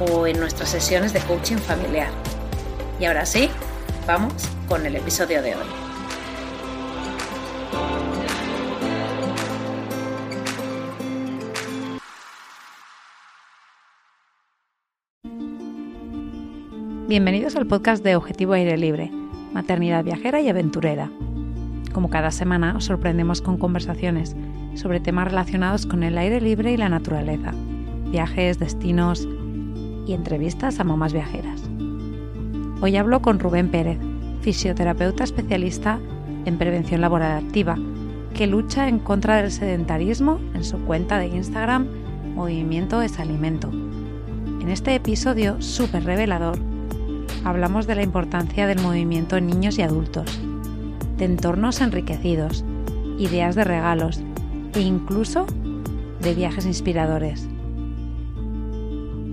o 0.00 0.26
en 0.26 0.40
nuestras 0.40 0.70
sesiones 0.70 1.12
de 1.12 1.20
coaching 1.20 1.56
familiar. 1.56 2.08
Y 2.98 3.04
ahora 3.04 3.26
sí, 3.26 3.50
vamos 4.06 4.32
con 4.68 4.86
el 4.86 4.96
episodio 4.96 5.42
de 5.42 5.54
hoy. 5.54 5.66
Bienvenidos 17.08 17.56
al 17.56 17.66
podcast 17.66 18.04
de 18.04 18.14
Objetivo 18.14 18.52
Aire 18.52 18.78
Libre, 18.78 19.10
Maternidad 19.52 20.04
Viajera 20.04 20.40
y 20.40 20.48
Aventurera. 20.48 21.10
Como 21.92 22.08
cada 22.08 22.30
semana 22.30 22.76
os 22.76 22.84
sorprendemos 22.84 23.42
con 23.42 23.58
conversaciones 23.58 24.36
sobre 24.76 25.00
temas 25.00 25.26
relacionados 25.26 25.86
con 25.86 26.04
el 26.04 26.16
aire 26.16 26.40
libre 26.40 26.70
y 26.72 26.76
la 26.76 26.88
naturaleza, 26.88 27.52
viajes, 28.12 28.60
destinos, 28.60 29.26
y 30.10 30.14
entrevistas 30.14 30.80
a 30.80 30.84
mamás 30.84 31.12
viajeras. 31.12 31.62
Hoy 32.80 32.96
hablo 32.96 33.22
con 33.22 33.38
Rubén 33.38 33.70
Pérez, 33.70 33.98
fisioterapeuta 34.40 35.22
especialista 35.22 36.00
en 36.46 36.58
prevención 36.58 37.00
laboral 37.00 37.38
activa, 37.44 37.76
que 38.34 38.48
lucha 38.48 38.88
en 38.88 38.98
contra 38.98 39.36
del 39.36 39.52
sedentarismo 39.52 40.40
en 40.54 40.64
su 40.64 40.78
cuenta 40.80 41.18
de 41.18 41.28
Instagram 41.28 41.86
Movimiento 42.34 43.02
es 43.02 43.20
Alimento. 43.20 43.70
En 43.70 44.68
este 44.68 44.96
episodio 44.96 45.62
súper 45.62 46.04
revelador, 46.04 46.58
hablamos 47.44 47.86
de 47.86 47.94
la 47.94 48.02
importancia 48.02 48.66
del 48.66 48.80
movimiento 48.80 49.36
en 49.36 49.46
niños 49.46 49.78
y 49.78 49.82
adultos, 49.82 50.40
de 51.18 51.24
entornos 51.24 51.80
enriquecidos, 51.80 52.64
ideas 53.18 53.54
de 53.54 53.62
regalos 53.62 54.20
e 54.74 54.80
incluso 54.80 55.46
de 56.20 56.34
viajes 56.34 56.66
inspiradores. 56.66 57.49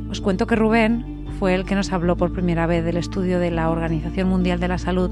Os 0.10 0.22
cuento 0.22 0.48
que 0.48 0.56
Rubén 0.56 1.26
fue 1.38 1.54
el 1.54 1.66
que 1.66 1.76
nos 1.76 1.92
habló 1.92 2.16
por 2.16 2.32
primera 2.32 2.66
vez 2.66 2.84
del 2.86 2.96
estudio 2.96 3.40
de 3.40 3.52
la 3.52 3.70
Organización 3.70 4.30
Mundial 4.30 4.60
de 4.60 4.70
la 4.70 4.78
Salud, 4.78 5.12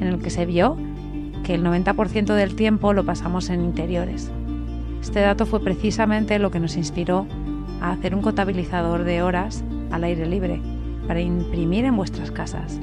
en 0.00 0.02
el 0.02 0.18
que 0.18 0.30
se 0.30 0.44
vio 0.44 0.76
que 1.44 1.54
el 1.54 1.64
90% 1.64 2.34
del 2.34 2.56
tiempo 2.56 2.92
lo 2.92 3.04
pasamos 3.04 3.48
en 3.48 3.64
interiores. 3.64 4.30
Este 5.00 5.20
dato 5.20 5.46
fue 5.46 5.60
precisamente 5.60 6.38
lo 6.40 6.50
que 6.50 6.58
nos 6.58 6.76
inspiró 6.76 7.26
a 7.80 7.92
hacer 7.92 8.14
un 8.14 8.22
contabilizador 8.22 9.04
de 9.04 9.22
horas 9.22 9.62
al 9.92 10.02
aire 10.02 10.26
libre 10.26 10.60
para 11.06 11.20
imprimir 11.20 11.84
en 11.84 11.96
vuestras 11.96 12.32
casas. 12.32 12.80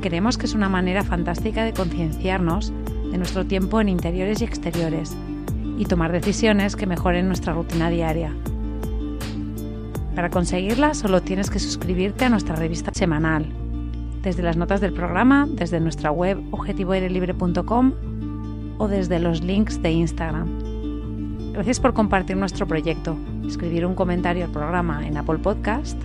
Creemos 0.00 0.38
que 0.38 0.46
es 0.46 0.54
una 0.54 0.70
manera 0.70 1.04
fantástica 1.04 1.62
de 1.62 1.74
concienciarnos 1.74 2.72
de 3.10 3.18
nuestro 3.18 3.44
tiempo 3.44 3.80
en 3.80 3.90
interiores 3.90 4.40
y 4.40 4.44
exteriores 4.44 5.14
y 5.76 5.84
tomar 5.84 6.10
decisiones 6.10 6.74
que 6.74 6.86
mejoren 6.86 7.28
nuestra 7.28 7.52
rutina 7.52 7.90
diaria 7.90 8.32
para 10.18 10.30
conseguirla 10.30 10.94
solo 10.94 11.22
tienes 11.22 11.48
que 11.48 11.60
suscribirte 11.60 12.24
a 12.24 12.28
nuestra 12.28 12.56
revista 12.56 12.90
semanal, 12.92 13.46
desde 14.20 14.42
las 14.42 14.56
notas 14.56 14.80
del 14.80 14.92
programa, 14.92 15.46
desde 15.48 15.78
nuestra 15.78 16.10
web 16.10 16.42
objetivoairelibre.com 16.50 17.92
o 18.78 18.88
desde 18.88 19.20
los 19.20 19.44
links 19.44 19.80
de 19.80 19.92
Instagram. 19.92 21.52
Gracias 21.52 21.78
por 21.78 21.94
compartir 21.94 22.36
nuestro 22.36 22.66
proyecto, 22.66 23.16
escribir 23.46 23.86
un 23.86 23.94
comentario 23.94 24.46
al 24.46 24.50
programa 24.50 25.06
en 25.06 25.18
Apple 25.18 25.38
Podcast 25.38 25.96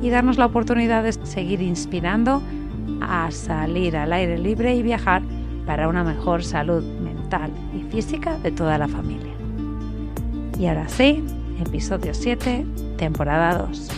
y 0.00 0.10
darnos 0.10 0.38
la 0.38 0.46
oportunidad 0.46 1.02
de 1.02 1.14
seguir 1.14 1.60
inspirando 1.60 2.40
a 3.00 3.32
salir 3.32 3.96
al 3.96 4.12
aire 4.12 4.38
libre 4.38 4.76
y 4.76 4.84
viajar 4.84 5.22
para 5.66 5.88
una 5.88 6.04
mejor 6.04 6.44
salud 6.44 6.84
mental 7.00 7.50
y 7.74 7.82
física 7.90 8.38
de 8.38 8.52
toda 8.52 8.78
la 8.78 8.86
familia. 8.86 9.32
Y 10.56 10.66
ahora 10.66 10.88
sí, 10.88 11.24
episodio 11.60 12.12
7 12.14 12.64
temporada 12.98 13.66
2. 13.66 13.88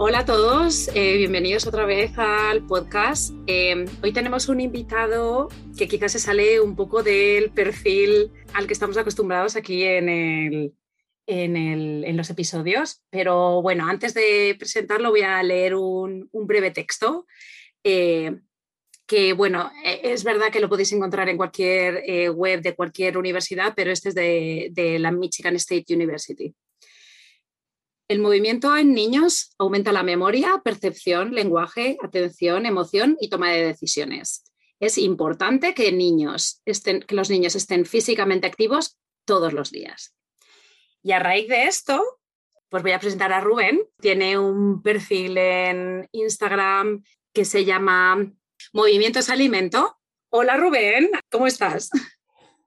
Hola 0.00 0.20
a 0.20 0.24
todos, 0.24 0.88
eh, 0.94 1.16
bienvenidos 1.16 1.66
otra 1.66 1.84
vez 1.84 2.16
al 2.16 2.64
podcast. 2.66 3.34
Eh, 3.48 3.84
hoy 4.00 4.12
tenemos 4.12 4.48
un 4.48 4.60
invitado 4.60 5.48
que 5.76 5.88
quizás 5.88 6.12
se 6.12 6.20
sale 6.20 6.60
un 6.60 6.76
poco 6.76 7.02
del 7.02 7.50
perfil 7.50 8.30
al 8.54 8.68
que 8.68 8.74
estamos 8.74 8.96
acostumbrados 8.96 9.56
aquí 9.56 9.82
en, 9.82 10.08
el, 10.08 10.74
en, 11.26 12.16
los 12.16 12.30
episodios, 12.30 13.02
pero 13.10 13.60
bueno, 13.60 13.88
antes 13.88 14.14
de 14.14 14.54
presentarlo 14.56 15.10
voy 15.10 15.22
a 15.22 15.42
leer 15.42 15.74
un, 15.74 16.30
breve 16.32 16.70
texto. 16.70 17.26
Eh, 17.82 18.38
que 19.08 19.32
bueno, 19.32 19.72
e, 19.82 20.12
es 20.12 20.22
verdad 20.22 20.52
que 20.52 20.60
lo 20.60 20.68
podéis 20.68 20.92
encontrar 20.92 21.28
en 21.30 21.38
cualquier 21.38 22.02
eh, 22.06 22.28
web 22.28 22.60
de 22.60 22.76
cualquier 22.76 23.16
universidad, 23.16 23.72
pero 23.74 23.90
este 23.90 24.10
es 24.10 24.14
de, 24.14 24.98
la 25.00 25.10
Michigan 25.10 25.56
State 25.56 25.92
University. 25.94 26.54
El 28.06 28.20
movimiento 28.20 28.76
en 28.76 28.92
niños 28.92 29.54
aumenta 29.58 29.92
la 29.92 30.02
memoria, 30.02 30.60
percepción, 30.62 31.34
lenguaje, 31.34 31.96
atención, 32.02 32.66
emoción 32.66 33.16
y 33.18 33.30
toma 33.30 33.50
de 33.50 33.64
decisiones. 33.64 34.44
Es 34.78 34.98
importante 34.98 35.74
que, 35.74 35.90
niños 35.90 36.62
que 36.64 37.14
los 37.14 37.30
niños 37.30 37.56
estén 37.56 37.86
físicamente 37.86 38.46
activos 38.46 38.98
todos 39.24 39.52
los 39.52 39.70
días. 39.70 40.14
Y 41.02 41.12
a 41.12 41.18
raíz 41.18 41.48
de 41.48 41.64
esto, 41.64 42.02
pues 42.68 42.82
voy 42.82 42.92
a 42.92 43.00
presentar 43.00 43.32
a 43.32 43.40
Rubén. 43.40 43.80
Tiene 44.00 44.38
un 44.38 44.82
perfil 44.82 45.36
en 45.38 46.08
Instagram 46.12 47.02
que 47.32 47.44
se 47.44 47.64
llama 47.64 48.32
Movimiento 48.72 49.18
es 49.18 49.30
Alimento. 49.30 49.98
Hola 50.30 50.56
Rubén, 50.56 51.10
¿cómo 51.30 51.46
estás? 51.46 51.90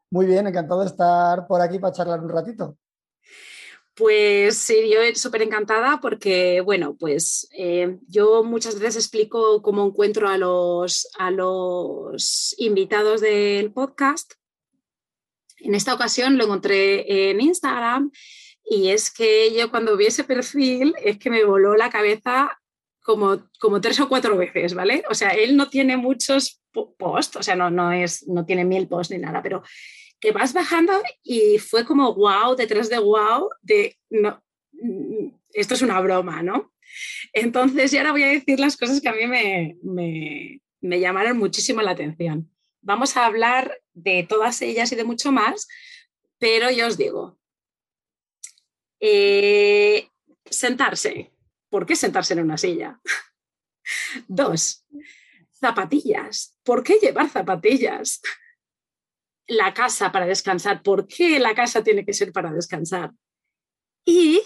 Muy 0.09 0.25
bien, 0.25 0.47
encantado 0.47 0.81
de 0.81 0.87
estar 0.87 1.47
por 1.47 1.61
aquí 1.61 1.79
para 1.79 1.93
charlar 1.93 2.19
un 2.19 2.29
ratito. 2.29 2.77
Pues 3.93 4.57
sí, 4.57 4.89
yo 4.89 4.99
súper 5.15 5.41
encantada 5.41 5.99
porque, 6.01 6.61
bueno, 6.61 6.95
pues 6.97 7.47
eh, 7.55 7.99
yo 8.07 8.43
muchas 8.43 8.79
veces 8.79 9.03
explico 9.03 9.61
cómo 9.61 9.85
encuentro 9.85 10.27
a 10.27 10.37
los, 10.37 11.07
a 11.19 11.29
los 11.29 12.55
invitados 12.57 13.21
del 13.21 13.71
podcast. 13.73 14.33
En 15.57 15.75
esta 15.75 15.93
ocasión 15.93 16.37
lo 16.37 16.45
encontré 16.45 17.29
en 17.29 17.41
Instagram 17.41 18.11
y 18.63 18.89
es 18.89 19.11
que 19.11 19.53
yo 19.53 19.69
cuando 19.69 19.97
vi 19.97 20.07
ese 20.07 20.23
perfil 20.23 20.95
es 21.03 21.19
que 21.19 21.29
me 21.29 21.43
voló 21.43 21.75
la 21.75 21.89
cabeza 21.89 22.60
como, 23.01 23.49
como 23.59 23.81
tres 23.81 23.99
o 23.99 24.07
cuatro 24.07 24.37
veces, 24.37 24.73
¿vale? 24.73 25.03
O 25.09 25.13
sea, 25.13 25.29
él 25.29 25.57
no 25.57 25.69
tiene 25.69 25.97
muchos 25.97 26.61
posts, 26.71 27.37
o 27.37 27.43
sea, 27.43 27.55
no, 27.55 27.69
no, 27.69 27.91
es, 27.91 28.27
no 28.27 28.45
tiene 28.45 28.65
mil 28.65 28.87
posts 28.87 29.11
ni 29.11 29.19
nada, 29.19 29.41
pero 29.41 29.63
que 30.19 30.31
vas 30.31 30.53
bajando 30.53 30.93
y 31.23 31.57
fue 31.57 31.85
como 31.85 32.13
wow, 32.13 32.55
detrás 32.55 32.89
de 32.89 32.99
wow, 32.99 33.49
de 33.61 33.97
no, 34.09 34.41
mm, 34.73 35.27
esto 35.53 35.73
es 35.73 35.81
una 35.81 35.99
broma, 35.99 36.43
¿no? 36.43 36.71
Entonces, 37.33 37.91
ya 37.91 38.01
ahora 38.01 38.11
voy 38.11 38.23
a 38.23 38.27
decir 38.27 38.59
las 38.59 38.77
cosas 38.77 39.01
que 39.01 39.09
a 39.09 39.13
mí 39.13 39.25
me, 39.25 39.77
me, 39.81 40.61
me 40.81 40.99
llamaron 40.99 41.37
muchísimo 41.37 41.81
la 41.81 41.91
atención. 41.91 42.51
Vamos 42.81 43.17
a 43.17 43.25
hablar 43.25 43.79
de 43.93 44.25
todas 44.27 44.61
ellas 44.61 44.91
y 44.91 44.95
de 44.95 45.03
mucho 45.03 45.31
más, 45.31 45.67
pero 46.37 46.69
yo 46.71 46.87
os 46.87 46.97
digo, 46.97 47.39
eh, 48.99 50.07
sentarse, 50.45 51.31
¿por 51.71 51.87
qué 51.87 51.95
sentarse 51.95 52.33
en 52.33 52.41
una 52.41 52.59
silla? 52.59 53.01
Dos, 54.27 54.85
zapatillas. 55.59 56.55
¿Por 56.61 56.83
qué 56.83 56.99
llevar 57.01 57.29
zapatillas? 57.29 58.21
La 59.47 59.73
casa 59.73 60.11
para 60.11 60.27
descansar. 60.27 60.83
¿Por 60.83 61.07
qué 61.07 61.39
la 61.39 61.55
casa 61.55 61.83
tiene 61.83 62.05
que 62.05 62.13
ser 62.13 62.31
para 62.31 62.53
descansar? 62.53 63.11
y 64.05 64.41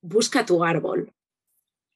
busca 0.00 0.46
tu 0.46 0.64
árbol. 0.64 1.12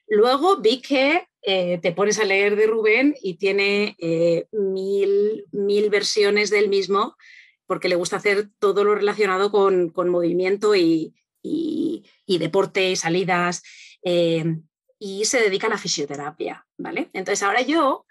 Luego 0.06 0.58
vi 0.58 0.80
que 0.80 1.26
eh, 1.42 1.78
te 1.78 1.92
pones 1.92 2.18
a 2.18 2.24
leer 2.24 2.56
de 2.56 2.66
Rubén 2.66 3.14
y 3.22 3.34
tiene 3.34 3.96
eh, 3.98 4.46
mil, 4.52 5.46
mil, 5.52 5.90
versiones 5.90 6.50
del 6.50 6.68
mismo 6.68 7.16
porque 7.66 7.88
le 7.88 7.96
gusta 7.96 8.16
hacer 8.16 8.48
todo 8.58 8.84
lo 8.84 8.94
relacionado 8.94 9.50
con, 9.50 9.92
movimiento 10.10 10.74
y, 10.74 11.14
deporte 12.26 12.90
y 12.90 12.96
salidas 12.96 13.62
eh, 14.02 14.44
y 15.04 15.26
se 15.26 15.38
dedica 15.38 15.66
a 15.66 15.76
fisioterapia, 15.76 16.66
¿vale? 16.78 17.10
Entonces 17.12 17.42
ahora 17.42 17.60
yo 17.60 18.06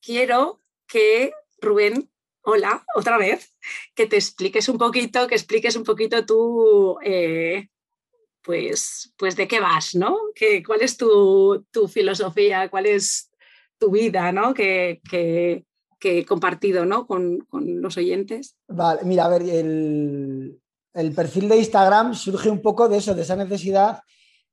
quiero 0.00 0.62
que 0.86 1.32
Rubén, 1.60 2.12
hola, 2.42 2.84
otra 2.94 3.18
vez, 3.18 3.56
que 3.96 4.06
te 4.06 4.14
expliques 4.14 4.68
un 4.68 4.78
poquito, 4.78 5.26
que 5.26 5.34
expliques 5.34 5.74
un 5.74 5.82
poquito 5.82 6.24
tú 6.24 6.96
pues, 8.44 9.12
pues 9.18 9.34
de 9.34 9.48
qué 9.48 9.58
vas, 9.58 9.96
¿no? 9.96 10.16
¿Qué, 10.32 10.62
¿Cuál 10.62 10.82
es 10.82 10.96
tu, 10.96 11.66
filosofía? 11.92 12.68
¿Cuál 12.70 12.86
es 12.86 13.32
tu 13.76 13.90
vida, 13.90 14.30
¿no? 14.30 14.54
Que, 14.54 15.00
que, 15.10 15.64
he 16.00 16.24
compartido, 16.24 16.86
¿no? 16.86 17.08
Con, 17.08 17.48
los 17.50 17.96
oyentes. 17.96 18.56
Vale, 18.68 19.00
mira, 19.02 19.24
a 19.24 19.28
ver, 19.28 19.42
el, 19.42 20.60
perfil 21.16 21.48
de 21.48 21.56
Instagram 21.56 22.14
surge 22.14 22.48
un 22.48 22.62
poco 22.62 22.88
de 22.88 22.98
eso, 22.98 23.12
de 23.12 23.22
esa 23.22 23.34
necesidad 23.34 24.02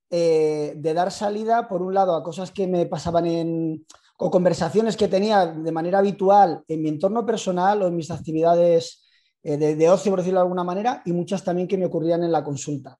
eh, 0.09 0.73
de 0.75 0.93
dar 0.93 1.11
salida, 1.11 1.67
por 1.67 1.81
un 1.81 1.93
lado, 1.93 2.15
a 2.15 2.23
cosas 2.23 2.51
que 2.51 2.67
me 2.67 2.85
pasaban 2.85 3.25
en, 3.27 3.85
o 4.17 4.31
conversaciones 4.31 4.97
que 4.97 5.07
tenía 5.07 5.45
de 5.45 5.71
manera 5.71 5.99
habitual 5.99 6.63
en 6.67 6.81
mi 6.81 6.89
entorno 6.89 7.25
personal 7.25 7.81
o 7.81 7.87
en 7.87 7.95
mis 7.95 8.11
actividades 8.11 9.05
eh, 9.43 9.57
de, 9.57 9.75
de, 9.75 9.89
ocio, 9.89 10.11
por 10.11 10.19
decirlo 10.19 10.39
de 10.39 10.45
alguna 10.45 10.63
manera, 10.63 11.01
y 11.05 11.13
muchas 11.13 11.43
también 11.43 11.67
que 11.67 11.77
me 11.77 11.85
ocurrían 11.85 12.23
en 12.23 12.31
la 12.31 12.43
consulta. 12.43 12.97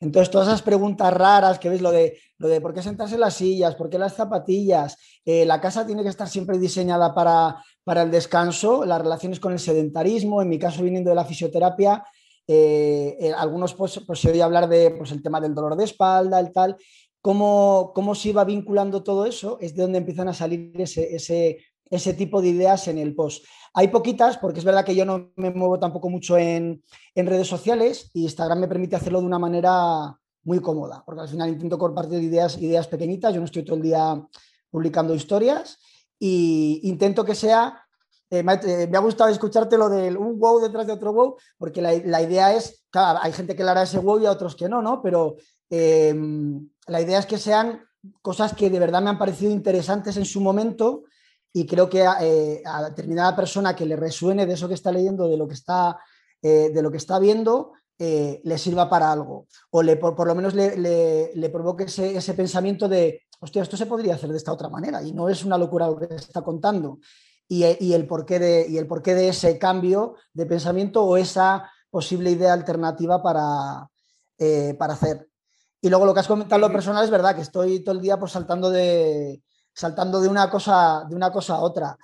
Entonces, 0.00 0.30
todas 0.30 0.48
esas 0.48 0.62
preguntas 0.62 1.12
raras 1.12 1.58
que 1.58 1.68
ves, 1.68 1.80
lo 1.80 1.90
de, 1.90 2.18
lo 2.38 2.48
de 2.48 2.60
por 2.60 2.72
qué 2.72 2.82
sentarse 2.82 3.14
en 3.14 3.20
las 3.20 3.34
sillas, 3.34 3.74
por 3.74 3.90
qué 3.90 3.98
las 3.98 4.14
zapatillas, 4.14 4.96
eh, 5.24 5.44
la 5.44 5.60
casa 5.60 5.84
tiene 5.84 6.02
que 6.04 6.08
estar 6.08 6.28
siempre 6.28 6.58
diseñada 6.58 7.14
para, 7.14 7.62
el 8.02 8.10
descanso, 8.10 8.84
las 8.84 9.00
relaciones 9.00 9.40
con 9.40 9.52
el 9.52 9.58
sedentarismo, 9.58 10.40
en 10.40 10.48
mi 10.48 10.58
caso 10.58 10.82
viniendo 10.82 11.10
de 11.10 11.16
la 11.16 11.24
fisioterapia, 11.24 12.04
eh, 12.50 13.16
eh, 13.20 13.32
algunos 13.36 13.74
pues, 13.74 14.00
pues, 14.06 14.20
se 14.20 14.30
oye 14.30 14.42
hablar 14.42 14.68
de 14.68 14.90
pues, 14.92 15.12
el 15.12 15.22
tema 15.22 15.38
del 15.38 15.54
dolor 15.54 15.76
de 15.76 15.84
espalda, 15.84 16.40
el 16.40 16.50
tal, 16.50 16.76
cómo, 17.20 17.92
cómo 17.94 18.14
se 18.14 18.30
iba 18.30 18.42
vinculando 18.44 19.02
todo 19.02 19.26
eso, 19.26 19.58
es 19.60 19.74
de 19.74 19.82
donde 19.82 19.98
empiezan 19.98 20.28
a 20.28 20.34
salir 20.34 20.72
ese, 20.80 21.14
ese, 21.14 21.58
ese 21.90 22.14
tipo 22.14 22.40
de 22.40 22.48
ideas 22.48 22.88
en 22.88 22.96
el 22.96 23.14
post. 23.14 23.44
Hay 23.74 23.88
poquitas, 23.88 24.38
porque 24.38 24.60
es 24.60 24.64
verdad 24.64 24.84
que 24.84 24.94
yo 24.94 25.04
no 25.04 25.30
me 25.36 25.50
muevo 25.50 25.78
tampoco 25.78 26.08
mucho 26.08 26.38
en, 26.38 26.82
redes 27.14 27.48
sociales 27.48 28.10
y 28.14 28.22
Instagram 28.22 28.60
me 28.60 28.68
permite 28.68 28.96
hacerlo 28.96 29.20
de 29.20 29.26
una 29.26 29.38
manera 29.38 30.16
muy 30.44 30.60
cómoda, 30.60 31.02
porque 31.04 31.22
al 31.22 31.28
final 31.28 31.50
intento 31.50 31.76
compartir 31.76 32.22
ideas, 32.22 32.56
ideas 32.62 32.86
pequeñitas, 32.86 33.34
yo 33.34 33.40
no 33.40 33.46
estoy 33.46 33.64
todo 33.64 33.76
el 33.76 33.82
día 33.82 34.26
publicando 34.70 35.14
historias 35.14 35.78
e 36.18 36.80
intento 36.82 37.24
que 37.24 37.34
sea, 37.34 37.87
eh, 38.30 38.44
eh, 38.44 38.86
me, 38.88 38.96
ha 38.98 39.00
gustado 39.00 39.30
escucharte 39.30 39.78
lo 39.78 39.88
del 39.88 40.16
un 40.16 40.38
wow 40.38 40.60
detrás 40.60 40.86
de 40.86 40.92
otro 40.92 41.12
wow, 41.12 41.36
porque 41.56 41.80
la, 41.80 42.22
idea 42.22 42.54
es, 42.54 42.84
claro, 42.90 43.18
hay 43.22 43.32
gente 43.32 43.56
que 43.56 43.64
le 43.64 43.70
hará 43.70 43.82
ese 43.82 43.98
wow 43.98 44.20
y 44.20 44.26
a 44.26 44.30
otros 44.30 44.54
que 44.54 44.68
no, 44.68 44.82
¿no? 44.82 45.00
Pero 45.02 45.36
em, 45.70 46.68
la 46.86 47.00
idea 47.00 47.18
es 47.18 47.26
que 47.26 47.38
sean 47.38 47.82
cosas 48.22 48.54
que 48.54 48.70
de 48.70 48.78
verdad 48.78 49.02
me 49.02 49.10
han 49.10 49.18
parecido 49.18 49.50
interesantes 49.50 50.16
en 50.16 50.24
su 50.24 50.40
momento 50.40 51.04
y 51.52 51.66
creo 51.66 51.88
que 51.88 52.04
eh, 52.20 52.62
a 52.64 52.84
determinada 52.84 53.34
persona 53.34 53.74
que 53.74 53.86
le 53.86 53.96
resuene 53.96 54.46
de 54.46 54.54
eso 54.54 54.68
que 54.68 54.74
está 54.74 54.92
leyendo, 54.92 55.28
de 55.28 55.36
lo 55.36 55.48
que 55.48 55.54
está, 55.54 55.98
eh, 56.42 56.70
de 56.72 56.82
lo 56.82 56.90
que 56.90 56.98
está 56.98 57.18
viendo, 57.18 57.72
eh, 57.98 58.40
le 58.44 58.58
sirva 58.58 58.88
para 58.88 59.10
algo. 59.10 59.46
O 59.70 59.82
le, 59.82 59.96
por, 59.96 60.26
lo 60.26 60.34
menos 60.34 60.54
le, 60.54 61.50
provoque 61.52 61.84
ese, 61.84 62.34
pensamiento 62.34 62.88
de, 62.88 63.22
hostia, 63.40 63.62
esto 63.62 63.76
se 63.76 63.86
podría 63.86 64.14
hacer 64.14 64.30
de 64.30 64.36
esta 64.36 64.52
otra 64.52 64.68
manera 64.68 65.02
y 65.02 65.12
no 65.12 65.28
es 65.28 65.44
una 65.44 65.58
locura 65.58 65.88
lo 65.88 65.98
que 65.98 66.14
está 66.14 66.42
contando. 66.42 66.98
Y, 67.50 67.64
el 67.64 68.06
porqué 68.06 68.38
de, 68.38 68.66
y 68.68 68.76
el 68.76 68.86
porqué 68.86 69.14
de 69.14 69.28
ese 69.30 69.58
cambio 69.58 70.16
de 70.34 70.44
pensamiento 70.44 71.02
o 71.02 71.16
esa 71.16 71.70
posible 71.90 72.30
idea 72.30 72.52
alternativa 72.52 73.22
para, 73.22 73.88
para 74.78 74.92
hacer. 74.92 75.28
Y 75.80 75.88
luego 75.88 76.04
lo 76.04 76.12
que 76.12 76.20
has 76.20 76.28
comentado 76.28 76.56
en 76.56 76.68
lo 76.68 76.72
personal 76.72 77.04
es 77.04 77.10
verdad 77.10 77.34
que 77.34 77.42
estoy 77.42 77.80
todo 77.80 77.94
el 77.94 78.02
día 78.02 78.18
pues, 78.18 78.32
saltando 78.32 78.70
de, 78.70 79.42
saltando 79.78 80.20
de 80.20 80.28
una 80.28 80.50
cosa, 80.50 81.06
de 81.08 81.14
una 81.14 81.32
cosa 81.32 81.54
a 81.54 81.60
otra. 81.60 81.96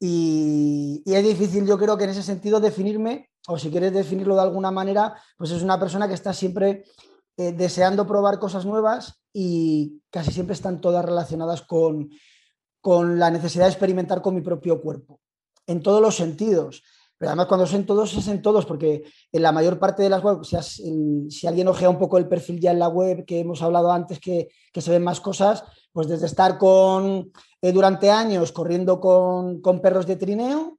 Y, 0.00 1.02
es 1.04 1.24
difícil, 1.24 1.66
yo 1.66 1.78
creo 1.78 1.96
que 1.96 2.04
en 2.04 2.10
ese 2.10 2.22
sentido 2.22 2.60
definirme, 2.60 3.30
o 3.46 3.58
si 3.58 3.70
quieres 3.70 3.92
definirlo 3.92 4.34
de 4.34 4.42
alguna 4.42 4.70
manera, 4.70 5.14
pues 5.36 5.50
es 5.50 5.62
una 5.62 5.78
persona 5.78 6.08
que 6.08 6.14
está 6.14 6.32
siempre 6.32 6.84
eh, 7.36 7.52
deseando 7.52 8.06
probar 8.06 8.38
cosas 8.38 8.64
nuevas 8.64 9.20
y 9.32 10.00
casi 10.10 10.32
siempre 10.32 10.54
están 10.54 10.80
todas 10.80 11.04
relacionadas 11.04 11.62
con, 11.62 12.10
con 12.80 13.18
la 13.18 13.30
necesidad 13.30 13.64
de 13.64 13.70
experimentar 13.70 14.22
con 14.22 14.34
mi 14.34 14.40
propio 14.40 14.80
cuerpo, 14.80 15.20
en 15.66 15.82
todos 15.82 16.00
los 16.00 16.16
sentidos. 16.16 16.82
Pero 17.18 17.30
además 17.30 17.46
cuando 17.46 17.66
son 17.66 17.84
todos 17.84 18.16
es 18.16 18.28
en 18.28 18.40
todos, 18.40 18.64
porque 18.64 19.02
en 19.32 19.42
la 19.42 19.50
mayor 19.50 19.80
parte 19.80 20.04
de 20.04 20.08
las 20.08 20.22
web, 20.22 20.38
si, 20.44 21.46
alguien 21.48 21.66
ojea 21.66 21.90
un 21.90 21.98
poco 21.98 22.16
el 22.16 22.28
perfil 22.28 22.60
ya 22.60 22.70
en 22.70 22.78
la 22.78 22.88
web 22.88 23.24
que 23.26 23.40
hemos 23.40 23.60
hablado 23.60 23.90
antes, 23.90 24.20
que, 24.20 24.48
se 24.72 24.90
ven 24.92 25.02
más 25.02 25.20
cosas, 25.20 25.64
pues 25.92 26.06
desde 26.06 26.26
estar 26.26 26.56
con, 26.58 27.32
eh, 27.60 27.72
durante 27.72 28.12
años 28.12 28.52
corriendo 28.52 29.00
con, 29.00 29.60
perros 29.82 30.06
de 30.06 30.14
trineo, 30.14 30.78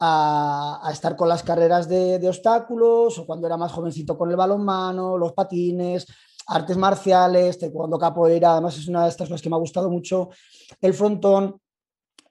a, 0.00 0.90
estar 0.92 1.14
con 1.14 1.28
las 1.28 1.44
carreras 1.44 1.88
de, 1.88 2.28
obstáculos, 2.28 3.16
o 3.20 3.24
cuando 3.24 3.46
era 3.46 3.56
más 3.56 3.70
jovencito 3.70 4.18
con 4.18 4.28
el 4.28 4.36
balonmano, 4.36 5.16
los 5.16 5.34
patines, 5.34 6.06
artes 6.46 6.76
marciales, 6.76 7.58
cuando 7.72 7.98
capoeira, 7.98 8.52
además 8.52 8.76
es 8.76 8.88
una 8.88 9.04
de 9.04 9.10
estas 9.10 9.28
cosas 9.28 9.42
que 9.42 9.50
me 9.50 9.56
ha 9.56 9.60
gustado 9.60 9.90
mucho, 9.90 10.30
el 10.80 10.94
frontón, 10.94 11.60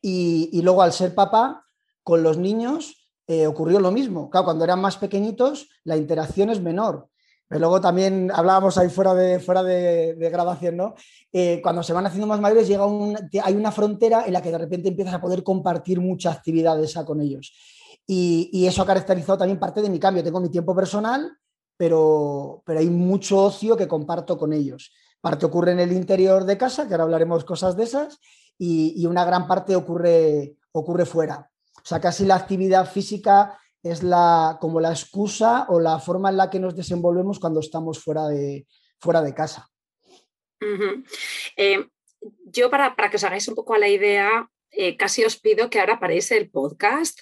y, 0.01 0.50
y 0.53 0.62
luego 0.62 0.81
al 0.81 0.94
ser 0.94 1.13
papá, 1.15 1.65
con 2.03 2.21
los 2.21 2.38
niños, 2.38 3.06
eh, 3.27 3.47
ocurrió 3.47 3.79
lo 3.79 3.91
mismo. 3.91 4.29
Claro, 4.29 4.45
cuando 4.45 4.63
eran 4.63 4.79
más 4.79 4.97
pequeñitos, 4.97 5.67
la 5.83 5.97
interacción 5.97 6.50
es 6.50 6.62
menor. 6.62 7.09
Pero 7.47 7.59
luego 7.59 7.81
también 7.81 8.31
hablábamos 8.33 8.77
ahí 8.77 8.89
fuera 8.89 9.13
de, 9.13 9.39
fuera 9.39 9.63
de, 9.63 10.15
grabación, 10.31 10.77
¿no? 10.77 10.95
Eh, 11.31 11.59
cuando 11.62 11.83
se 11.83 11.94
van 11.94 12.06
haciendo 12.06 12.27
más 12.27 12.39
mayores, 12.39 12.67
llega 12.67 12.85
hay 13.44 13.53
una 13.56 13.71
frontera 13.71 14.25
en 14.25 14.33
la 14.33 14.41
que 14.41 14.51
de 14.51 14.57
repente 14.57 14.89
empiezas 14.89 15.13
a 15.13 15.21
poder 15.21 15.44
compartir 15.44 16.00
mucha 16.00 16.31
actividad 16.31 16.83
esa 16.83 17.06
con 17.06 17.21
ellos. 17.21 17.53
Y, 18.07 18.65
eso 18.67 18.83
ha 18.83 18.85
caracterizado 18.85 19.39
también 19.39 19.59
parte 19.59 19.81
de 19.81 19.89
mi 19.89 20.00
cambio. 20.00 20.24
Tengo 20.24 20.39
mi 20.39 20.50
tiempo 20.50 20.75
personal, 20.75 21.31
pero, 21.77 22.63
pero 22.65 22.79
hay 22.79 22.89
mucho 22.89 23.44
ocio 23.44 23.75
que 23.77 23.88
comparto 23.88 24.38
con 24.38 24.53
ellos. 24.53 24.94
Parte 25.22 25.46
ocurre 25.46 25.72
en 25.72 25.79
el 25.79 25.91
interior 25.91 26.46
de 26.46 26.58
casa, 26.58 26.88
que 26.88 26.94
ahora 26.94 27.05
hablaremos 27.05 27.44
cosas 27.46 27.75
de 27.75 27.84
esas, 27.84 28.20
y, 28.58 29.05
una 29.05 29.25
gran 29.25 29.48
parte 29.48 29.75
ocurre, 29.75 30.55
ocurre 30.72 31.05
fuera. 31.05 31.50
O 31.77 31.86
sea, 31.88 32.00
casi 32.00 32.25
la 32.25 32.36
actividad 32.36 32.89
física 32.89 33.60
es 33.84 34.01
la, 34.01 34.58
como 34.62 34.79
la 34.79 34.89
excusa 34.89 35.65
o 35.70 35.79
la 35.79 36.00
forma 36.00 36.29
en 36.29 36.38
la 36.38 36.50
que 36.50 36.60
nos 36.60 36.75
desenvolvemos 36.75 37.39
cuando 37.39 37.60
estamos 37.60 38.03
fuera 38.03 38.27
de, 38.27 38.65
fuera 39.00 39.22
de 39.22 39.34
casa. 39.34 39.67
Eh, 41.58 41.86
yo 42.46 42.70
para, 42.72 42.96
para, 42.96 43.10
que 43.10 43.17
os 43.17 43.24
hagáis 43.24 43.48
un 43.48 43.55
poco 43.55 43.75
a 43.75 43.79
la 43.79 43.89
idea, 43.89 44.50
eh, 44.72 44.98
casi 44.98 45.24
os 45.24 45.38
pido 45.38 45.70
que 45.70 45.79
ahora 45.79 46.00
paréis 46.00 46.32
el 46.32 46.50
podcast 46.50 47.20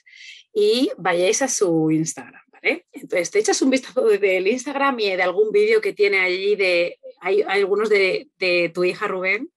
y 0.54 0.92
vayáis 0.98 1.42
a 1.42 1.48
su 1.48 1.92
Instagram. 1.92 2.44
¿Vale? 2.64 2.86
Entonces, 2.92 3.32
te 3.32 3.40
echas 3.40 3.62
un 3.62 3.70
vistazo 3.70 4.02
del 4.06 4.48
Instagram 4.48 5.00
y 5.00 5.16
de 5.16 5.24
algún 5.24 5.52
vídeo 5.52 5.82
que 5.82 5.94
tiene 5.94 6.20
allí 6.20 6.56
de, 6.56 7.00
hay, 7.20 7.42
algunos 7.42 7.90
de, 7.90 8.30
de, 8.40 8.72
tu 8.74 8.84
hija 8.84 9.08
Rubén, 9.08 9.52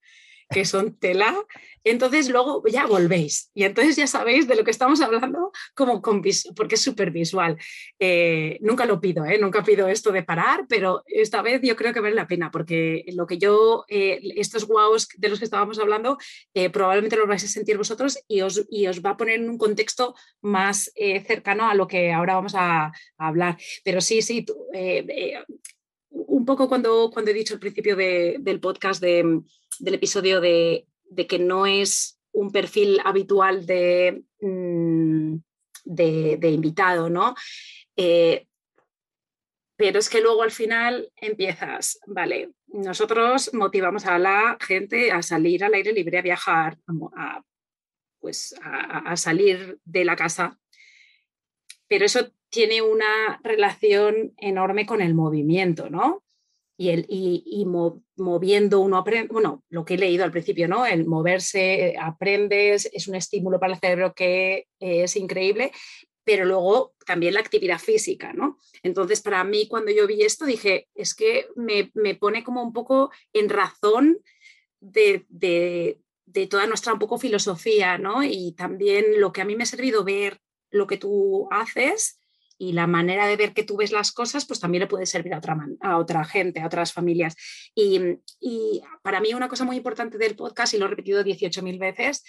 que 0.48 0.64
son 0.64 0.96
tela, 0.98 1.34
entonces 1.82 2.28
luego 2.28 2.62
ya 2.66 2.86
volvéis 2.86 3.50
y 3.54 3.64
entonces 3.64 3.96
ya 3.96 4.06
sabéis 4.06 4.46
de 4.46 4.56
lo 4.56 4.64
que 4.64 4.70
estamos 4.70 5.00
hablando 5.00 5.52
como 5.74 6.00
con 6.02 6.22
porque 6.54 6.74
es 6.74 6.82
súper 6.82 7.10
visual. 7.10 7.56
Eh, 7.98 8.58
nunca 8.60 8.86
lo 8.86 9.00
pido, 9.00 9.24
¿eh? 9.24 9.38
nunca 9.38 9.62
pido 9.62 9.88
esto 9.88 10.12
de 10.12 10.22
parar, 10.22 10.66
pero 10.68 11.02
esta 11.06 11.42
vez 11.42 11.60
yo 11.62 11.76
creo 11.76 11.92
que 11.92 12.00
vale 12.00 12.14
la 12.14 12.26
pena 12.26 12.50
porque 12.50 13.04
lo 13.12 13.26
que 13.26 13.38
yo, 13.38 13.84
eh, 13.88 14.20
estos 14.36 14.66
guaos 14.66 15.08
de 15.16 15.28
los 15.28 15.38
que 15.38 15.44
estábamos 15.44 15.78
hablando, 15.78 16.18
probablemente 16.72 17.16
los 17.16 17.28
vais 17.28 17.44
a 17.44 17.48
sentir 17.48 17.76
vosotros 17.76 18.18
y 18.28 18.40
os, 18.40 18.58
os 18.58 19.04
va 19.04 19.10
a 19.10 19.16
poner 19.16 19.36
en 19.36 19.50
un 19.50 19.58
contexto 19.58 20.14
más 20.42 20.90
cercano 21.26 21.68
a 21.68 21.74
lo 21.74 21.86
que 21.86 22.12
ahora 22.12 22.34
vamos 22.34 22.54
a, 22.56 22.92
hablar. 23.18 23.56
Pero 23.84 24.00
sí, 24.00 24.22
sí, 24.22 24.44
un 26.10 26.44
poco 26.44 26.68
cuando, 26.68 27.10
cuando 27.12 27.30
he 27.30 27.34
dicho 27.34 27.54
al 27.54 27.60
principio 27.60 27.96
del 27.96 28.60
podcast, 28.60 29.02
del 29.78 29.94
episodio 29.94 30.40
de 30.40 30.86
que 31.28 31.38
no 31.38 31.66
es 31.66 32.16
un 32.36 32.52
perfil 32.52 33.00
habitual 33.02 33.66
de, 33.66 34.22
mm, 34.40 35.36
invitado, 36.42 37.08
¿no? 37.08 37.34
Eh, 37.96 38.46
pero 39.76 39.98
es 39.98 40.08
que 40.08 40.20
luego 40.20 40.42
al 40.42 40.50
final 40.50 41.10
empiezas, 41.16 41.98
vale, 42.06 42.52
nosotros 42.66 43.52
motivamos 43.54 44.06
a 44.06 44.18
la 44.18 44.58
gente 44.60 45.12
a 45.12 45.22
salir 45.22 45.64
al 45.64 45.74
aire 45.74 45.92
libre, 45.92 46.18
a 46.18 46.22
viajar, 46.22 46.78
a, 47.16 47.42
pues 48.20 48.54
a, 48.62 49.16
salir 49.16 49.78
de 49.84 50.04
la 50.04 50.16
casa, 50.16 50.58
pero 51.88 52.04
eso 52.04 52.32
tiene 52.50 52.82
una 52.82 53.40
relación 53.42 54.34
enorme 54.38 54.86
con 54.86 55.00
el 55.00 55.14
movimiento, 55.14 55.88
¿no? 55.88 56.22
Y, 56.76 56.90
el, 56.90 57.06
y, 57.08 57.64
moviendo 58.16 58.80
uno 58.80 58.98
aprende, 58.98 59.32
bueno, 59.32 59.64
lo 59.70 59.84
que 59.84 59.94
he 59.94 59.98
leído 59.98 60.24
al 60.24 60.30
principio, 60.30 60.68
¿no? 60.68 60.84
El 60.84 61.06
moverse, 61.06 61.88
eh, 61.88 61.96
aprendes, 61.98 62.88
es 62.92 63.08
un 63.08 63.14
estímulo 63.14 63.58
para 63.58 63.74
el 63.74 63.80
cerebro 63.80 64.14
que 64.14 64.66
es 64.78 65.16
increíble, 65.16 65.72
pero 66.24 66.44
luego 66.44 66.94
también 67.06 67.34
la 67.34 67.40
actividad 67.40 67.78
física, 67.78 68.32
¿no? 68.32 68.58
Entonces, 68.82 69.22
para 69.22 69.42
mí, 69.44 69.68
cuando 69.68 69.90
yo 69.92 70.06
vi 70.06 70.22
esto, 70.22 70.44
dije, 70.44 70.88
es 70.94 71.14
que 71.14 71.46
me, 71.54 71.90
pone 72.16 72.44
como 72.44 72.62
un 72.62 72.72
poco 72.72 73.10
en 73.32 73.48
razón 73.48 74.18
de, 74.80 75.24
de, 75.28 76.00
de, 76.26 76.46
toda 76.46 76.66
nuestra 76.66 76.92
un 76.92 76.98
poco 76.98 77.16
filosofía, 77.16 77.96
¿no? 77.96 78.22
Y 78.22 78.52
también 78.52 79.20
lo 79.20 79.32
que 79.32 79.40
a 79.40 79.44
mí 79.44 79.56
me 79.56 79.62
ha 79.62 79.66
servido 79.66 80.04
ver 80.04 80.40
lo 80.70 80.86
que 80.86 80.98
tú 80.98 81.48
haces 81.50 82.20
y 82.58 82.72
la 82.72 82.86
manera 82.86 83.26
de 83.26 83.36
ver 83.36 83.52
que 83.52 83.62
tú 83.62 83.76
ves 83.76 83.92
las 83.92 84.12
cosas, 84.12 84.46
pues 84.46 84.60
también 84.60 84.80
le 84.80 84.86
puede 84.86 85.06
servir 85.06 85.34
a 85.34 85.38
otra, 85.38 85.58
a 85.80 85.98
otra 85.98 86.24
gente, 86.24 86.60
a 86.60 86.66
otras 86.66 86.92
familias. 86.92 87.36
Y, 87.74 88.00
y, 88.40 88.82
para 89.02 89.20
mí 89.20 89.34
una 89.34 89.48
cosa 89.48 89.64
muy 89.64 89.76
importante 89.76 90.18
del 90.18 90.36
podcast, 90.36 90.74
y 90.74 90.78
lo 90.78 90.86
he 90.86 90.88
repetido 90.88 91.22
18.000 91.22 91.78
veces, 91.78 92.24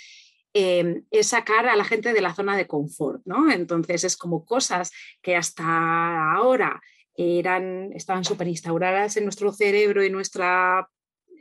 eh, 0.54 1.04
es 1.12 1.28
sacar 1.28 1.68
a 1.68 1.76
la 1.76 1.86
gente 1.86 2.14
de 2.14 2.22
la 2.22 2.34
zona 2.34 2.58
de 2.58 2.68
confort, 2.68 3.22
¿no? 3.26 3.52
Entonces 3.52 4.04
es 4.04 4.18
como 4.18 4.46
cosas 4.46 4.92
que 5.22 5.36
hasta 5.36 6.34
ahora 6.34 6.82
eran, 7.16 7.92
estaban 7.94 8.24
súper 8.24 8.48
instauradas 8.48 9.18
en 9.18 9.24
nuestro 9.24 9.52
cerebro 9.52 10.04
y 10.04 10.10
nuestra 10.10 10.90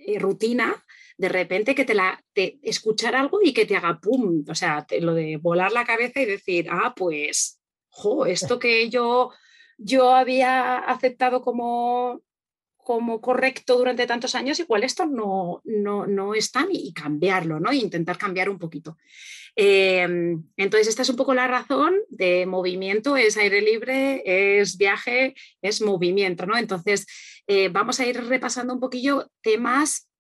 eh, 0.07 0.19
rutina, 0.19 0.75
de 1.19 1.28
repente 1.28 1.75
que 1.75 1.85
te 1.85 1.95
la 1.95 2.23
escuchar 2.35 3.16
algo 3.16 3.40
y 3.43 3.55
que 3.55 3.64
te 3.64 3.76
haga 3.76 4.00
pum, 4.00 4.45
o 4.49 4.55
sea, 4.55 4.87
lo 5.00 5.14
de 5.14 5.38
volar 5.38 5.73
la 5.73 5.87
cabeza 5.87 6.21
y 6.21 6.26
decir, 6.26 6.69
ah, 6.71 6.93
pues 6.95 7.59
esto 8.26 8.59
que 8.59 8.88
yo, 8.91 9.33
yo 9.79 10.15
había 10.15 10.79
aceptado 10.79 11.43
como, 11.43 12.23
como 12.76 13.21
correcto 13.21 13.76
durante 13.76 14.07
tantos 14.07 14.35
años, 14.35 14.61
igual 14.61 14.85
esto 14.85 15.07
no, 15.07 15.61
no, 15.65 16.07
no 16.07 16.35
es 16.35 16.53
tan 16.53 16.69
y 16.71 16.93
cambiarlo, 16.93 17.61
¿no? 17.61 17.73
intentar 17.73 18.19
cambiar 18.19 18.49
un 18.49 18.59
poquito. 18.59 18.97
Em, 19.59 20.45
entonces, 20.59 20.88
esta 20.88 21.00
es 21.00 21.09
un 21.09 21.17
poco 21.17 21.33
la 21.33 21.49
razón 21.49 21.95
de 22.11 22.45
movimiento, 22.45 23.17
es 23.17 23.38
aire 23.38 23.62
libre, 23.62 24.23
es 24.25 24.76
viaje, 24.76 25.35
es 25.62 25.81
movimiento, 25.81 26.45
¿no? 26.45 26.59
Entonces, 26.59 27.07
eh, 27.47 27.71
vamos 27.71 27.99
a 27.99 28.07
ir 28.07 28.23
repasando 28.23 28.75
un 28.75 28.81
poquillo 28.81 29.31
temas, 29.41 30.11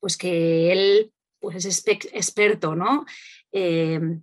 pues 0.00 0.16
que 0.16 0.72
él 0.72 1.12
pues 1.40 1.64
es 1.64 1.86
experto, 1.86 2.74
¿no? 2.74 3.04
Em, 3.52 4.22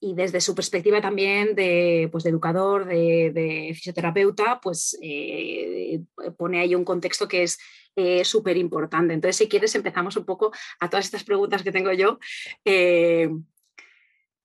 y 0.00 0.14
desde 0.14 0.40
su 0.40 0.54
perspectiva 0.54 1.00
también 1.00 1.54
de, 1.54 2.08
pues, 2.12 2.24
de 2.24 2.30
educador, 2.30 2.86
de, 2.86 3.72
fisioterapeuta, 3.74 4.60
pues 4.60 4.96
eh, 5.02 6.00
pone 6.36 6.60
ahí 6.60 6.74
un 6.74 6.84
contexto 6.84 7.26
que 7.26 7.42
es 7.42 7.58
eh, 7.96 8.24
súper 8.24 8.56
importante. 8.56 9.14
Entonces, 9.14 9.36
si 9.36 9.48
quieres, 9.48 9.74
empezamos 9.74 10.16
un 10.16 10.24
poco 10.24 10.52
a 10.78 10.88
todas 10.88 11.06
estas 11.06 11.24
preguntas 11.24 11.62
que 11.62 11.72
tengo 11.72 11.92
yo 11.92 12.18
eh, 12.64 13.28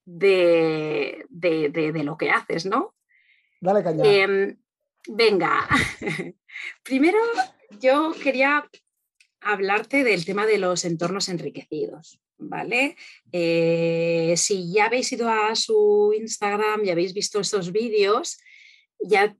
de, 0.05 1.25
de, 1.29 2.03
lo 2.03 2.17
que 2.17 2.31
haces, 2.31 2.65
¿no? 2.65 2.95
Dale 3.62 3.83
caña. 3.83 4.03
Em, 4.03 4.57
venga, 5.07 5.67
primero 6.83 7.19
yo 7.79 8.13
quería 8.22 8.67
hablarte 9.39 10.03
del 10.03 10.25
tema 10.25 10.48
de 10.48 10.57
los 10.57 10.83
entornos 10.83 11.29
enriquecidos. 11.29 12.22
¿Vale? 12.50 12.95
Eh, 13.31 14.33
si 14.38 14.71
ya 14.71 14.85
habéis 14.85 15.12
ido 15.12 15.29
a 15.29 15.55
su 15.55 16.13
Instagram 16.17 16.85
y 16.85 16.89
habéis 16.89 17.13
visto 17.13 17.39
estos 17.39 17.71
vídeos, 17.71 18.39
ya 19.00 19.35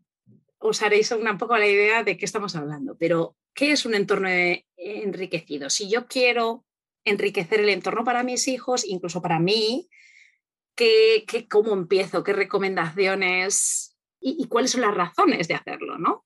os 0.60 0.82
haréis 0.82 1.12
un 1.12 1.38
poco 1.38 1.58
la 1.58 1.68
idea 1.68 2.04
de 2.04 2.18
qué 2.18 2.26
estamos 2.26 2.56
hablando. 2.56 2.96
Pero, 2.98 3.36
¿qué 3.54 3.72
es 3.72 3.86
un 3.86 3.96
entorno 3.96 4.30
enriquecido? 4.78 5.70
Si 5.70 5.90
yo 5.90 6.08
quiero 6.08 6.66
enriquecer 7.06 7.60
el 7.60 7.70
entorno 7.70 8.04
para 8.04 8.24
mis 8.24 8.48
hijos, 8.48 8.86
incluso 8.86 9.22
para 9.22 9.40
mí, 9.40 9.90
¿qué, 10.76 11.26
cómo 11.50 11.74
empiezo? 11.74 12.24
¿Qué 12.24 12.34
recomendaciones? 12.34 13.98
Y, 14.20 14.48
cuáles 14.48 14.72
son 14.72 14.82
las 14.82 14.96
razones 14.96 15.50
de 15.50 15.56
hacerlo, 15.56 15.98
¿no? 15.98 16.26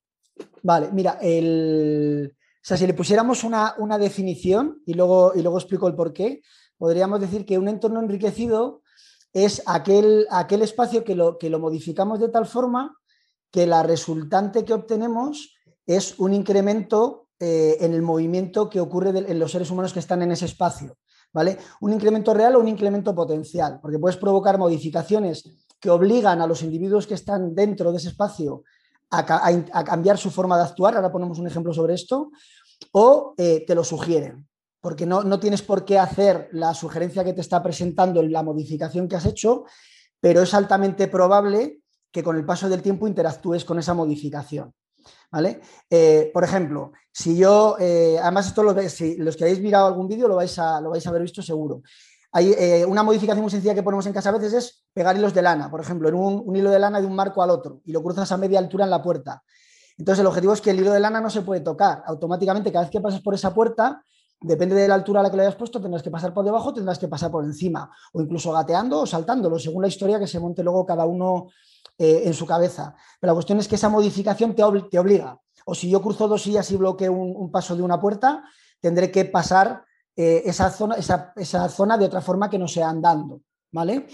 Vale, 0.62 0.90
mira, 0.92 1.18
el... 1.22 2.32
O 2.32 2.68
sea, 2.68 2.78
si 2.78 2.86
le 2.86 2.94
pusiéramos 2.94 3.44
una, 3.44 3.74
una 3.78 3.98
definición 3.98 4.84
y 4.86 4.94
luego, 4.94 5.32
y 5.36 5.42
luego 5.42 5.58
explico 5.58 5.88
el 5.88 5.96
por 5.96 6.14
qué, 6.14 6.42
podríamos 6.78 7.20
decir 7.20 7.46
que 7.46 7.58
un 7.58 7.68
entorno 7.68 8.00
enriquecido 8.00 8.82
es 9.34 9.62
aquel, 9.66 10.28
aquel 10.32 10.62
espacio 10.62 11.04
que 11.04 11.16
lo, 11.16 11.38
que 11.38 11.50
lo 11.50 11.60
modificamos 11.60 12.20
de 12.20 12.30
tal 12.30 12.46
forma 12.46 12.98
que 13.52 13.68
la 13.68 13.84
resultante 13.84 14.66
que 14.66 14.74
obtenemos 14.74 15.56
es 15.86 16.20
un 16.20 16.34
incremento 16.34 17.28
eh, 17.40 17.78
en 17.82 17.94
el 17.94 18.02
movimiento 18.02 18.70
que 18.70 18.80
ocurre 18.80 19.10
en 19.10 19.40
los 19.40 19.52
seres 19.52 19.70
humanos 19.72 19.94
que 19.94 20.00
están 20.00 20.22
en 20.22 20.32
ese 20.32 20.46
espacio. 20.46 20.98
¿vale? 21.34 21.58
Un 21.82 21.94
incremento 21.94 22.34
real 22.34 22.56
o 22.56 22.60
un 22.60 22.68
incremento 22.68 23.14
potencial, 23.14 23.80
porque 23.82 24.00
puedes 24.00 24.18
provocar 24.18 24.58
modificaciones 24.58 25.44
que 25.80 25.90
obligan 25.90 26.42
a 26.42 26.48
los 26.48 26.64
individuos 26.64 27.06
que 27.06 27.14
están 27.14 27.54
dentro 27.54 27.92
de 27.92 27.98
ese 28.00 28.10
espacio 28.10 28.64
a, 29.12 29.24
cambiar 29.84 30.18
su 30.18 30.32
forma 30.32 30.58
de 30.58 30.64
actuar, 30.64 30.96
ahora 30.96 31.12
ponemos 31.12 31.40
un 31.40 31.48
ejemplo 31.48 31.74
sobre 31.74 31.94
esto, 31.94 32.32
o 32.92 33.36
eh, 33.38 33.64
te 33.66 33.76
lo 33.76 33.84
sugieren 33.84 34.47
porque 34.82 35.06
no, 35.06 35.40
tienes 35.40 35.62
por 35.62 35.86
qué 35.86 35.98
hacer 35.98 36.50
la 36.52 36.74
sugerencia 36.74 37.24
que 37.24 37.34
te 37.34 37.42
está 37.42 37.62
presentando 37.64 38.20
en 38.20 38.32
la 38.32 38.44
modificación 38.44 39.08
que 39.08 39.16
has 39.16 39.26
hecho, 39.26 39.66
pero 40.20 40.42
es 40.42 40.54
altamente 40.54 41.08
probable 41.08 41.82
que 42.12 42.24
con 42.24 42.38
el 42.38 42.46
paso 42.46 42.70
del 42.70 42.82
tiempo 42.82 43.08
interactúes 43.08 43.66
con 43.66 43.80
esa 43.80 43.94
modificación. 43.94 44.74
¿Vale? 45.32 45.62
Eh, 45.90 46.32
por 46.34 46.44
ejemplo, 46.44 46.92
si 47.12 47.38
yo, 47.38 47.76
eh, 47.80 48.18
además 48.22 48.48
esto 48.48 48.64
lo 48.64 48.90
si 48.90 49.18
los 49.18 49.36
que 49.36 49.46
habéis 49.46 49.62
mirado 49.62 49.88
algún 49.88 50.08
vídeo 50.08 50.28
lo 50.28 50.36
vais 50.36 50.58
a, 50.60 50.80
lo 50.80 50.90
vais 50.90 51.06
a 51.06 51.10
haber 51.10 51.22
visto 51.22 51.42
seguro. 51.42 51.82
Hay 52.32 52.54
eh, 52.58 52.86
una 52.86 53.04
modificación 53.04 53.42
muy 53.42 53.52
sencilla 53.52 53.74
que 53.74 53.84
ponemos 53.84 54.06
en 54.06 54.14
casa 54.14 54.30
a 54.30 54.34
veces 54.34 54.54
es 54.54 54.86
pegar 54.94 55.18
hilos 55.18 55.34
de 55.34 55.42
lana, 55.42 55.72
por 55.72 55.80
ejemplo, 55.80 56.10
en 56.10 56.16
un, 56.16 56.44
un, 56.46 56.56
hilo 56.56 56.70
de 56.70 56.80
lana 56.80 57.00
de 57.00 57.08
un 57.08 57.16
marco 57.16 57.42
al 57.42 57.50
otro 57.50 57.82
y 57.86 57.92
lo 57.92 58.04
cruzas 58.04 58.32
a 58.32 58.38
media 58.38 58.60
altura 58.60 58.84
en 58.84 58.92
la 58.92 59.02
puerta. 59.02 59.44
Entonces 59.98 60.20
el 60.20 60.28
objetivo 60.28 60.54
es 60.54 60.62
que 60.62 60.72
el 60.72 60.80
hilo 60.80 60.92
de 60.92 61.00
lana 61.00 61.22
no 61.22 61.30
se 61.30 61.42
puede 61.42 61.62
tocar. 61.62 62.04
Automáticamente 62.06 62.72
cada 62.72 62.86
vez 62.86 62.92
que 62.92 63.02
pasas 63.02 63.22
por 63.22 63.34
esa 63.34 63.54
puerta 63.54 64.04
Depende 64.40 64.76
de 64.76 64.88
la 64.88 64.94
altura 64.94 65.20
a 65.20 65.24
la 65.24 65.32
que 65.32 65.38
lo 65.38 65.42
hayas 65.42 65.56
puesto, 65.56 65.82
tendrás 65.82 66.04
que 66.04 66.12
pasar 66.12 66.32
por 66.32 66.46
debajo, 66.46 66.72
tendrás 66.72 67.00
que 67.00 67.08
pasar 67.08 67.32
por 67.32 67.44
encima, 67.44 67.90
o 68.14 68.22
incluso 68.22 68.52
gateando 68.52 69.02
o 69.02 69.06
saltándolo, 69.06 69.58
según 69.58 69.82
la 69.82 69.88
historia 69.88 70.20
que 70.20 70.28
se 70.28 70.40
monte 70.40 70.64
luego 70.64 70.86
cada 70.86 71.06
uno 71.06 71.48
eh, 71.98 72.24
en 72.26 72.34
su 72.36 72.46
cabeza. 72.46 72.96
Pero 73.20 73.32
la 73.32 73.34
cuestión 73.34 73.58
es 73.58 73.68
que 73.68 73.76
esa 73.76 73.90
modificación 73.90 74.54
te, 74.54 74.62
obliga. 74.64 75.40
O 75.66 75.74
si 75.74 75.90
yo 75.90 76.04
cruzo 76.04 76.28
dos 76.28 76.44
sillas 76.44 76.70
y 76.70 76.78
bloqueo 76.78 77.12
un, 77.12 77.52
paso 77.52 77.76
de 77.76 77.82
una 77.82 78.00
puerta, 78.00 78.44
tendré 78.80 79.10
que 79.10 79.26
pasar 79.26 79.84
eh, 80.16 80.44
esa, 80.46 80.70
zona, 80.70 80.96
esa, 80.96 81.70
zona 81.70 81.98
de 81.98 82.06
otra 82.06 82.22
forma 82.22 82.48
que 82.52 82.60
no 82.60 82.68
sea 82.68 82.90
andando. 82.90 83.42
¿Vale? 83.72 84.06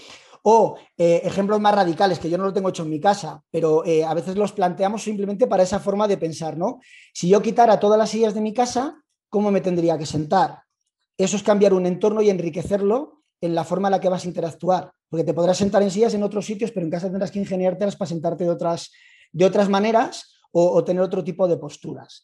O 0.43 0.77
eh, 0.97 1.21
ejemplos 1.25 1.59
más 1.59 1.75
radicales, 1.75 2.19
que 2.19 2.29
yo 2.29 2.37
no 2.37 2.45
lo 2.45 2.53
tengo 2.53 2.69
hecho 2.69 2.83
en 2.83 2.89
mi 2.89 3.01
casa, 3.01 3.43
pero 3.51 3.83
a 3.83 4.13
veces 4.13 4.37
los 4.37 4.53
planteamos 4.53 5.03
simplemente 5.03 5.47
para 5.47 5.63
esa 5.63 5.79
forma 5.79 6.07
de 6.07 6.17
pensar, 6.17 6.57
¿no? 6.57 6.79
Si 7.13 7.29
yo 7.29 7.41
quitara 7.41 7.79
todas 7.79 7.97
las 7.97 8.09
sillas 8.09 8.33
de 8.33 8.41
mi 8.41 8.53
casa, 8.53 9.02
cómo 9.33 9.49
me 9.49 9.61
tendría 9.61 9.97
que 9.97 10.05
sentar. 10.05 10.61
Eso 11.17 11.37
es 11.37 11.41
cambiar 11.41 11.73
un 11.73 11.87
entorno 11.87 12.21
y 12.21 12.29
enriquecerlo 12.29 13.23
en 13.41 13.55
la 13.55 13.63
forma 13.63 13.87
en 13.87 13.93
la 13.93 13.99
que 13.99 14.07
vas 14.07 14.25
a 14.25 14.27
interactuar. 14.27 14.91
Porque 15.09 15.23
te 15.23 15.33
podrás 15.33 15.57
sentar 15.57 15.81
en 15.81 15.89
sillas 15.89 16.13
en 16.13 16.21
otros 16.21 16.45
sitios, 16.45 16.69
pero 16.71 16.85
en 16.85 16.91
casa 16.91 17.09
tendrás 17.09 17.31
que 17.31 17.39
ingeniártelas 17.39 17.95
para 17.95 18.09
sentarte 18.09 18.43
de 18.43 18.51
otras, 18.51 18.91
de 19.31 19.43
otras 19.43 19.69
maneras 19.69 20.35
o, 20.51 20.83
tener 20.83 21.01
otro 21.01 21.23
tipo 21.23 21.47
de 21.47 21.57
posturas. 21.57 22.21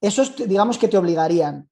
Esos, 0.00 0.36
digamos, 0.36 0.78
que 0.78 0.86
te 0.86 0.96
obligarían. 0.96 1.68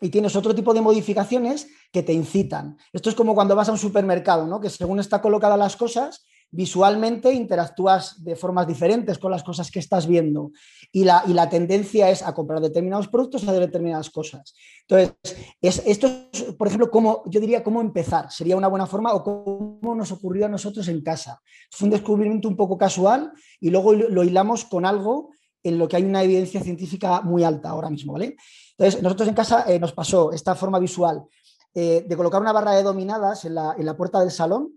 Y 0.00 0.08
tienes 0.10 0.36
otro 0.36 0.54
tipo 0.54 0.72
de 0.72 0.82
modificaciones 0.82 1.66
que 1.90 2.04
te 2.04 2.12
incitan. 2.12 2.76
Esto 2.92 3.10
es 3.10 3.16
como 3.16 3.34
cuando 3.34 3.56
vas 3.56 3.70
a 3.70 3.72
un 3.72 3.78
supermercado, 3.78 4.46
¿no? 4.46 4.60
que 4.60 4.70
según 4.70 5.00
está 5.00 5.20
colocadas 5.20 5.58
las 5.58 5.74
cosas, 5.74 6.24
visualmente 6.52 7.32
interactúas 7.32 8.22
de 8.22 8.36
formas 8.36 8.66
diferentes 8.66 9.18
con 9.18 9.30
las 9.30 9.42
cosas 9.42 9.70
que 9.70 9.78
estás 9.78 10.06
viendo 10.06 10.52
y 10.92 11.04
la, 11.04 11.24
y 11.26 11.32
la 11.32 11.48
tendencia 11.48 12.10
es 12.10 12.22
a 12.22 12.34
comprar 12.34 12.60
determinados 12.60 13.08
productos 13.08 13.48
a 13.48 13.52
determinadas 13.52 14.10
cosas. 14.10 14.54
Entonces, 14.86 15.16
es, 15.60 15.82
esto 15.86 16.06
es, 16.30 16.42
por 16.58 16.68
ejemplo, 16.68 16.90
cómo, 16.90 17.22
yo 17.26 17.40
diría 17.40 17.64
cómo 17.64 17.80
empezar, 17.80 18.30
sería 18.30 18.56
una 18.56 18.68
buena 18.68 18.86
forma 18.86 19.14
o 19.14 19.24
cómo 19.24 19.94
nos 19.94 20.12
ocurrió 20.12 20.44
a 20.46 20.50
nosotros 20.50 20.86
en 20.88 21.02
casa. 21.02 21.40
Es 21.72 21.80
un 21.80 21.90
descubrimiento 21.90 22.48
un 22.48 22.56
poco 22.56 22.76
casual 22.76 23.32
y 23.58 23.70
luego 23.70 23.94
lo 23.94 24.22
hilamos 24.22 24.66
con 24.66 24.84
algo 24.84 25.30
en 25.62 25.78
lo 25.78 25.88
que 25.88 25.96
hay 25.96 26.04
una 26.04 26.22
evidencia 26.22 26.60
científica 26.60 27.22
muy 27.22 27.44
alta 27.44 27.70
ahora 27.70 27.88
mismo, 27.88 28.12
¿vale? 28.12 28.36
Entonces, 28.76 29.02
nosotros 29.02 29.28
en 29.28 29.34
casa 29.34 29.64
eh, 29.68 29.78
nos 29.78 29.92
pasó 29.92 30.32
esta 30.32 30.54
forma 30.54 30.78
visual 30.78 31.22
eh, 31.74 32.04
de 32.06 32.16
colocar 32.16 32.42
una 32.42 32.52
barra 32.52 32.72
de 32.72 32.82
dominadas 32.82 33.46
en 33.46 33.54
la, 33.54 33.74
en 33.78 33.86
la 33.86 33.96
puerta 33.96 34.20
del 34.20 34.30
salón 34.30 34.74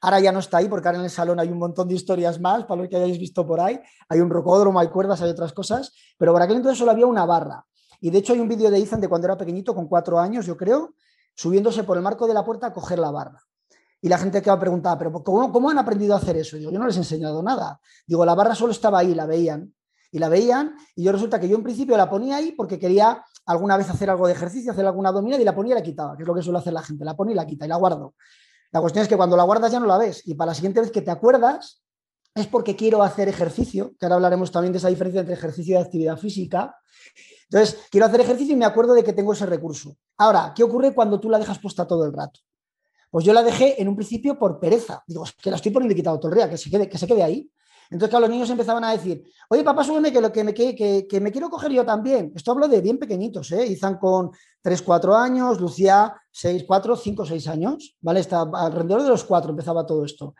Ahora 0.00 0.20
ya 0.20 0.30
no 0.30 0.38
está 0.38 0.58
ahí 0.58 0.68
porque 0.68 0.88
ahora 0.88 0.98
en 0.98 1.04
el 1.04 1.10
salón 1.10 1.40
hay 1.40 1.48
un 1.48 1.58
montón 1.58 1.88
de 1.88 1.94
historias 1.94 2.40
más, 2.40 2.64
para 2.64 2.82
los 2.82 2.90
que 2.90 2.96
hayáis 2.96 3.18
visto 3.18 3.46
por 3.46 3.60
ahí. 3.60 3.80
Hay 4.08 4.20
un 4.20 4.30
rocódromo, 4.30 4.78
hay 4.78 4.88
cuerdas, 4.88 5.20
hay 5.22 5.30
otras 5.30 5.52
cosas, 5.52 5.92
pero 6.16 6.32
por 6.32 6.42
aquel 6.42 6.56
entonces 6.56 6.78
solo 6.78 6.92
había 6.92 7.06
una 7.06 7.24
barra. 7.24 7.64
Y 8.00 8.10
de 8.10 8.18
hecho 8.18 8.32
hay 8.32 8.40
un 8.40 8.48
vídeo 8.48 8.70
de 8.70 8.78
Ethan 8.78 9.00
de 9.00 9.08
cuando 9.08 9.26
era 9.26 9.36
pequeñito, 9.36 9.74
con 9.74 9.88
cuatro 9.88 10.20
años, 10.20 10.46
yo 10.46 10.56
creo, 10.56 10.94
subiéndose 11.34 11.82
por 11.82 11.96
el 11.96 12.02
marco 12.02 12.28
de 12.28 12.34
la 12.34 12.44
puerta 12.44 12.68
a 12.68 12.72
coger 12.72 12.98
la 12.98 13.10
barra. 13.10 13.42
Y 14.00 14.08
la 14.08 14.18
gente 14.18 14.40
que 14.40 14.50
va 14.50 14.56
a 14.56 14.98
¿pero 14.98 15.12
cómo, 15.24 15.52
cómo 15.52 15.70
han 15.70 15.78
aprendido 15.78 16.14
a 16.14 16.18
hacer 16.18 16.36
eso? 16.36 16.56
Yo, 16.56 16.70
yo 16.70 16.78
no 16.78 16.86
les 16.86 16.94
he 16.94 17.00
enseñado 17.00 17.42
nada. 17.42 17.80
Digo, 18.06 18.24
la 18.24 18.34
barra 18.34 18.54
solo 18.54 18.70
estaba 18.70 19.00
ahí, 19.00 19.14
la 19.14 19.26
veían. 19.26 19.74
y 20.12 20.18
la 20.20 20.28
veían 20.28 20.76
y 20.94 21.02
yo 21.04 21.12
resulta 21.12 21.40
que 21.40 21.48
yo 21.48 21.56
en 21.56 21.64
principio 21.64 21.96
la 21.96 22.08
ponía 22.08 22.36
ahí 22.36 22.52
porque 22.52 22.78
quería 22.78 23.22
alguna 23.46 23.76
vez 23.76 23.90
hacer 23.90 24.08
algo 24.10 24.26
de 24.26 24.34
ejercicio, 24.34 24.70
hacer 24.72 24.86
alguna 24.86 25.08
abdominal 25.08 25.40
y 25.40 25.44
la 25.44 25.54
ponía 25.54 25.72
y 25.72 25.78
la 25.78 25.82
quitaba, 25.82 26.16
que 26.16 26.22
es 26.22 26.26
lo 26.26 26.34
que 26.34 26.42
suele 26.42 26.58
hacer 26.60 26.72
la 26.72 26.82
gente, 26.82 27.04
la 27.04 27.16
pone 27.16 27.32
y 27.32 27.34
la 27.34 27.46
quita 27.46 27.66
y 27.66 27.68
la 27.68 27.76
guardo. 27.76 28.14
La 28.70 28.80
cuestión 28.80 29.02
es 29.02 29.08
que 29.08 29.16
cuando 29.16 29.36
la 29.36 29.44
guardas 29.44 29.72
ya 29.72 29.80
no 29.80 29.86
la 29.86 29.98
ves 29.98 30.22
y 30.26 30.34
para 30.34 30.50
la 30.50 30.54
siguiente 30.54 30.80
vez 30.80 30.90
que 30.90 31.02
te 31.02 31.10
acuerdas 31.10 31.82
es 32.34 32.46
porque 32.46 32.76
quiero 32.76 33.02
hacer 33.02 33.28
ejercicio, 33.28 33.94
que 33.98 34.06
ahora 34.06 34.16
hablaremos 34.16 34.52
también 34.52 34.72
de 34.72 34.78
esa 34.78 34.88
diferencia 34.88 35.20
entre 35.20 35.34
ejercicio 35.34 35.78
y 35.78 35.82
actividad 35.82 36.16
física. 36.16 36.76
Entonces, 37.50 37.80
quiero 37.90 38.06
hacer 38.06 38.20
ejercicio 38.20 38.54
y 38.54 38.56
me 38.56 38.64
acuerdo 38.64 38.94
de 38.94 39.02
que 39.02 39.12
tengo 39.12 39.32
ese 39.32 39.46
recurso. 39.46 39.96
Ahora, 40.18 40.52
¿qué 40.54 40.62
ocurre 40.62 40.94
cuando 40.94 41.18
tú 41.18 41.30
la 41.30 41.38
dejas 41.38 41.58
puesta 41.58 41.86
todo 41.86 42.04
el 42.04 42.12
rato? 42.12 42.40
Pues 43.10 43.24
yo 43.24 43.32
la 43.32 43.42
dejé 43.42 43.80
en 43.80 43.88
un 43.88 43.96
principio 43.96 44.38
por 44.38 44.60
pereza. 44.60 45.02
Digo, 45.06 45.24
es 45.24 45.32
que 45.32 45.50
la 45.50 45.56
estoy 45.56 45.72
poniendo 45.72 45.96
quitado 45.96 46.20
todo 46.20 46.32
el 46.32 46.50
que 46.50 46.58
se 46.58 46.70
quede, 46.70 46.88
que 46.88 46.98
se 46.98 47.06
quede 47.06 47.22
ahí. 47.22 47.50
Entonces, 47.90 48.10
claro, 48.10 48.26
los 48.26 48.30
niños 48.30 48.50
empezaban 48.50 48.84
a 48.84 48.92
decir, 48.92 49.24
oye, 49.48 49.64
papá, 49.64 49.82
súbeme 49.82 50.12
que, 50.12 50.20
lo 50.20 50.30
que, 50.30 50.44
me, 50.44 50.52
que, 50.52 51.06
que, 51.08 51.20
me 51.20 51.32
quiero 51.32 51.48
coger 51.48 51.72
yo 51.72 51.84
también. 51.84 52.32
Esto 52.34 52.52
hablo 52.52 52.68
de 52.68 52.80
bien 52.80 52.98
pequeñitos, 52.98 53.50
¿eh? 53.52 53.66
Izan 53.66 53.98
con 53.98 54.30
3, 54.60 54.82
4 54.82 55.16
años, 55.16 55.60
Lucía 55.60 56.14
6, 56.30 56.64
4, 56.66 56.96
5, 56.96 57.24
6 57.24 57.48
años, 57.48 57.96
¿vale? 58.00 58.20
Está 58.20 58.42
alrededor 58.42 59.02
de 59.02 59.08
los 59.08 59.24
4 59.24 59.50
empezaba 59.50 59.86
todo 59.86 60.04
esto. 60.04 60.34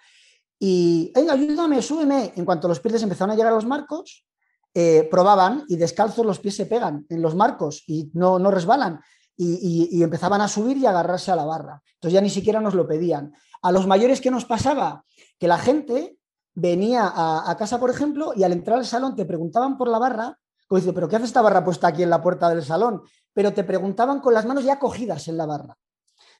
Y, 0.58 1.10
venga, 1.14 1.32
ayúdame, 1.32 1.80
súbeme. 1.80 2.32
En 2.36 2.44
cuanto 2.44 2.68
los 2.68 2.80
pies 2.80 3.02
empezaron 3.02 3.32
a 3.32 3.36
llegar 3.36 3.52
a 3.52 3.56
los 3.56 3.66
marcos, 3.66 4.26
eh, 4.74 5.08
probaban 5.10 5.64
y 5.68 5.76
descalzos 5.76 6.26
los 6.26 6.40
pies 6.40 6.56
se 6.56 6.66
pegan 6.66 7.06
en 7.08 7.22
los 7.22 7.34
marcos 7.34 7.82
y 7.86 8.10
no, 8.14 8.38
no 8.38 8.50
resbalan. 8.50 9.00
Y, 9.36 9.88
y, 9.92 10.02
empezaban 10.02 10.40
a 10.40 10.48
subir 10.48 10.76
y 10.78 10.86
agarrarse 10.86 11.30
a 11.30 11.36
la 11.36 11.44
barra. 11.44 11.80
Entonces 11.94 12.12
ya 12.12 12.20
ni 12.20 12.28
siquiera 12.28 12.60
nos 12.60 12.74
lo 12.74 12.88
pedían. 12.88 13.32
A 13.62 13.70
los 13.70 13.86
mayores, 13.86 14.20
¿qué 14.20 14.32
nos 14.32 14.44
pasaba? 14.44 15.04
Que 15.38 15.46
la 15.46 15.58
gente 15.58 16.17
venía 16.58 17.12
a, 17.14 17.56
casa, 17.56 17.78
por 17.78 17.88
ejemplo, 17.88 18.32
y 18.34 18.42
al 18.42 18.52
entrar 18.52 18.78
al 18.78 18.86
salón 18.86 19.14
te 19.14 19.24
preguntaban 19.24 19.78
por 19.78 19.88
la 19.88 19.98
barra, 19.98 20.38
como 20.66 20.80
dice, 20.80 20.92
¿pero 20.92 21.08
qué 21.08 21.16
hace 21.16 21.26
esta 21.26 21.40
barra 21.40 21.64
puesta 21.64 21.86
aquí 21.86 22.02
en 22.02 22.10
la 22.10 22.20
puerta 22.20 22.48
del 22.48 22.64
salón? 22.64 23.02
Pero 23.32 23.52
te 23.52 23.62
preguntaban 23.62 24.20
con 24.20 24.34
las 24.34 24.44
manos 24.44 24.64
ya 24.64 24.78
cogidas 24.78 25.28
en 25.28 25.36
la 25.36 25.46
barra. 25.46 25.78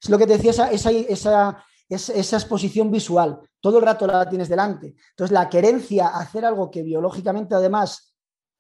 Es 0.02 0.10
lo 0.10 0.18
que 0.18 0.26
te 0.26 0.34
decía 0.34 0.50
esa, 0.50 0.70
esa, 0.70 0.90
esa, 0.90 1.64
esa 1.88 2.37
exposición 2.37 2.90
visual. 2.90 3.38
Todo 3.60 3.78
el 3.78 3.84
rato 3.84 4.06
la 4.06 4.28
tienes 4.28 4.48
delante. 4.48 4.96
Entonces, 5.10 5.32
la 5.32 5.48
querencia 5.48 6.08
a 6.08 6.20
hacer 6.20 6.44
algo 6.44 6.70
que 6.70 6.82
biológicamente 6.82 7.54
además 7.54 8.14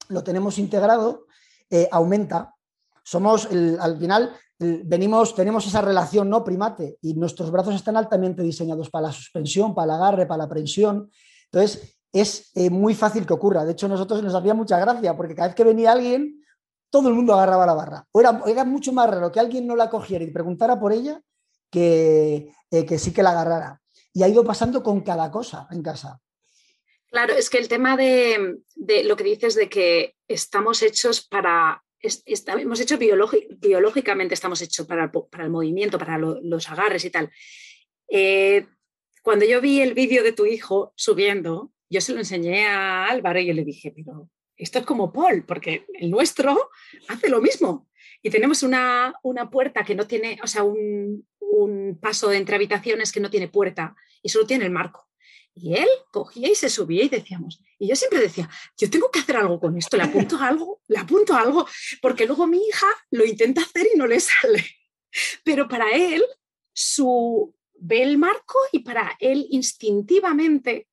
lo 0.08 0.22
tenemos 0.22 0.58
integrado, 0.58 1.26
eh, 1.68 1.88
aumenta. 1.90 2.54
Somos, 3.02 3.46
al 3.46 3.98
final, 3.98 4.32
venimos, 4.58 5.34
tenemos 5.34 5.66
esa 5.66 5.82
relación 5.82 6.30
no 6.30 6.44
primate 6.44 6.98
y 7.02 7.14
nuestros 7.14 7.50
brazos 7.50 7.74
están 7.74 7.96
altamente 7.96 8.42
diseñados 8.42 8.90
para 8.90 9.08
la 9.08 9.12
suspensión, 9.12 9.74
para 9.74 9.94
el 9.94 10.00
agarre, 10.00 10.26
para 10.26 10.44
la 10.44 10.48
prensión. 10.48 11.10
Entonces, 11.52 11.98
es 12.12 12.50
eh, 12.54 12.70
muy 12.70 12.94
fácil 12.94 13.26
que 13.26 13.32
ocurra. 13.32 13.64
De 13.64 13.72
hecho, 13.72 13.88
nosotros 13.88 14.22
nos 14.22 14.34
hacía 14.34 14.54
mucha 14.54 14.78
gracia 14.78 15.16
porque 15.16 15.34
cada 15.34 15.48
vez 15.48 15.54
que 15.54 15.64
venía 15.64 15.92
alguien, 15.92 16.42
todo 16.90 17.08
el 17.08 17.14
mundo 17.14 17.34
agarraba 17.34 17.66
la 17.66 17.74
barra. 17.74 18.04
O 18.12 18.20
era, 18.20 18.42
era 18.46 18.64
mucho 18.64 18.92
más 18.92 19.10
raro 19.10 19.30
que 19.30 19.40
alguien 19.40 19.66
no 19.66 19.76
la 19.76 19.90
cogiera 19.90 20.24
y 20.24 20.30
preguntara 20.30 20.78
por 20.80 20.92
ella 20.92 21.20
que, 21.70 22.52
eh, 22.70 22.86
que 22.86 22.98
sí 22.98 23.12
que 23.12 23.22
la 23.22 23.30
agarrara. 23.30 23.80
Y 24.12 24.22
ha 24.22 24.28
ido 24.28 24.44
pasando 24.44 24.82
con 24.82 25.02
cada 25.02 25.30
cosa 25.30 25.68
en 25.70 25.82
casa. 25.82 26.20
Claro, 27.10 27.34
es 27.34 27.48
que 27.48 27.58
el 27.58 27.68
tema 27.68 27.96
de, 27.96 28.58
de 28.74 29.04
lo 29.04 29.16
que 29.16 29.24
dices 29.24 29.54
de 29.54 29.68
que 29.68 30.16
estamos 30.26 30.82
hechos 30.82 31.26
para 31.26 31.82
hemos 32.00 32.80
hecho 32.80 32.96
biológicamente, 32.98 34.34
estamos 34.34 34.62
hechos 34.62 34.86
para, 34.86 35.10
para, 35.10 35.44
el 35.44 35.50
movimiento, 35.50 35.98
para 35.98 36.18
los 36.18 36.68
agarres 36.70 37.04
y 37.04 37.10
tal. 37.10 37.30
Eh, 38.08 38.66
cuando 39.22 39.44
yo 39.44 39.60
vi 39.60 39.80
el 39.80 39.94
vídeo 39.94 40.22
de 40.22 40.32
tu 40.32 40.46
hijo 40.46 40.92
subiendo, 40.96 41.72
yo 41.90 42.00
se 42.00 42.12
lo 42.12 42.18
enseñé 42.18 42.66
a 42.66 43.06
Álvaro 43.06 43.40
y 43.40 43.46
yo 43.46 43.54
le 43.54 43.64
dije, 43.64 43.92
pero 43.94 44.30
esto 44.56 44.80
es 44.80 44.84
como 44.84 45.12
Paul, 45.12 45.44
porque 45.44 45.86
el 45.94 46.10
nuestro 46.10 46.70
hace 47.08 47.28
lo 47.28 47.40
mismo. 47.40 47.88
Y 48.22 48.30
tenemos 48.30 48.62
una, 48.62 49.14
una 49.22 49.48
puerta 49.48 49.84
que 49.84 49.94
no 49.94 50.06
tiene, 50.06 50.38
o 50.42 50.46
sea, 50.46 50.64
un, 50.64 51.26
un 51.40 51.98
paso 52.00 52.32
entre 52.32 52.56
habitaciones 52.56 53.12
que 53.12 53.20
no 53.20 53.30
tiene 53.30 53.48
puerta 53.48 53.94
y 54.22 54.28
solo 54.28 54.46
tiene 54.46 54.64
el 54.64 54.70
marco. 54.70 55.08
Y 55.54 55.74
él 55.74 55.88
cogía 56.12 56.48
y 56.48 56.54
se 56.54 56.70
subía 56.70 57.04
y 57.04 57.08
decíamos, 57.08 57.60
y 57.78 57.88
yo 57.88 57.96
siempre 57.96 58.20
decía, 58.20 58.48
yo 58.76 58.88
tengo 58.90 59.10
que 59.10 59.20
hacer 59.20 59.36
algo 59.36 59.58
con 59.58 59.76
esto, 59.76 59.96
le 59.96 60.04
apunto 60.04 60.36
algo, 60.40 60.82
le 60.86 60.98
apunto 60.98 61.34
algo, 61.34 61.66
porque 62.00 62.26
luego 62.26 62.46
mi 62.46 62.64
hija 62.66 62.86
lo 63.10 63.24
intenta 63.24 63.62
hacer 63.62 63.88
y 63.92 63.98
no 63.98 64.06
le 64.06 64.20
sale. 64.20 64.64
Pero 65.44 65.68
para 65.68 65.90
él, 65.90 66.22
su 66.72 67.54
ve 67.80 68.02
el 68.02 68.18
marco 68.18 68.58
y 68.72 68.80
para 68.80 69.16
él 69.20 69.46
instintivamente 69.50 70.88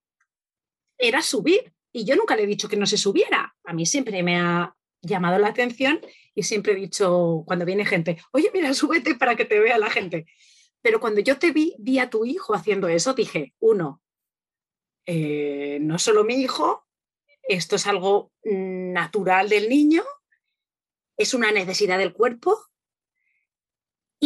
era 0.98 1.22
subir. 1.22 1.72
Y 1.92 2.04
yo 2.04 2.16
nunca 2.16 2.36
le 2.36 2.42
he 2.42 2.46
dicho 2.46 2.68
que 2.68 2.76
no 2.76 2.86
se 2.86 2.96
subiera. 2.96 3.54
A 3.64 3.72
mí 3.72 3.86
siempre 3.86 4.22
me 4.22 4.38
ha 4.38 4.74
llamado 5.02 5.38
la 5.38 5.48
atención 5.48 6.00
y 6.34 6.42
siempre 6.42 6.72
he 6.72 6.76
dicho, 6.76 7.42
cuando 7.46 7.64
viene 7.64 7.86
gente, 7.86 8.18
oye, 8.32 8.50
mira, 8.52 8.74
súbete 8.74 9.14
para 9.14 9.36
que 9.36 9.44
te 9.44 9.58
vea 9.58 9.78
la 9.78 9.90
gente. 9.90 10.26
Pero 10.82 11.00
cuando 11.00 11.20
yo 11.20 11.38
te 11.38 11.52
vi, 11.52 11.74
vi 11.78 11.98
a 11.98 12.10
tu 12.10 12.24
hijo 12.24 12.54
haciendo 12.54 12.88
eso, 12.88 13.14
dije, 13.14 13.54
uno, 13.58 14.02
eh, 15.06 15.78
no 15.80 15.98
solo 15.98 16.24
mi 16.24 16.34
hijo, 16.34 16.86
esto 17.42 17.76
es 17.76 17.86
algo 17.86 18.32
natural 18.42 19.48
del 19.48 19.68
niño, 19.68 20.04
es 21.16 21.32
una 21.32 21.52
necesidad 21.52 21.98
del 21.98 22.12
cuerpo. 22.12 22.58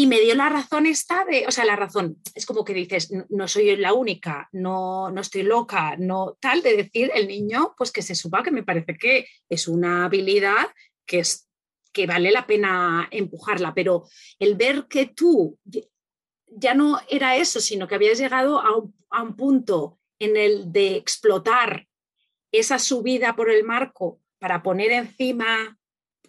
Y 0.00 0.06
me 0.06 0.18
dio 0.18 0.34
la 0.34 0.48
razón 0.48 0.86
esta 0.86 1.26
de, 1.26 1.44
o 1.46 1.50
sea, 1.50 1.66
la 1.66 1.76
razón, 1.76 2.16
es 2.34 2.46
como 2.46 2.64
que 2.64 2.72
dices, 2.72 3.12
no, 3.28 3.46
soy 3.46 3.76
la 3.76 3.92
única, 3.92 4.48
no, 4.52 5.10
no 5.10 5.20
estoy 5.20 5.42
loca, 5.42 5.94
no 5.98 6.38
tal, 6.40 6.62
de 6.62 6.74
decir 6.74 7.10
el 7.14 7.28
niño, 7.28 7.74
pues 7.76 7.92
que 7.92 8.00
se 8.00 8.14
suba, 8.14 8.42
que 8.42 8.50
me 8.50 8.62
parece 8.62 8.96
que 8.96 9.26
es 9.50 9.68
una 9.68 10.06
habilidad 10.06 10.68
que, 11.04 11.18
es, 11.18 11.50
que 11.92 12.06
vale 12.06 12.30
la 12.30 12.46
pena 12.46 13.08
empujarla, 13.10 13.74
pero 13.74 14.08
el 14.38 14.54
ver 14.54 14.86
que 14.88 15.04
tú 15.04 15.58
ya 16.46 16.72
no 16.72 16.98
era 17.10 17.36
eso, 17.36 17.60
sino 17.60 17.86
que 17.86 17.96
habías 17.96 18.18
llegado 18.18 18.58
a 18.58 18.68
a 19.10 19.22
un 19.22 19.36
punto 19.36 19.98
en 20.18 20.36
el 20.36 20.72
de 20.72 20.96
explotar 20.96 21.86
esa 22.52 22.78
subida 22.78 23.36
por 23.36 23.50
el 23.50 23.64
marco 23.64 24.20
para 24.38 24.62
poner 24.62 24.92
encima, 24.92 25.78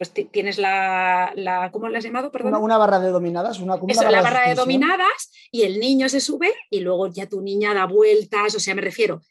pues 0.02 0.14
tienes 0.32 0.58
la, 0.58 1.32
la 1.36 1.72
¿cómo 1.72 1.88
la 1.88 2.00
has 2.00 2.04
llamado? 2.04 2.32
Una, 2.42 2.58
una, 2.58 2.78
barra 2.80 3.00
de 3.00 3.12
dominadas, 3.12 3.60
una, 3.60 3.76
la 4.10 4.24
barra 4.24 4.50
de 4.50 4.56
dominadas 4.56 5.32
y 5.52 5.62
el 5.62 5.80
niño 5.80 6.10
se 6.10 6.20
sube 6.20 6.52
y 6.72 6.80
luego 6.80 7.06
ya 7.06 7.30
tu 7.30 7.40
niña 7.40 7.76
da 7.76 7.86
vueltas, 7.86 8.56
o 8.56 8.60
sea, 8.60 8.74
me 8.74 8.82
refiero 8.82 9.22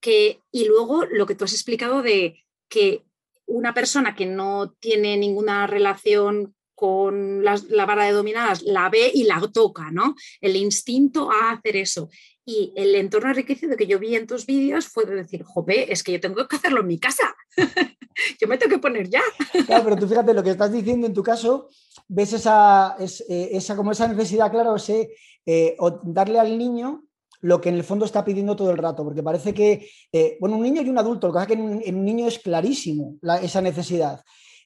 que, 0.00 0.40
y 0.50 0.64
luego 0.64 1.04
lo 1.04 1.26
que 1.26 1.34
tú 1.34 1.44
has 1.44 1.52
explicado 1.52 2.00
de 2.00 2.42
que 2.70 3.02
una 3.44 3.74
persona 3.74 4.14
que 4.14 4.24
no 4.24 4.72
tiene 4.80 5.18
ninguna 5.18 5.66
relación 5.66 6.54
con 6.74 7.44
la, 7.44 7.60
la, 7.68 7.86
barra 7.86 8.06
de 8.06 8.12
dominadas 8.12 8.62
la 8.62 8.88
ve 8.90 9.10
y 9.12 9.24
la 9.24 9.40
toca, 9.52 9.90
¿no? 9.90 10.14
El 10.40 10.56
instinto 10.56 11.30
a 11.30 11.52
hacer 11.52 11.76
eso. 11.76 12.08
Y 12.46 12.72
el 12.76 12.94
entorno 12.94 13.30
enriquecido 13.30 13.76
que 13.76 13.86
yo 13.86 13.98
vi 13.98 14.16
en 14.16 14.26
tus 14.26 14.44
vídeos 14.44 14.86
fue 14.86 15.06
de 15.06 15.14
decir, 15.14 15.42
jope, 15.44 15.90
es 15.90 16.02
que 16.02 16.12
yo 16.12 16.20
tengo 16.20 16.46
que 16.46 16.56
hacerlo 16.56 16.80
en 16.80 16.86
mi 16.88 16.98
casa. 16.98 17.34
yo 18.40 18.48
me 18.48 18.58
tengo 18.58 18.76
que 18.76 18.80
poner 18.80 19.08
ya. 19.08 19.22
claro, 19.66 19.84
pero 19.84 19.96
tú 19.96 20.08
fíjate 20.08 20.34
lo 20.34 20.42
que 20.42 20.50
estás 20.50 20.72
diciendo 20.72 21.06
en 21.06 21.14
tu 21.14 21.22
caso, 21.22 21.68
ves 22.06 22.34
esa, 22.34 22.96
eh, 22.98 23.48
esa, 23.52 23.76
como 23.76 23.92
esa 23.92 24.08
necesidad, 24.08 24.50
claro, 24.50 24.76
ese, 24.76 25.14
eh, 25.46 25.76
darle 26.02 26.38
al 26.38 26.58
niño 26.58 27.04
lo 27.40 27.60
que 27.60 27.68
en 27.68 27.74
el 27.74 27.84
fondo 27.84 28.06
está 28.06 28.24
pidiendo 28.24 28.56
todo 28.56 28.70
el 28.70 28.78
rato, 28.78 29.04
porque 29.04 29.22
parece 29.22 29.52
que, 29.52 29.88
eh, 30.12 30.38
bueno, 30.40 30.56
un 30.56 30.62
niño 30.62 30.80
y 30.80 30.88
un 30.88 30.98
adulto, 30.98 31.26
lo 31.26 31.32
que 31.32 31.36
pasa 31.36 31.52
es 31.52 31.56
que 31.56 31.88
en 31.88 31.96
un, 31.96 32.04
niño 32.04 32.26
es 32.26 32.38
clarísimo 32.38 33.16
esa 33.42 33.60
necesidad. 33.60 34.22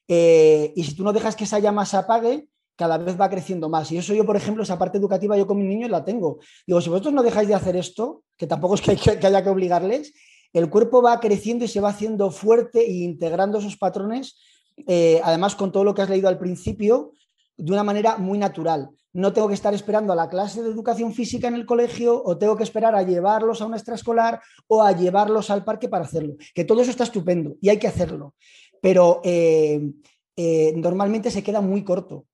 Y 0.09 0.85
si 0.85 0.94
tú 0.97 1.05
no 1.05 1.12
dejas 1.12 1.37
que 1.37 1.44
esa 1.44 1.59
llama 1.59 1.85
se 1.85 1.99
apague, 1.99 2.49
cada 2.79 2.97
vez 2.97 3.21
va 3.21 3.29
creciendo 3.29 3.68
más. 3.68 3.90
Y 3.90 3.99
eso 3.99 4.14
yo, 4.14 4.25
por 4.25 4.37
ejemplo, 4.37 4.62
esa 4.62 4.79
parte 4.79 4.99
educativa 4.99 5.37
yo 5.37 5.49
con 5.49 5.59
mis 5.59 5.66
niños 5.66 5.90
la 5.90 6.05
tengo. 6.05 6.38
Digo, 6.64 6.81
si 6.81 6.88
vosotros 6.88 7.12
no 7.12 7.25
dejáis 7.25 7.49
de 7.49 7.55
hacer 7.55 7.75
esto, 7.75 8.23
que 8.37 8.47
tampoco 8.47 8.77
es 8.77 8.81
que, 8.81 8.92
haya 9.27 9.42
que 9.42 9.51
obligarles, 9.51 10.14
el 10.53 10.71
cuerpo 10.71 11.03
va 11.03 11.18
creciendo 11.18 11.64
y 11.64 11.68
se 11.68 11.81
va 11.81 11.88
haciendo 11.88 12.31
fuerte 12.31 12.81
e 12.87 12.92
integrando 12.92 13.59
esos 13.59 13.77
patrones, 13.77 14.38
eh, 14.87 15.21
además 15.25 15.57
con 15.57 15.73
todo 15.73 15.83
lo 15.83 15.92
que 15.92 16.03
has 16.03 16.09
leído 16.09 16.29
al 16.29 16.38
principio, 16.38 17.12
de 17.57 17.73
una 17.73 17.83
manera 17.83 18.16
muy 18.16 18.38
natural. 18.38 18.90
No 19.12 19.33
tengo 19.33 19.49
que 19.49 19.55
estar 19.55 19.75
esperando 19.75 20.12
a 20.12 20.16
la 20.16 20.29
clase 20.29 20.62
de 20.62 20.71
educación 20.71 21.12
física 21.12 21.49
en 21.49 21.55
el 21.55 21.66
colegio 21.66 22.23
o 22.25 22.38
tengo 22.38 22.57
que 22.57 22.62
esperar 22.62 22.94
a 22.94 23.03
llevarlos 23.03 23.61
a 23.61 23.66
una 23.66 23.77
extraescolar 23.77 24.40
o 24.68 24.83
a 24.83 24.92
llevarlos 24.92 25.51
al 25.51 25.64
parque 25.64 25.88
para 25.88 26.05
hacerlo. 26.05 26.37
Que 26.55 26.64
todo 26.64 26.81
eso 26.83 26.92
está 26.92 27.03
estupendo 27.03 27.57
y 27.61 27.71
hay 27.71 27.79
que 27.79 27.88
hacerlo. 27.88 28.35
Pero 28.81 29.21
eh, 29.25 29.93
eh, 30.37 30.73
normalmente 30.77 31.31
se 31.31 31.43
queda 31.43 31.61
muy 31.61 31.85
corto. 31.85 32.27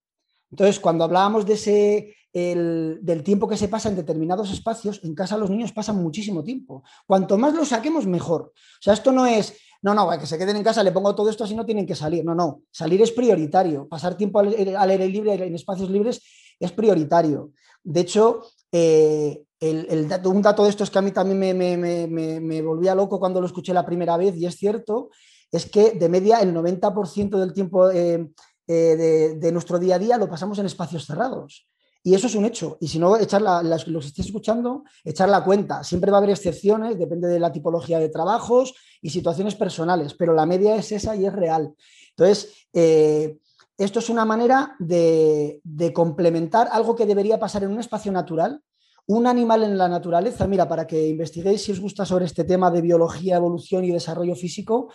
Entonces, 0.51 0.79
cuando 0.79 1.05
hablábamos 1.05 1.47
de 1.47 1.55
ese, 1.55 2.15
del 2.33 3.23
tiempo 3.25 3.49
que 3.49 3.57
se 3.57 3.69
pasa 3.69 3.89
en 3.89 3.97
determinados 3.97 4.53
espacios, 4.53 5.01
en 5.03 5.15
casa 5.15 5.37
los 5.37 5.51
niños 5.51 5.73
pasan 5.73 5.97
muchísimo 5.97 6.45
tiempo. 6.45 6.85
Cuanto 7.07 7.37
más 7.39 7.55
lo 7.55 7.65
saquemos, 7.65 8.07
mejor. 8.07 8.53
O 8.53 8.83
sea, 8.83 8.93
esto 8.95 9.11
no 9.11 9.27
es, 9.27 9.57
no, 9.83 9.95
no, 9.95 10.09
que 10.19 10.27
se 10.27 10.39
queden 10.39 10.57
en 10.57 10.63
casa, 10.63 10.83
le 10.83 10.93
pongo 10.93 11.15
todo 11.15 11.29
esto 11.29 11.45
así 11.45 11.55
no 11.55 11.67
tienen 11.67 11.87
que 11.87 11.95
salir. 11.95 12.25
No, 12.25 12.35
no, 12.35 12.63
salir 12.71 13.03
es 13.03 13.13
prioritario. 13.13 13.89
Pasar 13.89 14.17
tiempo 14.17 14.39
al, 14.39 14.91
aire 14.91 15.09
libre, 15.09 15.35
en 15.35 15.55
espacios 15.55 15.91
libres, 15.91 16.23
es 16.59 16.73
prioritario. 16.73 17.53
De 17.83 18.01
hecho, 18.01 18.43
eh, 18.73 19.43
el, 19.61 20.09
un 20.25 20.43
dato 20.43 20.65
de 20.65 20.71
estos 20.71 20.91
que 20.91 20.99
a 20.99 21.03
mí 21.03 21.11
también 21.11 21.39
me, 21.39 21.77
me, 21.77 22.07
me, 22.07 22.41
me 22.41 22.63
volvía 22.63 22.95
loco 22.95 23.19
cuando 23.19 23.41
lo 23.41 23.47
escuché 23.47 23.75
la 23.75 23.85
primera 23.85 24.17
vez, 24.17 24.37
y 24.37 24.47
es 24.47 24.57
cierto, 24.57 25.11
es 25.57 25.67
que 25.67 25.93
de 25.93 26.09
media 26.09 26.41
el 26.41 26.55
90% 26.55 27.39
del 27.39 27.53
tiempo 27.53 27.91
eh, 27.91 28.29
eh, 28.67 29.37
de, 29.39 29.53
nuestro 29.53 29.79
día 29.79 29.97
a 29.97 29.99
día 29.99 30.19
lo 30.19 30.29
pasamos 30.29 30.59
en 30.59 30.67
espacios 30.67 31.07
cerrados. 31.07 31.69
Y 32.03 32.15
eso 32.15 32.27
es 32.27 32.35
un 32.35 32.45
hecho. 32.45 32.77
Y 32.81 32.89
si 32.89 32.99
no, 32.99 33.17
echar 33.17 33.41
la, 33.41 33.63
los 33.63 33.85
que 33.85 34.09
estéis 34.09 34.27
escuchando, 34.27 34.85
echar 35.05 35.29
la 35.29 35.43
cuenta. 35.43 35.83
Siempre 35.83 36.11
va 36.11 36.19
a 36.19 36.21
haber 36.21 36.31
excepciones, 36.31 36.99
depende 36.99 37.29
de 37.29 37.41
la 37.41 37.51
tipología 37.51 37.99
de 37.99 38.11
trabajos 38.11 38.75
y 39.01 39.09
situaciones 39.09 39.55
personales, 39.55 40.15
pero 40.15 40.35
la 40.35 40.45
media 40.45 40.77
es 40.77 40.93
esa 40.93 41.17
y 41.17 41.25
es 41.25 41.33
real. 41.33 41.73
Entonces, 42.11 42.69
eh, 42.75 43.39
esto 43.79 44.01
es 44.01 44.09
una 44.11 44.25
manera 44.25 44.77
de, 44.79 45.61
complementar 45.95 46.69
algo 46.73 46.95
que 46.95 47.07
debería 47.07 47.39
pasar 47.39 47.65
en 47.65 47.71
un 47.71 47.81
espacio 47.81 48.13
natural. 48.13 48.61
Un 49.07 49.27
animal 49.27 49.63
en 49.65 49.79
la 49.79 49.89
naturaleza, 49.89 50.47
mira, 50.47 50.69
para 50.69 50.87
que 50.87 51.09
investiguéis 51.09 51.63
si 51.63 51.73
os 51.73 51.81
gusta 51.81 52.05
sobre 52.05 52.25
este 52.25 52.45
tema 52.45 52.71
de 52.71 52.83
biología, 52.83 53.37
evolución 53.37 53.85
y 53.85 53.91
desarrollo 53.91 54.35
físico, 54.35 54.91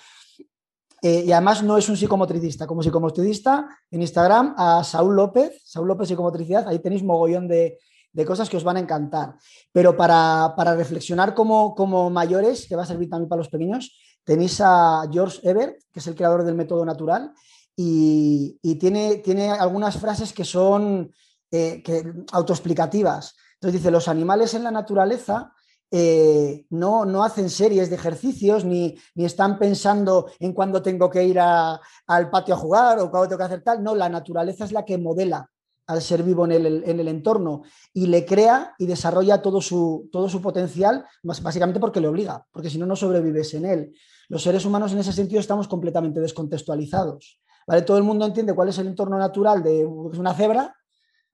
eh, 1.02 1.24
y 1.26 1.32
además 1.32 1.64
no 1.64 1.78
es 1.78 1.88
un 1.90 1.98
psicomotricista. 1.98 2.68
Como 2.68 2.84
psicomotricista, 2.84 3.68
en 3.90 4.02
Instagram 4.02 4.56
a 4.58 4.84
Saúl 4.84 5.16
López, 5.16 5.62
Saúl 5.64 5.88
López 5.88 6.08
Psicomotricidad, 6.08 6.68
ahí 6.68 6.80
tenéis 6.80 7.04
mogollón 7.04 7.48
de, 7.48 7.78
cosas 8.26 8.50
que 8.50 8.58
os 8.58 8.64
van 8.64 8.78
a 8.78 8.82
encantar. 8.82 9.36
Pero 9.72 9.96
para, 9.96 10.54
reflexionar 10.76 11.34
como, 11.34 11.74
como, 11.74 12.10
mayores, 12.10 12.68
que 12.68 12.76
va 12.76 12.84
a 12.84 12.86
servir 12.86 13.10
también 13.10 13.30
para 13.30 13.40
los 13.40 13.50
pequeños, 13.50 13.98
tenéis 14.24 14.60
a 14.62 15.08
George 15.12 15.40
Ebert, 15.44 15.78
que 15.92 16.00
es 16.00 16.08
el 16.08 16.16
creador 16.16 16.44
del 16.44 16.56
método 16.56 16.84
natural, 16.86 17.32
y, 17.76 18.60
tiene, 18.78 19.18
tiene, 19.18 19.52
algunas 19.52 19.98
frases 19.98 20.34
que 20.34 20.44
son 20.44 21.14
eh, 21.50 21.82
que, 21.82 22.04
autoexplicativas. 22.34 23.36
Entonces 23.54 23.80
dice, 23.80 23.92
los 23.92 24.10
animales 24.10 24.54
en 24.54 24.66
la 24.66 24.72
naturaleza 24.72 25.54
eh, 25.92 26.66
no, 26.70 27.06
no, 27.06 27.24
hacen 27.24 27.50
series 27.50 27.90
de 27.90 27.96
ejercicios 27.96 28.64
ni, 28.64 28.96
están 29.16 29.58
pensando 29.58 30.30
en 30.40 30.54
cuándo 30.54 30.82
tengo 30.82 31.10
que 31.10 31.24
ir 31.24 31.40
al 31.40 32.30
patio 32.30 32.54
a 32.54 32.58
jugar 32.58 33.00
o 33.00 33.10
cuándo 33.10 33.28
tengo 33.28 33.40
que 33.40 33.46
hacer 33.46 33.64
tal. 33.64 33.84
No, 33.84 33.96
la 33.96 34.10
naturaleza 34.10 34.66
es 34.66 34.72
la 34.72 34.86
que 34.86 34.98
modela 34.98 35.50
al 35.88 36.04
ser 36.04 36.22
vivo 36.22 36.46
en 36.46 36.52
el, 36.52 37.08
entorno 37.08 37.64
y 37.94 38.06
le 38.06 38.24
crea 38.24 38.76
y 38.78 38.86
desarrolla 38.86 39.42
todo 39.42 39.60
su, 39.60 40.08
todo 40.12 40.30
su 40.30 40.40
potencial, 40.40 41.04
básicamente 41.24 41.80
porque 41.80 42.00
le 42.00 42.08
obliga, 42.08 42.46
porque 42.52 42.70
si 42.70 42.78
no, 42.78 42.86
no 42.86 42.96
sobrevives 42.96 43.56
en 43.56 43.66
él. 43.66 43.96
Los 44.28 44.44
seres 44.44 44.66
humanos 44.66 44.94
en 44.94 45.00
ese 45.00 45.12
sentido 45.12 45.40
estamos 45.40 45.68
completamente 45.68 46.20
descontextualizados. 46.20 47.42
¿vale? 47.66 47.82
Todo 47.82 47.98
el 47.98 48.04
mundo 48.04 48.28
entiende 48.28 48.54
cuál 48.54 48.70
es 48.70 48.78
el 48.78 48.86
entorno 48.86 49.18
natural 49.18 49.64
de 49.64 49.84
una 49.84 50.36
cebra 50.36 50.76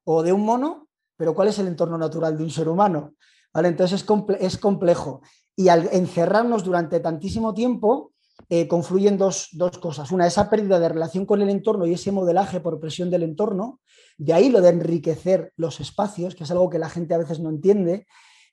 o 0.05 0.23
de 0.23 0.31
un 0.31 0.45
mono, 0.45 0.87
pero 1.17 1.35
cuál 1.35 1.49
es 1.49 1.59
el 1.59 1.67
entorno 1.67 1.97
natural 1.97 2.37
de 2.37 2.43
un 2.43 2.49
ser 2.49 2.69
humano. 2.69 3.15
Entonces 3.63 4.05
es, 4.39 4.57
complejo. 4.57 5.21
Y 5.55 5.69
al 5.69 5.89
encerrarnos 5.91 6.63
durante 6.63 6.99
tantísimo 6.99 7.53
tiempo, 7.53 8.11
eh, 8.49 8.67
confluyen 8.67 9.17
dos, 9.17 9.49
cosas. 9.81 10.11
Una, 10.11 10.27
esa 10.27 10.49
pérdida 10.49 10.79
de 10.79 10.89
relación 10.89 11.25
con 11.25 11.41
el 11.41 11.49
entorno 11.49 11.85
y 11.85 11.93
ese 11.93 12.11
modelaje 12.11 12.59
por 12.59 12.79
presión 12.79 13.09
del 13.09 13.23
entorno. 13.23 13.79
De 14.17 14.33
ahí 14.33 14.49
lo 14.49 14.61
de 14.61 14.69
enriquecer 14.69 15.53
los 15.55 15.79
espacios, 15.79 16.35
que 16.35 16.43
es 16.43 16.51
algo 16.51 16.69
que 16.69 16.79
la 16.79 16.89
gente 16.89 17.13
a 17.13 17.17
veces 17.17 17.39
no 17.39 17.49
entiende. 17.49 18.05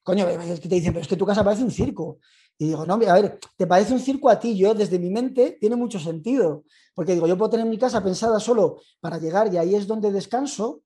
Coño, 0.04 0.28
es 0.28 0.60
que 0.60 0.68
te 0.68 0.76
dicen, 0.76 0.92
pero 0.92 1.02
es 1.02 1.08
que 1.08 1.16
tu 1.16 1.26
casa 1.26 1.44
parece 1.44 1.64
un 1.64 1.70
circo. 1.70 2.18
Y 2.58 2.66
digo, 2.66 2.86
no, 2.86 2.94
a 2.94 3.14
ver, 3.14 3.38
te 3.56 3.66
parece 3.66 3.92
un 3.92 4.00
circo 4.00 4.28
a 4.28 4.38
ti, 4.38 4.56
yo 4.56 4.74
desde 4.74 4.98
mi 4.98 5.10
mente 5.10 5.56
tiene 5.60 5.74
mucho 5.74 5.98
sentido. 5.98 6.64
Porque 6.94 7.14
digo, 7.14 7.26
yo 7.26 7.36
puedo 7.36 7.50
tener 7.50 7.66
mi 7.66 7.78
casa 7.78 8.02
pensada 8.02 8.38
solo 8.38 8.80
para 9.00 9.18
llegar 9.18 9.52
y 9.52 9.56
ahí 9.56 9.74
es 9.74 9.86
donde 9.86 10.12
descanso, 10.12 10.82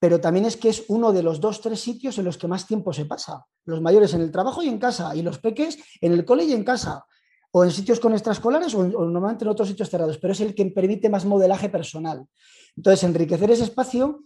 pero 0.00 0.18
también 0.18 0.46
es 0.46 0.56
que 0.56 0.70
es 0.70 0.84
uno 0.88 1.12
de 1.12 1.22
los 1.22 1.40
dos, 1.40 1.60
tres 1.60 1.80
sitios 1.80 2.18
en 2.18 2.24
los 2.24 2.38
que 2.38 2.48
más 2.48 2.66
tiempo 2.66 2.92
se 2.92 3.04
pasa. 3.04 3.44
Los 3.66 3.82
mayores 3.82 4.14
en 4.14 4.22
el 4.22 4.32
trabajo 4.32 4.62
y 4.62 4.68
en 4.68 4.78
casa, 4.78 5.14
y 5.14 5.20
los 5.20 5.38
peques 5.38 5.78
en 6.00 6.12
el 6.12 6.24
cole 6.24 6.44
y 6.44 6.52
en 6.52 6.64
casa, 6.64 7.04
o 7.52 7.64
en 7.64 7.70
sitios 7.70 8.00
con 8.00 8.14
extraescolares 8.14 8.74
o, 8.74 8.82
normalmente 8.84 9.44
en 9.44 9.50
otros 9.50 9.68
sitios 9.68 9.90
cerrados, 9.90 10.16
pero 10.16 10.32
es 10.32 10.40
el 10.40 10.54
que 10.54 10.64
permite 10.66 11.10
más 11.10 11.26
modelaje 11.26 11.68
personal. 11.68 12.26
Entonces, 12.74 13.04
enriquecer 13.04 13.50
ese 13.50 13.64
espacio 13.64 14.24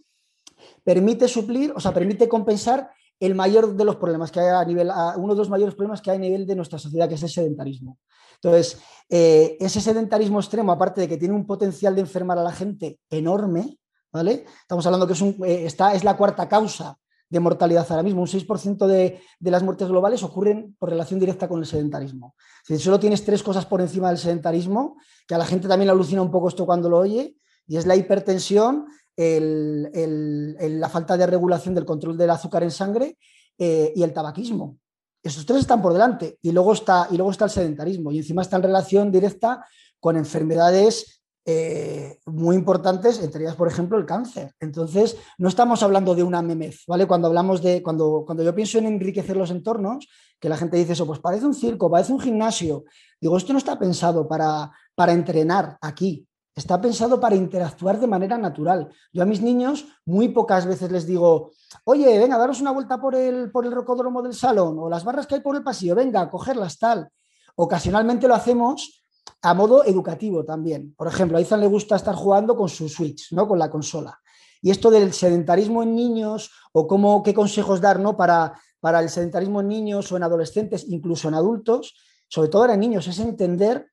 permite 0.85 1.27
suplir, 1.27 1.73
o 1.75 1.79
sea, 1.81 1.93
permite 1.93 2.29
compensar 2.29 2.91
el 3.19 3.35
mayor 3.35 3.75
de 3.75 3.83
los 3.83 3.97
problemas 3.97 4.31
que 4.31 4.39
hay 4.39 4.47
a 4.47 4.63
nivel, 4.63 4.89
uno 5.17 5.33
de 5.33 5.39
los 5.39 5.49
mayores 5.49 5.75
problemas 5.75 6.01
que 6.01 6.11
hay 6.11 6.17
a 6.17 6.21
nivel 6.21 6.47
de 6.47 6.55
nuestra 6.55 6.79
sociedad, 6.79 7.09
que 7.09 7.15
es 7.15 7.23
el 7.23 7.29
sedentarismo. 7.29 7.97
Entonces, 8.35 8.79
eh, 9.09 9.57
ese 9.59 9.81
sedentarismo 9.81 10.39
extremo, 10.39 10.71
aparte 10.71 11.01
de 11.01 11.09
que 11.09 11.17
tiene 11.17 11.33
un 11.33 11.45
potencial 11.45 11.95
de 11.95 12.01
enfermar 12.01 12.37
a 12.37 12.43
la 12.43 12.51
gente 12.53 12.99
enorme, 13.09 13.77
Estamos 14.15 14.85
hablando 14.85 15.07
que 15.07 15.13
es, 15.13 15.21
eh, 15.21 15.65
es 15.93 16.03
la 16.03 16.15
cuarta 16.17 16.47
causa 16.47 16.97
de 17.29 17.39
mortalidad 17.39 17.85
ahora 17.89 18.03
mismo. 18.03 18.21
Un 18.21 18.27
6% 18.27 18.87
de, 18.87 19.19
las 19.39 19.63
muertes 19.63 19.87
globales 19.87 20.23
ocurren 20.23 20.75
por 20.79 20.89
relación 20.89 21.19
directa 21.19 21.47
con 21.47 21.59
el 21.59 21.65
sedentarismo. 21.65 22.35
Si 22.63 22.77
solo 22.79 22.99
tienes 22.99 23.25
tres 23.25 23.43
cosas 23.43 23.65
por 23.65 23.81
encima 23.81 24.09
del 24.09 24.17
sedentarismo, 24.17 24.97
que 25.27 25.35
a 25.35 25.37
la 25.37 25.45
gente 25.45 25.67
también 25.67 25.87
le 25.87 25.93
alucina 25.93 26.21
un 26.21 26.31
poco 26.31 26.49
esto 26.49 26.65
cuando 26.65 26.89
lo 26.89 26.99
oye, 26.99 27.35
y 27.67 27.77
es 27.77 27.85
la 27.85 27.95
hipertensión, 27.95 28.85
la 29.17 30.89
falta 30.89 31.17
de 31.17 31.25
regulación 31.25 31.73
del 31.73 31.85
control 31.85 32.17
del 32.17 32.29
azúcar 32.29 32.63
en 32.63 32.71
sangre 32.71 33.17
eh, 33.57 33.91
y 33.95 34.03
el 34.03 34.13
tabaquismo. 34.13 34.77
Esos 35.23 35.45
tres 35.45 35.61
están 35.61 35.81
por 35.81 35.93
delante 35.93 36.37
y 36.41 36.51
luego 36.51 36.73
está 36.73 37.07
el 37.09 37.49
sedentarismo 37.49 38.11
y 38.11 38.19
encima 38.19 38.43
está 38.43 38.57
en 38.57 38.63
relación 38.63 39.11
directa 39.11 39.65
con 39.99 40.17
enfermedades 40.17 41.23
eh, 41.47 42.19
muy 42.25 42.55
importantes, 42.55 43.21
entre 43.21 43.43
ellas, 43.43 43.55
por 43.55 43.67
ejemplo, 43.67 43.99
el 43.99 44.05
cáncer. 44.05 44.55
Entonces, 44.59 45.15
no 45.37 45.47
estamos 45.47 45.83
hablando 45.83 46.15
de 46.15 46.23
una 46.23 46.41
memez, 46.41 46.83
¿vale? 46.87 47.05
Cuando 47.05 47.27
hablamos 47.27 47.61
de, 47.61 47.83
cuando, 47.83 48.23
cuando 48.25 48.43
yo 48.43 48.55
pienso 48.55 48.79
en 48.79 48.87
enriquecer 48.87 49.37
los 49.37 49.51
entornos, 49.51 50.07
que 50.39 50.49
la 50.49 50.57
gente 50.57 50.77
dice 50.77 50.93
eso, 50.93 51.05
pues 51.05 51.19
parece 51.19 51.45
un 51.45 51.53
circo, 51.53 51.89
parece 51.89 52.13
un 52.13 52.19
gimnasio. 52.19 52.85
Digo, 53.21 53.37
esto 53.37 53.53
no 53.53 53.59
está 53.59 53.77
pensado 53.77 54.27
para, 54.27 54.71
para 54.95 55.13
entrenar 55.13 55.77
aquí, 55.81 56.27
está 56.55 56.81
pensado 56.81 57.19
para 57.19 57.35
interactuar 57.35 57.99
de 57.99 58.07
manera 58.07 58.39
natural. 58.39 58.89
Yo 59.13 59.21
a 59.21 59.27
mis 59.27 59.41
niños 59.41 59.85
muy 60.03 60.29
pocas 60.29 60.65
veces 60.65 60.91
les 60.91 61.05
digo, 61.05 61.51
oye, 61.83 62.17
venga, 62.17 62.39
daros 62.39 62.59
una 62.59 62.71
vuelta 62.71 62.99
por 62.99 63.13
el, 63.13 63.51
por 63.51 63.67
el 63.67 63.71
rocódromo 63.71 64.23
del 64.23 64.33
salón 64.33 64.79
o 64.79 64.89
las 64.89 65.03
barras 65.03 65.27
que 65.27 65.35
hay 65.35 65.41
por 65.41 65.55
el 65.55 65.63
pasillo, 65.63 65.93
venga, 65.93 66.27
cogerlas 66.27 66.79
tal. 66.79 67.07
Ocasionalmente 67.55 68.27
lo 68.27 68.33
hacemos 68.33 69.04
a 69.45 69.53
modo 69.53 69.85
educativo 69.85 70.43
también. 70.43 70.95
Por 70.97 71.07
ejemplo, 71.07 71.37
a 71.37 71.41
Izan 71.41 71.59
le 71.59 71.67
gusta 71.67 71.95
estar 71.95 72.15
jugando 72.15 72.55
con 72.55 72.67
su 72.67 72.89
Switch, 72.89 73.31
¿no? 73.31 73.47
con 73.47 73.59
la 73.59 73.69
consola. 73.69 74.19
Y 74.59 74.71
esto 74.71 74.89
del 74.89 75.13
sedentarismo 75.13 75.83
en 75.83 75.95
niños 75.95 76.49
o 76.73 76.87
cómo, 76.87 77.21
qué 77.21 77.31
consejos 77.31 77.79
dar 77.79 77.99
¿no? 77.99 78.17
para, 78.17 78.59
para 78.79 78.99
el 78.99 79.09
sedentarismo 79.09 79.61
en 79.61 79.67
niños 79.67 80.11
o 80.11 80.17
en 80.17 80.23
adolescentes, 80.23 80.85
incluso 80.89 81.27
en 81.27 81.35
adultos, 81.35 81.95
sobre 82.27 82.49
todo 82.49 82.67
en 82.67 82.79
niños, 82.79 83.07
es 83.07 83.19
entender 83.19 83.87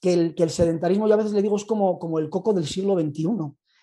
que 0.00 0.14
el, 0.14 0.34
que 0.36 0.44
el, 0.44 0.50
sedentarismo, 0.50 1.08
yo 1.08 1.14
a 1.14 1.16
veces 1.16 1.32
le 1.32 1.42
digo, 1.42 1.56
es 1.56 1.64
como, 1.64 1.98
como 1.98 2.20
el 2.20 2.30
coco 2.30 2.52
del 2.52 2.66
siglo 2.66 2.94
XXI. 2.94 3.26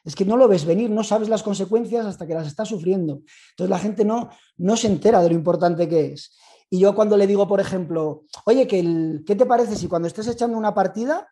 Es 0.06 0.16
que 0.16 0.24
no 0.24 0.38
lo 0.38 0.48
ves 0.48 0.64
venir, 0.64 0.90
no 0.90 1.04
sabes 1.04 1.28
las 1.28 1.44
consecuencias 1.44 2.06
hasta 2.06 2.26
que 2.26 2.34
las 2.34 2.48
estás 2.48 2.70
sufriendo. 2.70 3.24
Entonces 3.50 3.70
la 3.70 3.80
gente 3.80 4.06
no, 4.06 4.30
no 4.56 4.78
se 4.78 4.88
entera 4.88 5.22
de 5.22 5.28
lo 5.28 5.36
importante 5.36 5.90
que 5.90 6.14
es. 6.14 6.32
Y 6.70 6.80
yo 6.80 6.96
cuando 6.96 7.16
le 7.18 7.28
digo, 7.28 7.48
por 7.48 7.60
ejemplo, 7.60 8.24
oye, 8.46 8.68
¿qué, 8.68 9.22
¿qué 9.26 9.36
te 9.36 9.46
parece 9.46 9.76
si 9.76 9.88
cuando 9.88 10.08
estés 10.08 10.28
echando 10.28 10.58
una 10.58 10.74
partida, 10.74 11.28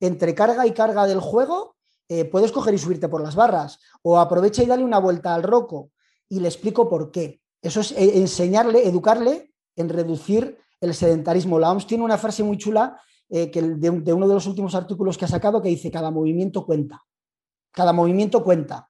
entre 0.00 0.34
carga 0.34 0.66
y 0.66 0.72
carga 0.72 1.06
del 1.06 1.20
juego, 1.20 1.76
eh, 2.08 2.24
puedes 2.24 2.52
coger 2.52 2.74
y 2.74 2.78
subirte 2.78 3.08
por 3.08 3.22
las 3.22 3.34
barras? 3.34 3.80
O 4.02 4.18
aprovecha 4.18 4.62
y 4.62 4.66
dale 4.66 4.84
una 4.84 4.98
vuelta 4.98 5.34
al 5.34 5.42
roco. 5.42 5.90
Y 6.28 6.40
le 6.40 6.48
explico 6.48 6.88
por 6.88 7.10
qué. 7.10 7.40
Eso 7.60 7.80
es 7.80 7.92
eh, 7.92 8.18
enseñarle, 8.18 8.86
educarle 8.86 9.52
en 9.76 9.88
reducir 9.88 10.58
el 10.80 10.94
sedentarismo. 10.94 11.58
La 11.58 11.70
OMS 11.70 11.86
tiene 11.86 12.04
una 12.04 12.18
frase 12.18 12.42
muy 12.42 12.56
chula 12.56 12.98
eh, 13.28 13.50
que 13.50 13.60
de, 13.60 13.90
de, 13.90 14.12
uno 14.12 14.26
de 14.26 14.34
los 14.34 14.46
últimos 14.46 14.74
artículos 14.74 15.18
que 15.18 15.26
ha 15.26 15.28
sacado 15.28 15.60
que 15.60 15.68
dice, 15.68 15.90
cada 15.90 16.10
movimiento 16.10 16.64
cuenta. 16.64 17.02
Cada 17.72 17.92
movimiento 17.92 18.42
cuenta. 18.42 18.88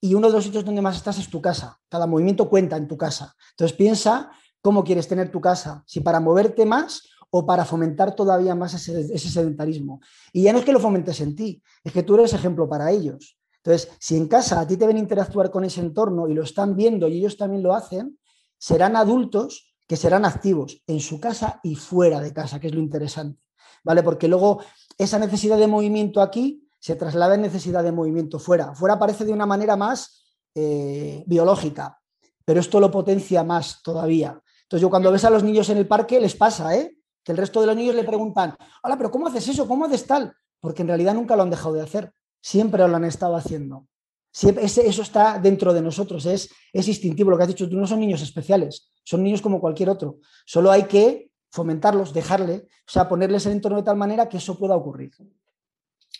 Y 0.00 0.14
uno 0.14 0.28
de 0.28 0.34
los 0.34 0.44
sitios 0.44 0.64
donde 0.64 0.82
más 0.82 0.96
estás 0.96 1.18
es 1.18 1.28
tu 1.28 1.42
casa. 1.42 1.78
Cada 1.88 2.06
movimiento 2.06 2.48
cuenta 2.48 2.76
en 2.76 2.88
tu 2.88 2.96
casa. 2.96 3.34
Entonces 3.50 3.76
piensa 3.76 4.30
cómo 4.66 4.82
quieres 4.82 5.06
tener 5.06 5.30
tu 5.30 5.40
casa, 5.40 5.84
si 5.86 6.00
para 6.00 6.18
moverte 6.18 6.66
más 6.66 7.08
o 7.30 7.46
para 7.46 7.64
fomentar 7.64 8.16
todavía 8.16 8.56
más 8.56 8.74
ese, 8.74 9.16
sedentarismo. 9.16 10.00
Y 10.32 10.42
ya 10.42 10.52
no 10.52 10.58
es 10.58 10.64
que 10.64 10.72
lo 10.72 10.80
fomentes 10.80 11.20
en 11.20 11.36
ti, 11.36 11.62
es 11.84 11.92
que 11.92 12.02
tú 12.02 12.16
eres 12.16 12.32
ejemplo 12.32 12.68
para 12.68 12.90
ellos. 12.90 13.38
Entonces, 13.58 13.92
si 14.00 14.16
en 14.16 14.26
casa 14.26 14.58
a 14.58 14.66
ti 14.66 14.76
te 14.76 14.88
ven 14.88 14.98
interactuar 14.98 15.52
con 15.52 15.62
ese 15.62 15.82
entorno 15.82 16.26
y 16.26 16.34
lo 16.34 16.42
están 16.42 16.74
viendo 16.74 17.06
y 17.06 17.18
ellos 17.18 17.36
también 17.36 17.62
lo 17.62 17.76
hacen, 17.76 18.18
serán 18.58 18.96
adultos 18.96 19.76
que 19.86 19.94
serán 19.94 20.24
activos 20.24 20.82
en 20.88 20.98
su 20.98 21.20
casa 21.20 21.60
y 21.62 21.76
fuera 21.76 22.20
de 22.20 22.32
casa, 22.32 22.58
que 22.58 22.66
es 22.66 22.74
lo 22.74 22.80
interesante. 22.80 23.40
¿Vale? 23.84 24.02
Porque 24.02 24.26
luego 24.26 24.62
esa 24.98 25.20
necesidad 25.20 25.58
de 25.58 25.68
movimiento 25.68 26.20
aquí 26.20 26.68
se 26.80 26.96
traslada 26.96 27.36
en 27.36 27.42
necesidad 27.42 27.84
de 27.84 27.92
movimiento 27.92 28.40
fuera. 28.40 28.74
Fuera 28.74 28.94
aparece 28.94 29.24
de 29.24 29.32
una 29.32 29.46
manera 29.46 29.76
más 29.76 30.24
eh, 30.56 31.22
biológica, 31.24 32.00
pero 32.44 32.58
esto 32.58 32.80
lo 32.80 32.90
potencia 32.90 33.44
más 33.44 33.80
todavía. 33.84 34.42
Entonces 34.66 34.82
yo 34.82 34.90
cuando 34.90 35.12
ves 35.12 35.24
a 35.24 35.30
los 35.30 35.44
niños 35.44 35.68
en 35.70 35.78
el 35.78 35.86
parque 35.86 36.20
les 36.20 36.34
pasa, 36.34 36.76
¿eh? 36.76 36.96
Que 37.22 37.30
el 37.30 37.38
resto 37.38 37.60
de 37.60 37.68
los 37.68 37.76
niños 37.76 37.94
le 37.94 38.02
preguntan, 38.02 38.56
hola, 38.82 38.96
pero 38.96 39.12
¿cómo 39.12 39.28
haces 39.28 39.46
eso? 39.48 39.68
¿Cómo 39.68 39.84
haces 39.84 40.06
tal? 40.06 40.34
Porque 40.58 40.82
en 40.82 40.88
realidad 40.88 41.14
nunca 41.14 41.36
lo 41.36 41.42
han 41.42 41.50
dejado 41.50 41.74
de 41.74 41.82
hacer, 41.82 42.12
siempre 42.40 42.86
lo 42.86 42.96
han 42.96 43.04
estado 43.04 43.36
haciendo. 43.36 43.86
eso 44.32 45.02
está 45.02 45.38
dentro 45.38 45.72
de 45.72 45.82
nosotros, 45.82 46.26
es, 46.26 46.50
es 46.72 46.88
instintivo. 46.88 47.30
Lo 47.30 47.36
que 47.36 47.44
has 47.44 47.48
dicho, 47.48 47.68
tú 47.68 47.76
no 47.76 47.86
son 47.86 48.00
niños 48.00 48.22
especiales, 48.22 48.90
son 49.04 49.22
niños 49.22 49.40
como 49.40 49.60
cualquier 49.60 49.88
otro. 49.88 50.18
Solo 50.44 50.72
hay 50.72 50.84
que 50.84 51.30
fomentarlos, 51.52 52.12
dejarle, 52.12 52.66
o 52.66 52.90
sea, 52.90 53.08
ponerles 53.08 53.46
el 53.46 53.52
entorno 53.52 53.78
de 53.78 53.84
tal 53.84 53.96
manera 53.96 54.28
que 54.28 54.38
eso 54.38 54.58
pueda 54.58 54.74
ocurrir. 54.74 55.12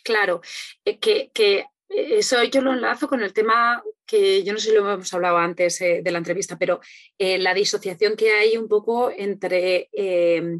Claro, 0.03 0.39
eh, 0.85 0.99
que, 0.99 1.31
que 1.33 1.65
eso 1.89 2.43
yo 2.43 2.61
lo 2.61 2.73
enlazo 2.73 3.07
con 3.07 3.21
el 3.21 3.33
tema 3.33 3.81
que 4.05 4.43
yo 4.43 4.53
no 4.53 4.59
sé 4.59 4.69
si 4.69 4.75
lo 4.75 4.91
hemos 4.91 5.13
hablado 5.13 5.37
antes 5.37 5.81
eh, 5.81 6.01
de 6.03 6.11
la 6.11 6.17
entrevista, 6.17 6.57
pero 6.57 6.79
eh, 7.17 7.37
la 7.37 7.53
disociación 7.53 8.15
que 8.15 8.31
hay 8.31 8.57
un 8.57 8.67
poco 8.67 9.11
entre, 9.11 9.89
eh, 9.91 10.59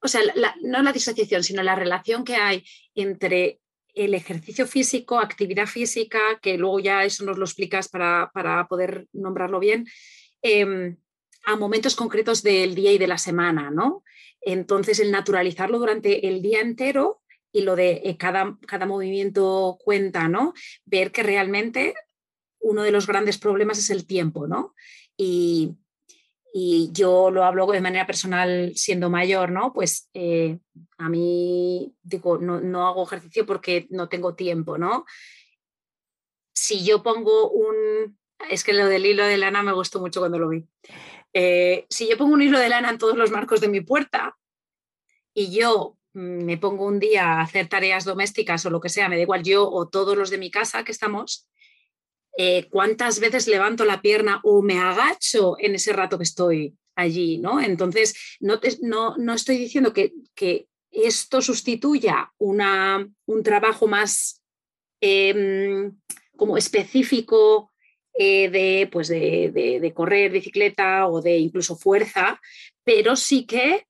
o 0.00 0.08
sea, 0.08 0.20
no 0.62 0.82
la 0.82 0.92
disociación, 0.92 1.42
sino 1.42 1.62
la 1.62 1.74
relación 1.74 2.24
que 2.24 2.36
hay 2.36 2.64
entre 2.94 3.60
el 3.94 4.14
ejercicio 4.14 4.66
físico, 4.66 5.18
actividad 5.18 5.66
física, 5.66 6.18
que 6.42 6.58
luego 6.58 6.80
ya 6.80 7.04
eso 7.04 7.24
nos 7.24 7.38
lo 7.38 7.44
explicas 7.44 7.88
para, 7.88 8.30
para 8.34 8.66
poder 8.66 9.06
nombrarlo 9.12 9.60
bien, 9.60 9.86
em, 10.42 10.96
a 11.46 11.56
momentos 11.56 11.94
concretos 11.94 12.42
del 12.42 12.74
día 12.74 12.92
y 12.92 12.98
de 12.98 13.06
la 13.06 13.18
semana, 13.18 13.70
¿no? 13.70 14.02
Entonces, 14.40 14.98
el 14.98 15.10
naturalizarlo 15.10 15.78
durante 15.78 16.26
el 16.26 16.42
día 16.42 16.60
entero 16.60 17.22
y 17.54 17.62
lo 17.62 17.76
de 17.76 18.16
cada, 18.18 18.58
cada 18.66 18.84
movimiento 18.84 19.78
cuenta, 19.82 20.28
¿no? 20.28 20.54
Ver 20.84 21.12
que 21.12 21.22
realmente 21.22 21.94
uno 22.58 22.82
de 22.82 22.90
los 22.90 23.06
grandes 23.06 23.38
problemas 23.38 23.78
es 23.78 23.90
el 23.90 24.06
tiempo, 24.06 24.48
¿no? 24.48 24.74
Y, 25.16 25.76
yo 26.92 27.32
lo 27.32 27.44
hablo 27.44 27.66
de 27.66 27.80
manera 27.80 28.06
personal 28.06 28.72
siendo 28.76 29.10
mayor, 29.10 29.50
¿no? 29.50 29.72
Pues 29.72 30.08
eh, 30.14 30.60
a 30.98 31.08
mí, 31.08 31.92
digo, 32.00 32.38
no, 32.38 32.86
hago 32.86 33.02
ejercicio 33.02 33.44
porque 33.44 33.88
no 33.90 34.08
tengo 34.08 34.36
tiempo, 34.36 34.78
¿no? 34.78 35.04
Si 36.54 36.84
yo 36.84 37.02
pongo 37.02 37.50
un... 37.50 38.16
Es 38.48 38.62
que 38.62 38.72
lo 38.72 38.86
del 38.86 39.04
hilo 39.04 39.24
de 39.24 39.36
lana 39.36 39.64
me 39.64 39.72
gustó 39.72 39.98
mucho 39.98 40.20
cuando 40.20 40.38
lo 40.38 40.48
vi. 40.48 40.64
Eh, 41.32 41.86
si 41.90 42.08
yo 42.08 42.16
pongo 42.16 42.34
un 42.34 42.42
hilo 42.42 42.60
de 42.60 42.68
lana 42.68 42.90
en 42.90 42.98
todos 42.98 43.16
los 43.16 43.32
marcos 43.32 43.60
de 43.60 43.68
mi 43.68 43.80
puerta 43.80 44.36
y 45.34 45.50
yo 45.50 45.98
me 46.14 46.56
pongo 46.56 46.86
un 46.86 47.00
día 47.00 47.24
a 47.24 47.42
hacer 47.42 47.68
tareas 47.68 48.04
domésticas 48.04 48.64
o 48.64 48.70
lo 48.70 48.80
que 48.80 48.88
sea, 48.88 49.08
me 49.08 49.16
da 49.16 49.22
igual 49.22 49.42
yo 49.42 49.68
o 49.68 49.88
todos 49.88 50.16
los 50.16 50.30
de 50.30 50.38
mi 50.38 50.50
casa 50.50 50.84
que 50.84 50.92
estamos, 50.92 51.48
eh, 52.36 52.68
cuántas 52.70 53.20
veces 53.20 53.46
levanto 53.46 53.84
la 53.84 54.00
pierna 54.00 54.40
o 54.42 54.62
me 54.62 54.78
agacho 54.78 55.56
en 55.58 55.74
ese 55.74 55.92
rato 55.92 56.16
que 56.16 56.24
estoy 56.24 56.74
allí, 56.96 57.38
¿no? 57.38 57.60
Entonces, 57.60 58.14
no, 58.40 59.16
no, 59.16 59.34
estoy 59.34 59.58
diciendo 59.58 59.92
que, 59.92 60.12
esto 60.90 61.42
sustituya 61.42 62.32
una, 62.38 63.04
un 63.26 63.42
trabajo 63.42 63.88
más 63.88 64.40
em, 65.00 65.92
como 66.36 66.56
específico 66.56 67.72
eh, 68.16 68.48
de, 68.48 68.88
pues 68.92 69.08
de, 69.08 69.92
correr 69.92 70.30
bicicleta 70.30 71.08
o 71.08 71.20
de 71.20 71.36
incluso 71.38 71.74
fuerza, 71.74 72.40
pero 72.84 73.16
sí 73.16 73.44
que 73.44 73.88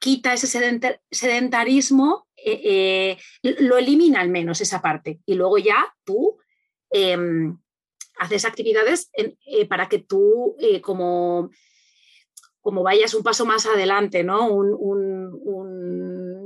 quita 0.00 0.32
ese 0.32 0.48
sedentarismo, 1.10 2.26
eh, 2.36 3.16
lo 3.42 3.78
elimina 3.78 4.20
al 4.20 4.30
menos 4.30 4.60
esa 4.60 4.82
parte. 4.82 5.20
Y 5.24 5.34
luego 5.34 5.58
ya 5.58 5.94
tú 6.04 6.40
Em, 6.90 7.56
haces 8.18 8.44
actividades 8.44 9.10
eh, 9.14 9.66
para 9.66 9.88
que 9.88 10.00
tú 10.00 10.56
eh, 10.58 10.80
como, 10.80 11.50
como 12.60 12.82
vayas 12.82 13.14
un 13.14 13.22
paso 13.22 13.46
más 13.46 13.64
adelante, 13.64 14.24
¿no? 14.24 14.52
Un, 14.52 14.74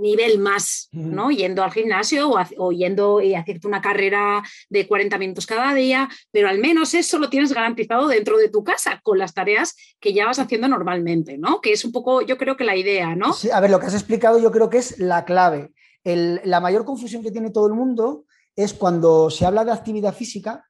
nivel 0.04 0.38
más, 0.38 0.88
¿no? 0.92 1.30
Yendo 1.30 1.64
al 1.64 1.72
gimnasio 1.72 2.30
o, 2.58 2.72
yendo 2.72 3.20
y 3.20 3.34
hacerte 3.34 3.66
una 3.66 3.80
carrera 3.80 4.42
de 4.68 4.86
40 4.86 5.18
minutos 5.18 5.46
cada 5.46 5.74
día, 5.74 6.08
pero 6.30 6.48
al 6.48 6.58
menos 6.58 6.94
eso 6.94 7.18
lo 7.18 7.30
tienes 7.30 7.52
garantizado 7.52 8.06
dentro 8.06 8.36
de 8.36 8.50
tu 8.50 8.62
casa 8.62 9.00
con 9.02 9.18
las 9.18 9.32
tareas 9.32 9.74
que 9.98 10.12
ya 10.12 10.26
vas 10.26 10.38
haciendo 10.38 10.68
normalmente, 10.68 11.38
¿no? 11.38 11.60
Que 11.60 11.72
es 11.72 11.84
un 11.84 11.92
poco, 11.92 12.20
yo 12.20 12.36
creo 12.36 12.56
que 12.56 12.64
la 12.64 12.76
idea, 12.76 13.16
¿no? 13.16 13.32
Sí, 13.32 13.50
a 13.50 13.60
ver, 13.60 13.70
lo 13.70 13.80
que 13.80 13.86
has 13.86 13.94
explicado 13.94 14.38
yo 14.38 14.52
creo 14.52 14.68
que 14.68 14.78
es 14.78 14.98
la 14.98 15.24
clave. 15.24 15.72
la 16.04 16.60
mayor 16.60 16.84
confusión 16.84 17.22
que 17.22 17.32
tiene 17.32 17.50
todo 17.50 17.66
el 17.66 17.74
mundo 17.74 18.26
es 18.54 18.74
cuando 18.74 19.30
se 19.30 19.46
habla 19.46 19.64
de 19.64 19.72
actividad 19.72 20.14
física, 20.14 20.64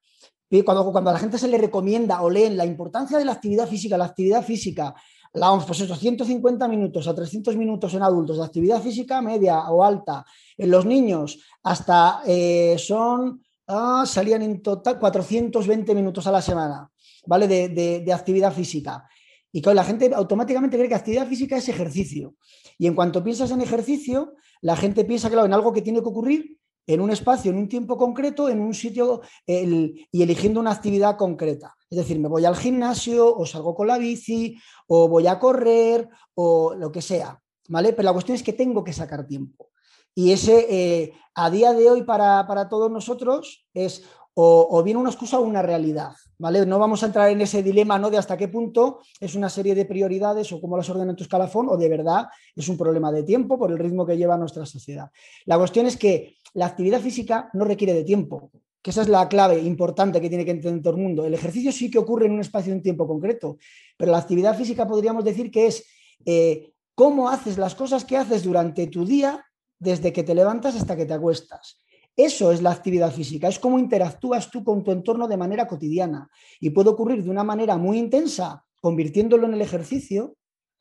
cuando, 0.64 0.92
cuando 0.92 1.10
a 1.10 1.14
la 1.14 1.18
gente 1.18 1.38
se 1.38 1.48
le 1.48 1.58
recomienda 1.58 2.22
o 2.22 2.30
leen 2.30 2.56
la 2.56 2.64
importancia 2.64 3.18
de 3.18 3.24
la 3.24 3.32
actividad 3.32 3.66
física, 3.66 3.98
la 3.98 4.04
actividad 4.04 4.44
física, 4.44 4.94
la 5.34 5.58
pues 5.66 5.80
eso, 5.80 5.96
150 5.96 6.68
minutos 6.68 7.08
a 7.08 7.14
300 7.14 7.56
minutos 7.56 7.92
en 7.94 8.02
adultos 8.02 8.38
de 8.38 8.44
actividad 8.44 8.80
física 8.80 9.20
media 9.20 9.68
o 9.68 9.82
alta, 9.82 10.24
en 10.56 10.70
los 10.70 10.86
niños 10.86 11.40
hasta 11.64 12.22
eh, 12.24 12.76
son, 12.78 13.42
ah, 13.66 14.04
salían 14.06 14.42
en 14.42 14.62
total 14.62 14.98
420 14.98 15.92
minutos 15.92 16.26
a 16.28 16.32
la 16.32 16.40
semana, 16.40 16.88
¿vale? 17.26 17.48
De, 17.48 18.12
actividad 18.12 18.52
física. 18.52 19.08
Y 19.50 19.60
que 19.60 19.74
la 19.74 19.84
gente 19.84 20.12
automáticamente 20.14 20.76
cree 20.76 20.88
que 20.88 20.94
actividad 20.94 21.26
física 21.26 21.56
es 21.56 21.68
ejercicio. 21.68 22.36
Y 22.78 22.86
en 22.86 22.94
cuanto 22.94 23.22
piensas 23.22 23.50
en 23.50 23.60
ejercicio, 23.60 24.34
la 24.60 24.76
gente 24.76 25.04
piensa, 25.04 25.30
claro, 25.30 25.46
en 25.46 25.52
algo 25.52 25.72
que 25.72 25.82
tiene 25.82 26.00
que 26.00 26.08
ocurrir 26.08 26.58
en 26.86 27.00
un 27.00 27.10
espacio, 27.10 27.50
en 27.50 27.58
un 27.58 27.68
tiempo 27.68 27.96
concreto, 27.96 28.48
en 28.48 28.60
un 28.60 28.74
sitio 28.74 29.22
y 29.46 30.22
eligiendo 30.22 30.60
una 30.60 30.72
actividad 30.72 31.16
concreta. 31.16 31.74
Es 31.90 31.98
decir, 31.98 32.18
me 32.18 32.28
voy 32.28 32.44
al 32.44 32.56
gimnasio 32.56 33.34
o 33.34 33.46
salgo 33.46 33.74
con 33.74 33.86
la 33.86 33.98
bici 33.98 34.56
o 34.86 35.08
voy 35.08 35.26
a 35.26 35.38
correr 35.38 36.08
o 36.34 36.74
lo 36.74 36.90
que 36.90 37.02
sea. 37.02 37.40
¿vale? 37.68 37.92
Pero 37.92 38.06
la 38.06 38.12
cuestión 38.12 38.36
es 38.36 38.42
que 38.42 38.52
tengo 38.52 38.84
que 38.84 38.92
sacar 38.92 39.26
tiempo. 39.26 39.70
Y 40.14 40.32
ese, 40.32 40.66
eh, 40.70 41.12
a 41.34 41.50
día 41.50 41.72
de 41.72 41.90
hoy, 41.90 42.02
para, 42.04 42.46
para 42.46 42.68
todos 42.68 42.90
nosotros, 42.90 43.66
es 43.74 44.04
o, 44.34 44.82
bien 44.82 44.96
una 44.96 45.10
excusa 45.10 45.38
o 45.38 45.42
una 45.42 45.62
realidad. 45.62 46.12
¿vale? 46.38 46.66
No 46.66 46.78
vamos 46.78 47.02
a 47.02 47.06
entrar 47.06 47.30
en 47.30 47.40
ese 47.40 47.62
dilema 47.62 47.98
¿no? 47.98 48.10
de 48.10 48.18
hasta 48.18 48.36
qué 48.36 48.48
punto 48.48 49.00
es 49.20 49.34
una 49.34 49.48
serie 49.48 49.74
de 49.74 49.84
prioridades 49.84 50.52
o 50.52 50.60
cómo 50.60 50.76
las 50.76 50.88
ordena 50.90 51.10
en 51.10 51.16
tu 51.16 51.22
escalafón 51.22 51.68
o 51.68 51.76
de 51.76 51.88
verdad 51.88 52.26
es 52.54 52.68
un 52.68 52.76
problema 52.76 53.12
de 53.12 53.22
tiempo 53.22 53.58
por 53.58 53.70
el 53.70 53.78
ritmo 53.78 54.04
que 54.04 54.16
lleva 54.16 54.36
nuestra 54.36 54.66
sociedad. 54.66 55.10
La 55.46 55.56
cuestión 55.56 55.86
es 55.86 55.96
que 55.96 56.36
la 56.54 56.66
actividad 56.66 57.00
física 57.00 57.48
no 57.52 57.64
requiere 57.64 57.94
de 57.94 58.04
tiempo, 58.04 58.50
que 58.82 58.90
esa 58.90 59.02
es 59.02 59.08
la 59.08 59.28
clave 59.28 59.60
importante 59.60 60.20
que 60.20 60.28
tiene 60.28 60.44
que 60.44 60.50
entender 60.50 60.82
todo 60.82 60.94
el 60.94 61.02
mundo. 61.02 61.24
El 61.24 61.34
ejercicio 61.34 61.72
sí 61.72 61.90
que 61.90 61.98
ocurre 61.98 62.26
en 62.26 62.32
un 62.32 62.40
espacio 62.40 62.72
de 62.72 62.78
un 62.78 62.82
tiempo 62.82 63.06
concreto, 63.06 63.58
pero 63.96 64.12
la 64.12 64.18
actividad 64.18 64.56
física 64.56 64.86
podríamos 64.86 65.24
decir 65.24 65.50
que 65.50 65.66
es 65.66 65.84
eh, 66.26 66.72
cómo 66.94 67.28
haces 67.28 67.58
las 67.58 67.74
cosas 67.74 68.04
que 68.04 68.16
haces 68.16 68.44
durante 68.44 68.86
tu 68.88 69.04
día 69.04 69.44
desde 69.78 70.12
que 70.12 70.22
te 70.22 70.34
levantas 70.34 70.76
hasta 70.76 70.96
que 70.96 71.06
te 71.06 71.14
acuestas. 71.14 71.83
Eso 72.16 72.52
es 72.52 72.62
la 72.62 72.70
actividad 72.70 73.12
física, 73.12 73.48
es 73.48 73.58
cómo 73.58 73.78
interactúas 73.78 74.48
tú 74.50 74.62
con 74.62 74.84
tu 74.84 74.92
entorno 74.92 75.26
de 75.26 75.36
manera 75.36 75.66
cotidiana. 75.66 76.30
Y 76.60 76.70
puede 76.70 76.90
ocurrir 76.90 77.24
de 77.24 77.30
una 77.30 77.42
manera 77.42 77.76
muy 77.76 77.98
intensa, 77.98 78.64
convirtiéndolo 78.80 79.46
en 79.46 79.54
el 79.54 79.62
ejercicio, 79.62 80.36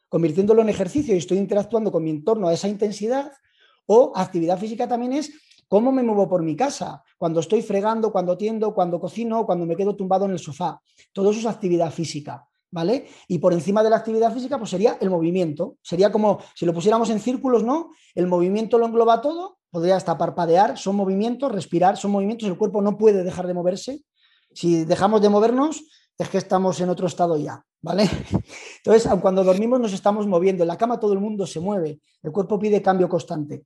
convirtiéndolo 0.10 0.62
en 0.62 0.70
ejercicio 0.70 1.16
y 1.16 1.18
estoy 1.18 1.40
interactuando 1.40 1.92
con 1.92 2.04
mi 2.04 2.12
entorno 2.12 2.48
a 2.48 2.54
esa 2.54 2.68
intensidad, 2.68 3.32
o 3.88 4.14
actividad 4.16 4.60
física 4.60 4.88
también 4.88 5.14
es 5.14 5.34
cómo 5.68 5.92
me 5.92 6.04
muevo 6.04 6.30
por 6.30 6.44
mi 6.44 6.56
casa, 6.56 7.02
cuando 7.18 7.40
estoy 7.40 7.64
fregando, 7.64 8.12
cuando 8.12 8.38
tiendo, 8.38 8.74
cuando 8.74 9.00
cocino, 9.00 9.46
cuando 9.46 9.66
me 9.66 9.76
quedo 9.76 9.96
tumbado 9.96 10.26
en 10.26 10.32
el 10.32 10.40
sofá. 10.40 10.80
Todo 11.12 11.32
eso 11.32 11.40
es 11.40 11.46
actividad 11.48 11.92
física. 11.92 12.48
¿Vale? 12.70 13.06
Y 13.28 13.38
por 13.38 13.54
encima 13.54 13.84
de 13.84 13.92
la 13.92 13.98
actividad 13.98 14.34
física, 14.34 14.58
pues 14.58 14.72
sería 14.72 14.98
el 15.00 15.12
movimiento. 15.12 15.78
Sería 15.84 16.12
como 16.12 16.40
si 16.56 16.66
lo 16.66 16.74
pusiéramos 16.74 17.08
en 17.12 17.20
círculos, 17.20 17.64
¿no? 17.64 17.92
El 18.16 18.26
movimiento 18.26 18.80
lo 18.80 18.88
engloba 18.88 19.22
todo 19.22 19.60
podría 19.74 19.96
hasta 19.96 20.16
parpadear, 20.20 20.78
son 20.78 20.96
movimientos, 20.96 21.52
respirar, 21.52 21.98
son 21.98 22.12
movimientos, 22.12 22.48
el 22.48 22.56
cuerpo 22.56 22.80
no 22.80 22.96
puede 22.96 23.24
dejar 23.24 23.48
de 23.48 23.56
moverse. 23.56 24.04
Si 24.54 24.86
dejamos 24.86 25.20
de 25.20 25.30
movernos, 25.30 25.84
es 26.16 26.30
que 26.30 26.38
estamos 26.38 26.80
en 26.80 26.90
otro 26.90 27.08
estado 27.08 27.38
ya, 27.38 27.66
¿vale? 27.82 28.08
Entonces, 28.86 29.12
cuando 29.20 29.44
dormimos 29.44 29.80
nos 29.80 29.92
estamos 29.92 30.28
moviendo, 30.28 30.64
en 30.64 30.68
la 30.68 30.78
cama 30.78 31.00
todo 31.00 31.14
el 31.14 31.20
mundo 31.20 31.48
se 31.48 31.60
mueve, 31.60 32.00
el 32.22 32.32
cuerpo 32.32 32.60
pide 32.60 32.84
cambio 32.84 33.10
constante. 33.10 33.64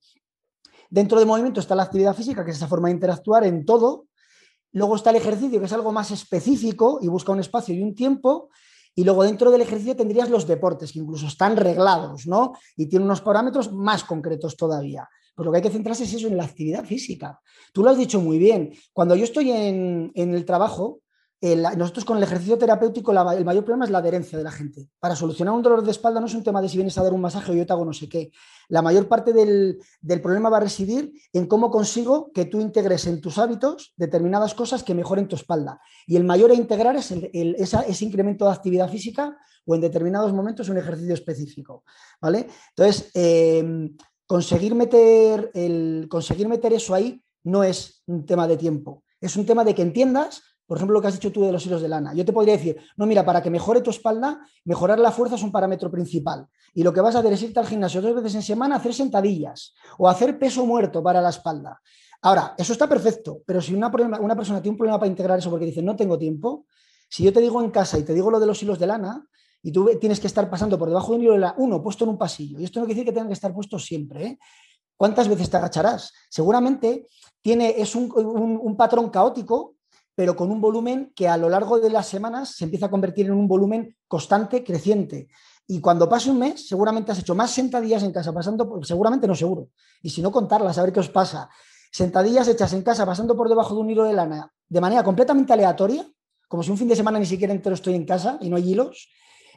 Dentro 0.90 1.20
del 1.20 1.28
movimiento 1.28 1.60
está 1.60 1.76
la 1.76 1.84
actividad 1.84 2.16
física, 2.16 2.46
que 2.46 2.52
es 2.52 2.58
esa 2.58 2.70
forma 2.70 2.88
de 2.88 2.94
interactuar 2.94 3.44
en 3.44 3.66
todo. 3.66 4.06
Luego 4.72 4.96
está 4.96 5.10
el 5.10 5.18
ejercicio, 5.18 5.60
que 5.60 5.66
es 5.66 5.74
algo 5.74 5.92
más 5.92 6.12
específico 6.12 7.00
y 7.02 7.10
busca 7.10 7.34
un 7.34 7.42
espacio 7.42 7.76
y 7.76 7.84
un 7.84 7.94
tiempo. 7.94 8.50
Y 8.96 9.04
luego 9.04 9.24
dentro 9.24 9.52
del 9.52 9.60
ejercicio 9.60 9.98
tendrías 9.98 10.30
los 10.30 10.48
deportes, 10.48 10.94
que 10.94 11.00
incluso 11.00 11.28
están 11.28 11.58
reglados, 11.58 12.28
¿no? 12.28 12.54
Y 12.78 12.88
tienen 12.88 13.08
unos 13.08 13.20
parámetros 13.20 13.74
más 13.74 14.06
concretos 14.06 14.56
todavía. 14.56 15.10
Pues 15.38 15.46
lo 15.46 15.52
que 15.52 15.58
hay 15.58 15.62
que 15.62 15.70
centrarse 15.70 16.04
es 16.04 16.14
eso, 16.16 16.28
en 16.28 16.36
la 16.36 16.46
actividad 16.46 16.84
física. 16.84 17.40
Tú 17.72 17.84
lo 17.84 17.92
has 17.92 17.98
dicho 17.98 18.20
muy 18.20 18.40
bien. 18.40 18.74
Cuando 18.92 19.16
yo 19.16 19.24
estoy 19.24 19.52
en, 19.52 20.12
el 20.16 20.46
trabajo, 20.46 21.02
nosotros 21.78 22.06
con 22.06 22.18
el 22.18 22.24
ejercicio 22.24 22.58
terapéutico 22.58 23.12
el 23.12 23.46
mayor 23.46 23.64
problema 23.64 23.86
es 23.86 23.92
la 23.92 24.00
adherencia 24.00 24.36
de 24.36 24.44
la 24.44 24.50
gente. 24.50 24.90
Para 25.00 25.16
solucionar 25.16 25.54
un 25.54 25.62
dolor 25.62 25.84
de 25.84 25.92
espalda 25.92 26.20
no 26.20 26.26
es 26.26 26.34
un 26.34 26.42
tema 26.42 26.60
de 26.60 26.68
si 26.68 26.78
vienes 26.78 26.98
a 26.98 27.04
dar 27.04 27.14
un 27.14 27.22
masaje 27.22 27.52
o 27.52 27.54
yo 27.54 27.68
te 27.68 27.72
hago 27.72 27.86
no 27.86 27.94
sé 27.94 28.10
qué. 28.10 28.32
La 28.68 28.82
mayor 28.82 29.08
parte 29.08 29.32
del, 29.32 29.80
problema 30.24 30.50
va 30.50 30.58
a 30.58 30.62
residir 30.62 31.14
en 31.32 31.46
cómo 31.46 31.70
consigo 31.70 32.32
que 32.34 32.46
tú 32.46 32.60
integres 32.60 33.06
en 33.06 33.22
tus 33.22 33.38
hábitos 33.38 33.94
determinadas 33.96 34.56
cosas 34.56 34.82
que 34.82 34.96
mejoren 34.96 35.28
tu 35.28 35.36
espalda. 35.36 35.80
Y 36.08 36.16
el 36.16 36.24
mayor 36.24 36.50
a 36.50 36.56
integrar 36.56 36.96
es 36.96 37.12
ese 37.12 38.06
incremento 38.06 38.46
de 38.46 38.54
actividad 38.54 38.90
física 38.90 39.38
o 39.68 39.76
en 39.76 39.82
determinados 39.82 40.34
momentos 40.34 40.68
un 40.70 40.80
ejercicio 40.80 41.14
específico. 41.14 41.84
¿vale? 42.20 42.48
Entonces, 42.70 43.12
eh, 43.14 43.92
conseguir 44.28 44.76
meter, 44.76 45.50
el, 45.54 46.08
conseguir 46.10 46.48
meter 46.48 46.74
eso 46.74 46.94
ahí 46.94 47.24
no 47.44 47.64
es 47.64 48.04
un 48.06 48.26
tema 48.26 48.48
de 48.48 48.58
tiempo, 48.58 49.04
es 49.20 49.36
un 49.36 49.46
tema 49.46 49.64
de 49.64 49.74
que 49.74 49.82
entiendas 49.82 50.44
por 50.68 50.78
ejemplo, 50.78 50.96
lo 50.96 51.02
que 51.02 51.08
has 51.08 51.14
dicho 51.14 51.32
tú 51.32 51.46
de 51.46 51.52
los 51.54 51.66
hilos 51.66 51.82
de 51.82 51.88
lana. 51.88 52.14
Yo 52.14 52.26
te 52.26 52.34
podría 52.34 52.58
decir, 52.58 52.76
no, 52.98 53.06
mira, 53.06 53.26
para 53.26 53.42
que 53.42 53.50
mejore 53.50 53.80
tu 53.80 53.90
espalda, 53.90 54.42
mejorar 54.66 55.00
la 55.00 55.12
fuerza 55.12 55.36
es 55.36 55.44
un 55.44 55.52
parámetro 55.52 55.90
principal. 55.90 56.46
Y 56.74 56.84
lo 56.84 56.92
que 56.92 57.00
vas 57.00 57.16
a 57.16 57.20
hacer 57.20 57.32
es 57.32 57.42
irte 57.42 57.58
al 57.62 57.68
gimnasio 57.68 58.02
dos 58.02 58.14
veces 58.14 58.36
en 58.36 58.42
semana, 58.42 58.76
hacer 58.76 58.94
sentadillas 58.94 59.74
o 59.98 60.10
hacer 60.10 60.38
peso 60.38 60.66
muerto 60.66 61.02
para 61.02 61.22
la 61.22 61.30
espalda. 61.30 61.82
Ahora, 62.22 62.54
eso 62.58 62.74
está 62.74 62.88
perfecto, 62.90 63.44
pero 63.46 63.62
si 63.62 63.74
una, 63.74 63.88
una 63.88 64.36
persona 64.36 64.62
tiene 64.62 64.74
un 64.74 64.78
problema 64.78 65.00
para 65.00 65.10
integrar 65.10 65.40
eso 65.40 65.50
porque 65.50 65.66
dice, 65.66 65.82
no 65.82 65.96
tengo 65.96 66.18
tiempo, 66.18 66.66
si 67.08 67.24
yo 67.24 67.32
te 67.32 67.40
digo 67.40 67.64
en 67.64 67.72
casa 67.72 67.98
y 67.98 68.04
te 68.04 68.14
digo 68.14 68.30
lo 68.30 68.40
de 68.40 68.48
los 68.48 68.62
hilos 68.62 68.78
de 68.78 68.88
lana, 68.88 69.26
y 69.68 69.72
tú 69.74 69.86
tienes 70.00 70.22
que 70.22 70.28
estar 70.28 70.50
pasando 70.50 70.80
por 70.80 70.88
debajo 70.88 71.12
de 71.12 71.18
un 71.18 71.24
hilo 71.24 71.34
de 71.34 71.40
la 71.40 71.54
uno 71.58 71.84
puesto 71.84 72.06
en 72.06 72.12
un 72.12 72.18
pasillo. 72.18 72.58
Y 72.58 72.64
esto 72.64 72.80
no 72.80 72.86
quiere 72.86 73.00
decir 73.00 73.06
que 73.06 73.12
tengan 73.12 73.28
que 73.28 73.34
estar 73.34 73.54
puestos 73.54 73.84
siempre. 73.84 74.26
¿eh? 74.26 74.40
¿Cuántas 74.96 75.28
veces 75.28 75.50
te 75.50 75.58
agacharás? 75.58 76.14
Seguramente 76.30 77.06
tiene, 77.42 77.76
es 77.78 77.94
un, 77.94 78.76
patrón 78.78 79.10
caótico, 79.10 79.76
pero 80.16 80.38
con 80.38 80.52
un 80.52 80.62
volumen 80.62 81.12
que 81.14 81.28
a 81.28 81.36
lo 81.36 81.50
largo 81.50 81.82
de 81.82 81.90
las 81.90 82.08
semanas 82.08 82.56
se 82.56 82.64
empieza 82.64 82.86
a 82.86 82.90
convertir 82.90 83.26
en 83.26 83.34
un 83.34 83.46
volumen 83.46 83.94
constante, 84.08 84.64
creciente. 84.64 85.28
Y 85.68 85.82
cuando 85.82 86.08
pase 86.08 86.32
un 86.32 86.40
mes, 86.40 86.66
seguramente 86.66 87.12
has 87.12 87.20
hecho 87.20 87.36
más 87.36 87.52
sentadillas 87.52 88.04
en 88.04 88.14
casa, 88.14 88.32
pasando 88.32 88.80
seguramente 88.84 89.28
no 89.28 89.36
seguro. 89.36 89.68
Y 90.02 90.12
si 90.12 90.22
no, 90.22 90.32
contarlas, 90.32 90.78
a 90.78 90.84
ver 90.84 90.94
qué 90.94 91.02
os 91.02 91.10
pasa. 91.10 91.50
Sentadillas 91.92 92.48
hechas 92.48 92.72
en 92.72 92.84
casa, 92.84 93.06
pasando 93.06 93.36
por 93.36 93.50
debajo 93.50 93.76
de 93.76 93.82
un 93.82 93.90
hilo 93.90 94.06
de 94.06 94.14
lana, 94.14 94.50
de 94.70 94.80
manera 94.80 95.04
completamente 95.04 95.52
aleatoria, 95.52 96.10
como 96.48 96.64
si 96.64 96.72
un 96.72 96.78
fin 96.78 96.88
de 96.88 96.96
semana 96.96 97.20
ni 97.20 97.26
siquiera 97.26 97.54
entero 97.54 97.76
estoy 97.76 97.96
en 97.96 98.06
casa 98.06 98.38
y 98.40 98.50
no 98.50 98.56
hay 98.56 98.72
hilos, 98.72 99.10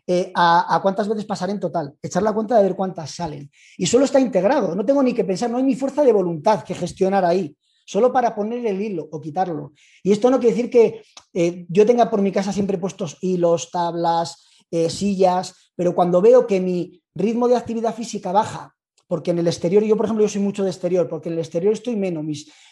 eh, 0.06 0.32
a, 0.34 0.78
cuántas 0.82 1.08
veces 1.08 1.24
pasaré 1.24 1.52
en 1.52 1.60
total, 1.60 1.94
echar 2.02 2.22
la 2.22 2.32
cuenta 2.32 2.56
de 2.56 2.62
ver 2.62 2.76
cuántas 2.76 3.10
salen. 3.10 3.50
Y 3.76 3.86
solo 3.86 4.04
está 4.04 4.20
integrado, 4.20 4.74
no 4.74 4.84
tengo 4.84 5.02
ni 5.02 5.12
que 5.12 5.24
pensar, 5.24 5.50
no 5.50 5.58
hay 5.58 5.64
ni 5.64 5.76
fuerza 5.76 6.02
de 6.02 6.12
voluntad 6.12 6.64
que 6.64 6.74
gestionar 6.74 7.24
ahí, 7.24 7.56
solo 7.84 8.12
para 8.12 8.34
poner 8.34 8.64
el 8.66 8.80
hilo 8.80 9.08
o 9.10 9.20
quitarlo. 9.20 9.72
Y 10.02 10.12
esto 10.12 10.30
no 10.30 10.38
quiere 10.38 10.56
decir 10.56 10.70
que 10.70 11.02
eh, 11.32 11.66
yo 11.68 11.86
tenga 11.86 12.10
por 12.10 12.22
mi 12.22 12.32
casa 12.32 12.52
siempre 12.52 12.78
puestos 12.78 13.18
hilos, 13.20 13.70
tablas, 13.70 14.46
eh, 14.70 14.90
sillas, 14.90 15.72
pero 15.74 15.94
cuando 15.94 16.20
veo 16.20 16.46
que 16.46 16.60
mi 16.60 17.02
ritmo 17.14 17.48
de 17.48 17.56
actividad 17.56 17.94
física 17.94 18.32
baja, 18.32 18.74
porque 19.10 19.32
en 19.32 19.40
el 19.40 19.48
exterior, 19.48 19.82
yo 19.82 19.96
por 19.96 20.06
ejemplo, 20.06 20.24
yo 20.24 20.28
soy 20.28 20.40
mucho 20.40 20.62
de 20.62 20.70
exterior, 20.70 21.08
porque 21.08 21.28
en 21.28 21.32
el 21.32 21.40
exterior 21.40 21.72
estoy 21.72 21.96
menos, 21.96 22.24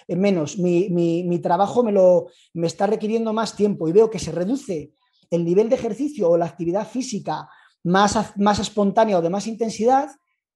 menos 0.06 0.56
mi, 0.56 0.88
mi, 0.88 1.38
trabajo 1.40 1.82
me, 1.82 1.90
lo, 1.90 2.28
me 2.54 2.68
está 2.68 2.86
requiriendo 2.86 3.32
más 3.32 3.56
tiempo 3.56 3.88
y 3.88 3.92
veo 3.92 4.08
que 4.08 4.20
se 4.20 4.30
reduce 4.30 4.92
el 5.30 5.44
nivel 5.44 5.68
de 5.68 5.76
ejercicio 5.76 6.30
o 6.30 6.36
la 6.36 6.46
actividad 6.46 6.86
física 6.86 7.48
más, 7.84 8.36
más 8.36 8.58
espontánea 8.58 9.18
o 9.18 9.22
de 9.22 9.30
más 9.30 9.46
intensidad, 9.46 10.10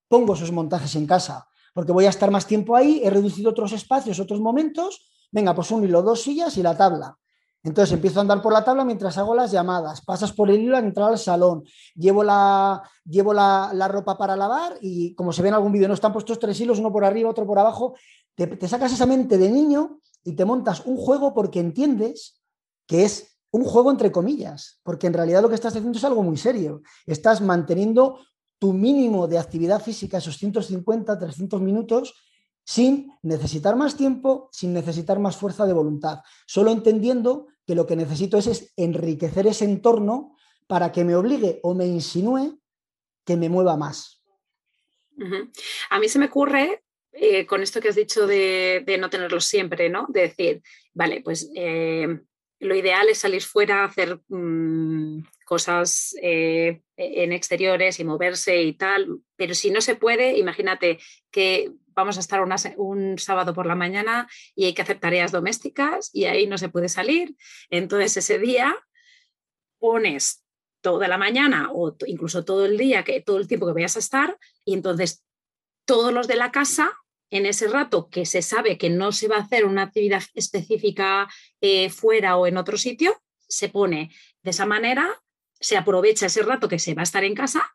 pongo 0.09 0.35
esos 0.35 0.53
montajes 0.53 0.95
en 0.97 1.07
casa, 1.07 1.49
porque 1.75 1.93
voy 1.93 2.05
a 2.07 2.11
estar 2.11 2.31
más 2.31 2.47
tiempo 2.47 2.77
ahí, 2.77 3.01
he 3.03 3.11
reducido 3.11 3.51
otros 3.51 3.73
espacios, 3.73 4.21
otros 4.21 4.41
momentos, 4.41 5.11
venga, 5.31 5.55
pues 5.55 5.71
un 5.71 5.85
hilo, 5.85 6.03
dos 6.03 6.23
sillas 6.23 6.57
y 6.57 6.63
la 6.63 6.77
tabla. 6.77 7.17
Entonces 7.65 7.93
empiezo 7.93 8.19
a 8.19 8.23
andar 8.23 8.43
por 8.43 8.53
la 8.53 8.65
tabla 8.65 8.85
mientras 8.85 9.17
hago 9.19 9.37
las 9.37 9.53
llamadas, 9.53 10.01
pasas 10.05 10.33
por 10.33 10.51
el 10.51 10.61
hilo 10.61 10.77
a 10.77 10.81
entrar 10.81 11.11
al 11.11 11.19
salón, 11.19 11.63
llevo 11.95 12.25
la, 12.25 12.83
llevo 13.05 13.33
la, 13.33 13.89
ropa 13.89 14.19
para 14.19 14.35
lavar 14.35 14.77
y 14.81 15.15
como 15.15 15.33
se 15.33 15.43
ve 15.43 15.49
en 15.49 15.55
algún 15.55 15.71
vídeo, 15.71 15.87
no 15.87 15.95
están 15.95 16.13
puestos 16.13 16.41
tres 16.41 16.61
hilos, 16.61 16.81
uno 16.81 16.91
por 16.91 17.05
arriba, 17.05 17.31
otro 17.31 17.47
por 17.47 17.59
abajo, 17.59 17.95
te 18.35 18.69
sacas 18.69 18.93
esa 18.93 19.07
mente 19.07 19.39
de 19.39 19.49
niño 19.49 20.01
y 20.25 20.33
te 20.33 20.45
montas 20.45 20.83
un 20.87 20.97
juego 20.97 21.35
porque 21.35 21.61
entiendes 21.61 22.43
que 22.87 23.05
es 23.05 23.32
un 23.53 23.65
juego 23.65 23.91
entre 23.91 24.11
comillas, 24.11 24.81
porque 24.83 25.07
en 25.07 25.13
realidad 25.13 25.43
lo 25.43 25.49
que 25.49 25.55
estás 25.55 25.77
haciendo 25.77 25.99
es 25.99 26.05
algo 26.05 26.23
muy 26.23 26.37
serio. 26.37 26.83
Estás 27.07 27.41
manteniendo 27.41 28.19
tu 28.59 28.73
mínimo 28.73 29.29
de 29.29 29.39
actividad 29.39 29.83
física, 29.83 30.19
esos 30.19 30.39
150, 30.39 31.19
300 31.19 31.61
minutos, 31.61 32.15
sin 32.65 33.13
necesitar 33.23 33.77
más 33.77 33.97
tiempo, 33.97 34.49
sin 34.53 34.73
necesitar 34.73 35.19
más 35.19 35.37
fuerza 35.37 35.67
de 35.67 35.73
voluntad, 35.73 36.21
solo 36.47 36.71
entendiendo 36.71 37.49
que 37.67 37.75
lo 37.75 37.87
que 37.87 37.97
necesito 37.97 38.39
es, 38.39 38.73
enriquecer 38.77 39.47
ese 39.47 39.65
entorno 39.65 40.37
para 40.67 40.91
que 40.91 41.05
me 41.05 41.15
obligue 41.15 41.61
o 41.63 41.75
me 41.75 41.87
insinúe 41.87 42.59
que 43.25 43.37
me 43.37 43.49
mueva 43.49 43.77
más. 43.77 44.23
A 45.91 45.99
mí 45.99 46.09
se 46.09 46.19
me 46.19 46.27
ocurre 46.27 46.83
eh, 47.13 47.45
con 47.47 47.63
esto 47.63 47.81
que 47.81 47.91
has 47.91 47.97
dicho 47.97 48.27
de, 48.27 48.85
no 48.99 49.11
tenerlo 49.11 49.41
siempre, 49.41 49.91
¿no? 49.91 50.07
De 50.09 50.23
decir, 50.23 50.63
vale, 50.95 51.21
pues 51.23 51.51
eh, 51.55 52.07
lo 52.63 52.77
ideal 52.77 53.09
es 53.09 53.19
salir 53.19 53.43
fuera, 53.43 53.85
hacer 53.85 54.21
mm, 54.29 55.25
cosas 55.45 56.15
eh, 56.23 56.81
en 56.97 57.33
exteriores 57.33 57.99
y 57.99 58.05
moverse 58.05 58.63
y 58.63 58.75
tal, 58.75 59.19
pero 59.37 59.55
si 59.55 59.71
no 59.71 59.81
se 59.81 59.97
puede, 59.97 60.39
imagínate 60.39 60.99
que 61.31 61.73
vamos 61.89 62.17
a 62.17 62.21
estar 62.21 62.41
un 62.77 63.19
sábado 63.19 63.53
por 63.53 63.67
la 63.67 63.75
mañana 63.75 64.29
y 64.55 64.67
hay 64.67 64.75
que 64.75 64.83
hacer 64.83 65.01
tareas 65.01 65.33
domésticas 65.33 66.11
y 66.13 66.25
ahí 66.25 66.47
no 66.47 66.57
se 66.57 66.69
puede 66.69 66.89
salir. 66.89 67.37
Entonces 67.69 68.17
ese 68.17 68.39
día 68.39 68.75
pones 69.79 70.45
toda 70.81 71.09
la 71.09 71.19
mañana 71.19 71.71
o 71.73 71.97
incluso 72.07 72.45
todo 72.45 72.65
el 72.65 72.79
día, 72.79 73.03
que, 73.03 73.21
todo 73.21 73.39
el 73.39 73.49
tiempo 73.49 73.67
que 73.67 73.73
vayas 73.73 73.97
a 73.97 74.01
estar 74.01 74.39
y 74.65 74.75
entonces 74.75 75.25
todos 75.85 76.13
los 76.13 76.29
de 76.29 76.37
la 76.37 76.53
casa 76.53 76.93
en 77.33 77.47
ese 77.47 77.67
rato 77.67 78.11
que 78.11 78.27
se 78.27 78.43
sabe 78.43 78.77
que 78.77 78.91
no 78.91 79.11
se 79.11 79.27
va 79.27 79.37
a 79.37 79.41
hacer 79.41 79.65
una 79.65 79.85
actividad 79.85 80.23
específica 80.35 81.29
eh, 81.63 81.89
fuera 81.89 82.37
o 82.37 82.47
en 82.47 82.59
otro 82.59 82.77
sitio, 82.77 83.23
se 83.49 83.71
pone 83.71 84.11
de 84.43 84.51
esa 84.51 84.67
manera, 84.67 85.09
se 85.59 85.79
aprovecha 85.79 86.27
ese 86.27 86.43
rato 86.43 86.69
que 86.69 86.79
se 86.79 86.95
va 86.95 87.01
a 87.01 87.05
estar 87.05 87.25
en 87.25 87.35
casa 87.35 87.75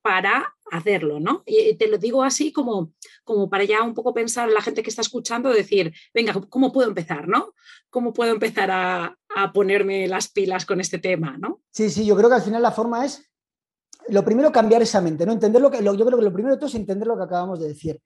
para 0.00 0.54
hacerlo, 0.70 1.18
¿no? 1.18 1.42
Y 1.44 1.74
te 1.74 1.88
lo 1.88 1.98
digo 1.98 2.22
así 2.22 2.52
como, 2.52 2.92
como 3.24 3.50
para 3.50 3.64
ya 3.64 3.82
un 3.82 3.94
poco 3.94 4.14
pensar 4.14 4.48
la 4.48 4.60
gente 4.60 4.84
que 4.84 4.90
está 4.90 5.02
escuchando, 5.02 5.50
decir, 5.50 5.92
venga, 6.12 6.34
¿cómo 6.48 6.72
puedo 6.72 6.88
empezar, 6.88 7.26
no? 7.26 7.54
¿Cómo 7.90 8.12
puedo 8.12 8.32
empezar 8.32 8.70
a, 8.70 9.18
ponerme 9.52 10.06
las 10.06 10.30
pilas 10.30 10.64
con 10.64 10.80
este 10.80 11.00
tema, 11.00 11.36
no? 11.36 11.62
Sí, 11.72 11.90
sí, 11.90 12.06
yo 12.06 12.14
creo 12.14 12.28
que 12.28 12.36
al 12.36 12.42
final 12.42 12.62
la 12.62 12.70
forma 12.70 13.04
es, 13.04 13.28
lo 14.06 14.24
primero, 14.24 14.52
cambiar 14.52 14.82
esa 14.82 15.00
mente, 15.00 15.26
¿no? 15.26 15.32
Entender 15.32 15.60
lo 15.60 15.72
que, 15.72 15.82
yo 15.82 16.06
creo 16.06 16.18
que 16.18 16.24
lo 16.24 16.32
primero 16.32 16.54
de 16.54 16.60
todo 16.60 16.68
es 16.68 16.76
entender 16.76 17.08
lo 17.08 17.16
que 17.16 17.24
acabamos 17.24 17.58
de 17.58 17.68
decir. 17.68 18.00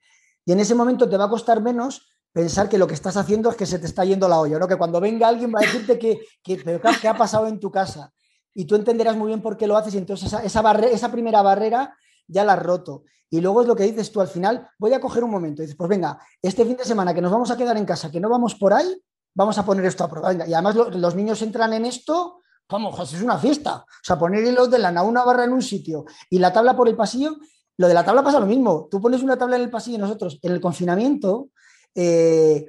Y 0.48 0.52
en 0.52 0.60
ese 0.60 0.74
momento 0.74 1.06
te 1.06 1.18
va 1.18 1.26
a 1.26 1.28
costar 1.28 1.60
menos 1.60 2.08
pensar 2.32 2.70
que 2.70 2.78
lo 2.78 2.86
que 2.86 2.94
estás 2.94 3.18
haciendo 3.18 3.50
es 3.50 3.56
que 3.56 3.66
se 3.66 3.78
te 3.78 3.84
está 3.84 4.06
yendo 4.06 4.26
la 4.28 4.40
olla, 4.40 4.58
¿no? 4.58 4.66
Que 4.66 4.76
cuando 4.76 4.98
venga 4.98 5.28
alguien 5.28 5.52
va 5.54 5.58
a 5.58 5.62
decirte 5.62 5.98
que, 5.98 6.20
¿qué 6.42 7.06
ha 7.06 7.14
pasado 7.18 7.48
en 7.48 7.60
tu 7.60 7.70
casa? 7.70 8.14
Y 8.54 8.64
tú 8.64 8.74
entenderás 8.74 9.14
muy 9.14 9.26
bien 9.26 9.42
por 9.42 9.58
qué 9.58 9.66
lo 9.66 9.76
haces 9.76 9.92
y 9.92 9.98
entonces 9.98 10.32
esa, 10.32 10.62
esa, 10.86 11.12
primera 11.12 11.42
barrera 11.42 11.94
ya 12.26 12.44
la 12.44 12.54
has 12.54 12.62
roto. 12.62 13.04
Y 13.28 13.42
luego 13.42 13.60
es 13.60 13.68
lo 13.68 13.76
que 13.76 13.82
dices 13.82 14.10
tú 14.10 14.22
al 14.22 14.28
final, 14.28 14.66
voy 14.78 14.94
a 14.94 15.00
coger 15.02 15.22
un 15.22 15.32
momento. 15.32 15.60
Y 15.60 15.66
dices, 15.66 15.76
pues 15.76 15.90
venga, 15.90 16.18
este 16.40 16.64
fin 16.64 16.78
de 16.78 16.84
semana 16.86 17.12
que 17.12 17.20
nos 17.20 17.30
vamos 17.30 17.50
a 17.50 17.56
quedar 17.58 17.76
en 17.76 17.84
casa, 17.84 18.10
que 18.10 18.18
no 18.18 18.30
vamos 18.30 18.54
por 18.54 18.72
ahí, 18.72 19.02
vamos 19.34 19.58
a 19.58 19.66
poner 19.66 19.84
esto 19.84 20.04
a 20.04 20.08
prueba. 20.08 20.32
y 20.32 20.54
además 20.54 20.76
los 20.76 21.14
niños 21.14 21.42
entran 21.42 21.74
en 21.74 21.84
esto, 21.84 22.40
vamos, 22.70 22.98
es 23.12 23.20
una 23.20 23.36
fiesta. 23.36 23.84
O 23.86 24.02
sea, 24.02 24.18
poner 24.18 24.42
hilos 24.44 24.70
de 24.70 24.78
lana, 24.78 25.02
una 25.02 25.24
barra 25.24 25.44
en 25.44 25.52
un 25.52 25.60
sitio 25.60 26.06
y 26.30 26.38
la 26.38 26.54
tabla 26.54 26.74
por 26.74 26.88
el 26.88 26.96
pasillo 26.96 27.36
lo 27.78 27.88
de 27.88 27.94
la 27.94 28.04
tabla 28.04 28.22
pasa 28.22 28.40
lo 28.40 28.46
mismo. 28.46 28.88
Tú 28.90 29.00
pones 29.00 29.22
una 29.22 29.38
tabla 29.38 29.56
en 29.56 29.62
el 29.62 29.70
pasillo 29.70 29.96
y 29.96 30.00
nosotros, 30.00 30.38
en 30.42 30.52
el 30.52 30.60
confinamiento, 30.60 31.48
eh, 31.94 32.66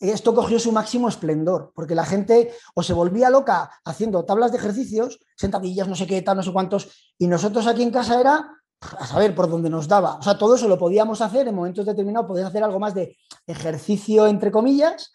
esto 0.00 0.34
cogió 0.34 0.58
su 0.58 0.72
máximo 0.72 1.08
esplendor, 1.08 1.72
porque 1.74 1.94
la 1.94 2.04
gente 2.04 2.52
o 2.74 2.82
se 2.82 2.92
volvía 2.92 3.30
loca 3.30 3.70
haciendo 3.84 4.24
tablas 4.24 4.52
de 4.52 4.58
ejercicios, 4.58 5.20
sentadillas, 5.36 5.88
no 5.88 5.94
sé 5.94 6.06
qué, 6.06 6.20
tal, 6.22 6.36
no 6.36 6.42
sé 6.42 6.52
cuántos, 6.52 6.88
y 7.18 7.26
nosotros 7.26 7.66
aquí 7.66 7.82
en 7.82 7.90
casa 7.90 8.20
era 8.20 8.50
a 8.80 9.06
saber 9.06 9.34
por 9.34 9.48
dónde 9.48 9.70
nos 9.70 9.88
daba. 9.88 10.16
O 10.16 10.22
sea, 10.22 10.36
todo 10.36 10.56
eso 10.56 10.68
lo 10.68 10.78
podíamos 10.78 11.20
hacer 11.20 11.48
en 11.48 11.54
momentos 11.54 11.86
determinados, 11.86 12.28
podías 12.28 12.48
hacer 12.48 12.62
algo 12.62 12.78
más 12.78 12.94
de 12.94 13.16
ejercicio, 13.46 14.26
entre 14.26 14.50
comillas, 14.50 15.12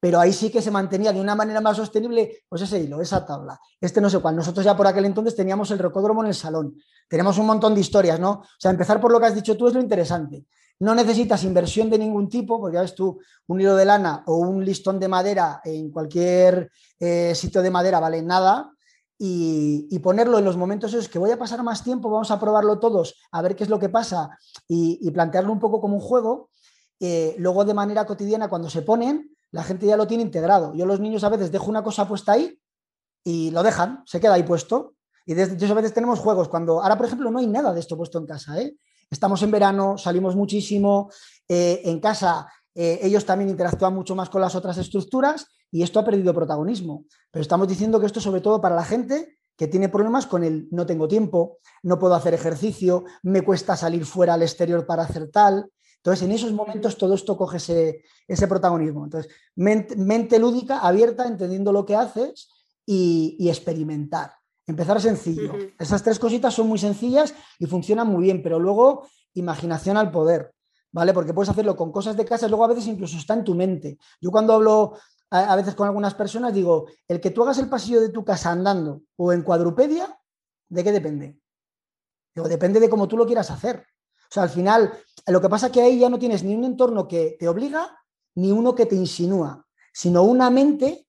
pero 0.00 0.18
ahí 0.18 0.32
sí 0.32 0.50
que 0.50 0.62
se 0.62 0.70
mantenía 0.70 1.12
de 1.12 1.20
una 1.20 1.34
manera 1.34 1.60
más 1.60 1.76
sostenible, 1.76 2.44
pues 2.48 2.62
ese 2.62 2.80
hilo, 2.80 3.02
esa 3.02 3.24
tabla. 3.26 3.60
Este 3.78 4.00
no 4.00 4.08
sé 4.08 4.18
cuál. 4.18 4.34
Nosotros 4.34 4.64
ya 4.64 4.74
por 4.74 4.86
aquel 4.86 5.04
entonces 5.04 5.36
teníamos 5.36 5.70
el 5.70 5.78
rocódromo 5.78 6.22
en 6.22 6.28
el 6.28 6.34
salón. 6.34 6.74
Tenemos 7.06 7.36
un 7.36 7.46
montón 7.46 7.74
de 7.74 7.82
historias, 7.82 8.18
¿no? 8.18 8.30
O 8.30 8.46
sea, 8.58 8.70
empezar 8.70 8.98
por 8.98 9.12
lo 9.12 9.20
que 9.20 9.26
has 9.26 9.34
dicho 9.34 9.58
tú 9.58 9.68
es 9.68 9.74
lo 9.74 9.80
interesante. 9.80 10.46
No 10.78 10.94
necesitas 10.94 11.44
inversión 11.44 11.90
de 11.90 11.98
ningún 11.98 12.30
tipo, 12.30 12.58
porque 12.58 12.76
ya 12.76 12.80
ves 12.80 12.94
tú, 12.94 13.20
un 13.48 13.60
hilo 13.60 13.76
de 13.76 13.84
lana 13.84 14.22
o 14.26 14.36
un 14.36 14.64
listón 14.64 14.98
de 14.98 15.08
madera 15.08 15.60
en 15.62 15.90
cualquier 15.90 16.72
eh, 16.98 17.34
sitio 17.34 17.60
de 17.60 17.70
madera 17.70 18.00
vale 18.00 18.22
nada. 18.22 18.72
Y, 19.22 19.98
ponerlo 19.98 20.38
en 20.38 20.46
los 20.46 20.56
momentos 20.56 20.94
esos 20.94 21.10
que 21.10 21.18
voy 21.18 21.30
a 21.30 21.38
pasar 21.38 21.62
más 21.62 21.84
tiempo, 21.84 22.08
vamos 22.08 22.30
a 22.30 22.40
probarlo 22.40 22.78
todos, 22.78 23.16
a 23.32 23.42
ver 23.42 23.54
qué 23.54 23.64
es 23.64 23.68
lo 23.68 23.78
que 23.78 23.90
pasa 23.90 24.30
y, 24.66 25.10
plantearlo 25.10 25.52
un 25.52 25.58
poco 25.60 25.78
como 25.78 25.96
un 25.96 26.00
juego. 26.00 26.48
Eh, 26.98 27.34
luego 27.36 27.66
de 27.66 27.74
manera 27.74 28.06
cotidiana, 28.06 28.48
cuando 28.48 28.70
se 28.70 28.80
ponen, 28.80 29.36
la 29.52 29.62
gente 29.62 29.86
ya 29.86 29.96
lo 29.96 30.06
tiene 30.06 30.22
integrado. 30.22 30.74
Yo 30.74 30.86
los 30.86 31.00
niños 31.00 31.24
a 31.24 31.28
veces 31.28 31.50
dejo 31.50 31.70
una 31.70 31.82
cosa 31.82 32.06
puesta 32.06 32.32
ahí 32.32 32.58
y 33.24 33.50
lo 33.50 33.62
dejan, 33.62 34.02
se 34.06 34.20
queda 34.20 34.34
ahí 34.34 34.42
puesto. 34.42 34.94
Y 35.26 35.34
de 35.34 35.44
hecho 35.44 35.72
a 35.72 35.74
veces 35.74 35.92
tenemos 35.92 36.18
juegos 36.18 36.48
cuando, 36.48 36.82
ahora 36.82 36.96
por 36.96 37.06
ejemplo 37.06 37.30
no 37.30 37.38
hay 37.38 37.46
nada 37.46 37.72
de 37.72 37.80
esto 37.80 37.96
puesto 37.96 38.18
en 38.18 38.26
casa. 38.26 38.60
¿eh? 38.60 38.74
Estamos 39.10 39.42
en 39.42 39.50
verano, 39.50 39.98
salimos 39.98 40.36
muchísimo, 40.36 41.10
eh, 41.48 41.82
en 41.84 42.00
casa 42.00 42.48
eh, 42.74 43.00
ellos 43.02 43.24
también 43.24 43.50
interactúan 43.50 43.94
mucho 43.94 44.14
más 44.14 44.30
con 44.30 44.40
las 44.40 44.54
otras 44.54 44.78
estructuras 44.78 45.46
y 45.70 45.82
esto 45.82 45.98
ha 45.98 46.04
perdido 46.04 46.34
protagonismo. 46.34 47.04
Pero 47.30 47.42
estamos 47.42 47.68
diciendo 47.68 48.00
que 48.00 48.06
esto 48.06 48.20
sobre 48.20 48.40
todo 48.40 48.60
para 48.60 48.76
la 48.76 48.84
gente 48.84 49.38
que 49.56 49.68
tiene 49.68 49.88
problemas 49.88 50.26
con 50.26 50.42
el 50.42 50.68
no 50.70 50.86
tengo 50.86 51.06
tiempo, 51.06 51.58
no 51.82 51.98
puedo 51.98 52.14
hacer 52.14 52.32
ejercicio, 52.32 53.04
me 53.22 53.42
cuesta 53.42 53.76
salir 53.76 54.06
fuera 54.06 54.34
al 54.34 54.42
exterior 54.42 54.86
para 54.86 55.02
hacer 55.02 55.30
tal. 55.30 55.70
Entonces, 56.02 56.26
en 56.26 56.32
esos 56.32 56.52
momentos 56.52 56.96
todo 56.96 57.14
esto 57.14 57.36
coge 57.36 57.58
ese, 57.58 58.48
protagonismo. 58.48 59.04
Entonces, 59.04 59.30
mente, 59.54 60.38
lúdica, 60.38 60.78
abierta, 60.78 61.26
entendiendo 61.26 61.72
lo 61.72 61.84
que 61.84 61.94
haces 61.94 62.48
y, 62.86 63.48
experimentar. 63.48 64.32
Empezar 64.66 65.00
sencillo. 65.00 65.52
Esas 65.78 66.02
tres 66.02 66.18
cositas 66.18 66.54
son 66.54 66.68
muy 66.68 66.78
sencillas 66.78 67.34
y 67.58 67.66
funcionan 67.66 68.06
muy 68.06 68.22
bien, 68.22 68.42
pero 68.42 68.58
luego 68.58 69.06
imaginación 69.34 69.98
al 69.98 70.10
poder, 70.10 70.54
¿vale? 70.90 71.12
Porque 71.12 71.34
puedes 71.34 71.50
hacerlo 71.50 71.76
con 71.76 71.92
cosas 71.92 72.16
de 72.16 72.24
casa, 72.24 72.48
luego 72.48 72.64
a 72.64 72.68
veces 72.68 72.86
incluso 72.86 73.18
está 73.18 73.34
en 73.34 73.44
tu 73.44 73.54
mente. 73.54 73.98
Yo 74.20 74.30
cuando 74.30 74.54
hablo 74.54 74.94
a, 75.30 75.54
veces 75.56 75.74
con 75.74 75.86
algunas 75.86 76.14
personas 76.14 76.54
digo, 76.54 76.86
el 77.08 77.20
que 77.20 77.30
tú 77.30 77.42
hagas 77.42 77.58
el 77.58 77.68
pasillo 77.68 78.00
de 78.00 78.08
tu 78.08 78.24
casa 78.24 78.50
andando 78.50 79.02
o 79.16 79.32
en 79.32 79.42
cuadrupedia, 79.42 80.18
¿de 80.68 80.82
qué 80.82 80.92
depende? 80.92 81.38
Digo, 82.34 82.48
depende 82.48 82.80
de 82.80 82.88
cómo 82.88 83.06
tú 83.06 83.16
lo 83.16 83.26
quieras 83.26 83.50
hacer. 83.50 83.84
O 84.30 84.32
sea, 84.32 84.44
al 84.44 84.50
final, 84.50 84.92
lo 85.30 85.40
que 85.40 85.48
pasa 85.48 85.66
es 85.66 85.72
que 85.72 85.82
ahí 85.82 85.98
ya 85.98 86.08
no 86.08 86.18
tienes 86.18 86.42
ni 86.42 86.54
un 86.54 86.64
entorno 86.64 87.06
que 87.06 87.36
te 87.38 87.48
obliga, 87.48 87.96
ni 88.34 88.52
uno 88.52 88.74
que 88.74 88.86
te 88.86 88.96
insinúa, 88.96 89.66
sino 89.92 90.22
una 90.22 90.50
mente 90.50 91.06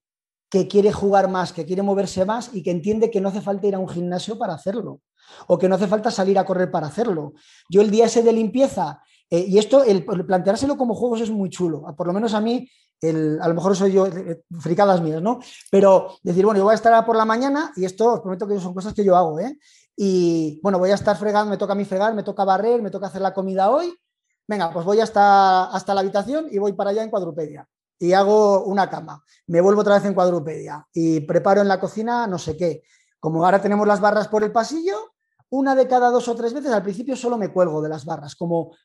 que 0.49 0.67
quiere 0.67 0.91
jugar 0.91 1.29
más, 1.29 1.53
que 1.53 1.65
quiere 1.65 1.81
moverse 1.81 2.25
más 2.25 2.49
y 2.53 2.61
que 2.61 2.71
entiende 2.71 3.09
que 3.09 3.21
no 3.21 3.29
hace 3.29 3.41
falta 3.41 3.67
ir 3.67 3.75
a 3.75 3.79
un 3.79 3.87
gimnasio 3.87 4.37
para 4.37 4.53
hacerlo 4.53 5.01
o 5.47 5.57
que 5.57 5.69
no 5.69 5.75
hace 5.75 5.87
falta 5.87 6.11
salir 6.11 6.37
a 6.37 6.45
correr 6.45 6.69
para 6.69 6.87
hacerlo. 6.87 7.33
Yo 7.69 7.81
el 7.81 7.89
día 7.89 8.05
ese 8.05 8.21
de 8.21 8.33
limpieza, 8.33 9.01
eh, 9.29 9.45
y 9.47 9.57
esto, 9.57 9.83
el, 9.83 10.03
planteárselo 10.03 10.75
como 10.77 10.93
juegos 10.93 11.21
es 11.21 11.29
muy 11.29 11.49
chulo, 11.49 11.83
por 11.95 12.07
lo 12.07 12.13
menos 12.13 12.33
a 12.33 12.41
mí, 12.41 12.69
a 13.03 13.47
lo 13.47 13.53
mejor 13.55 13.75
soy 13.75 13.93
yo, 13.93 14.05
eh, 14.07 14.43
fricadas 14.59 15.01
mías, 15.01 15.21
¿no? 15.21 15.39
Pero 15.71 16.17
decir, 16.21 16.45
bueno, 16.45 16.59
yo 16.59 16.65
voy 16.65 16.73
a 16.73 16.75
estar 16.75 17.05
por 17.05 17.15
la 17.15 17.25
mañana 17.25 17.71
y 17.75 17.85
esto 17.85 18.13
os 18.13 18.19
prometo 18.19 18.47
que 18.47 18.59
son 18.59 18.73
cosas 18.73 18.93
que 18.93 19.05
yo 19.05 19.15
hago, 19.15 19.39
¿eh? 19.39 19.57
y 19.95 20.59
bueno, 20.63 20.79
voy 20.79 20.91
a 20.91 20.95
estar 20.95 21.17
fregando, 21.17 21.49
me 21.49 21.57
toca 21.57 21.73
a 21.73 21.75
mí 21.75 21.85
fregar, 21.85 22.13
me 22.13 22.23
toca 22.23 22.43
barrer, 22.43 22.81
me 22.81 22.91
toca 22.91 23.07
hacer 23.07 23.21
la 23.21 23.33
comida 23.33 23.69
hoy. 23.69 23.93
Venga, 24.51 24.69
pues 24.69 24.85
voy 24.85 24.99
hasta, 24.99 25.71
hasta 25.71 25.93
la 25.93 26.01
habitación 26.01 26.47
y 26.51 26.57
voy 26.57 26.73
para 26.73 26.89
allá 26.89 27.03
en 27.03 27.09
cuadrupedia. 27.09 27.65
Y 27.97 28.11
hago 28.11 28.65
una 28.65 28.89
cama, 28.89 29.23
me 29.47 29.61
vuelvo 29.61 29.79
otra 29.79 29.93
vez 29.93 30.03
en 30.03 30.13
cuadrupedia 30.13 30.85
y 30.93 31.21
preparo 31.21 31.61
en 31.61 31.69
la 31.69 31.79
cocina 31.79 32.27
no 32.27 32.37
sé 32.37 32.57
qué. 32.57 32.83
Como 33.17 33.45
ahora 33.45 33.61
tenemos 33.61 33.87
las 33.87 34.01
barras 34.01 34.27
por 34.27 34.43
el 34.43 34.51
pasillo, 34.51 35.13
una 35.51 35.73
de 35.73 35.87
cada 35.87 36.09
dos 36.09 36.27
o 36.27 36.35
tres 36.35 36.53
veces, 36.53 36.73
al 36.73 36.83
principio 36.83 37.15
solo 37.15 37.37
me 37.37 37.53
cuelgo 37.53 37.81
de 37.81 37.87
las 37.87 38.03
barras, 38.03 38.35
como 38.35 38.75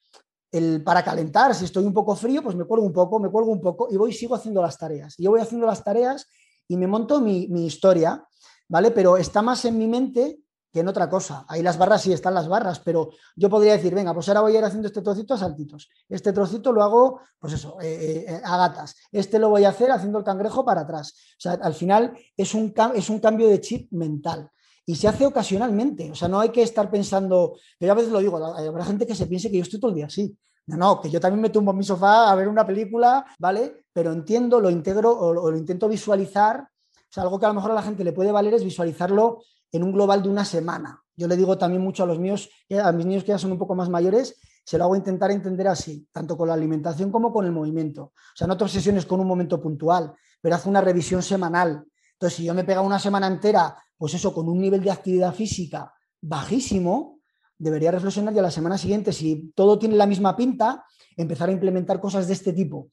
el, 0.53 0.85
para 0.85 1.03
calentar, 1.03 1.53
si 1.53 1.65
estoy 1.65 1.85
un 1.85 1.93
poco 1.93 2.15
frío, 2.15 2.45
pues 2.45 2.55
me 2.55 2.63
cuelgo 2.63 2.87
un 2.87 2.93
poco, 2.93 3.19
me 3.19 3.29
cuelgo 3.29 3.51
un 3.51 3.61
poco 3.61 3.89
y 3.91 3.97
voy 3.97 4.13
sigo 4.13 4.37
haciendo 4.37 4.63
las 4.63 4.79
tareas. 4.79 5.17
Yo 5.19 5.33
voy 5.33 5.41
haciendo 5.41 5.67
las 5.67 5.83
tareas 5.83 6.29
y 6.69 6.77
me 6.77 6.87
monto 6.87 7.21
mi, 7.21 7.49
mi 7.49 7.67
historia, 7.67 8.25
¿vale? 8.69 8.93
Pero 8.93 9.17
está 9.17 9.43
más 9.43 9.65
en 9.65 9.79
mi 9.79 9.89
mente 9.89 10.39
que 10.77 10.81
en 10.81 10.89
otra 10.89 11.09
cosa. 11.09 11.47
Ahí 11.49 11.63
las 11.63 11.79
barras 11.79 12.03
sí 12.03 12.13
están 12.13 12.35
las 12.35 12.49
barras, 12.49 12.81
pero 12.81 13.09
yo 13.35 13.49
podría 13.49 13.73
decir, 13.73 13.95
venga, 13.95 14.13
pues 14.13 14.29
ahora 14.29 14.43
voy 14.43 14.55
a 14.55 14.59
ir 14.59 14.65
haciendo 14.67 14.89
este 14.89 15.01
trocito 15.01 15.33
a 15.33 15.39
saltitos. 15.39 15.89
Este 16.07 16.35
trocito 16.35 16.71
lo 16.71 16.83
hago, 16.83 17.21
pues 17.39 17.55
eso, 17.55 17.79
eh, 17.81 18.27
eh, 18.29 18.41
a 18.45 18.59
gatas. 18.59 18.95
Este 19.11 19.39
lo 19.39 19.49
voy 19.49 19.65
a 19.65 19.71
hacer 19.71 19.91
haciendo 19.91 20.19
el 20.19 20.25
cangrejo 20.25 20.67
para 20.67 20.83
atrás. 20.83 21.15
O 21.31 21.41
sea, 21.41 21.53
al 21.53 21.73
final 21.73 22.13
es 22.37 22.53
un, 22.53 22.75
es 22.95 23.09
un 23.09 23.21
cambio 23.21 23.49
de 23.49 23.59
chip 23.59 23.91
mental. 23.93 24.51
Y 24.85 24.97
se 24.97 25.09
hace 25.09 25.25
ocasionalmente. 25.25 26.11
O 26.11 26.15
sea, 26.15 26.29
no 26.29 26.41
hay 26.41 26.51
que 26.51 26.63
estar 26.63 26.91
pensando, 26.91 27.57
yo 27.81 27.91
a 27.91 27.95
veces 27.95 28.13
lo 28.13 28.19
digo, 28.19 28.37
habrá 28.37 28.85
gente 28.85 29.07
que 29.07 29.15
se 29.15 29.27
piense 29.27 29.51
que 29.51 29.57
yo 29.57 29.63
estoy 29.63 29.81
todo 29.81 29.93
el 29.93 29.97
día 29.97 30.07
así. 30.07 30.37
No, 30.67 30.77
no, 30.77 31.01
que 31.01 31.09
yo 31.09 31.21
también 31.21 31.41
me 31.41 31.49
tumbo 31.49 31.71
en 31.71 31.79
mi 31.79 31.85
sofá 31.85 32.31
a 32.31 32.35
ver 32.35 32.49
una 32.49 32.67
película, 32.67 33.25
¿vale? 33.39 33.87
Pero 33.95 34.13
entiendo, 34.13 34.61
lo 34.61 34.69
integro 34.69 35.11
o, 35.11 35.29
o 35.29 35.51
lo 35.51 35.57
intento 35.57 35.89
visualizar. 35.89 36.61
O 36.61 37.13
sea, 37.17 37.23
algo 37.23 37.39
que 37.39 37.47
a 37.47 37.49
lo 37.49 37.55
mejor 37.55 37.71
a 37.71 37.75
la 37.75 37.83
gente 37.83 38.05
le 38.05 38.13
puede 38.13 38.31
valer 38.31 38.53
es 38.53 38.63
visualizarlo 38.65 39.39
en 39.73 39.83
un 39.83 39.93
global 39.93 40.23
de 40.23 40.29
una 40.29 40.45
semana. 40.45 41.03
Yo 41.17 41.29
le 41.29 41.37
digo 41.37 41.57
también 41.57 41.83
mucho 41.83 42.03
a 42.03 42.07
los 42.07 42.19
míos, 42.19 42.51
a 42.83 42.93
mis 42.93 43.07
niños 43.07 43.25
que 43.25 43.29
ya 43.29 43.39
son 43.39 43.53
un 43.53 43.59
poco 43.59 43.75
más 43.75 43.89
mayores, 43.89 44.37
se 44.65 44.79
lo 44.79 44.85
hago 44.85 44.97
intentar 44.97 45.31
entender 45.31 45.69
así, 45.69 46.09
tanto 46.13 46.37
con 46.37 46.49
la 46.49 46.55
alimentación 46.55 47.11
como 47.11 47.33
con 47.33 47.47
el 47.47 47.53
movimiento. 47.53 48.03
O 48.03 48.37
sea, 48.37 48.47
no 48.47 48.57
te 48.57 48.65
obsesiones 48.65 49.07
con 49.07 49.21
un 49.21 49.27
momento 49.27 49.63
puntual, 49.63 50.13
pero 50.41 50.57
haz 50.57 50.67
una 50.67 50.81
revisión 50.81 51.23
semanal. 51.23 51.87
Entonces, 52.13 52.37
si 52.37 52.45
yo 52.45 52.53
me 52.53 52.65
pega 52.65 52.81
una 52.81 52.99
semana 52.99 53.29
entera, 53.29 53.77
pues 53.97 54.15
eso, 54.15 54.35
con 54.35 54.49
un 54.49 54.61
nivel 54.61 54.83
de 54.83 54.91
actividad 54.91 55.33
física 55.33 55.93
bajísimo, 56.21 57.21
debería 57.57 57.91
reflexionar 57.91 58.35
ya 58.35 58.43
la 58.43 58.51
semana 58.51 58.77
siguiente, 58.77 59.13
si 59.13 59.53
todo 59.55 59.79
tiene 59.79 59.95
la 59.95 60.07
misma 60.07 60.37
pinta, 60.37 60.85
empezar 61.17 61.49
a 61.49 61.53
implementar 61.53 62.01
cosas 62.01 62.27
de 62.27 62.33
este 62.33 62.53
tipo. 62.53 62.91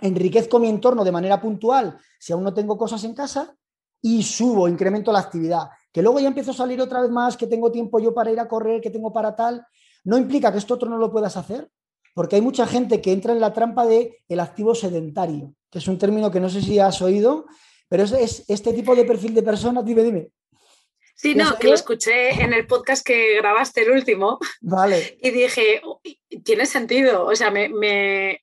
Enriquezco 0.00 0.58
mi 0.58 0.68
entorno 0.68 1.04
de 1.04 1.12
manera 1.12 1.40
puntual 1.40 1.96
si 2.18 2.32
aún 2.32 2.42
no 2.42 2.52
tengo 2.52 2.76
cosas 2.76 3.04
en 3.04 3.14
casa 3.14 3.54
y 4.02 4.22
subo, 4.22 4.68
incremento 4.68 5.12
la 5.12 5.20
actividad 5.20 5.68
que 5.94 6.02
luego 6.02 6.18
ya 6.18 6.26
empiezo 6.26 6.50
a 6.50 6.54
salir 6.54 6.80
otra 6.80 7.00
vez 7.00 7.10
más, 7.12 7.36
que 7.36 7.46
tengo 7.46 7.70
tiempo 7.70 8.00
yo 8.00 8.12
para 8.12 8.32
ir 8.32 8.40
a 8.40 8.48
correr, 8.48 8.80
que 8.80 8.90
tengo 8.90 9.12
para 9.12 9.36
tal, 9.36 9.64
no 10.02 10.18
implica 10.18 10.50
que 10.50 10.58
esto 10.58 10.74
otro 10.74 10.90
no 10.90 10.98
lo 10.98 11.12
puedas 11.12 11.36
hacer, 11.36 11.70
porque 12.14 12.34
hay 12.34 12.42
mucha 12.42 12.66
gente 12.66 13.00
que 13.00 13.12
entra 13.12 13.32
en 13.32 13.38
la 13.38 13.52
trampa 13.52 13.86
de 13.86 14.18
el 14.26 14.40
activo 14.40 14.74
sedentario, 14.74 15.54
que 15.70 15.78
es 15.78 15.86
un 15.86 15.96
término 15.96 16.32
que 16.32 16.40
no 16.40 16.50
sé 16.50 16.62
si 16.62 16.80
has 16.80 17.00
oído, 17.00 17.46
pero 17.88 18.02
es, 18.02 18.44
este 18.48 18.72
tipo 18.72 18.96
de 18.96 19.04
perfil 19.04 19.34
de 19.34 19.44
personas, 19.44 19.84
dime, 19.84 20.02
dime. 20.02 20.30
Sí, 21.14 21.36
no, 21.36 21.56
que 21.58 21.68
lo 21.68 21.74
escuché 21.74 22.42
en 22.42 22.52
el 22.52 22.66
podcast 22.66 23.06
que 23.06 23.36
grabaste 23.36 23.82
el 23.82 23.92
último. 23.92 24.40
Vale. 24.62 25.16
Y 25.22 25.30
dije, 25.30 25.80
tiene 26.42 26.66
sentido. 26.66 27.24
O 27.26 27.36
sea, 27.36 27.52
me, 27.52 28.40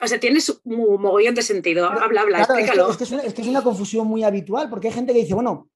o 0.00 0.06
sea, 0.08 0.18
tiene 0.18 0.40
un 0.64 1.02
mogollón 1.02 1.34
de 1.34 1.42
sentido. 1.42 1.86
Habla, 1.90 2.22
habla, 2.22 2.38
explícalo. 2.38 2.90
Es 2.90 2.96
que, 2.96 3.04
es, 3.04 3.34
que 3.34 3.42
es, 3.42 3.48
una, 3.48 3.62
confusión 3.62 4.06
muy 4.06 4.24
habitual, 4.24 4.70
porque 4.70 4.88
hay 4.88 4.94
gente 4.94 5.12
que 5.12 5.20
dice, 5.20 5.34
bueno, 5.34 5.68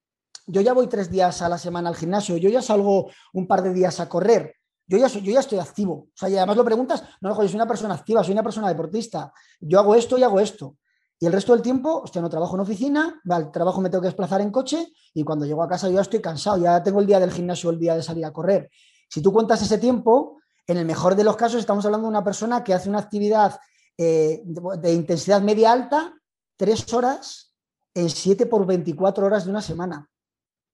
yo 0.46 0.60
ya 0.60 0.72
voy 0.72 0.86
tres 0.86 1.10
días 1.10 1.42
a 1.42 1.48
la 1.48 1.58
semana 1.58 1.88
al 1.88 1.96
gimnasio, 1.96 2.36
yo 2.36 2.50
ya 2.50 2.62
salgo 2.62 3.10
un 3.32 3.46
par 3.46 3.62
de 3.62 3.72
días 3.72 4.00
a 4.00 4.08
correr, 4.08 4.56
yo 4.86 4.98
ya, 4.98 5.08
soy, 5.08 5.22
yo 5.22 5.38
estoy 5.38 5.58
activo. 5.58 5.92
O 5.92 6.12
sea, 6.14 6.28
y 6.28 6.36
además 6.36 6.56
lo 6.56 6.64
preguntas, 6.64 7.02
no, 7.20 7.34
joder, 7.34 7.48
soy 7.48 7.56
una 7.56 7.66
persona 7.66 7.94
activa, 7.94 8.22
soy 8.22 8.32
una 8.32 8.42
persona 8.42 8.68
deportista, 8.68 9.32
yo 9.60 9.78
hago 9.78 9.94
esto 9.94 10.18
y 10.18 10.22
hago 10.22 10.40
esto. 10.40 10.76
Y 11.18 11.26
el 11.26 11.32
resto 11.32 11.52
del 11.52 11.62
tiempo, 11.62 12.02
hostia, 12.02 12.20
no 12.20 12.28
trabajo 12.28 12.56
en 12.56 12.62
oficina, 12.62 13.20
al 13.30 13.52
trabajo 13.52 13.80
me 13.80 13.88
tengo 13.88 14.02
que 14.02 14.08
desplazar 14.08 14.40
en 14.40 14.50
coche 14.50 14.92
y 15.14 15.22
cuando 15.22 15.46
llego 15.46 15.62
a 15.62 15.68
casa 15.68 15.88
yo 15.88 15.94
ya 15.94 16.00
estoy 16.00 16.20
cansado, 16.20 16.58
ya 16.58 16.82
tengo 16.82 17.00
el 17.00 17.06
día 17.06 17.20
del 17.20 17.30
gimnasio, 17.30 17.70
el 17.70 17.78
día 17.78 17.94
de 17.94 18.02
salir 18.02 18.24
a 18.24 18.32
correr. 18.32 18.70
Si 19.08 19.22
tú 19.22 19.32
cuentas 19.32 19.62
ese 19.62 19.78
tiempo, 19.78 20.40
en 20.66 20.78
el 20.78 20.84
mejor 20.84 21.14
de 21.14 21.24
los 21.24 21.36
casos 21.36 21.60
estamos 21.60 21.84
hablando 21.84 22.06
de 22.06 22.10
una 22.10 22.24
persona 22.24 22.64
que 22.64 22.74
hace 22.74 22.88
una 22.88 22.98
actividad 22.98 23.58
eh, 23.96 24.42
de, 24.44 24.92
intensidad 24.92 25.42
media 25.42 25.70
alta, 25.70 26.12
tres 26.56 26.92
horas 26.92 27.54
en 27.94 28.10
siete 28.10 28.46
por 28.46 28.66
24 28.66 29.24
horas 29.24 29.44
de 29.44 29.50
una 29.50 29.62
semana 29.62 30.10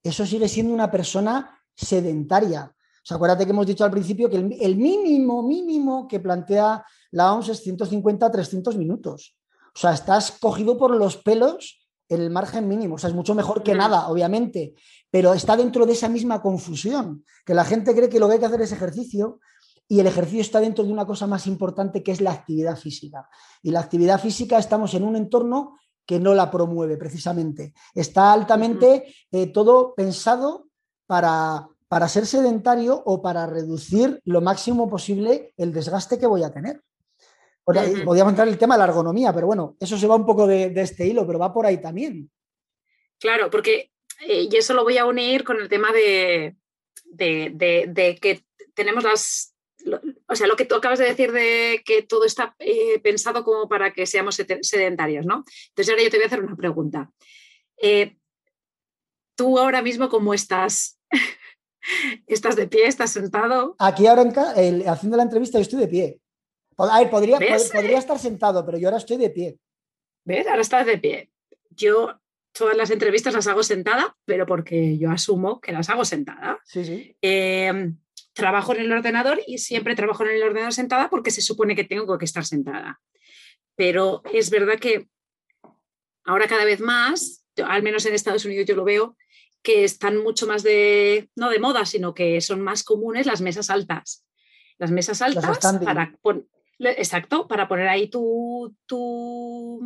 eso 0.02 0.26
sigue 0.26 0.48
siendo 0.48 0.72
una 0.72 0.90
persona 0.90 1.58
sedentaria. 1.74 2.64
O 2.64 3.06
sea, 3.08 3.16
acuérdate 3.16 3.44
que 3.44 3.50
hemos 3.50 3.66
dicho 3.66 3.84
al 3.84 3.90
principio 3.90 4.28
que 4.28 4.36
el, 4.36 4.76
mínimo, 4.76 5.42
mínimo 5.42 6.06
que 6.06 6.20
plantea 6.20 6.84
la 7.12 7.32
OMS 7.32 7.48
es 7.50 7.62
150 7.62 8.26
a 8.26 8.30
300 8.30 8.76
minutos. 8.76 9.36
O 9.74 9.78
sea, 9.78 9.92
estás 9.92 10.32
cogido 10.32 10.76
por 10.76 10.94
los 10.94 11.16
pelos 11.16 11.88
en 12.08 12.20
el 12.20 12.30
margen 12.30 12.68
mínimo. 12.68 12.96
O 12.96 12.98
sea, 12.98 13.08
es 13.08 13.16
mucho 13.16 13.34
mejor 13.34 13.62
que 13.62 13.74
nada, 13.74 14.08
obviamente, 14.08 14.74
pero 15.10 15.32
está 15.34 15.56
dentro 15.56 15.86
de 15.86 15.92
esa 15.92 16.08
misma 16.08 16.42
confusión, 16.42 17.24
que 17.44 17.54
la 17.54 17.64
gente 17.64 17.94
cree 17.94 18.08
que 18.08 18.20
lo 18.20 18.26
que 18.26 18.34
hay 18.34 18.40
que 18.40 18.46
hacer 18.46 18.62
es 18.62 18.72
ejercicio 18.72 19.40
y 19.88 20.00
el 20.00 20.06
ejercicio 20.06 20.40
está 20.40 20.60
dentro 20.60 20.84
de 20.84 20.92
una 20.92 21.06
cosa 21.06 21.26
más 21.26 21.46
importante 21.46 22.02
que 22.02 22.12
es 22.12 22.20
la 22.20 22.32
actividad 22.32 22.76
física. 22.76 23.28
Y 23.62 23.70
la 23.70 23.80
actividad 23.80 24.20
física 24.20 24.58
estamos 24.58 24.92
en 24.94 25.04
un 25.04 25.16
entorno 25.16 25.78
que 26.08 26.18
no 26.18 26.34
la 26.34 26.50
promueve 26.50 26.96
precisamente. 26.96 27.74
Está 27.94 28.32
altamente 28.32 29.14
eh, 29.30 29.48
todo 29.48 29.94
pensado 29.94 30.70
para, 31.06 31.68
para 31.86 32.08
ser 32.08 32.24
sedentario 32.24 33.02
o 33.04 33.20
para 33.20 33.46
reducir 33.46 34.18
lo 34.24 34.40
máximo 34.40 34.88
posible 34.88 35.52
el 35.58 35.70
desgaste 35.70 36.18
que 36.18 36.26
voy 36.26 36.44
a 36.44 36.50
tener. 36.50 36.80
Podríamos 37.62 38.30
entrar 38.30 38.48
en 38.48 38.54
el 38.54 38.58
tema 38.58 38.76
de 38.76 38.78
la 38.78 38.86
ergonomía, 38.86 39.34
pero 39.34 39.48
bueno, 39.48 39.76
eso 39.78 39.98
se 39.98 40.06
va 40.06 40.16
un 40.16 40.24
poco 40.24 40.46
de, 40.46 40.72
este 40.76 41.06
hilo, 41.06 41.26
pero 41.26 41.38
va 41.38 41.52
por 41.52 41.66
ahí 41.66 41.76
también. 41.76 42.30
Claro, 43.20 43.50
porque 43.50 43.90
eh, 44.26 44.48
y 44.50 44.56
eso 44.56 44.72
lo 44.72 44.84
voy 44.84 44.96
a 44.96 45.04
unir 45.04 45.44
con 45.44 45.60
el 45.60 45.68
tema 45.68 45.92
de, 45.92 46.56
de 47.04 48.18
que 48.22 48.46
tenemos 48.72 49.04
las, 49.04 49.54
o 50.28 50.36
sea, 50.36 50.46
lo 50.46 50.56
que 50.56 50.66
tú 50.66 50.74
acabas 50.74 50.98
de 50.98 51.06
decir 51.06 51.32
de 51.32 51.82
que 51.84 52.02
todo 52.02 52.24
está 52.24 52.54
eh, 52.58 52.98
pensado 53.00 53.44
como 53.44 53.68
para 53.68 53.92
que 53.92 54.06
seamos 54.06 54.36
sedentarios, 54.62 55.24
¿no? 55.24 55.44
Entonces 55.70 55.88
ahora 55.90 56.02
yo 56.02 56.10
te 56.10 56.18
voy 56.18 56.24
a 56.24 56.26
hacer 56.26 56.42
una 56.42 56.56
pregunta. 56.56 57.10
Eh, 57.80 58.16
¿Tú 59.34 59.58
ahora 59.58 59.80
mismo 59.80 60.08
cómo 60.10 60.34
estás? 60.34 61.00
¿Estás 62.26 62.56
de 62.56 62.68
pie? 62.68 62.86
¿Estás 62.86 63.12
sentado? 63.12 63.74
Aquí 63.78 64.06
ahora 64.06 64.22
haciendo 64.86 65.16
la 65.16 65.22
entrevista 65.22 65.58
yo 65.58 65.62
estoy 65.62 65.80
de 65.80 65.88
pie. 65.88 66.20
A 66.76 67.00
ver, 67.00 67.10
podría, 67.10 67.38
podría 67.38 67.98
estar 67.98 68.18
sentado, 68.18 68.64
pero 68.64 68.78
yo 68.78 68.88
ahora 68.88 68.98
estoy 68.98 69.16
de 69.16 69.30
pie. 69.30 69.58
¿Ves? 70.24 70.46
Ahora 70.46 70.60
estás 70.60 70.86
de 70.86 70.98
pie. 70.98 71.30
Yo 71.70 72.20
todas 72.52 72.76
las 72.76 72.90
entrevistas 72.90 73.32
las 73.32 73.46
hago 73.46 73.62
sentada, 73.62 74.16
pero 74.24 74.46
porque 74.46 74.98
yo 74.98 75.10
asumo 75.10 75.60
que 75.60 75.72
las 75.72 75.88
hago 75.88 76.04
sentada. 76.04 76.60
Sí, 76.64 76.84
sí. 76.84 77.16
Eh, 77.22 77.92
trabajo 78.38 78.72
en 78.72 78.80
el 78.80 78.92
ordenador 78.92 79.40
y 79.46 79.58
siempre 79.58 79.96
trabajo 79.96 80.22
en 80.22 80.30
el 80.30 80.42
ordenador 80.44 80.72
sentada 80.72 81.10
porque 81.10 81.32
se 81.32 81.42
supone 81.42 81.74
que 81.74 81.82
tengo 81.82 82.16
que 82.16 82.24
estar 82.24 82.44
sentada. 82.44 83.00
Pero 83.74 84.22
es 84.32 84.48
verdad 84.48 84.78
que 84.78 85.08
ahora 86.24 86.46
cada 86.46 86.64
vez 86.64 86.80
más, 86.80 87.44
al 87.66 87.82
menos 87.82 88.06
en 88.06 88.14
Estados 88.14 88.44
Unidos 88.44 88.66
yo 88.66 88.76
lo 88.76 88.84
veo, 88.84 89.16
que 89.60 89.82
están 89.82 90.18
mucho 90.18 90.46
más 90.46 90.62
de, 90.62 91.28
no 91.34 91.50
de 91.50 91.58
moda, 91.58 91.84
sino 91.84 92.14
que 92.14 92.40
son 92.40 92.60
más 92.60 92.84
comunes 92.84 93.26
las 93.26 93.40
mesas 93.40 93.70
altas. 93.70 94.24
las 94.78 94.92
mesas 94.92 95.20
altas 95.20 95.58
para 95.84 96.14
exacto, 96.78 97.48
para 97.48 97.66
poner 97.66 97.88
ahí 97.88 98.08
tu, 98.08 98.72
tu 98.86 99.80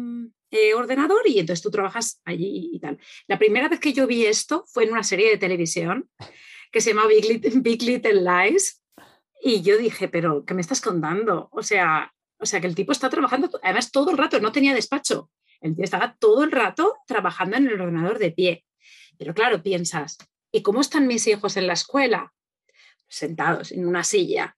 eh, 0.50 0.74
ordenador 0.74 1.26
y 1.26 1.38
entonces 1.38 1.62
tú 1.62 1.70
trabajas 1.70 2.20
allí 2.26 2.68
y 2.74 2.78
tal. 2.80 2.98
La 3.28 3.38
primera 3.38 3.70
vez 3.70 3.80
que 3.80 3.94
yo 3.94 4.07
vi 4.07 4.26
esto 4.26 4.66
fue 4.66 4.84
en 4.84 4.92
una 4.92 5.03
serie 5.03 5.30
de 5.30 5.38
televisión 5.38 6.11
que 6.72 6.80
se 6.80 6.90
llama 6.90 7.06
Big 7.06 7.82
Little, 7.82 8.22
Lies 8.22 8.82
y 9.44 9.62
yo 9.62 9.76
dije, 9.76 10.08
pero 10.08 10.44
¿qué 10.44 10.54
me 10.54 10.62
estás 10.62 10.80
contando? 10.80 11.48
O 11.52 11.62
sea, 11.62 12.12
o 12.38 12.46
sea, 12.46 12.60
que 12.60 12.66
el 12.66 12.74
tipo 12.74 12.92
está 12.92 13.10
trabajando, 13.10 13.50
además 13.62 13.92
todo 13.92 14.10
el 14.10 14.18
rato, 14.18 14.40
no 14.40 14.52
tenía 14.52 14.74
despacho, 14.74 15.30
el 15.60 15.76
tío 15.76 15.84
estaba 15.84 16.16
todo 16.18 16.42
el 16.42 16.50
rato 16.50 16.96
trabajando 17.06 17.56
en 17.56 17.68
el 17.68 17.80
ordenador 17.80 18.18
de 18.18 18.32
pie. 18.32 18.64
Pero 19.18 19.34
claro, 19.34 19.62
piensas, 19.62 20.16
¿y 20.50 20.62
cómo 20.62 20.80
están 20.80 21.06
mis 21.06 21.26
hijos 21.26 21.56
en 21.56 21.66
la 21.66 21.74
escuela? 21.74 22.32
Sentados 23.08 23.70
en 23.70 23.86
una 23.86 24.02
silla. 24.02 24.56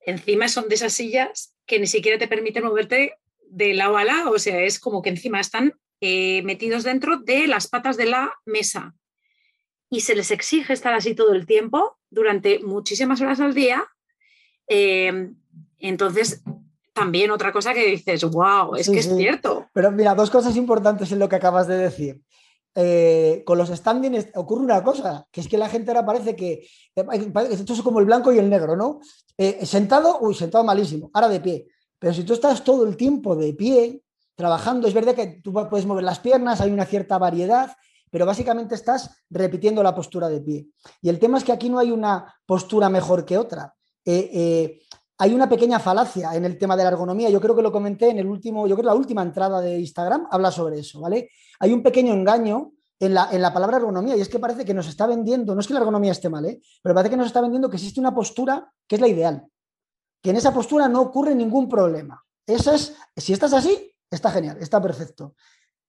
Encima 0.00 0.48
son 0.48 0.68
de 0.68 0.76
esas 0.76 0.92
sillas 0.92 1.56
que 1.66 1.80
ni 1.80 1.86
siquiera 1.86 2.18
te 2.18 2.28
permiten 2.28 2.64
moverte 2.64 3.14
de 3.48 3.74
lado 3.74 3.96
a 3.96 4.04
lado, 4.04 4.30
o 4.30 4.38
sea, 4.38 4.60
es 4.60 4.78
como 4.78 5.02
que 5.02 5.10
encima 5.10 5.40
están 5.40 5.74
eh, 6.00 6.42
metidos 6.42 6.84
dentro 6.84 7.18
de 7.18 7.48
las 7.48 7.68
patas 7.68 7.96
de 7.96 8.06
la 8.06 8.32
mesa 8.44 8.94
y 9.94 10.00
se 10.00 10.16
les 10.16 10.32
exige 10.32 10.72
estar 10.72 10.92
así 10.92 11.14
todo 11.14 11.32
el 11.34 11.46
tiempo 11.46 11.98
durante 12.10 12.58
muchísimas 12.58 13.20
horas 13.20 13.38
al 13.38 13.54
día. 13.54 13.84
Eh, 14.66 15.30
entonces, 15.78 16.42
también 16.92 17.30
otra 17.30 17.52
cosa 17.52 17.72
que 17.72 17.86
dices, 17.86 18.24
wow, 18.24 18.74
es 18.74 18.90
que 18.90 18.98
es 18.98 19.16
cierto. 19.16 19.68
Pero 19.72 19.92
mira, 19.92 20.16
dos 20.16 20.30
cosas 20.30 20.56
importantes 20.56 21.12
en 21.12 21.20
lo 21.20 21.28
que 21.28 21.36
acabas 21.36 21.68
de 21.68 21.78
decir. 21.78 22.20
Eh, 22.74 23.44
con 23.46 23.56
los 23.56 23.68
standings 23.68 24.30
ocurre 24.34 24.64
una 24.64 24.82
cosa, 24.82 25.28
que 25.30 25.40
es 25.40 25.46
que 25.46 25.58
la 25.58 25.68
gente 25.68 25.92
ahora 25.92 26.04
parece 26.04 26.34
que 26.34 26.66
esto 27.52 27.72
es 27.72 27.82
como 27.82 28.00
el 28.00 28.06
blanco 28.06 28.32
y 28.32 28.38
el 28.38 28.50
negro, 28.50 28.74
¿no? 28.74 28.98
sentado, 29.62 30.18
uy, 30.22 30.34
sentado 30.34 30.64
malísimo, 30.64 31.08
ahora 31.14 31.28
de 31.28 31.38
pie. 31.38 31.68
Pero 32.00 32.12
si 32.12 32.24
tú 32.24 32.32
estás 32.32 32.64
todo 32.64 32.84
el 32.84 32.96
tiempo 32.96 33.36
de 33.36 33.52
pie, 33.54 34.02
trabajando, 34.34 34.88
es 34.88 34.94
verdad 34.94 35.14
que 35.14 35.40
tú 35.40 35.52
puedes 35.52 35.86
mover 35.86 36.02
las 36.02 36.18
piernas, 36.18 36.60
hay 36.60 36.72
una 36.72 36.84
cierta 36.84 37.16
variedad, 37.16 37.76
pero 38.14 38.26
básicamente 38.26 38.76
estás 38.76 39.10
repitiendo 39.28 39.82
la 39.82 39.92
postura 39.92 40.28
de 40.28 40.40
pie. 40.40 40.68
Y 41.02 41.08
el 41.08 41.18
tema 41.18 41.38
es 41.38 41.42
que 41.42 41.50
aquí 41.50 41.68
no 41.68 41.80
hay 41.80 41.90
una 41.90 42.32
postura 42.46 42.88
mejor 42.88 43.24
que 43.24 43.36
otra. 43.36 43.74
Eh, 44.04 44.30
eh, 44.32 44.82
hay 45.18 45.34
una 45.34 45.48
pequeña 45.48 45.80
falacia 45.80 46.32
en 46.36 46.44
el 46.44 46.56
tema 46.56 46.76
de 46.76 46.84
la 46.84 46.90
ergonomía. 46.90 47.28
Yo 47.28 47.40
creo 47.40 47.56
que 47.56 47.62
lo 47.62 47.72
comenté 47.72 48.10
en 48.10 48.20
el 48.20 48.26
último, 48.26 48.68
yo 48.68 48.76
creo 48.76 48.84
que 48.84 48.94
la 48.94 48.94
última 48.94 49.22
entrada 49.22 49.60
de 49.60 49.80
Instagram 49.80 50.28
habla 50.30 50.52
sobre 50.52 50.78
eso, 50.78 51.00
¿vale? 51.00 51.28
Hay 51.58 51.72
un 51.72 51.82
pequeño 51.82 52.14
engaño 52.14 52.74
en 53.00 53.14
la, 53.14 53.30
en 53.32 53.42
la, 53.42 53.52
palabra 53.52 53.78
ergonomía 53.78 54.16
y 54.16 54.20
es 54.20 54.28
que 54.28 54.38
parece 54.38 54.64
que 54.64 54.74
nos 54.74 54.86
está 54.86 55.08
vendiendo, 55.08 55.52
no 55.52 55.60
es 55.60 55.66
que 55.66 55.74
la 55.74 55.80
ergonomía 55.80 56.12
esté 56.12 56.28
mal, 56.28 56.44
¿eh? 56.44 56.60
pero 56.84 56.94
parece 56.94 57.10
que 57.10 57.16
nos 57.16 57.26
está 57.26 57.40
vendiendo 57.40 57.68
que 57.68 57.78
existe 57.78 57.98
una 57.98 58.14
postura 58.14 58.72
que 58.86 58.94
es 58.94 59.00
la 59.00 59.08
ideal 59.08 59.44
que 60.22 60.30
en 60.30 60.36
esa 60.36 60.54
postura 60.54 60.88
no 60.88 61.02
ocurre 61.02 61.34
ningún 61.34 61.68
problema. 61.68 62.24
Eso 62.46 62.72
es, 62.72 62.96
si 63.14 63.34
estás 63.34 63.52
así, 63.52 63.92
está 64.08 64.30
genial, 64.30 64.56
está 64.58 64.80
perfecto. 64.80 65.34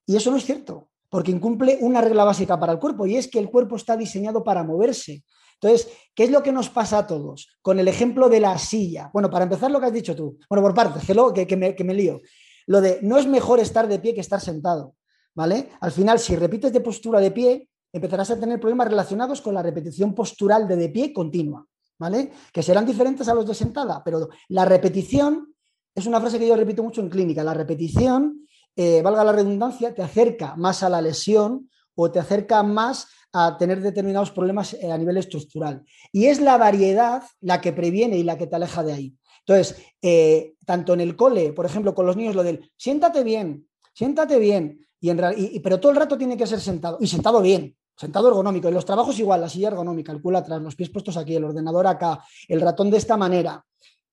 Y 0.06 0.18
eso 0.18 0.30
no 0.30 0.36
es 0.36 0.44
cierto, 0.44 0.90
porque 1.16 1.32
incumple 1.32 1.78
una 1.80 2.02
regla 2.02 2.26
básica 2.26 2.60
para 2.60 2.74
el 2.74 2.78
cuerpo 2.78 3.06
y 3.06 3.16
es 3.16 3.30
que 3.30 3.40
el 3.40 3.50
cuerpo 3.50 3.78
está 3.78 3.96
diseñado 3.96 4.44
para 4.44 4.66
moverse. 4.66 5.24
Entonces, 5.54 5.88
¿qué 6.14 6.26
es 6.26 6.30
lo 6.30 6.44
que 6.44 6.52
nos 6.52 6.70
pasa 6.70 6.98
a 6.98 7.08
todos? 7.08 7.56
Con 7.62 7.80
el 7.80 7.88
ejemplo 7.88 8.28
de 8.28 8.42
la 8.42 8.58
silla. 8.58 9.12
Bueno, 9.14 9.30
para 9.30 9.46
empezar 9.46 9.72
lo 9.72 9.80
que 9.80 9.86
has 9.86 9.94
dicho 9.94 10.14
tú. 10.14 10.38
Bueno, 10.50 10.62
por 10.62 10.74
partes, 10.74 11.04
que, 11.48 11.56
me, 11.56 11.74
que 11.74 11.84
me 11.86 11.94
lío. 11.94 12.20
Lo 12.68 12.82
de 12.82 13.00
no 13.02 13.18
es 13.18 13.28
mejor 13.28 13.62
estar 13.62 13.88
de 13.88 14.00
pie 14.00 14.14
que 14.14 14.20
estar 14.20 14.42
sentado. 14.42 14.96
¿Vale? 15.34 15.70
Al 15.80 15.94
final, 15.94 16.20
si 16.20 16.36
repites 16.36 16.74
de 16.74 16.82
postura 16.82 17.22
de 17.22 17.32
pie, 17.32 17.70
empezarás 17.94 18.32
a 18.32 18.38
tener 18.38 18.60
problemas 18.60 18.90
relacionados 18.90 19.40
con 19.40 19.54
la 19.54 19.64
repetición 19.64 20.14
postural 20.14 20.68
de 20.68 20.76
de 20.76 20.90
pie 20.90 21.14
continua. 21.14 21.66
¿vale? 21.98 22.34
Que 22.52 22.62
serán 22.62 22.86
diferentes 22.86 23.30
a 23.30 23.34
los 23.34 23.48
de 23.48 23.54
sentada, 23.54 24.04
pero 24.04 24.28
la 24.50 24.66
repetición 24.66 25.56
es 25.96 26.06
una 26.08 26.20
frase 26.20 26.38
que 26.38 26.48
yo 26.50 26.58
repito 26.58 26.84
mucho 26.84 27.00
en 27.00 27.10
clínica. 27.10 27.42
La 27.42 27.54
repetición, 27.54 28.45
eh, 28.76 29.02
valga 29.02 29.24
la 29.24 29.32
redundancia, 29.32 29.94
te 29.94 30.02
acerca 30.02 30.56
más 30.56 30.84
a 30.84 30.90
la 30.90 31.02
lesión 31.02 31.70
o 31.96 32.12
te 32.12 32.20
acerca 32.20 32.62
más 32.64 33.08
a 33.32 33.58
tener 33.58 33.82
determinados 33.82 34.32
problemas 34.32 34.74
eh, 34.74 34.92
a 34.92 34.98
nivel 34.98 35.18
estructural. 35.18 35.84
Y 36.12 36.26
es 36.26 36.40
la 36.40 36.58
variedad 36.58 37.24
la 37.42 37.62
que 37.62 37.74
previene 37.74 38.18
y 38.18 38.24
la 38.24 38.38
que 38.38 38.48
te 38.48 38.56
aleja 38.56 38.84
de 38.84 38.94
ahí. 38.94 39.16
Entonces, 39.40 39.82
eh, 40.02 40.56
tanto 40.66 40.94
en 40.94 41.02
el 41.02 41.16
cole, 41.16 41.54
por 41.54 41.66
ejemplo, 41.66 41.94
con 41.94 42.06
los 42.06 42.18
niños, 42.18 42.36
lo 42.36 42.44
del 42.44 42.72
siéntate 42.78 43.24
bien, 43.24 43.68
siéntate 43.94 44.40
bien, 44.40 44.86
y 45.00 45.10
en, 45.10 45.22
pero 45.62 45.80
todo 45.80 45.92
el 45.92 45.98
rato 45.98 46.18
tiene 46.18 46.36
que 46.36 46.48
ser 46.48 46.60
sentado 46.60 46.98
y 47.00 47.08
sentado 47.08 47.42
bien. 47.42 47.76
Sentado 47.98 48.28
ergonómico. 48.28 48.68
En 48.68 48.74
los 48.74 48.86
trabajos 48.86 49.18
igual, 49.20 49.40
la 49.40 49.48
silla 49.48 49.70
ergonómica, 49.70 50.12
el 50.12 50.22
culo 50.22 50.40
atrás, 50.40 50.62
los 50.62 50.76
pies 50.76 50.90
puestos 50.90 51.16
aquí, 51.16 51.36
el 51.36 51.46
ordenador 51.46 51.88
acá, 51.88 52.24
el 52.48 52.60
ratón 52.60 52.92
de 52.92 52.98
esta 52.98 53.16
manera. 53.16 53.64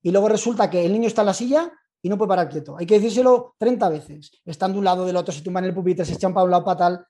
Y 0.02 0.10
luego 0.10 0.28
resulta 0.28 0.70
que 0.70 0.84
el 0.84 0.92
niño 0.92 1.08
está 1.08 1.22
en 1.22 1.26
la 1.26 1.34
silla 1.34 1.72
y 2.02 2.08
no 2.08 2.18
puede 2.18 2.28
parar 2.28 2.48
quieto. 2.48 2.76
Hay 2.76 2.84
que 2.84 2.96
decírselo 2.96 3.54
30 3.58 3.88
veces. 3.88 4.32
Están 4.44 4.72
de 4.72 4.78
un 4.78 4.84
lado 4.84 5.06
del 5.06 5.16
otro, 5.16 5.32
se 5.32 5.40
tumban 5.40 5.64
el 5.64 5.72
pupitre, 5.72 6.04
se 6.04 6.14
echan 6.14 6.34
para 6.34 6.44
un 6.44 6.50
lado 6.50 6.64
para 6.64 6.76
tal. 6.76 7.06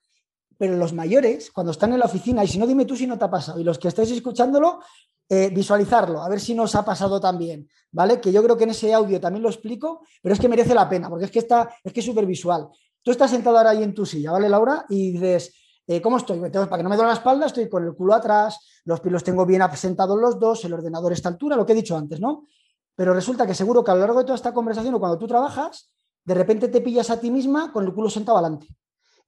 Pero 0.59 0.77
los 0.77 0.93
mayores, 0.93 1.51
cuando 1.51 1.73
están 1.73 1.93
en 1.93 1.99
la 1.99 2.05
oficina, 2.05 2.45
y 2.45 2.49
si 2.49 2.59
no, 2.59 2.67
dime 2.67 2.85
tú 2.85 2.95
si 2.95 3.07
no 3.07 3.19
te 3.19 3.25
ha 3.25 3.31
pasado. 3.31 3.59
Y 3.59 3.65
los 3.65 3.79
que 3.79 3.89
estáis 3.89 4.11
escuchándolo, 4.11 4.81
eh, 5.29 5.49
visualizarlo, 5.49 6.23
a 6.23 6.29
ver 6.29 6.41
si 6.41 6.55
nos 6.55 6.75
ha 6.75 6.85
pasado 6.85 7.19
también, 7.19 7.67
¿vale? 7.91 8.21
Que 8.21 8.31
yo 8.31 8.43
creo 8.43 8.57
que 8.57 8.65
en 8.65 8.71
ese 8.71 8.93
audio 8.93 9.19
también 9.19 9.43
lo 9.43 9.49
explico, 9.49 10.03
pero 10.21 10.35
es 10.35 10.41
que 10.41 10.49
merece 10.49 10.75
la 10.75 10.89
pena, 10.89 11.09
porque 11.09 11.25
es 11.25 11.31
que 11.31 11.39
está, 11.39 11.71
es 11.83 11.93
que 11.93 12.01
es 12.01 12.07
súper 12.07 12.27
visual. 12.27 12.69
Tú 13.03 13.11
estás 13.11 13.31
sentado 13.31 13.57
ahora 13.57 13.71
ahí 13.71 13.83
en 13.83 13.95
tu 13.95 14.05
silla, 14.05 14.31
¿vale, 14.31 14.49
Laura? 14.49 14.85
Y 14.91 15.13
dices, 15.13 15.55
eh, 15.87 16.01
¿Cómo 16.01 16.19
estoy? 16.19 16.39
Para 16.39 16.77
que 16.77 16.83
no 16.83 16.89
me 16.89 16.97
duele 16.97 17.09
la 17.09 17.15
espalda, 17.15 17.47
estoy 17.47 17.69
con 17.69 17.85
el 17.85 17.95
culo 17.95 18.15
atrás, 18.15 18.83
los 18.85 19.01
pies 19.01 19.13
los 19.13 19.25
tengo 19.25 19.45
bien 19.45 19.63
sentados 19.75 20.19
los 20.19 20.39
dos, 20.39 20.65
el 20.65 20.75
ordenador 20.75 21.13
está 21.13 21.29
a 21.29 21.33
altura, 21.33 21.57
lo 21.57 21.67
que 21.67 21.73
he 21.73 21.77
dicho 21.77 21.97
antes, 21.97 22.21
¿no? 22.21 22.47
Pero 22.95 23.15
resulta 23.15 23.47
que 23.47 23.55
seguro 23.55 23.83
que 23.83 23.91
a 23.91 23.95
lo 23.95 24.01
largo 24.01 24.19
de 24.19 24.25
toda 24.25 24.37
esta 24.37 24.53
conversación 24.53 24.95
o 24.95 25.01
cuando 25.01 25.19
tú 25.19 25.27
trabajas, 25.27 25.93
de 26.25 26.35
repente 26.35 26.69
te 26.69 26.81
pillas 26.81 27.11
a 27.11 27.19
ti 27.19 27.31
misma 27.31 27.73
con 27.73 27.85
el 27.85 27.95
culo 27.95 28.11
sentado 28.11 28.39
adelante. 28.39 28.69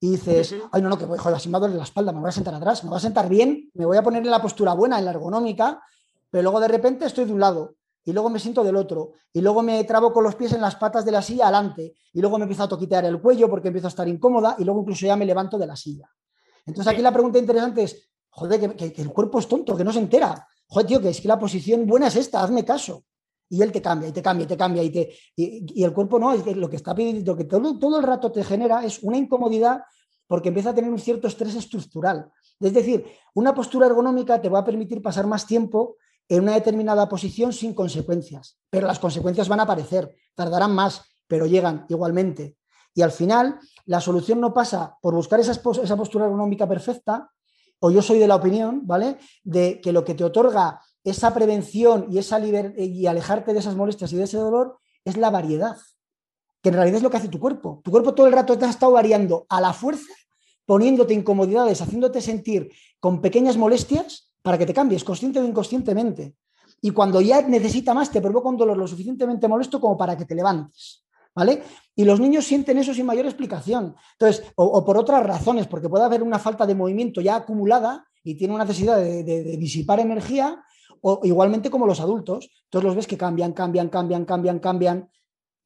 Y 0.01 0.11
dices, 0.11 0.55
ay, 0.73 0.83
no, 0.83 0.89
no, 0.89 0.99
que 0.99 1.07
voy, 1.07 1.19
joder, 1.19 1.37
así 1.37 1.49
me 1.49 1.59
duele 1.59 1.77
la 1.77 1.85
espalda, 1.85 2.12
me 2.12 2.21
voy 2.21 2.29
a 2.29 2.33
sentar 2.33 2.55
atrás, 2.55 2.85
me 2.85 2.91
voy 2.91 2.99
a 2.99 3.01
sentar 3.01 3.29
bien, 3.29 3.71
me 3.75 3.87
voy 3.87 3.97
a 3.97 4.03
poner 4.03 4.23
en 4.23 4.31
la 4.31 4.43
postura 4.43 4.75
buena, 4.75 4.99
en 4.99 5.05
la 5.07 5.12
ergonómica, 5.12 5.83
pero 6.31 6.43
luego 6.43 6.61
de 6.61 6.69
repente 6.69 7.07
estoy 7.07 7.25
de 7.25 7.33
un 7.33 7.41
lado 7.41 7.77
y 8.05 8.12
luego 8.12 8.29
me 8.29 8.39
siento 8.39 8.62
del 8.62 8.77
otro, 8.77 9.12
y 9.33 9.41
luego 9.41 9.62
me 9.62 9.83
trabo 9.85 10.12
con 10.12 10.25
los 10.25 10.35
pies 10.35 10.53
en 10.53 10.61
las 10.61 10.77
patas 10.77 11.07
de 11.07 11.11
la 11.11 11.23
silla 11.23 11.45
adelante, 11.45 11.95
y 12.12 12.21
luego 12.21 12.37
me 12.37 12.45
empiezo 12.45 12.65
a 12.65 12.69
toquitear 12.69 13.05
el 13.07 13.19
cuello 13.21 13.49
porque 13.49 13.69
empiezo 13.69 13.87
a 13.87 13.89
estar 13.89 14.07
incómoda, 14.07 14.57
y 14.59 14.65
luego 14.65 14.81
incluso 14.81 15.07
ya 15.07 15.17
me 15.17 15.25
levanto 15.25 15.57
de 15.57 15.67
la 15.67 15.75
silla. 15.75 16.11
Entonces 16.67 16.93
aquí 16.93 17.01
la 17.01 17.12
pregunta 17.12 17.39
interesante 17.39 17.85
es, 17.85 18.11
joder, 18.29 18.77
que, 18.77 18.93
el 19.01 19.11
cuerpo 19.11 19.39
es 19.39 19.49
tonto, 19.49 19.75
que 19.75 19.85
no 19.85 19.93
se 19.93 20.01
entera. 20.01 20.47
Joder, 20.67 20.87
tío, 20.87 21.01
que 21.01 21.09
es 21.09 21.21
que 21.21 21.29
la 21.29 21.39
posición 21.39 21.87
buena 21.87 22.09
es 22.09 22.17
esta, 22.17 22.43
hazme 22.43 22.65
caso. 22.65 23.05
Y 23.55 23.62
él 23.62 23.70
te 23.70 23.80
cambia, 23.80 24.09
y 24.09 24.12
te 24.12 24.20
cambia, 24.20 24.44
y 24.44 24.48
te 24.48 24.57
cambia, 24.57 24.82
y, 24.82 24.90
te, 24.90 25.14
y, 25.36 25.84
el 25.84 25.92
cuerpo 25.92 26.18
no, 26.18 26.32
es 26.32 26.44
lo 26.57 26.68
que 26.68 26.74
está 26.74 26.92
pidiendo, 26.92 27.32
lo 27.32 27.38
que 27.38 27.44
todo, 27.44 27.78
todo 27.78 27.98
el 27.98 28.02
rato 28.02 28.32
te 28.32 28.42
genera 28.42 28.84
es 28.84 29.00
una 29.05 29.16
incomodidad 29.16 29.82
porque 30.26 30.48
empieza 30.48 30.70
a 30.70 30.74
tener 30.74 30.90
un 30.90 30.98
cierto 30.98 31.28
estrés 31.28 31.55
estructural. 31.55 32.32
Es 32.59 32.72
decir, 32.72 33.07
una 33.32 33.55
postura 33.55 33.86
ergonómica 33.86 34.40
te 34.40 34.48
va 34.48 34.59
a 34.59 34.64
permitir 34.64 35.00
pasar 35.00 35.28
más 35.28 35.46
tiempo 35.46 35.98
en 36.28 36.42
una 36.42 36.55
determinada 36.55 37.09
posición 37.09 37.52
sin 37.52 37.74
consecuencias, 37.74 38.59
pero 38.70 38.88
las 38.88 38.98
consecuencias 38.98 39.48
van 39.48 39.61
a 39.61 39.62
aparecer, 39.62 40.12
tardarán 40.34 40.74
más, 40.74 41.02
pero 41.28 41.46
llegan 41.46 41.86
igualmente. 41.88 42.57
Y 42.92 43.02
al 43.02 43.12
final, 43.12 43.61
la 43.86 44.00
solución 44.00 44.40
no 44.40 44.52
pasa 44.52 44.96
por 45.00 45.14
buscar 45.14 45.38
esa, 45.38 45.62
postura 45.62 46.24
ergonómica 46.24 46.66
perfecta, 46.66 47.30
o 47.78 47.92
yo 47.92 48.02
soy 48.02 48.18
de 48.18 48.26
la 48.26 48.34
opinión, 48.34 48.80
¿vale? 48.84 49.18
De 49.44 49.80
que 49.80 49.92
lo 49.92 50.05
que 50.05 50.14
te 50.14 50.24
otorga 50.24 50.80
esa 51.05 51.32
prevención 51.34 52.07
y, 52.11 52.18
esa 52.18 52.40
y 52.40 53.07
alejarte 53.07 53.52
de 53.52 53.61
esas 53.61 53.76
molestias 53.76 54.12
y 54.12 54.16
de 54.16 54.24
ese 54.24 54.38
dolor 54.38 54.78
es 55.05 55.16
la 55.16 55.30
variedad, 55.30 55.76
que 56.62 56.70
en 56.70 56.74
realidad 56.74 56.96
es 56.96 57.02
lo 57.02 57.11
que 57.11 57.18
hace 57.18 57.28
tu 57.28 57.38
cuerpo. 57.38 57.80
Tu 57.84 57.90
cuerpo 57.90 58.14
todo 58.14 58.26
el 58.26 58.32
rato 58.32 58.59
te 58.59 58.64
ha 58.64 58.70
estado 58.70 58.92
variando 58.92 59.46
a 59.48 59.61
la 59.61 59.72
fuerza, 59.72 60.12
poniéndote 60.64 61.14
incomodidades, 61.14 61.82
haciéndote 61.82 62.20
sentir 62.20 62.72
con 62.98 63.20
pequeñas 63.20 63.57
molestias 63.57 64.32
para 64.42 64.59
que 64.59 64.66
te 64.66 64.74
cambies, 64.74 65.05
consciente 65.05 65.40
o 65.40 65.44
inconscientemente. 65.44 66.34
Y 66.80 66.90
cuando 66.90 67.20
ya 67.20 67.42
necesita 67.42 67.94
más, 67.94 68.11
te 68.11 68.20
provoca 68.20 68.48
un 68.48 68.57
dolor 68.57 68.76
lo 68.76 68.86
suficientemente 68.86 69.48
molesto 69.48 69.80
como 69.80 69.96
para 69.96 70.16
que 70.16 70.24
te 70.24 70.34
levantes. 70.34 71.05
¿vale? 71.34 71.62
Y 71.96 72.05
los 72.05 72.20
niños 72.20 72.44
sienten 72.44 72.78
eso 72.78 72.94
sin 72.94 73.07
mayor 73.07 73.26
explicación. 73.26 73.94
Entonces, 74.12 74.44
o, 74.57 74.84
por 74.84 74.96
otras 74.96 75.24
razones, 75.24 75.66
porque 75.66 75.88
puede 75.88 76.05
haber 76.05 76.22
una 76.22 76.38
falta 76.38 76.66
de 76.66 76.74
movimiento 76.74 77.20
ya 77.20 77.36
acumulada 77.36 78.07
y 78.22 78.36
tiene 78.36 78.55
una 78.55 78.64
necesidad 78.64 78.98
de, 78.98 79.57
disipar 79.59 80.00
energía, 80.00 80.64
o 81.07 81.20
igualmente 81.22 81.70
como 81.70 81.86
los 81.86 82.00
adultos. 82.00 82.50
Entonces 82.64 82.86
los 82.86 82.96
ves 82.96 83.07
que 83.07 83.18
cambian, 83.18 83.52
cambian, 83.52 83.88
cambian, 83.88 84.24
cambian, 84.24 84.59
cambian, 84.59 85.11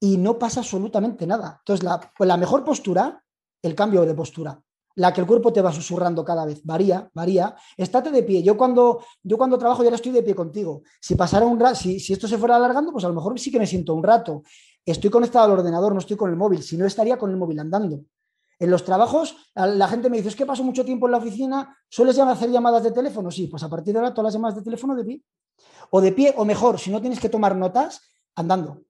y 0.01 0.17
no 0.17 0.39
pasa 0.39 0.61
absolutamente 0.61 1.27
nada. 1.27 1.57
Entonces, 1.61 1.85
la, 1.85 2.01
pues 2.17 2.27
la 2.27 2.37
mejor 2.37 2.65
postura, 2.65 3.25
el 3.63 3.75
cambio 3.75 4.05
de 4.05 4.15
postura 4.15 4.61
la 4.99 5.13
que 5.13 5.21
el 5.21 5.29
cuerpo 5.29 5.53
te 5.53 5.63
va 5.63 5.73
susurrando 5.73 6.25
cada 6.25 6.45
vez. 6.45 6.61
Varía, 6.65 7.09
varía. 7.15 7.55
Estate 7.77 8.11
de 8.11 8.25
pie. 8.25 8.43
Yo 8.43 8.57
cuando, 8.57 9.01
yo 9.23 9.39
cuando 9.39 9.57
trabajo 9.57 9.85
ya 9.85 9.91
estoy 9.91 10.11
de 10.11 10.25
pie 10.25 10.35
contigo. 10.35 10.83
Si 11.01 11.15
pasara 11.15 11.47
un 11.47 11.61
rato, 11.61 11.77
si, 11.77 12.01
si, 12.01 12.13
esto 12.13 12.27
se 12.27 12.37
fuera 12.37 12.57
alargando, 12.57 12.91
pues 12.91 13.05
a 13.05 13.09
lo 13.09 13.15
mejor 13.15 13.39
sí 13.39 13.53
que 13.53 13.61
me 13.61 13.67
siento 13.67 13.95
un 13.95 14.03
rato. 14.03 14.43
Estoy 14.85 15.09
conectado 15.09 15.45
al 15.45 15.53
ordenador, 15.53 15.93
no 15.93 16.01
estoy 16.01 16.17
con 16.17 16.31
el 16.31 16.37
móvil. 16.37 16.65
Si 16.65 16.77
no, 16.77 16.85
estaría 16.85 17.17
con 17.17 17.31
el 17.31 17.37
móvil 17.37 17.61
andando. 17.61 18.01
En 18.59 18.71
los 18.71 18.85
trabajos, 18.85 19.37
la 19.55 19.87
gente 19.87 20.11
me 20.11 20.17
dice, 20.17 20.31
es 20.31 20.37
que 20.37 20.47
paso 20.47 20.65
mucho 20.65 20.85
tiempo 20.85 21.07
en 21.07 21.13
la 21.13 21.19
oficina, 21.19 21.77
¿sueles 21.89 22.19
hacer 22.19 22.51
llamadas 22.51 22.83
de 22.83 22.91
teléfono? 22.91 23.31
Sí, 23.31 23.47
pues 23.47 23.63
a 23.63 23.69
partir 23.69 23.93
de 23.95 24.01
ahora 24.01 24.13
todas 24.13 24.25
las 24.25 24.35
llamadas 24.35 24.57
de 24.57 24.63
teléfono 24.63 24.97
de 24.97 25.05
pie. 25.05 25.23
O 25.91 26.01
de 26.01 26.13
pie, 26.13 26.35
o 26.37 26.45
mejor, 26.45 26.79
si 26.79 26.91
no 26.91 27.01
tienes 27.01 27.21
que 27.21 27.29
tomar 27.29 27.55
notas, 27.55 28.03
andando. 28.35 28.83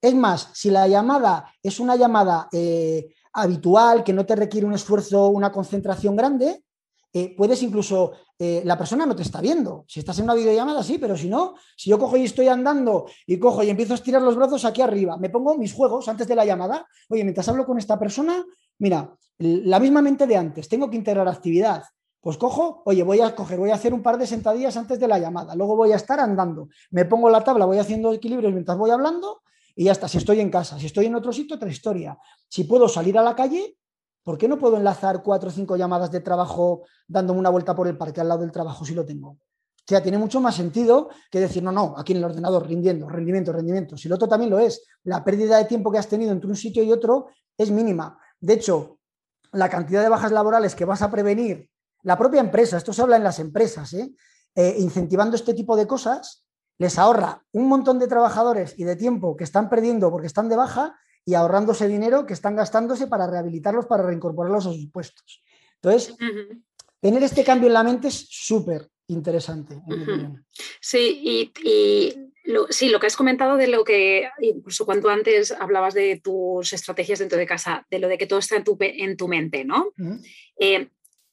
Es 0.00 0.14
más, 0.14 0.50
si 0.52 0.70
la 0.70 0.86
llamada 0.86 1.50
es 1.62 1.80
una 1.80 1.96
llamada 1.96 2.48
eh, 2.52 3.14
habitual, 3.32 4.04
que 4.04 4.12
no 4.12 4.26
te 4.26 4.36
requiere 4.36 4.66
un 4.66 4.74
esfuerzo, 4.74 5.28
una 5.28 5.50
concentración 5.50 6.14
grande, 6.14 6.62
eh, 7.16 7.32
puedes 7.36 7.62
incluso, 7.62 8.12
eh, 8.36 8.62
la 8.64 8.76
persona 8.76 9.06
no 9.06 9.14
te 9.14 9.22
está 9.22 9.40
viendo. 9.40 9.84
Si 9.86 10.00
estás 10.00 10.18
en 10.18 10.24
una 10.24 10.34
videollamada, 10.34 10.82
sí, 10.82 10.98
pero 10.98 11.16
si 11.16 11.28
no, 11.28 11.54
si 11.76 11.88
yo 11.88 11.98
cojo 11.98 12.16
y 12.16 12.24
estoy 12.24 12.48
andando 12.48 13.06
y 13.24 13.38
cojo 13.38 13.62
y 13.62 13.70
empiezo 13.70 13.92
a 13.92 13.96
estirar 13.96 14.20
los 14.20 14.34
brazos 14.34 14.64
aquí 14.64 14.82
arriba, 14.82 15.16
me 15.16 15.30
pongo 15.30 15.56
mis 15.56 15.72
juegos 15.72 16.08
antes 16.08 16.26
de 16.26 16.34
la 16.34 16.44
llamada, 16.44 16.86
oye, 17.08 17.22
mientras 17.22 17.48
hablo 17.48 17.64
con 17.64 17.78
esta 17.78 17.98
persona, 17.98 18.44
mira, 18.78 19.16
la 19.38 19.80
misma 19.80 20.02
mente 20.02 20.26
de 20.26 20.36
antes, 20.36 20.68
tengo 20.68 20.90
que 20.90 20.96
integrar 20.96 21.28
actividad. 21.28 21.82
Pues 22.20 22.38
cojo, 22.38 22.82
oye, 22.86 23.02
voy 23.02 23.20
a 23.20 23.34
coger, 23.34 23.58
voy 23.58 23.70
a 23.70 23.74
hacer 23.74 23.92
un 23.92 24.02
par 24.02 24.16
de 24.16 24.26
sentadillas 24.26 24.76
antes 24.76 24.98
de 24.98 25.06
la 25.06 25.18
llamada, 25.18 25.54
luego 25.54 25.76
voy 25.76 25.92
a 25.92 25.96
estar 25.96 26.18
andando, 26.20 26.68
me 26.90 27.04
pongo 27.04 27.28
la 27.28 27.44
tabla, 27.44 27.66
voy 27.66 27.78
haciendo 27.78 28.14
equilibrios 28.14 28.52
mientras 28.52 28.78
voy 28.78 28.90
hablando 28.90 29.42
y 29.76 29.84
ya 29.84 29.92
está. 29.92 30.08
Si 30.08 30.18
estoy 30.18 30.40
en 30.40 30.50
casa, 30.50 30.78
si 30.78 30.86
estoy 30.86 31.06
en 31.06 31.14
otro 31.14 31.32
sitio, 31.32 31.56
otra 31.56 31.68
historia. 31.68 32.16
Si 32.48 32.64
puedo 32.64 32.88
salir 32.88 33.18
a 33.18 33.22
la 33.22 33.34
calle, 33.34 33.76
¿por 34.22 34.38
qué 34.38 34.48
no 34.48 34.58
puedo 34.58 34.76
enlazar 34.76 35.22
cuatro 35.22 35.50
o 35.50 35.52
cinco 35.52 35.76
llamadas 35.76 36.10
de 36.10 36.20
trabajo 36.20 36.82
dándome 37.06 37.40
una 37.40 37.50
vuelta 37.50 37.74
por 37.74 37.88
el 37.88 37.98
parque 37.98 38.20
al 38.20 38.28
lado 38.28 38.40
del 38.40 38.52
trabajo 38.52 38.84
si 38.84 38.94
lo 38.94 39.04
tengo? 39.04 39.30
O 39.30 39.86
sea, 39.86 40.02
tiene 40.02 40.16
mucho 40.16 40.40
más 40.40 40.54
sentido 40.54 41.10
que 41.30 41.40
decir, 41.40 41.62
no, 41.62 41.70
no, 41.70 41.94
aquí 41.98 42.12
en 42.12 42.18
el 42.18 42.24
ordenador, 42.24 42.66
rindiendo, 42.66 43.06
rendimiento, 43.06 43.52
rendimiento. 43.52 43.98
Si 43.98 44.08
el 44.08 44.14
otro 44.14 44.26
también 44.26 44.50
lo 44.50 44.58
es, 44.58 44.86
la 45.02 45.22
pérdida 45.22 45.58
de 45.58 45.66
tiempo 45.66 45.92
que 45.92 45.98
has 45.98 46.08
tenido 46.08 46.32
entre 46.32 46.48
un 46.48 46.56
sitio 46.56 46.82
y 46.82 46.90
otro 46.90 47.26
es 47.58 47.70
mínima. 47.70 48.18
De 48.44 48.52
hecho, 48.52 48.98
la 49.52 49.70
cantidad 49.70 50.02
de 50.02 50.10
bajas 50.10 50.30
laborales 50.30 50.74
que 50.74 50.84
vas 50.84 51.00
a 51.00 51.10
prevenir, 51.10 51.70
la 52.02 52.18
propia 52.18 52.40
empresa, 52.40 52.76
esto 52.76 52.92
se 52.92 53.00
habla 53.00 53.16
en 53.16 53.24
las 53.24 53.38
empresas, 53.38 53.94
¿eh? 53.94 54.12
Eh, 54.54 54.76
incentivando 54.78 55.34
este 55.34 55.54
tipo 55.54 55.76
de 55.76 55.86
cosas, 55.86 56.44
les 56.76 56.98
ahorra 56.98 57.42
un 57.52 57.68
montón 57.68 57.98
de 57.98 58.06
trabajadores 58.06 58.78
y 58.78 58.84
de 58.84 58.96
tiempo 58.96 59.34
que 59.34 59.44
están 59.44 59.70
perdiendo 59.70 60.10
porque 60.10 60.26
están 60.26 60.50
de 60.50 60.56
baja 60.56 60.94
y 61.24 61.32
ahorrándose 61.32 61.88
dinero 61.88 62.26
que 62.26 62.34
están 62.34 62.54
gastándose 62.54 63.06
para 63.06 63.26
rehabilitarlos, 63.26 63.86
para 63.86 64.02
reincorporarlos 64.02 64.66
a 64.66 64.72
sus 64.72 64.90
puestos. 64.90 65.42
Entonces, 65.76 66.14
tener 67.00 67.22
este 67.22 67.44
cambio 67.44 67.68
en 67.68 67.74
la 67.74 67.82
mente 67.82 68.08
es 68.08 68.26
súper 68.28 68.90
interesante. 69.06 69.82
sí, 70.82 71.52
y, 71.64 72.32
lo, 72.44 72.66
sí, 72.68 72.88
lo 72.88 73.00
que 73.00 73.06
has 73.06 73.16
comentado 73.16 73.56
de 73.56 73.68
lo 73.68 73.84
que, 73.84 74.28
incluso 74.40 74.84
cuando 74.84 75.08
antes 75.08 75.50
hablabas 75.52 75.94
de 75.94 76.20
tus 76.22 76.72
estrategias 76.72 77.18
dentro 77.18 77.38
de 77.38 77.46
casa, 77.46 77.86
de 77.90 77.98
lo 77.98 78.08
de 78.08 78.18
que 78.18 78.26
todo 78.26 78.38
está 78.38 78.56
en 78.56 78.64
tu, 78.64 78.76
en 78.80 79.16
tu 79.16 79.28
mente, 79.28 79.64
¿no? 79.64 79.92
Eh, 80.58 80.88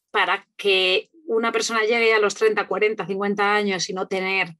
para 0.09 0.47
que 0.55 1.09
una 1.25 1.51
persona 1.51 1.81
llegue 1.81 2.13
a 2.13 2.19
los 2.19 2.35
30, 2.35 2.67
40, 2.67 3.05
50 3.05 3.53
años 3.53 3.89
y 3.89 3.93
no 3.93 4.07
tener 4.07 4.55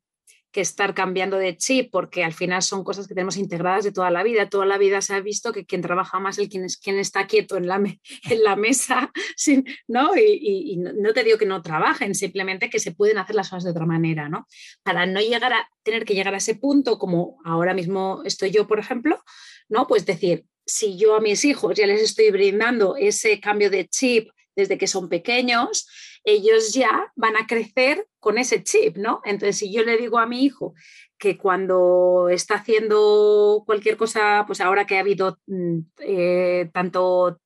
que 0.51 0.61
estar 0.61 0.93
cambiando 0.93 1.37
de 1.37 1.55
chip, 1.55 1.89
porque 1.91 2.23
al 2.23 2.33
final 2.33 2.61
son 2.61 2.83
cosas 2.83 3.07
que 3.07 3.13
tenemos 3.13 3.37
integradas 3.37 3.83
de 3.83 3.91
toda 3.91 4.11
la 4.11 4.23
vida. 4.23 4.49
Toda 4.49 4.65
la 4.65 4.77
vida 4.77 5.01
se 5.01 5.13
ha 5.13 5.19
visto 5.21 5.53
que 5.53 5.65
quien 5.65 5.81
trabaja 5.81 6.19
más 6.19 6.37
es 6.37 6.49
quien, 6.49 6.65
es, 6.65 6.77
quien 6.77 6.99
está 6.99 7.25
quieto 7.27 7.57
en 7.57 7.67
la, 7.67 7.75
en 8.29 8.43
la 8.43 8.55
mesa, 8.55 9.11
¿no? 9.87 10.11
Y, 10.15 10.77
no 10.77 11.13
te 11.13 11.23
digo 11.23 11.37
que 11.37 11.45
no 11.45 11.61
trabajen, 11.61 12.15
simplemente 12.15 12.69
que 12.69 12.79
se 12.79 12.91
pueden 12.91 13.17
hacer 13.17 13.35
las 13.35 13.49
cosas 13.49 13.63
de 13.63 13.71
otra 13.71 13.85
manera, 13.85 14.29
¿no? 14.29 14.47
Para 14.83 15.05
no 15.05 15.19
llegar 15.21 15.53
a 15.53 15.69
tener 15.83 16.05
que 16.05 16.13
llegar 16.13 16.33
a 16.33 16.37
ese 16.37 16.55
punto, 16.55 16.97
como 16.97 17.37
ahora 17.45 17.73
mismo 17.73 18.21
estoy 18.25 18.51
yo, 18.51 18.67
por 18.67 18.79
ejemplo, 18.79 19.23
¿no? 19.69 19.87
Pues 19.87 20.05
decir, 20.05 20.45
si 20.65 20.97
yo 20.97 21.15
a 21.15 21.21
mis 21.21 21.45
hijos 21.45 21.75
ya 21.75 21.87
les 21.87 22.01
estoy 22.01 22.31
brindando 22.31 22.95
ese 22.97 23.39
cambio 23.39 23.69
de 23.69 23.87
chip 23.87 24.29
desde 24.55 24.77
que 24.77 24.87
son 24.87 25.09
pequeños, 25.09 25.87
ellos 26.23 26.73
ya 26.73 27.11
van 27.15 27.35
a 27.35 27.47
crecer 27.47 28.07
con 28.19 28.37
ese 28.37 28.63
chip, 28.63 28.97
¿no? 28.97 29.21
Entonces, 29.25 29.57
si 29.57 29.73
yo 29.73 29.83
le 29.83 29.97
digo 29.97 30.19
a 30.19 30.27
mi 30.27 30.43
hijo 30.43 30.73
que 31.17 31.37
cuando 31.37 32.29
está 32.29 32.55
haciendo 32.55 33.63
cualquier 33.65 33.97
cosa, 33.97 34.43
pues 34.47 34.61
ahora 34.61 34.85
que 34.85 34.97
ha 34.97 35.01
habido 35.01 35.39
mm, 35.47 35.79
eh, 35.99 36.69
tanto 36.73 37.39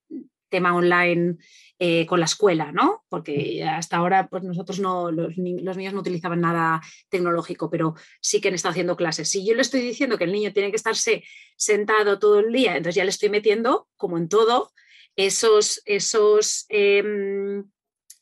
tema 0.50 0.76
online 0.76 1.38
eh, 1.78 2.06
con 2.06 2.20
la 2.20 2.26
escuela, 2.26 2.72
¿no? 2.72 3.04
Porque 3.10 3.64
hasta 3.66 3.98
ahora 3.98 4.30
pues 4.30 4.44
nosotros 4.44 4.80
no, 4.80 5.12
los, 5.12 5.38
niños 5.38 5.94
no 5.94 6.00
utilizaban 6.00 6.40
nada 6.40 6.82
tecnológico, 7.10 7.70
pero 7.70 7.96
sí 8.22 8.40
que 8.40 8.48
han 8.48 8.54
estado 8.54 8.72
haciendo 8.72 8.96
clases. 8.96 9.30
Si 9.30 9.46
yo 9.46 9.54
le 9.56 9.62
estoy 9.62 9.82
diciendo 9.82 10.18
que 10.18 10.24
el 10.24 10.32
niño 10.32 10.54
tiene 10.54 10.70
que 10.70 10.78
estarse 10.78 11.26
sentado 11.58 12.18
todo 12.18 12.40
el 12.40 12.54
día, 12.54 12.78
entonces 12.78 12.96
ya 12.96 13.04
le 13.04 13.10
estoy 13.10 13.30
metiendo, 13.30 13.90
como 13.98 14.18
en 14.18 14.30
todo, 14.30 14.72
esos, 15.18 15.82
esos 15.86 16.66
em, 16.70 17.66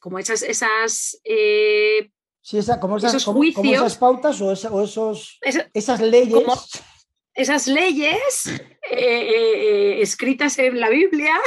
como 0.03 0.19
esas, 0.19 0.41
esas 0.41 1.17
eh, 1.23 2.11
como 2.81 2.97
esas, 2.97 3.23
juicios, 3.23 3.95
pautas 3.95 4.41
o, 4.41 4.51
esos, 4.51 5.39
esas 5.73 6.01
leyes. 6.01 6.43
esas 7.33 7.67
leyes 7.67 8.47
eh, 8.47 8.59
eh, 8.91 10.01
escritas 10.01 10.59
en 10.59 10.77
la 10.81 10.89
Biblia 10.89 11.39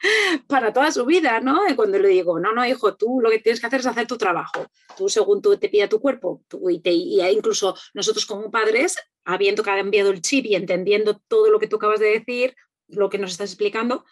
para 0.48 0.72
toda 0.72 0.90
su 0.90 1.06
vida, 1.06 1.38
¿no? 1.38 1.60
cuando 1.76 2.00
le 2.00 2.08
digo, 2.08 2.40
no, 2.40 2.52
no, 2.52 2.66
hijo, 2.66 2.96
tú 2.96 3.20
lo 3.22 3.30
que 3.30 3.38
tienes 3.38 3.60
que 3.60 3.68
hacer 3.68 3.78
es 3.78 3.86
hacer 3.86 4.08
tu 4.08 4.18
trabajo. 4.18 4.66
Tú, 4.96 5.08
según 5.08 5.40
tú 5.40 5.56
te 5.56 5.68
pida 5.68 5.88
tu 5.88 6.00
cuerpo, 6.00 6.42
tú, 6.48 6.68
y, 6.68 6.80
te, 6.80 6.90
y 6.90 7.20
incluso 7.20 7.76
nosotros 7.94 8.26
como 8.26 8.50
padres, 8.50 8.96
habiendo 9.24 9.62
cambiado 9.62 10.10
el 10.10 10.20
chip 10.20 10.46
y 10.46 10.56
entendiendo 10.56 11.22
todo 11.28 11.48
lo 11.48 11.60
que 11.60 11.68
tú 11.68 11.76
acabas 11.76 12.00
de 12.00 12.10
decir, 12.10 12.56
lo 12.88 13.08
que 13.08 13.18
nos 13.18 13.30
estás 13.30 13.50
explicando, 13.50 14.04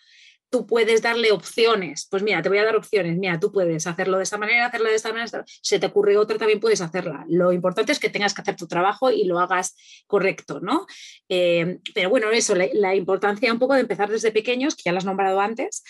tú 0.53 0.67
puedes 0.67 1.01
darle 1.01 1.33
opciones. 1.33 2.07
Pues 2.11 2.23
mira, 2.23 2.43
te 2.43 2.51
voy 2.51 2.59
a 2.59 2.65
dar 2.65 2.77
opciones. 2.77 3.17
Mira, 3.17 3.41
tú 3.41 3.51
puedes 3.51 3.87
hacerlo 3.87 4.19
de 4.19 4.25
esta 4.25 4.37
manera, 4.37 4.67
hacerlo 4.67 4.91
de 4.91 4.97
esta 4.97 5.11
manera. 5.11 5.45
Se 5.47 5.79
te 5.79 5.87
ocurre 5.87 6.19
otra, 6.19 6.37
también 6.37 6.61
puedes 6.61 6.83
hacerla. 6.83 7.25
Lo 7.27 7.53
importante 7.53 7.91
es 7.91 7.99
que 7.99 8.11
tengas 8.11 8.35
que 8.35 8.43
hacer 8.43 8.57
tu 8.57 8.69
trabajo 8.69 9.11
y 9.11 9.25
lo 9.25 9.41
hagas 9.41 9.75
correcto, 10.07 10.61
¿no? 10.61 10.87
Eh, 11.31 11.79
pero 11.95 12.11
bueno, 12.11 12.31
eso, 12.31 12.55
la, 12.55 12.95
importancia 12.95 13.51
un 13.51 13.59
poco 13.59 13.73
de 13.73 13.81
empezar 13.81 14.11
desde 14.11 14.31
pequeños, 14.31 14.77
que 14.77 14.83
ya 14.85 14.93
lo 14.93 14.99
has 14.99 15.07
nombrado 15.07 15.41
antes. 15.41 15.83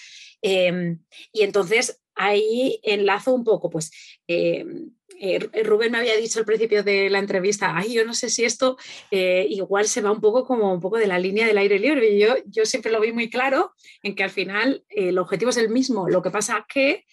Eh, 0.43 0.97
y 1.33 1.43
entonces 1.43 2.01
ahí 2.15 2.79
enlazo 2.85 3.35
un 3.35 3.43
poco, 3.43 3.69
pues. 3.69 3.91
Eh, 4.29 4.65
eh, 5.21 5.39
Rubén 5.65 5.93
me 5.93 5.99
había 5.99 6.17
dicho 6.17 6.39
al 6.39 6.45
principio 6.45 6.83
de 6.83 7.11
la 7.11 7.19
entrevista, 7.19 7.77
ay, 7.77 7.95
yo 7.95 8.05
no 8.05 8.15
sé 8.15 8.31
si 8.31 8.45
esto 8.45 8.77
eh, 9.11 9.47
igual 9.49 9.87
se 9.87 10.01
va 10.01 10.11
un 10.11 10.21
poco 10.21 10.45
como 10.45 10.73
un 10.73 10.81
poco 10.81 10.99
de 10.99 11.07
la 11.07 11.19
línea 11.19 11.47
del 11.47 11.59
aire 11.59 11.79
libre. 11.79 12.19
Yo, 12.19 12.37
yo 12.47 12.65
siempre 12.65 12.93
lo 12.93 13.01
vi 13.01 13.13
muy 13.13 13.31
claro 13.31 13.73
en 14.03 14.15
que 14.15 14.25
al 14.25 14.31
final 14.31 14.85
eh, 14.89 15.09
el 15.09 15.19
objetivo 15.19 15.51
es 15.51 15.57
el 15.57 15.69
mismo. 15.69 16.09
Lo 16.09 16.23
que 16.23 16.31
pasa 16.31 16.59
es 16.59 16.65
que 16.73 17.05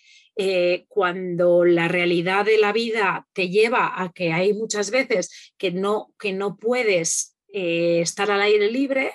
cuando 0.88 1.66
la 1.66 1.90
realidad 1.90 2.46
de 2.46 2.58
la 2.58 2.72
vida 2.72 3.28
te 3.34 3.50
lleva 3.50 4.02
a 4.02 4.14
que 4.14 4.32
hay 4.32 4.54
muchas 4.54 4.90
veces 4.90 5.52
que 5.58 5.72
no, 5.72 6.14
que 6.18 6.32
no 6.32 6.56
puedes 6.56 7.36
estar 7.52 8.32
al 8.32 8.42
aire 8.44 8.72
libre, 8.72 9.12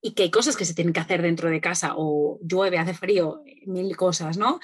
y 0.00 0.12
que 0.12 0.24
hay 0.24 0.30
cosas 0.30 0.56
que 0.56 0.64
se 0.64 0.74
tienen 0.74 0.92
que 0.92 1.00
hacer 1.00 1.22
dentro 1.22 1.50
de 1.50 1.60
casa 1.60 1.94
o 1.96 2.38
llueve, 2.42 2.78
hace 2.78 2.94
frío, 2.94 3.42
mil 3.66 3.96
cosas, 3.96 4.36
¿no? 4.36 4.60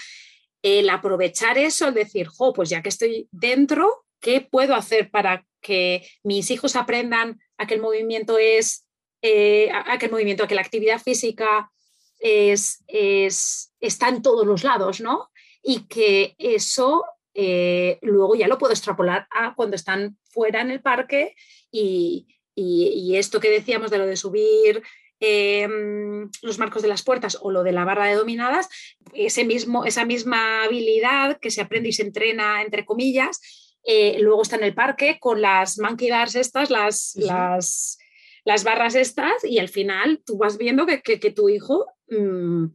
El 0.65 0.89
aprovechar 0.89 1.59
eso, 1.59 1.89
el 1.89 1.95
decir, 1.95 2.27
jo, 2.27 2.55
pues 2.55 2.71
ya 2.71 2.83
que 2.83 2.89
estoy 2.89 3.29
dentro, 3.31 4.07
¿qué 4.19 4.41
puedo 4.41 4.75
hacer 4.75 5.11
para 5.11 5.47
que 5.61 6.09
mis 6.23 6.51
hijos 6.51 6.75
aprendan 6.75 7.39
a 7.59 7.67
que 7.67 7.75
el 7.75 7.83
movimiento 7.83 8.39
es, 8.39 8.89
eh, 9.21 9.71
a 9.71 9.99
que 9.99 10.07
el 10.07 10.13
movimiento, 10.13 10.43
a 10.43 10.49
que 10.49 10.55
la 10.55 10.63
actividad 10.63 10.99
física 10.99 11.71
es, 12.19 12.83
está 12.89 14.09
en 14.09 14.23
todos 14.23 14.47
los 14.47 14.65
lados, 14.65 15.03
¿no? 15.03 15.31
Y 15.63 15.87
que 15.87 16.35
eso 16.39 17.05
eh, 17.35 17.99
luego 18.01 18.35
ya 18.35 18.49
lo 18.49 18.57
puedo 18.57 18.73
extrapolar 18.73 19.27
a 19.31 19.55
cuando 19.55 19.77
están 19.77 20.17
fuera 20.31 20.63
en 20.63 20.71
el 20.71 20.81
parque 20.81 21.35
y, 21.71 22.27
y 22.55 23.17
esto 23.17 23.39
que 23.39 23.51
decíamos 23.51 23.91
de 23.91 23.99
lo 23.99 24.07
de 24.07 24.17
subir 24.17 24.83
Em, 25.21 26.29
los 26.43 26.59
marcos 26.59 26.83
de 26.83 26.89
las 26.89 27.03
puertas 27.03 27.39
o 27.41 27.51
lo 27.51 27.63
de 27.63 27.73
la 27.73 27.85
barra 27.85 28.07
de 28.07 28.15
dominadas, 28.15 28.69
ese 29.15 29.45
mismo, 29.45 29.85
esa 29.85 30.05
misma 30.05 30.65
habilidad 30.65 31.39
que 31.39 31.51
se 31.51 31.61
aprende 31.61 31.89
y 31.89 31.93
se 31.93 32.03
entrena, 32.03 32.63
entre 32.63 32.85
comillas, 32.85 33.41
eh, 33.85 34.19
luego 34.21 34.43
está 34.43 34.57
en 34.57 34.65
el 34.65 34.75
parque 34.75 35.19
con 35.21 35.41
las 35.41 35.79
monkey 35.79 36.11
bars 36.11 36.35
estas, 36.35 36.69
las, 36.71 37.15
las, 37.17 37.99
las, 38.45 38.65
barras 38.65 38.97
estas, 38.97 39.45
y 39.45 39.59
al 39.59 39.69
final 39.69 40.21
tú 40.27 40.37
vas 40.37 40.59
viendo 40.59 40.85
que, 40.87 41.19
tu 41.31 41.49
hijo 41.49 41.87
mm, 42.09 42.67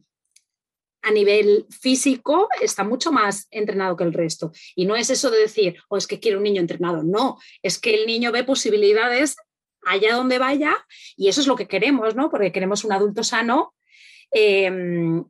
a 1.02 1.10
nivel 1.10 1.66
físico 1.68 2.48
está 2.60 2.84
mucho 2.84 3.12
más 3.12 3.48
entrenado 3.50 3.96
que 3.96 4.04
el 4.04 4.14
resto. 4.14 4.50
Y 4.74 4.86
no 4.86 4.96
es 4.96 5.10
eso 5.10 5.30
de 5.30 5.38
decir, 5.38 5.76
o 5.88 5.94
oh, 5.94 5.98
es 5.98 6.06
que 6.06 6.20
quiero 6.20 6.38
un 6.38 6.44
niño 6.44 6.60
entrenado, 6.60 7.02
no, 7.02 7.38
es 7.62 7.78
que 7.78 7.94
el 7.94 8.06
niño 8.06 8.32
ve 8.32 8.44
posibilidades 8.44 9.36
allá 9.84 10.14
donde 10.14 10.38
vaya, 10.38 10.76
y 11.16 11.28
eso 11.28 11.40
es 11.40 11.46
lo 11.46 11.56
que 11.56 11.68
queremos, 11.68 12.14
¿no? 12.14 12.30
Porque 12.30 12.52
queremos 12.52 12.84
un 12.84 12.92
adulto 12.92 13.24
sano 13.24 13.74
em, 14.30 15.24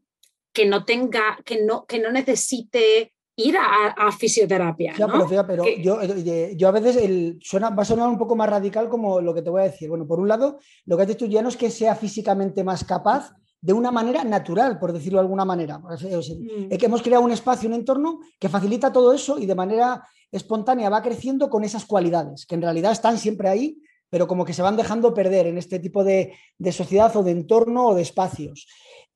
que 0.53 0.66
no 0.66 0.84
tenga, 0.84 1.38
que 1.44 1.62
no, 1.62 1.86
que 1.86 1.98
no 1.98 2.11
necesite 2.11 3.12
ir 3.36 3.57
a, 3.57 4.12
fisioterapia. 4.12 4.94
pero, 4.96 5.46
pero 5.46 5.64
yo, 5.78 6.01
eh, 6.03 6.55
yo, 6.57 6.68
a 6.68 6.72
veces 6.72 6.96
el, 6.96 7.38
suena, 7.40 7.70
va 7.70 7.82
a 7.82 7.86
sonar 7.86 8.09
un 8.09 8.18
poco 8.18 8.36
más 8.36 8.51
radical 8.51 8.88
como 8.88 9.20
lo 9.20 9.32
que 9.32 9.42
te 9.42 9.51
voy 9.51 9.62
a 9.62 9.70
decir. 9.70 9.88
Bueno, 9.88 10.07
por 10.07 10.20
un 10.20 10.28
lado, 10.28 10.59
lo 10.84 10.96
que 10.96 11.03
has 11.03 11.09
dicho 11.09 11.26
ya 11.26 11.42
no 11.42 11.48
es 11.48 11.57
que 11.57 11.70
sea 11.70 11.94
físicamente 11.94 12.64
más 12.64 12.84
capaz, 12.84 13.32
de 13.62 13.72
una 13.72 13.90
manera 13.90 14.24
natural, 14.24 14.78
por 14.78 14.92
decirlo 14.92 15.18
de 15.18 15.24
alguna 15.24 15.44
manera. 15.44 15.78
Mm. 15.78 16.68
que 16.68 16.86
hemos 16.86 17.03
creado 17.03 17.24
un 17.24 17.32
espacio, 17.32 17.68
un 17.68 17.74
entorno 17.74 18.20
que 18.38 18.48
facilita 18.48 18.92
todo 18.92 19.12
eso 19.12 19.38
y 19.38 19.46
de 19.46 19.55
manera 19.55 20.03
espontánea 20.32 20.88
va 20.88 21.03
creciendo 21.03 21.51
con 21.51 21.64
esas 21.64 21.84
cualidades, 21.84 22.46
que 22.46 22.55
en 22.55 22.62
realidad 22.62 22.92
están 22.92 23.18
siempre 23.18 23.48
ahí, 23.48 23.78
pero 24.11 24.27
como 24.27 24.45
que 24.45 24.53
se 24.53 24.63
van 24.63 24.77
dejando 24.77 25.15
perder 25.15 25.47
en 25.47 25.57
este 25.57 25.79
tipo 25.79 26.05
de, 26.05 26.35
sociedad 26.73 27.17
o 27.17 27.23
de 27.23 27.31
entorno 27.31 27.89
o 27.89 27.95
de 27.95 28.03
espacios. 28.03 28.67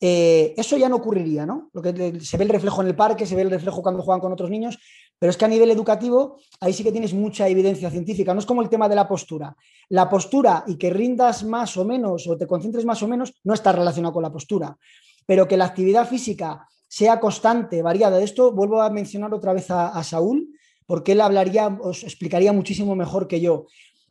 Eh, 0.00 0.54
eso 0.56 0.76
ya 0.76 0.88
no 0.88 0.96
ocurriría, 0.96 1.44
¿no? 1.44 1.70
Lo 1.72 1.82
que 1.82 2.20
se 2.20 2.36
ve 2.36 2.44
el 2.44 2.50
reflejo 2.50 2.80
en 2.80 2.88
el 2.88 2.96
parque, 2.96 3.26
se 3.26 3.36
ve 3.36 3.42
el 3.42 3.50
reflejo 3.50 3.82
cuando 3.82 4.02
juegan 4.02 4.20
con 4.20 4.32
otros 4.32 4.50
niños, 4.50 4.78
pero 5.18 5.30
es 5.30 5.36
que 5.36 5.44
a 5.44 5.48
nivel 5.48 5.70
educativo 5.70 6.38
ahí 6.60 6.72
sí 6.72 6.82
que 6.82 6.92
tienes 6.92 7.14
mucha 7.14 7.48
evidencia 7.48 7.90
científica, 7.90 8.34
no 8.34 8.40
es 8.40 8.46
como 8.46 8.62
el 8.62 8.68
tema 8.68 8.88
de 8.88 8.94
la 8.94 9.08
postura. 9.08 9.56
La 9.88 10.08
postura 10.08 10.64
y 10.66 10.76
que 10.76 10.90
rindas 10.90 11.44
más 11.44 11.76
o 11.76 11.84
menos 11.84 12.26
o 12.26 12.36
te 12.36 12.46
concentres 12.46 12.84
más 12.84 13.02
o 13.02 13.08
menos 13.08 13.34
no 13.44 13.54
está 13.54 13.72
relacionado 13.72 14.14
con 14.14 14.22
la 14.22 14.32
postura, 14.32 14.76
pero 15.26 15.48
que 15.48 15.56
la 15.56 15.66
actividad 15.66 16.08
física 16.08 16.68
sea 16.88 17.18
constante, 17.18 17.82
variada. 17.82 18.18
De 18.18 18.24
esto 18.24 18.52
vuelvo 18.52 18.80
a 18.80 18.90
mencionar 18.90 19.34
otra 19.34 19.52
vez 19.52 19.68
a, 19.70 20.00
Saúl, 20.04 20.48
porque 20.86 21.12
él 21.12 21.20
hablaría, 21.20 21.66
os 21.66 22.04
explicaría 22.04 22.52
muchísimo 22.52 22.94
mejor 22.94 23.26
que 23.26 23.40
yo. 23.40 23.66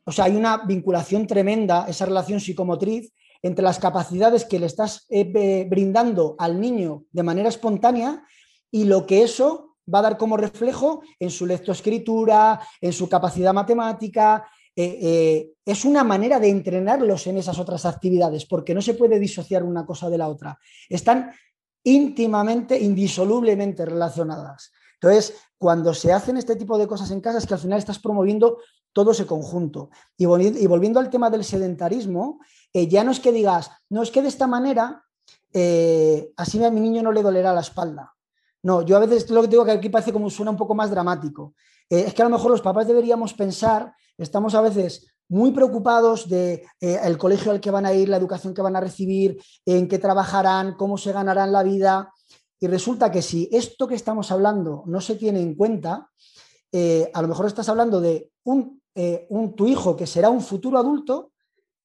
O 0.05 0.11
sea, 0.11 0.25
hay 0.25 0.35
una 0.35 0.57
vinculación 0.65 1.27
tremenda, 1.27 1.85
esa 1.87 2.05
relación 2.05 2.39
psicomotriz 2.39 3.11
entre 3.41 3.63
las 3.63 3.79
capacidades 3.79 4.45
que 4.45 4.59
le 4.59 4.65
estás 4.65 5.05
eh, 5.09 5.65
brindando 5.69 6.35
al 6.39 6.59
niño 6.59 7.03
de 7.11 7.23
manera 7.23 7.49
espontánea 7.49 8.23
y 8.71 8.85
lo 8.85 9.05
que 9.05 9.23
eso 9.23 9.75
va 9.93 9.99
a 9.99 10.03
dar 10.03 10.17
como 10.17 10.37
reflejo 10.37 11.01
en 11.19 11.29
su 11.29 11.45
lectoescritura, 11.45 12.59
en 12.79 12.93
su 12.93 13.09
capacidad 13.09 13.53
matemática. 13.53 14.45
Eh, 14.75 14.99
eh, 15.01 15.51
es 15.65 15.85
una 15.85 16.03
manera 16.03 16.39
de 16.39 16.49
entrenarlos 16.49 17.27
en 17.27 17.37
esas 17.37 17.59
otras 17.59 17.85
actividades, 17.85 18.45
porque 18.45 18.73
no 18.73 18.81
se 18.81 18.93
puede 18.93 19.19
disociar 19.19 19.63
una 19.63 19.85
cosa 19.85 20.09
de 20.09 20.17
la 20.17 20.29
otra. 20.29 20.57
Están 20.89 21.31
íntimamente, 21.83 22.79
indisolublemente 22.79 23.85
relacionadas. 23.85 24.71
Entonces, 24.95 25.35
cuando 25.57 25.93
se 25.93 26.13
hacen 26.13 26.37
este 26.37 26.55
tipo 26.55 26.77
de 26.77 26.87
cosas 26.87 27.11
en 27.11 27.19
casa, 27.19 27.37
es 27.37 27.45
que 27.45 27.53
al 27.53 27.59
final 27.59 27.77
estás 27.77 27.99
promoviendo 27.99 28.59
todo 28.93 29.11
ese 29.11 29.25
conjunto. 29.25 29.89
Y, 30.17 30.25
volviendo 30.25 30.99
al 30.99 31.09
tema 31.09 31.29
del 31.29 31.43
sedentarismo, 31.43 32.39
eh, 32.71 32.87
ya 32.87 33.03
no 33.03 33.11
es 33.11 33.19
que 33.19 33.31
digas, 33.31 33.71
no 33.89 34.01
es 34.01 34.11
que 34.11 34.21
de 34.21 34.29
esta 34.29 34.47
manera, 34.47 35.03
así 36.37 36.63
a 36.63 36.71
mi 36.71 36.79
niño 36.79 37.03
no 37.03 37.11
le 37.11 37.21
dolerá 37.21 37.53
la 37.53 37.61
espalda. 37.61 38.13
No, 38.63 38.81
yo 38.81 38.95
a 38.95 38.99
veces 38.99 39.29
lo 39.29 39.41
que 39.41 39.49
digo 39.49 39.65
que 39.65 39.71
aquí 39.71 39.89
parece 39.89 40.13
como 40.13 40.29
suena 40.29 40.51
un 40.51 40.57
poco 40.57 40.73
más 40.73 40.89
dramático. 40.89 41.53
Eh, 41.89 42.05
es 42.07 42.13
que 42.13 42.21
a 42.21 42.25
lo 42.25 42.31
mejor 42.31 42.51
los 42.51 42.61
papás 42.61 42.87
deberíamos 42.87 43.33
pensar, 43.33 43.93
estamos 44.17 44.55
a 44.55 44.61
veces 44.61 45.07
muy 45.27 45.51
preocupados 45.51 46.29
de 46.29 46.65
eh, 46.79 46.99
el 47.03 47.17
colegio 47.17 47.51
al 47.51 47.59
que 47.59 47.71
van 47.71 47.85
a 47.85 47.93
ir, 47.93 48.07
la 48.07 48.17
educación 48.17 48.53
que 48.53 48.61
van 48.61 48.75
a 48.75 48.81
recibir, 48.81 49.41
en 49.65 49.87
qué 49.87 49.99
trabajarán, 49.99 50.75
cómo 50.75 50.97
se 50.97 51.11
ganarán 51.11 51.51
la 51.51 51.63
vida. 51.63 52.13
Y 52.59 52.67
resulta 52.67 53.11
que 53.11 53.21
si 53.21 53.49
esto 53.51 53.87
que 53.87 53.95
estamos 53.95 54.31
hablando 54.31 54.83
no 54.85 55.01
se 55.01 55.15
tiene 55.15 55.41
en 55.41 55.55
cuenta, 55.55 56.09
eh, 56.71 57.11
a 57.13 57.21
lo 57.21 57.27
mejor 57.27 57.47
estás 57.47 57.67
hablando 57.67 57.99
de 57.99 58.31
un, 58.43 58.81
un, 59.29 59.55
tu 59.55 59.67
hijo 59.67 59.95
que 59.95 60.07
será 60.07 60.29
un 60.29 60.41
futuro 60.41 60.77
adulto 60.77 61.31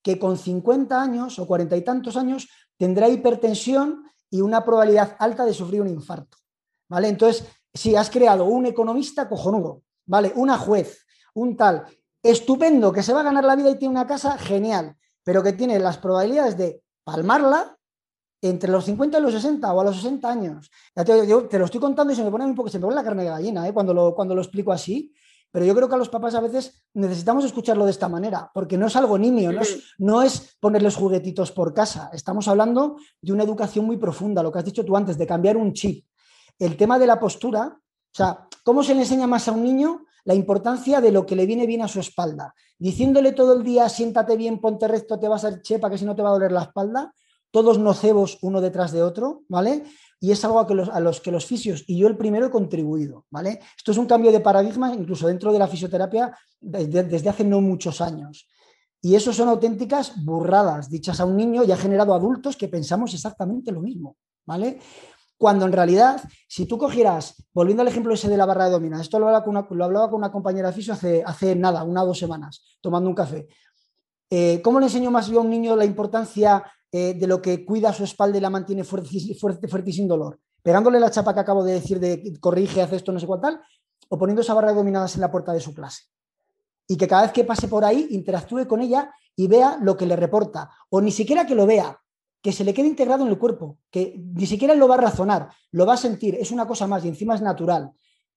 que 0.03 0.19
con 0.19 0.37
50 0.37 1.01
años 1.01 1.39
o 1.39 1.47
40 1.47 1.77
y 1.77 1.83
tantos 1.83 2.17
años 2.17 2.49
tendrá 2.77 3.09
hipertensión 3.09 4.05
y 4.31 4.41
una 4.41 4.65
probabilidad 4.65 5.17
alta 5.19 5.45
de 5.45 5.55
sufrir 5.55 5.81
un 5.81 5.89
infarto. 5.89 6.37
¿vale? 6.89 7.09
Entonces, 7.09 7.47
si 7.73 7.95
has 7.97 8.11
creado 8.11 8.45
un 8.45 8.67
economista 8.67 9.29
cojonudo, 9.29 9.83
¿vale? 10.07 10.33
Una 10.37 10.59
juez, 10.59 11.05
un 11.35 11.57
tal, 11.57 11.85
estupendo, 12.23 12.93
que 12.93 13.03
se 13.03 13.13
va 13.13 13.21
a 13.21 13.25
ganar 13.25 13.45
la 13.45 13.57
vida 13.57 13.71
y 13.71 13.79
tiene 13.79 13.93
una 13.93 14.07
casa, 14.07 14.39
genial, 14.39 14.97
pero 15.23 15.43
que 15.43 15.53
tiene 15.53 15.79
las 15.79 15.99
probabilidades 15.99 16.57
de 16.57 16.83
palmarla 17.05 17.77
entre 18.41 18.71
los 18.71 18.85
50 18.85 19.19
y 19.19 19.21
los 19.21 19.33
60 19.33 19.73
o 19.73 19.81
a 19.81 19.85
los 19.85 19.97
60 19.97 20.31
años. 20.31 20.71
Ya 20.95 21.05
te, 21.05 21.27
yo 21.27 21.49
te 21.49 21.59
lo 21.59 21.65
estoy 21.65 21.81
contando 21.81 22.13
y 22.13 22.17
se 22.17 22.25
me 22.25 22.31
pone 22.31 22.45
un 22.45 22.55
poco, 22.55 22.69
se 22.69 22.79
me 22.79 22.83
pone 22.83 22.95
la 22.95 23.05
carne 23.05 23.25
de 23.25 23.31
gallina 23.31 23.67
¿eh? 23.67 23.73
cuando, 23.73 24.15
cuando 24.15 24.35
lo 24.35 24.43
explico 24.43 24.73
así, 24.73 25.13
pero 25.51 25.65
yo 25.65 25.75
creo 25.75 25.89
que 25.89 25.95
a 25.95 25.99
los 25.99 26.09
papás 26.09 26.35
a 26.35 26.41
veces 26.41 26.85
necesitamos 26.95 27.45
escucharlo 27.45 27.85
de 27.85 27.91
esta 27.91 28.09
manera, 28.09 28.51
porque 28.53 28.77
no 28.77 28.87
es 28.87 28.97
algo 28.97 29.19
nimio, 29.19 29.53
no 29.53 29.63
es, 29.63 29.95
no 29.99 30.23
es 30.23 30.57
ponerles 30.61 30.97
juguetitos 30.97 31.53
por 31.53 31.73
casa. 31.73 32.11
Estamos 32.13 32.49
hablando 32.49 32.97
de 33.21 33.33
una 33.33 33.45
educación 33.45 33.85
muy 33.85 33.97
profunda, 33.97 34.43
lo 34.43 34.53
que 34.53 34.59
has 34.59 34.65
dicho 34.65 34.85
tú 34.85 34.97
antes, 34.97 35.17
de 35.17 35.27
cambiar 35.27 35.57
un 35.57 35.73
chip, 35.73 36.07
el 36.59 36.77
tema 36.77 36.99
de 36.99 37.07
la 37.07 37.19
postura, 37.19 37.79
o 37.79 38.15
sea, 38.15 38.49
¿cómo 38.65 38.83
se 38.83 38.95
le 38.95 39.03
enseña 39.03 39.27
más 39.27 39.49
a 39.49 39.53
un 39.53 39.63
niño 39.63 40.05
la 40.25 40.35
importancia 40.35 41.01
de 41.01 41.13
lo 41.13 41.25
que 41.25 41.37
le 41.37 41.47
viene 41.47 41.67
bien 41.67 41.83
a 41.83 41.89
su 41.89 42.01
espalda? 42.01 42.55
Diciéndole 42.79 43.33
todo 43.33 43.55
el 43.55 43.63
día, 43.63 43.89
siéntate 43.89 44.37
bien, 44.37 44.61
ponte 44.61 44.89
recto, 44.89 45.19
te 45.19 45.29
vas 45.29 45.45
a 45.45 45.63
chepa, 45.63 45.89
que 45.89 45.99
si 45.99 46.05
no 46.05 46.15
te 46.15 46.23
va 46.23 46.31
a 46.31 46.33
doler 46.33 46.53
la 46.53 46.63
espalda, 46.63 47.15
todos 47.51 47.79
nocebos 47.79 48.39
uno 48.43 48.61
detrás 48.61 48.93
de 48.93 49.03
otro, 49.03 49.43
¿vale? 49.49 49.85
Y 50.21 50.33
es 50.33 50.45
algo 50.45 50.61
a, 50.61 51.01
los, 51.01 51.21
que 51.21 51.31
los 51.31 51.47
fisios, 51.47 51.85
y 51.87 51.99
yo 51.99 52.09
el 52.09 52.17
primero 52.17 52.47
he 52.47 52.51
contribuido, 52.51 53.27
¿vale? 53.31 53.61
Esto 53.77 53.93
es 53.93 53.99
un 53.99 54.07
cambio 54.07 54.33
de 54.33 54.41
paradigma, 54.41 54.93
incluso 54.93 55.29
dentro 55.29 55.53
de 55.53 55.59
la 55.61 55.69
fisioterapia, 55.69 56.37
desde, 56.61 57.05
desde 57.05 57.29
hace 57.29 57.45
no 57.45 57.61
muchos 57.61 58.01
años. 58.01 58.49
Y 59.01 59.15
eso 59.15 59.33
son 59.33 59.49
auténticas 59.49 60.25
burradas 60.25 60.91
dichas 60.91 61.21
a 61.21 61.25
un 61.25 61.37
niño 61.37 61.63
y 61.63 61.71
ha 61.71 61.77
generado 61.77 62.15
adultos 62.15 62.57
que 62.57 62.69
pensamos 62.69 63.15
exactamente 63.15 63.71
lo 63.71 63.81
mismo, 63.81 64.17
¿vale? 64.45 64.81
Cuando 65.37 65.67
en 65.67 65.73
realidad, 65.73 66.21
si 66.49 66.67
tú 66.67 66.77
cogieras, 66.79 67.47
volviendo 67.55 67.83
al 67.83 67.89
ejemplo 67.89 68.13
ese 68.13 68.29
de 68.29 68.37
la 68.37 68.45
barra 68.45 68.65
de 68.65 68.73
domina, 68.73 69.01
esto 69.01 69.21
lo 69.21 69.27
hablaba 69.27 69.45
con 69.45 69.57
una, 69.57 69.69
lo 69.71 69.85
hablaba 69.85 70.11
con 70.11 70.19
una 70.19 70.33
compañera 70.33 70.73
fisio 70.73 70.95
hace, 70.95 71.23
hace 71.25 71.55
nada, 71.55 71.85
una 71.85 72.03
o 72.03 72.07
dos 72.07 72.19
semanas, 72.19 72.77
tomando 72.81 73.09
un 73.09 73.15
café. 73.15 73.47
Eh, 74.31 74.61
¿Cómo 74.63 74.81
le 74.81 74.87
enseño 74.87 75.13
más 75.13 75.29
yo 75.29 75.39
a 75.39 75.43
un 75.43 75.51
niño 75.51 75.77
la 75.77 75.85
importancia 75.85 76.65
eh, 76.93 77.15
de 77.15 77.27
lo 77.27 77.43
que 77.43 77.65
cuida 77.65 77.93
su 77.93 78.05
espalda 78.05 78.39
y 78.39 78.41
la 78.41 78.51
mantiene 78.51 78.85
fuerte, 78.85 79.35
fuerte, 79.35 79.69
fuerte 79.69 79.91
y 79.91 79.93
sin 79.93 80.09
dolor? 80.09 80.41
¿Pegándole 80.63 81.01
la 81.01 81.11
chapa 81.11 81.35
que 81.35 81.41
acabo 81.41 81.65
de 81.65 81.75
decir 81.75 82.01
de 82.01 82.37
corrige, 82.41 82.83
hace 82.83 82.97
esto, 82.97 83.13
no 83.13 83.21
sé 83.21 83.27
cuál? 83.27 83.61
¿O 84.09 84.19
poniendo 84.19 84.43
esa 84.43 84.55
barra 84.55 84.69
de 84.69 84.77
dominadas 84.77 85.15
en 85.15 85.21
la 85.21 85.31
puerta 85.31 85.53
de 85.53 85.61
su 85.61 85.75
clase? 85.75 86.05
Y 86.87 86.97
que 86.97 87.07
cada 87.07 87.23
vez 87.23 87.33
que 87.33 87.45
pase 87.45 87.69
por 87.69 87.85
ahí 87.85 88.09
interactúe 88.11 88.67
con 88.67 88.81
ella 88.81 89.11
y 89.37 89.47
vea 89.47 89.79
lo 89.81 89.97
que 89.97 90.07
le 90.07 90.17
reporta. 90.17 90.71
O 90.91 91.01
ni 91.01 91.13
siquiera 91.13 91.47
que 91.47 91.55
lo 91.55 91.67
vea, 91.67 92.01
que 92.43 92.53
se 92.53 92.65
le 92.65 92.73
quede 92.75 92.89
integrado 92.89 93.25
en 93.25 93.31
el 93.31 93.39
cuerpo, 93.39 93.79
que 93.91 94.15
ni 94.19 94.47
siquiera 94.47 94.75
lo 94.75 94.89
va 94.89 94.95
a 94.95 94.99
razonar, 94.99 95.51
lo 95.71 95.87
va 95.87 95.95
a 95.95 95.99
sentir, 95.99 96.35
es 96.37 96.51
una 96.51 96.67
cosa 96.67 96.87
más 96.87 97.05
y 97.05 97.09
encima 97.09 97.35
es 97.35 97.43
natural. 97.43 97.93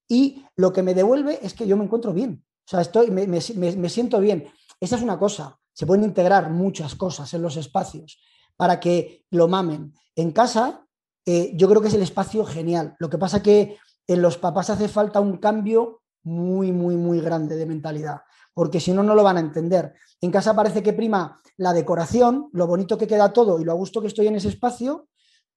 Y 0.08 0.44
lo 0.56 0.74
que 0.74 0.84
me 0.84 0.94
devuelve 0.94 1.40
es 1.42 1.54
que 1.54 1.66
yo 1.68 1.78
me 1.78 1.86
encuentro 1.86 2.14
bien, 2.14 2.44
o 2.66 2.70
sea, 2.70 2.82
estoy, 2.82 3.12
me, 3.12 3.90
siento 3.90 4.20
bien. 4.20 4.48
Esa 4.80 4.96
es 4.96 5.02
una 5.02 5.18
cosa, 5.18 5.60
se 5.74 5.86
pueden 5.86 6.04
integrar 6.04 6.50
muchas 6.50 6.96
cosas 6.96 7.34
en 7.34 7.42
los 7.42 7.58
espacios 7.58 8.20
para 8.62 8.80
que 8.80 9.26
lo 9.32 9.48
mamen. 9.48 9.92
En 10.16 10.32
casa, 10.32 10.86
eh, 11.26 11.52
yo 11.56 11.68
creo 11.68 11.82
que 11.82 11.88
es 11.88 11.96
el 11.96 12.04
espacio 12.04 12.46
genial. 12.46 12.96
Lo 13.00 13.10
que 13.10 13.18
pasa 13.18 13.42
que 13.42 13.80
en 14.06 14.22
los 14.22 14.38
papás 14.38 14.70
hace 14.70 14.88
falta 14.88 15.20
un 15.20 15.38
cambio 15.38 16.04
muy, 16.22 16.72
muy, 16.72 16.96
muy 16.96 17.22
grande 17.22 17.56
de 17.56 17.66
mentalidad 17.66 18.22
porque 18.54 18.80
si 18.80 18.92
no, 18.92 19.04
no 19.04 19.16
lo 19.16 19.24
van 19.24 19.38
a 19.38 19.42
entender. 19.42 19.94
En 20.20 20.32
casa 20.32 20.56
parece 20.56 20.84
que 20.84 20.94
prima 20.94 21.42
la 21.58 21.74
decoración, 21.74 22.50
lo 22.54 22.68
bonito 22.68 22.98
que 22.98 23.08
queda 23.08 23.34
todo 23.34 23.60
y 23.60 23.64
lo 23.64 23.72
a 23.72 23.76
gusto 23.76 24.02
que 24.02 24.08
estoy 24.08 24.28
en 24.28 24.36
ese 24.36 24.50
espacio, 24.50 25.08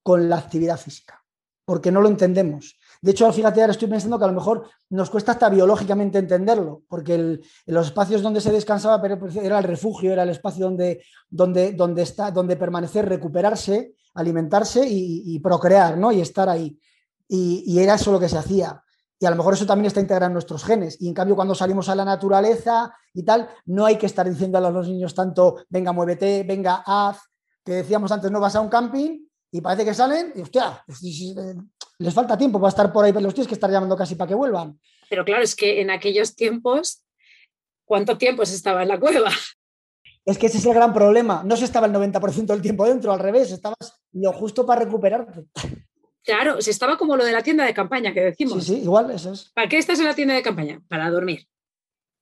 con 0.03 0.29
la 0.29 0.37
actividad 0.37 0.79
física, 0.79 1.24
porque 1.65 1.91
no 1.91 2.01
lo 2.01 2.09
entendemos. 2.09 2.77
De 3.01 3.11
hecho, 3.11 3.31
fíjate, 3.33 3.61
ahora 3.61 3.73
estoy 3.73 3.89
pensando 3.89 4.19
que 4.19 4.25
a 4.25 4.29
lo 4.29 4.35
mejor 4.35 4.69
nos 4.91 5.11
cuesta 5.11 5.33
hasta 5.33 5.49
biológicamente 5.49 6.19
entenderlo, 6.19 6.83
porque 6.89 7.15
en 7.15 7.41
los 7.67 7.87
espacios 7.87 8.23
donde 8.23 8.41
se 8.41 8.53
descansaba 8.53 9.01
pues, 9.19 9.37
era 9.37 9.59
el 9.59 9.65
refugio, 9.65 10.13
era 10.13 10.23
el 10.23 10.31
espacio 10.31 10.67
donde, 10.67 11.03
donde, 11.29 11.73
donde, 11.73 12.03
está, 12.03 12.31
donde 12.31 12.57
permanecer, 12.57 13.09
recuperarse, 13.09 13.95
alimentarse 14.15 14.87
y, 14.89 15.39
procrear, 15.41 15.99
¿no? 15.99 16.13
Y 16.13 16.21
estar 16.21 16.49
ahí. 16.49 16.79
y, 17.29 17.79
era 17.79 17.95
eso 17.95 18.13
lo 18.13 18.21
que 18.21 18.29
se 18.29 18.39
hacía. 18.39 18.81
Y 19.19 19.27
a 19.27 19.31
lo 19.31 19.37
mejor 19.37 19.55
eso 19.55 19.67
también 19.67 19.87
está 19.87 20.01
integrado 20.01 20.27
en 20.27 20.35
nuestros 20.35 20.65
genes. 20.65 21.01
Y 21.01 21.09
en 21.09 21.15
cambio, 21.15 21.37
cuando 21.37 21.55
salimos 21.55 21.89
a 21.89 21.95
la 21.95 22.05
naturaleza 22.05 22.93
y 23.13 23.23
tal, 23.23 23.49
no 23.67 23.87
hay 23.87 23.97
que 23.97 24.07
estar 24.07 24.29
diciendo 24.29 24.59
a 24.59 24.71
los 24.71 24.89
niños 24.89 25.15
tanto, 25.15 25.65
venga, 25.69 25.93
muévete, 25.93 26.43
venga, 26.43 26.83
haz, 26.87 27.21
que 27.65 27.73
decíamos 27.73 28.13
antes, 28.13 28.31
no 28.31 28.41
vas 28.41 28.57
a 28.57 28.61
un 28.61 28.69
camping 28.69 29.25
y 29.55 29.61
parece 29.61 29.85
que 29.85 29.95
salen 29.95 30.33
y, 30.35 30.41
hostia, 30.41 30.85
les 31.99 32.13
falta 32.13 32.37
tiempo 32.37 32.59
para 32.59 32.71
estar 32.71 32.93
por 32.93 33.05
ahí, 33.05 33.13
pero 33.13 33.23
los 33.23 33.35
tienes 33.35 33.47
que 33.47 33.55
estar 33.55 33.71
llamando 33.71 33.97
casi 33.97 34.17
para 34.17 34.27
que 34.27 34.35
vuelvan. 34.35 34.81
Pero 35.09 35.25
claro, 35.25 35.45
es 35.45 35.55
que 35.55 35.81
en 35.81 35.93
aquellos 35.93 36.35
tiempos, 36.35 37.05
¿cuánto 37.85 38.19
tiempo 38.19 38.45
se 38.45 38.57
estaba 38.57 38.83
en 38.83 38.89
la 38.89 38.99
cueva? 38.99 39.31
Es 40.25 40.39
que 40.39 40.47
ese 40.47 40.59
es 40.59 40.67
el 40.67 40.75
gran 40.75 40.93
problema. 40.93 41.45
No 41.45 41.57
se 41.57 41.67
estaba 41.67 41.87
el 41.87 41.93
90% 41.93 42.47
del 42.47 42.63
tiempo 42.63 42.85
dentro, 42.85 43.13
al 43.13 43.21
revés, 43.21 43.53
estabas 43.53 44.01
lo 44.11 44.33
justo 44.33 44.67
para 44.67 44.87
recuperarte. 44.87 45.45
Claro, 46.25 46.61
se 46.61 46.73
estaba 46.73 46.99
como 46.99 47.17
lo 47.17 47.25
de 47.25 47.31
la 47.31 47.45
tienda 47.45 47.65
de 47.65 47.75
campaña 47.75 48.13
que 48.13 48.23
decimos. 48.23 48.65
Sí, 48.65 48.75
sí, 48.75 48.81
igual, 48.83 49.13
eso 49.13 49.33
es. 49.33 49.53
¿Para 49.55 49.69
qué 49.69 49.79
estás 49.79 50.01
en 50.01 50.07
la 50.07 50.17
tienda 50.17 50.35
de 50.35 50.43
campaña? 50.43 50.83
Para 50.89 51.11
dormir, 51.11 51.47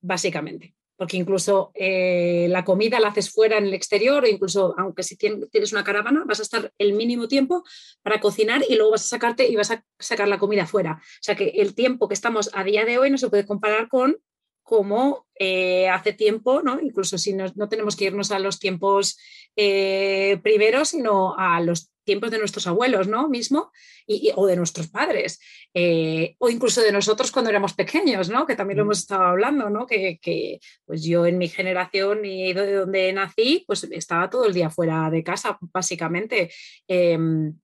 básicamente. 0.03 0.75
Porque 1.03 1.17
incluso 1.17 1.73
eh, 1.75 2.47
la 2.49 2.65
comida 2.65 3.01
la 3.01 3.09
haces 3.09 3.29
fuera 3.29 3.59
en 3.59 3.67
el 3.67 3.75
exterior, 3.75 4.23
o 4.23 4.29
incluso 4.29 4.73
aunque 4.79 5.03
si 5.03 5.17
tienes 5.17 5.73
una 5.73 5.83
caravana, 5.83 6.23
vas 6.25 6.39
a 6.39 6.45
estar 6.45 6.73
el 6.79 6.93
mínimo 6.93 7.27
tiempo 7.27 7.65
para 8.03 8.21
cocinar 8.21 8.63
y 8.69 8.77
luego 8.77 8.93
vas 8.93 9.07
a 9.07 9.09
sacarte 9.09 9.49
y 9.49 9.57
vas 9.57 9.73
a 9.73 9.85
sacar 9.99 10.29
la 10.29 10.39
comida 10.39 10.65
fuera. 10.65 11.01
O 11.03 11.23
sea 11.23 11.35
que 11.35 11.49
el 11.57 11.75
tiempo 11.75 12.07
que 12.07 12.15
estamos 12.15 12.51
a 12.53 12.63
día 12.63 12.85
de 12.85 12.99
hoy 12.99 13.11
no 13.11 13.19
se 13.19 13.29
puede 13.29 13.45
comparar 13.45 13.89
con 13.89 14.17
como 14.63 15.27
eh, 15.35 15.89
hace 15.89 16.13
tiempo, 16.13 16.63
¿no? 16.63 16.81
incluso 16.81 17.19
si 17.19 17.33
no, 17.33 17.51
tenemos 17.69 17.97
que 17.97 18.05
irnos 18.05 18.31
a 18.31 18.39
los 18.39 18.61
tiempos 18.61 19.19
eh, 19.57 20.39
primeros, 20.45 20.91
sino 20.91 21.35
a 21.37 21.61
los 21.61 21.92
tiempos 22.05 22.31
de 22.31 22.39
nuestros 22.39 22.67
abuelos, 22.67 23.09
¿no? 23.09 23.29
Mismo, 23.29 23.73
y, 24.07 24.33
o 24.35 24.47
de 24.47 24.57
nuestros 24.57 24.89
padres, 24.89 25.41
eh, 25.75 26.35
o 26.39 26.49
incluso 26.49 26.81
de 26.83 26.93
nosotros 26.93 27.31
cuando 27.31 27.51
éramos 27.51 27.75
pequeños, 27.75 28.29
¿no? 28.31 28.47
Que 28.47 28.57
también 28.57 28.79
lo 28.79 28.85
hemos 28.85 28.99
estado 28.99 29.25
hablando, 29.25 29.71
¿no? 29.71 29.87
Que, 29.87 30.61
pues 30.85 31.03
yo 31.05 31.27
en 31.27 31.39
mi 31.39 31.49
generación 31.49 32.25
y 32.25 32.53
de 32.53 32.73
donde 32.73 33.13
nací, 33.13 33.65
pues 33.67 33.85
estaba 33.85 34.31
todo 34.31 34.47
el 34.47 34.55
día 34.55 34.71
fuera 34.71 35.11
de 35.11 35.23
casa, 35.23 35.59
básicamente. 35.61 36.51
Em, 36.89 37.55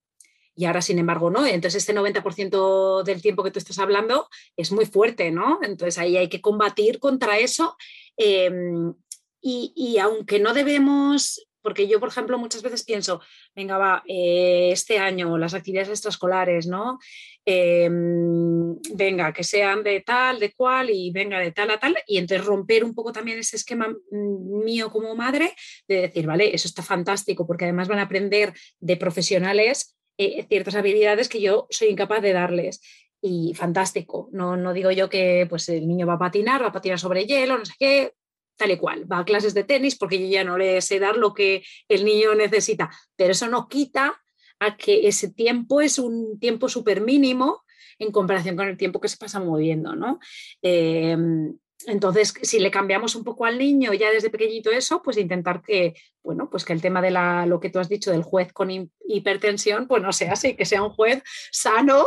y 0.54 0.64
ahora, 0.64 0.82
sin 0.82 0.98
embargo, 0.98 1.30
no. 1.30 1.46
Entonces, 1.46 1.82
este 1.82 1.94
90% 1.94 3.04
del 3.04 3.22
tiempo 3.22 3.44
que 3.44 3.52
tú 3.52 3.60
estás 3.60 3.78
hablando 3.78 4.28
es 4.56 4.72
muy 4.72 4.86
fuerte, 4.86 5.30
¿no? 5.30 5.60
Entonces, 5.62 5.98
ahí 5.98 6.16
hay 6.16 6.28
que 6.28 6.40
combatir 6.40 6.98
contra 6.98 7.38
eso. 7.38 7.76
Em, 8.16 8.92
y, 9.40 9.72
y, 9.76 9.98
aunque 9.98 10.40
no 10.40 10.54
debemos 10.54 11.47
porque 11.68 11.86
yo, 11.86 12.00
por 12.00 12.08
ejemplo, 12.08 12.38
muchas 12.38 12.62
veces 12.62 12.82
pienso, 12.82 13.20
venga, 13.54 13.76
va, 13.76 14.02
eh, 14.08 14.70
este 14.72 14.98
año 14.98 15.36
las 15.36 15.52
actividades 15.52 15.90
extraescolares, 15.90 16.66
¿no? 16.66 16.98
Em, 17.44 18.74
venga, 18.94 19.34
que 19.34 19.44
sean 19.44 19.82
de 19.82 20.00
tal, 20.00 20.40
de 20.40 20.54
cual, 20.54 20.88
y 20.88 21.10
venga 21.10 21.38
de 21.40 21.52
tal 21.52 21.70
a 21.70 21.78
tal, 21.78 21.94
y 22.06 22.16
entonces 22.16 22.46
romper 22.46 22.84
un 22.84 22.94
poco 22.94 23.12
también 23.12 23.38
ese 23.38 23.56
esquema 23.56 23.88
mm, 23.88 24.64
mío 24.64 24.88
como 24.88 25.14
madre 25.14 25.54
de 25.86 26.00
decir, 26.00 26.26
vale, 26.26 26.54
eso 26.54 26.68
está 26.68 26.82
fantástico, 26.82 27.46
porque 27.46 27.66
además 27.66 27.88
van 27.88 27.98
a 27.98 28.04
aprender 28.04 28.54
de 28.80 28.96
profesionales 28.96 29.94
eh, 30.16 30.46
ciertas 30.48 30.74
habilidades 30.74 31.28
que 31.28 31.42
yo 31.42 31.66
soy 31.68 31.88
incapaz 31.88 32.22
de 32.22 32.32
darles 32.32 32.80
y 33.20 33.52
fantástico. 33.54 34.30
No, 34.32 34.56
no 34.56 34.72
digo 34.72 34.90
yo 34.90 35.10
que 35.10 35.46
pues, 35.50 35.68
el 35.68 35.86
niño 35.86 36.06
va 36.06 36.14
a 36.14 36.18
patinar, 36.18 36.62
va 36.62 36.68
a 36.68 36.72
patinar 36.72 36.98
sobre 36.98 37.26
hielo, 37.26 37.58
no 37.58 37.66
sé 37.66 37.74
qué, 37.78 38.12
tal 38.58 38.72
y 38.72 38.76
cual. 38.76 39.10
Va 39.10 39.20
a 39.20 39.24
clases 39.24 39.54
de 39.54 39.64
tenis 39.64 39.96
porque 39.96 40.20
yo 40.20 40.26
ya 40.26 40.44
no 40.44 40.58
le 40.58 40.82
sé 40.82 40.98
dar 40.98 41.16
lo 41.16 41.32
que 41.32 41.64
el 41.88 42.04
niño 42.04 42.34
necesita, 42.34 42.90
pero 43.16 43.32
eso 43.32 43.48
no 43.48 43.68
quita 43.68 44.20
a 44.58 44.76
que 44.76 45.08
ese 45.08 45.30
tiempo 45.32 45.80
es 45.80 45.98
un 45.98 46.38
tiempo 46.38 46.68
súper 46.68 47.00
mínimo 47.00 47.64
en 47.98 48.12
comparación 48.12 48.56
con 48.56 48.68
el 48.68 48.76
tiempo 48.76 49.00
que 49.00 49.08
se 49.08 49.16
pasa 49.16 49.40
moviendo, 49.40 49.96
¿no? 49.96 50.18
Em, 50.62 51.56
entonces, 51.86 52.34
si 52.42 52.58
le 52.58 52.72
cambiamos 52.72 53.14
un 53.14 53.22
poco 53.22 53.44
al 53.44 53.56
niño 53.56 53.92
ya 53.92 54.10
desde 54.10 54.30
pequeñito 54.30 54.70
eso, 54.70 55.00
pues 55.02 55.16
intentar 55.16 55.62
que, 55.62 55.94
bueno, 56.22 56.50
pues 56.50 56.64
que 56.64 56.72
el 56.72 56.82
tema 56.82 57.00
de 57.00 57.12
la, 57.12 57.46
lo 57.46 57.60
que 57.60 57.70
tú 57.70 57.78
has 57.78 57.88
dicho 57.88 58.10
del 58.10 58.24
juez 58.24 58.52
con 58.52 58.68
hipertensión, 59.06 59.86
pues 59.86 60.02
no 60.02 60.12
sea 60.12 60.32
así, 60.32 60.56
que 60.56 60.64
sea 60.64 60.82
un 60.82 60.90
juez 60.90 61.22
sano 61.52 62.04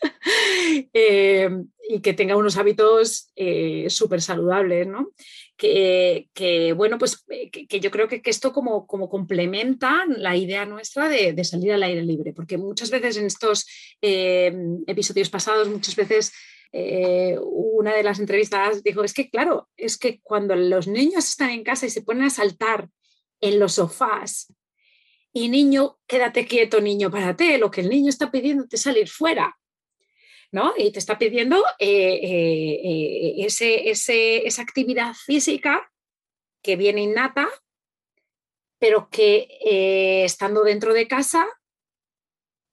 em, 0.92 1.68
y 1.88 2.00
que 2.00 2.12
tenga 2.14 2.36
unos 2.36 2.56
hábitos 2.56 3.30
eh, 3.36 3.86
súper 3.88 4.20
saludables, 4.20 4.86
¿no? 4.86 5.12
que, 5.56 6.74
bueno, 6.76 6.98
pues 6.98 7.24
eh, 7.28 7.50
que, 7.50 7.80
yo 7.80 7.90
creo 7.90 8.08
que, 8.08 8.20
esto 8.24 8.52
como, 8.52 8.86
como, 8.86 9.08
complementa 9.08 10.04
la 10.06 10.36
idea 10.36 10.66
nuestra 10.66 11.08
de, 11.08 11.44
salir 11.44 11.72
al 11.72 11.82
aire 11.82 12.02
libre, 12.02 12.32
porque 12.32 12.58
muchas 12.58 12.90
veces 12.90 13.16
en 13.16 13.26
estos 13.26 13.66
eh, 14.02 14.54
episodios 14.86 15.30
pasados, 15.30 15.68
muchas 15.68 15.96
veces 15.96 16.32
eh, 16.72 17.38
una 17.40 17.94
de 17.94 18.02
las 18.02 18.18
entrevistas 18.18 18.82
dijo, 18.82 19.02
es 19.02 19.14
que 19.14 19.30
claro, 19.30 19.68
es 19.76 19.96
que 19.96 20.20
cuando 20.22 20.54
los 20.54 20.86
niños 20.86 21.28
están 21.28 21.50
en 21.50 21.64
casa 21.64 21.86
y 21.86 21.90
se 21.90 22.02
ponen 22.02 22.24
a 22.24 22.30
saltar 22.30 22.88
en 23.40 23.58
los 23.58 23.74
sofás, 23.74 24.52
y 25.32 25.50
niño, 25.50 25.98
quédate 26.06 26.46
quieto, 26.46 26.80
niño, 26.80 27.10
párate, 27.10 27.58
lo 27.58 27.70
que 27.70 27.82
el 27.82 27.90
niño 27.90 28.08
está 28.08 28.30
pidiendo 28.30 28.64
es 28.70 28.80
salir 28.80 29.06
fuera. 29.06 29.54
Y 30.76 30.90
te 30.90 30.98
está 30.98 31.18
pidiendo 31.18 31.62
eh, 31.78 32.20
eh, 32.22 33.46
eh, 33.46 34.42
esa 34.46 34.62
actividad 34.62 35.14
física 35.14 35.90
que 36.62 36.76
viene 36.76 37.02
innata, 37.02 37.48
pero 38.78 39.08
que 39.10 39.48
estando 40.24 40.62
dentro 40.62 40.92
de 40.94 41.06
casa 41.06 41.46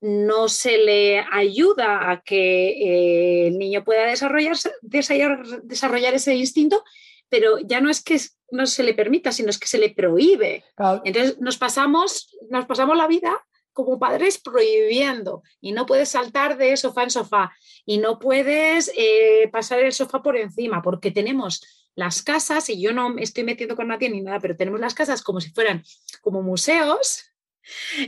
no 0.02 0.50
se 0.50 0.78
le 0.80 1.26
ayuda 1.32 2.12
a 2.12 2.22
que 2.22 3.48
el 3.48 3.58
niño 3.58 3.84
pueda 3.84 4.06
desarrollarse, 4.06 4.72
desarrollar, 4.82 6.14
ese 6.14 6.36
instinto, 6.36 6.84
pero 7.30 7.60
ya 7.60 7.80
no 7.80 7.90
es 7.90 8.04
que 8.04 8.20
no 8.52 8.66
se 8.66 8.84
le 8.84 8.94
permita, 8.94 9.32
sino 9.32 9.50
es 9.50 9.58
que 9.58 9.68
se 9.68 9.78
le 9.78 9.92
prohíbe. 9.92 10.64
Entonces 11.06 11.40
nos 11.40 11.58
pasamos, 11.58 12.36
nos 12.50 12.66
pasamos 12.66 12.98
la 12.98 13.08
vida 13.08 13.46
como 13.74 14.00
padres 14.00 14.40
prohibiendo 14.40 15.44
y 15.60 15.72
no 15.72 15.86
puedes 15.86 16.10
saltar 16.10 16.58
de 16.58 16.78
sofá 16.78 17.04
en 17.04 17.10
sofá 17.10 17.52
y 17.86 17.98
no 17.98 18.20
puedes 18.20 18.92
eh, 18.96 19.50
pasar 19.52 19.80
el 19.80 19.92
sofá 19.92 20.22
por 20.22 20.38
encima 20.38 20.82
porque 20.82 21.12
tenemos 21.12 21.62
las 21.96 22.24
casas, 22.24 22.70
y 22.70 22.82
yo 22.82 22.92
no 22.92 23.10
me 23.10 23.22
estoy 23.22 23.44
metiendo 23.44 23.76
con 23.76 23.88
nadie 23.88 24.10
ni 24.10 24.22
nada, 24.22 24.40
pero 24.40 24.56
tenemos 24.56 24.80
las 24.80 24.96
casas 24.96 25.22
como 25.22 25.40
si 25.40 25.52
fueran 25.52 25.84
como 26.22 26.42
museos 26.42 27.33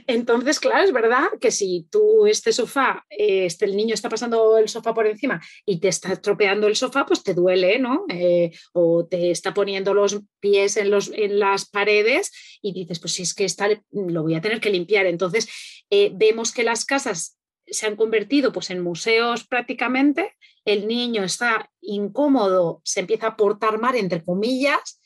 entonces, 0.08 0.60
claro, 0.60 0.84
es 0.84 0.92
verdad 0.92 1.28
que 1.40 1.52
si 1.52 1.88
tú 1.90 2.26
este 2.28 2.52
sofá, 2.52 3.06
este, 3.10 3.66
el 3.66 3.76
niño 3.76 3.94
está 3.94 4.10
pasando 4.10 4.58
el 4.58 4.70
sofá 4.70 4.94
por 4.94 5.08
encima 5.08 5.42
y 5.66 5.80
te 5.80 5.88
está 5.88 6.14
estropeando 6.14 6.68
el 6.68 6.76
sofá, 6.76 7.06
pues 7.06 7.24
te 7.24 7.34
duele, 7.34 7.80
¿no? 7.80 8.06
Eh, 8.10 8.52
o 8.74 9.06
te 9.06 9.32
está 9.32 9.54
poniendo 9.54 9.94
los 9.94 10.22
pies 10.40 10.78
en, 10.78 10.92
los, 10.92 11.12
en 11.14 11.40
las 11.40 11.70
paredes 11.70 12.32
y 12.62 12.74
dices, 12.74 13.00
pues 13.00 13.14
si 13.14 13.24
es 13.24 13.34
que 13.34 13.46
está, 13.46 13.70
lo 13.92 14.24
voy 14.24 14.36
a 14.36 14.42
tener 14.42 14.60
que 14.60 14.70
limpiar. 14.70 15.06
Entonces, 15.06 15.48
eh, 15.90 16.12
vemos 16.14 16.52
que 16.52 16.64
las 16.64 16.86
casas 16.86 17.38
se 17.68 17.88
han 17.88 17.96
convertido 17.96 18.52
pues, 18.52 18.70
en 18.70 18.82
museos 18.82 19.48
prácticamente, 19.48 20.36
el 20.66 20.88
niño 20.88 21.24
está 21.24 21.70
incómodo, 21.82 22.82
se 22.84 23.02
empieza 23.02 23.28
a 23.28 23.36
portar 23.36 23.80
mal, 23.80 23.96
entre 23.96 24.24
comillas, 24.24 25.00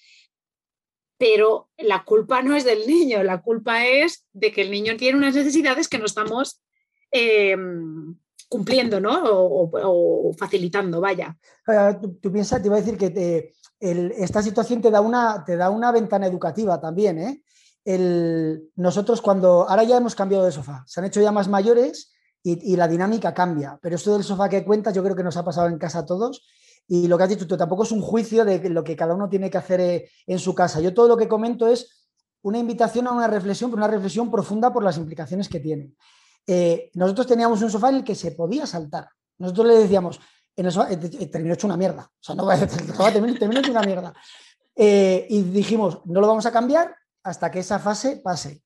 pero 1.20 1.68
la 1.78 2.06
culpa 2.06 2.42
no 2.42 2.56
es 2.56 2.64
del 2.64 2.88
niño, 2.88 3.22
la 3.24 3.42
culpa 3.42 3.86
es 3.86 4.26
de 4.32 4.54
que 4.54 4.62
el 4.62 4.72
niño 4.72 4.96
tiene 4.96 5.18
unas 5.18 5.36
necesidades 5.36 5.90
que 5.90 6.00
no 6.00 6.06
estamos 6.06 6.64
em, 7.12 8.16
cumpliendo, 8.48 9.02
¿no? 9.02 9.22
O, 9.26 10.32
facilitando, 10.38 11.02
vaya. 11.02 11.38
Tú, 12.22 12.32
piensas, 12.32 12.62
te 12.62 12.70
iba 12.70 12.78
a 12.78 12.82
decir 12.82 12.98
que 12.98 13.52
esta 13.82 14.42
situación 14.42 14.82
te 14.82 14.90
da, 14.90 15.02
una, 15.02 15.44
te 15.44 15.58
da 15.58 15.70
una 15.70 15.92
ventana 15.92 16.26
educativa 16.26 16.80
también, 16.80 17.20
¿eh? 17.20 17.44
nosotros 18.78 19.22
cuando, 19.22 19.68
ahora 19.68 19.84
ya 19.84 19.98
hemos 19.98 20.16
cambiado 20.16 20.46
de 20.46 20.54
sofá, 20.54 20.86
se 20.88 21.02
han 21.02 21.08
hecho 21.08 21.22
ya 21.22 21.34
más 21.34 21.50
mayores 21.50 22.14
y, 22.42 22.74
y, 22.74 22.78
la 22.78 22.88
dinámica 22.88 23.34
cambia, 23.34 23.78
pero 23.82 23.96
esto 23.96 24.14
del 24.14 24.24
sofá 24.24 24.48
que 24.48 24.64
cuentas 24.64 24.94
yo 24.94 25.04
creo 25.04 25.16
que 25.16 25.24
nos 25.24 25.36
ha 25.38 25.44
pasado 25.44 25.68
en 25.68 25.80
casa 25.80 26.00
a 26.00 26.06
todos 26.06 26.48
y 26.92 27.08
lo 27.08 27.18
que 27.18 27.24
has 27.24 27.30
dicho 27.30 27.46
tú 27.46 27.56
tampoco 27.56 27.84
es 27.84 27.92
un 27.92 28.02
juicio 28.02 28.44
de 28.44 28.68
lo 28.68 28.84
que 28.84 28.96
cada 28.96 29.14
uno 29.14 29.30
tiene 29.30 29.52
que 29.52 29.60
hacer 29.60 29.80
eh, 29.80 30.10
en 30.26 30.40
su 30.40 30.56
casa. 30.56 30.82
Yo 30.82 30.92
todo 30.92 31.08
lo 31.08 31.16
que 31.16 31.28
comento 31.28 31.68
es 31.68 32.10
una 32.42 32.58
invitación 32.58 33.06
a 33.06 33.12
una 33.12 33.28
reflexión, 33.28 33.70
pero 33.70 33.84
una 33.84 33.94
reflexión 33.94 34.32
profunda 34.32 34.74
por 34.74 34.84
las 34.84 34.98
implicaciones 34.98 35.48
que 35.48 35.60
tiene. 35.60 35.94
Eh, 36.48 36.90
nosotros 36.96 37.28
teníamos 37.28 37.62
un 37.62 37.70
sofá 37.70 37.90
en 37.90 37.98
el 37.98 38.04
que 38.04 38.16
se 38.16 38.32
podía 38.32 38.66
saltar. 38.66 39.08
Nosotros 39.38 39.68
le 39.68 39.76
decíamos, 39.76 40.20
en 40.56 40.66
eh, 40.66 41.28
terminó 41.28 41.54
hecho 41.54 41.68
una 41.68 41.78
mierda. 41.78 42.10
O 42.12 42.24
sea, 42.24 42.34
no 42.34 42.46
va 42.48 42.56
a 42.56 42.58
terminó 42.58 43.60
hecho 43.60 43.72
una 43.72 43.82
mierda. 43.82 44.12
y 44.76 45.44
dijimos, 45.44 46.02
no 46.06 46.20
lo 46.20 46.28
vamos 46.28 46.48
a 46.48 46.52
cambiar 46.52 46.96
hasta 47.22 47.52
que 47.52 47.60
esa 47.60 47.78
fase 47.78 48.20
pase. 48.24 48.64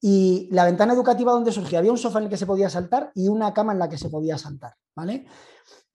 Y 0.00 0.48
la 0.52 0.64
ventana 0.64 0.94
educativa 0.94 1.32
donde 1.32 1.52
surgía, 1.52 1.80
había 1.80 1.92
un 1.92 1.98
sofá 1.98 2.18
en 2.20 2.24
el 2.24 2.30
que 2.30 2.38
se 2.38 2.46
podía 2.46 2.70
saltar 2.70 3.12
y 3.14 3.28
una 3.28 3.52
cama 3.52 3.74
en 3.74 3.78
la 3.78 3.90
que 3.90 3.98
se 3.98 4.08
podía 4.08 4.38
saltar, 4.38 4.74
¿vale? 4.96 5.26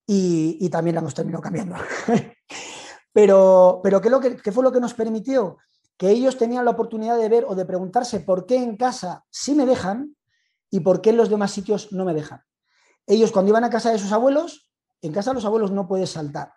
Y, 0.05 0.69
también 0.69 0.95
la 0.95 1.01
hemos 1.01 1.13
terminado 1.13 1.41
cambiando. 1.41 1.75
pero, 3.13 3.79
pero 3.83 4.01
¿qué, 4.01 4.09
lo 4.09 4.19
que, 4.19 4.51
fue 4.51 4.63
lo 4.63 4.71
que 4.71 4.79
nos 4.79 4.93
permitió? 4.93 5.57
Que 5.97 6.09
ellos 6.09 6.37
tenían 6.37 6.65
la 6.65 6.71
oportunidad 6.71 7.17
de 7.17 7.29
ver 7.29 7.45
o 7.47 7.55
de 7.55 7.65
preguntarse 7.65 8.19
por 8.19 8.45
qué 8.45 8.57
en 8.57 8.75
casa 8.75 9.25
sí 9.29 9.55
me 9.55 9.65
dejan 9.65 10.15
y 10.69 10.81
por 10.81 11.01
qué 11.01 11.11
en 11.11 11.17
los 11.17 11.29
demás 11.29 11.51
sitios 11.51 11.91
no 11.91 12.03
me 12.03 12.13
dejan. 12.13 12.41
Ellos 13.05 13.31
cuando 13.31 13.49
iban 13.49 13.63
a 13.63 13.69
casa 13.69 13.91
de 13.91 13.99
sus 13.99 14.11
abuelos, 14.11 14.69
en 15.01 15.11
casa 15.13 15.31
de 15.31 15.35
los 15.35 15.45
abuelos 15.45 15.71
no 15.71 15.87
puedes 15.87 16.09
saltar. 16.09 16.53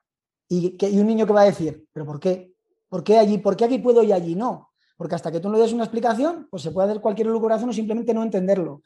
Y, 0.48 0.76
que, 0.76 0.86
un 0.86 1.06
niño 1.06 1.26
que 1.26 1.32
va 1.32 1.42
a 1.42 1.46
decir, 1.46 1.86
¿pero 1.92 2.06
por 2.06 2.20
qué? 2.20 2.54
¿Por 2.88 3.02
qué 3.04 3.18
allí? 3.18 3.38
¿Por 3.38 3.56
qué 3.56 3.64
aquí 3.64 3.78
puedo 3.78 4.02
y 4.02 4.12
allí 4.12 4.34
no? 4.34 4.70
Porque 4.96 5.14
hasta 5.14 5.30
que 5.30 5.40
tú 5.40 5.48
no 5.48 5.58
des 5.58 5.72
una 5.72 5.84
explicación, 5.84 6.48
pues 6.50 6.62
se 6.62 6.70
puede 6.70 6.88
hacer 6.88 7.02
cualquier 7.02 7.28
corazón 7.34 7.68
o 7.68 7.72
simplemente 7.72 8.14
no 8.14 8.22
entenderlo. 8.22 8.82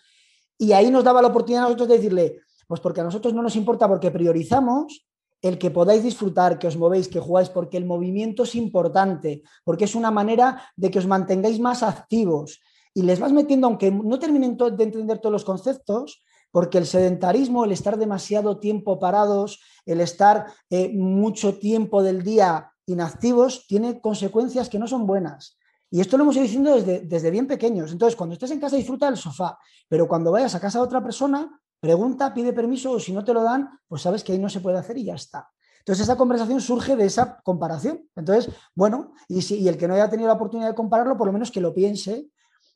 Y 0.59 0.73
ahí 0.73 0.91
nos 0.91 1.05
daba 1.05 1.23
la 1.23 1.29
oportunidad 1.29 1.63
a 1.63 1.65
nosotros 1.67 1.89
de 1.89 1.97
decirle, 1.97 2.41
pues 2.71 2.81
porque 2.81 3.01
a 3.01 3.05
nosotros 3.05 3.35
no 3.35 3.43
nos 3.43 3.57
importa, 3.57 3.89
porque 3.89 4.13
priorizamos 4.13 5.05
el 5.43 5.59
que 5.59 5.73
podáis 5.73 6.05
disfrutar, 6.05 6.57
que 6.57 6.69
os 6.69 6.77
movéis, 6.77 7.09
que 7.09 7.19
jugáis, 7.19 7.49
porque 7.49 7.77
el 7.77 7.85
movimiento 7.85 8.45
es 8.45 8.55
importante, 8.55 9.43
porque 9.65 9.87
es 9.87 9.97
una 9.97 10.13
manera 10.13 10.63
de 10.77 10.89
que 10.89 11.01
os 11.01 11.07
mantengáis 11.09 11.59
más 11.59 11.83
activos. 11.83 12.61
Y 12.95 13.03
les 13.03 13.19
vas 13.19 13.33
metiendo, 13.33 13.67
aunque 13.67 13.91
no 13.91 14.21
terminen 14.21 14.57
de 14.57 14.85
entender 14.85 15.19
todos 15.19 15.33
los 15.33 15.45
conceptos, 15.45 16.23
porque 16.53 16.79
el 16.79 16.87
sedentarismo, 16.87 17.65
el 17.65 17.73
estar 17.73 17.99
demasiado 17.99 18.61
tiempo 18.61 19.01
parados, 19.01 19.61
el 19.85 20.01
estar 20.01 20.47
eh, 20.71 20.93
mucho 20.95 21.59
tiempo 21.59 22.05
del 22.05 22.23
día 22.23 22.71
inactivos, 22.87 23.67
tiene 23.67 24.01
consecuencias 24.01 24.69
que 24.69 24.79
no 24.79 24.87
son 24.87 25.09
buenas. 25.09 25.59
Y 25.91 26.01
esto 26.01 26.17
lo 26.17 26.23
hemos 26.23 26.37
ido 26.37 26.45
diciendo 26.45 26.77
desde, 26.77 27.01
desde 27.01 27.33
bien 27.33 27.49
pequeños. 27.49 27.91
Entonces, 27.91 28.15
cuando 28.15 28.35
estés 28.35 28.53
en 28.53 28.61
casa, 28.61 28.77
disfruta 28.77 29.07
del 29.07 29.17
sofá, 29.17 29.59
pero 29.89 30.07
cuando 30.07 30.31
vayas 30.31 30.55
a 30.55 30.61
casa 30.61 30.79
de 30.79 30.85
otra 30.85 31.03
persona, 31.03 31.51
Pregunta, 31.81 32.35
pide 32.35 32.53
permiso 32.53 32.93
o 32.93 33.01
si 33.01 33.13
no 33.13 33.25
te 33.25 33.33
lo 33.33 33.43
dan, 33.43 33.71
pues 33.89 34.03
sabes 34.03 34.23
que 34.23 34.33
ahí 34.33 34.39
no 34.39 34.49
se 34.49 34.61
puede 34.61 34.79
hacer 34.79 34.99
y 34.99 35.05
ya 35.05 35.15
está. 35.15 35.49
Entonces 35.79 36.05
esa 36.05 36.17
conversación 36.17 36.61
surge 36.61 36.95
de 36.95 37.07
esa 37.07 37.41
comparación. 37.43 38.07
Entonces, 38.15 38.55
bueno, 38.75 39.15
y, 39.29 39.41
si, 39.41 39.67
el 39.67 39.79
que 39.79 39.89
no 39.89 39.95
haya 39.95 40.11
tenido 40.11 40.29
la 40.29 40.35
oportunidad 40.35 40.69
de 40.69 40.75
compararlo, 40.75 41.17
por 41.17 41.27
lo 41.27 41.33
menos 41.33 41.51
que 41.51 41.61
lo 41.61 41.73
piense. 41.73 42.29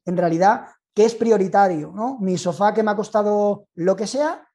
En 0.06 0.16
realidad, 0.16 0.66
qué 0.94 1.04
es 1.04 1.14
prioritario, 1.14 1.92
¿no? 1.94 2.18
Mi 2.18 2.38
sofá 2.38 2.72
que 2.72 2.82
me 2.82 2.90
ha 2.90 2.96
costado 2.96 3.68
lo 3.74 3.94
que 3.94 4.06
sea 4.06 4.48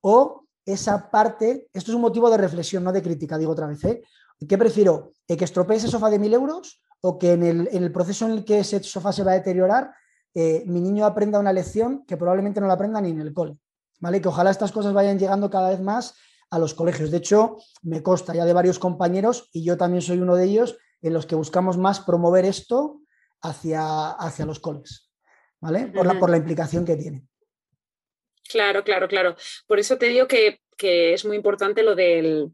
o 0.00 0.46
esa 0.64 1.10
parte, 1.10 1.68
esto 1.72 1.90
es 1.90 1.94
un 1.94 2.02
motivo 2.02 2.30
de 2.30 2.36
reflexión, 2.36 2.84
no 2.84 2.92
de 2.92 3.02
crítica, 3.02 3.38
digo 3.38 3.52
otra 3.52 3.66
vez, 3.66 3.84
¿eh? 3.84 4.02
¿Qué 4.48 4.58
prefiero? 4.58 5.12
¿Que 5.26 5.44
estropee 5.44 5.76
ese 5.76 5.88
sofá 5.88 6.10
de 6.10 6.18
mil 6.18 6.34
euros 6.34 6.82
o 7.00 7.18
que 7.18 7.32
en 7.32 7.42
el, 7.42 7.92
proceso 7.92 8.26
en 8.26 8.32
el 8.32 8.44
que 8.44 8.60
ese 8.60 8.82
sofá 8.82 9.12
se 9.12 9.22
va 9.22 9.32
a 9.32 9.34
deteriorar, 9.34 9.92
eh, 10.34 10.64
mi 10.66 10.80
niño 10.80 11.04
aprenda 11.04 11.38
una 11.38 11.52
lección 11.52 12.04
que 12.04 12.16
probablemente 12.16 12.60
no 12.60 12.66
la 12.66 12.74
aprenda 12.74 13.00
ni 13.00 13.10
en 13.10 13.20
el 13.20 13.32
cole? 13.32 13.58
¿Vale? 14.02 14.20
Que 14.20 14.26
ojalá 14.26 14.50
estas 14.50 14.72
cosas 14.72 14.92
vayan 14.92 15.16
llegando 15.16 15.48
cada 15.48 15.70
vez 15.70 15.80
más 15.80 16.18
a 16.50 16.58
los 16.58 16.74
colegios. 16.74 17.12
De 17.12 17.18
hecho, 17.18 17.58
me 17.82 18.02
consta 18.02 18.34
ya 18.34 18.44
de 18.44 18.52
varios 18.52 18.80
compañeros, 18.80 19.48
y 19.52 19.64
yo 19.64 19.76
también 19.76 20.02
soy 20.02 20.18
uno 20.18 20.34
de 20.34 20.44
ellos, 20.44 20.76
en 21.02 21.14
los 21.14 21.24
que 21.24 21.36
buscamos 21.36 21.78
más 21.78 22.00
promover 22.00 22.44
esto 22.44 23.00
hacia, 23.42 24.10
hacia 24.10 24.44
los 24.44 24.58
coles, 24.58 25.08
¿vale? 25.60 25.86
Por, 25.86 26.04
la, 26.04 26.18
por 26.18 26.30
la 26.30 26.36
implicación 26.36 26.84
que 26.84 26.96
tiene. 26.96 27.22
Claro, 28.48 28.82
claro, 28.82 29.06
claro. 29.06 29.36
Por 29.68 29.78
eso 29.78 29.96
te 29.96 30.06
digo 30.06 30.26
que, 30.26 30.58
es 30.78 31.24
muy 31.24 31.36
importante 31.36 31.84
lo 31.84 31.94
del, 31.94 32.50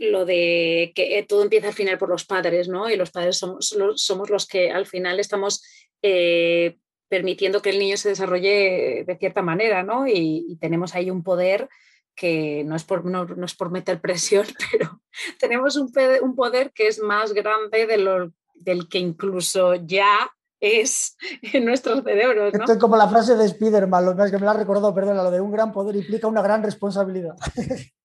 lo 0.00 0.24
de 0.24 0.90
que 0.92 1.18
eh, 1.18 1.24
todo 1.24 1.44
empieza 1.44 1.68
al 1.68 1.74
final 1.74 1.98
por 1.98 2.08
los 2.08 2.24
padres, 2.24 2.66
¿no? 2.66 2.90
Y 2.90 2.96
los 2.96 3.12
padres 3.12 3.38
somos, 3.38 3.76
somos 3.94 4.28
los 4.28 4.44
que 4.44 4.72
al 4.72 4.86
final 4.86 5.20
estamos 5.20 5.62
eh, 6.02 6.79
permitiendo 7.10 7.60
que 7.60 7.70
el 7.70 7.78
niño 7.78 7.98
se 7.98 8.08
desarrolle 8.08 9.04
de 9.06 9.16
cierta 9.18 9.42
manera, 9.42 9.82
¿no? 9.82 10.06
y, 10.06 10.56
tenemos 10.60 10.94
ahí 10.94 11.10
un 11.10 11.22
poder 11.22 11.68
que 12.14 12.64
no 12.64 12.76
es 12.76 12.84
por, 12.84 13.04
no, 13.06 13.26
es 13.44 13.54
por 13.54 13.70
meter 13.70 14.00
presión, 14.00 14.46
pero 14.70 15.00
tenemos 15.38 15.76
un, 15.76 15.90
poder 16.34 16.70
que 16.72 16.86
es 16.86 17.00
más 17.00 17.32
grande 17.32 17.86
de 17.86 18.30
del 18.54 18.88
que 18.88 18.98
incluso 18.98 19.74
ya 19.74 20.30
es 20.60 21.16
en 21.54 21.64
nuestros 21.64 22.04
cerebros. 22.04 22.52
Esto 22.52 22.72
es 22.72 22.78
como 22.78 22.96
la 22.96 23.08
frase 23.08 23.36
de 23.36 23.48
Spiderman, 23.48 24.04
lo 24.04 24.14
que 24.14 24.38
me 24.38 24.44
la 24.44 24.50
ha 24.50 24.54
recordado, 24.54 24.94
perdona, 24.94 25.22
lo 25.22 25.30
de 25.30 25.40
un 25.40 25.50
gran 25.50 25.72
poder 25.72 25.96
implica 25.96 26.26
una 26.26 26.42
gran 26.42 26.62
responsabilidad. 26.62 27.36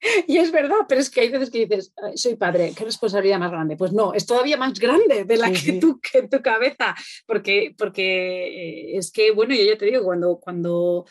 Y 0.26 0.38
es 0.38 0.52
verdad, 0.52 0.86
pero 0.88 1.00
es 1.00 1.10
que 1.10 1.22
hay 1.22 1.28
veces 1.28 1.50
que 1.50 1.66
dices, 1.66 1.92
soy 2.14 2.36
padre, 2.36 2.72
¿qué 2.76 2.84
responsabilidad 2.84 3.38
más 3.38 3.50
grande? 3.50 3.76
Pues 3.76 3.92
no, 3.92 4.14
es 4.14 4.26
todavía 4.26 4.56
más 4.56 4.78
grande 4.78 5.24
de 5.24 5.36
la 5.36 5.50
que 5.50 5.74
tú, 5.74 6.00
que 6.00 6.18
en 6.18 6.30
tu 6.30 6.40
cabeza, 6.40 6.94
porque, 7.26 7.74
porque 7.76 8.96
es 8.96 9.10
que, 9.10 9.32
bueno, 9.32 9.54
yo 9.54 9.64
ya 9.64 9.76
te 9.76 9.86
digo, 9.86 10.04
cuando, 10.04 10.38
cuando 10.38 11.04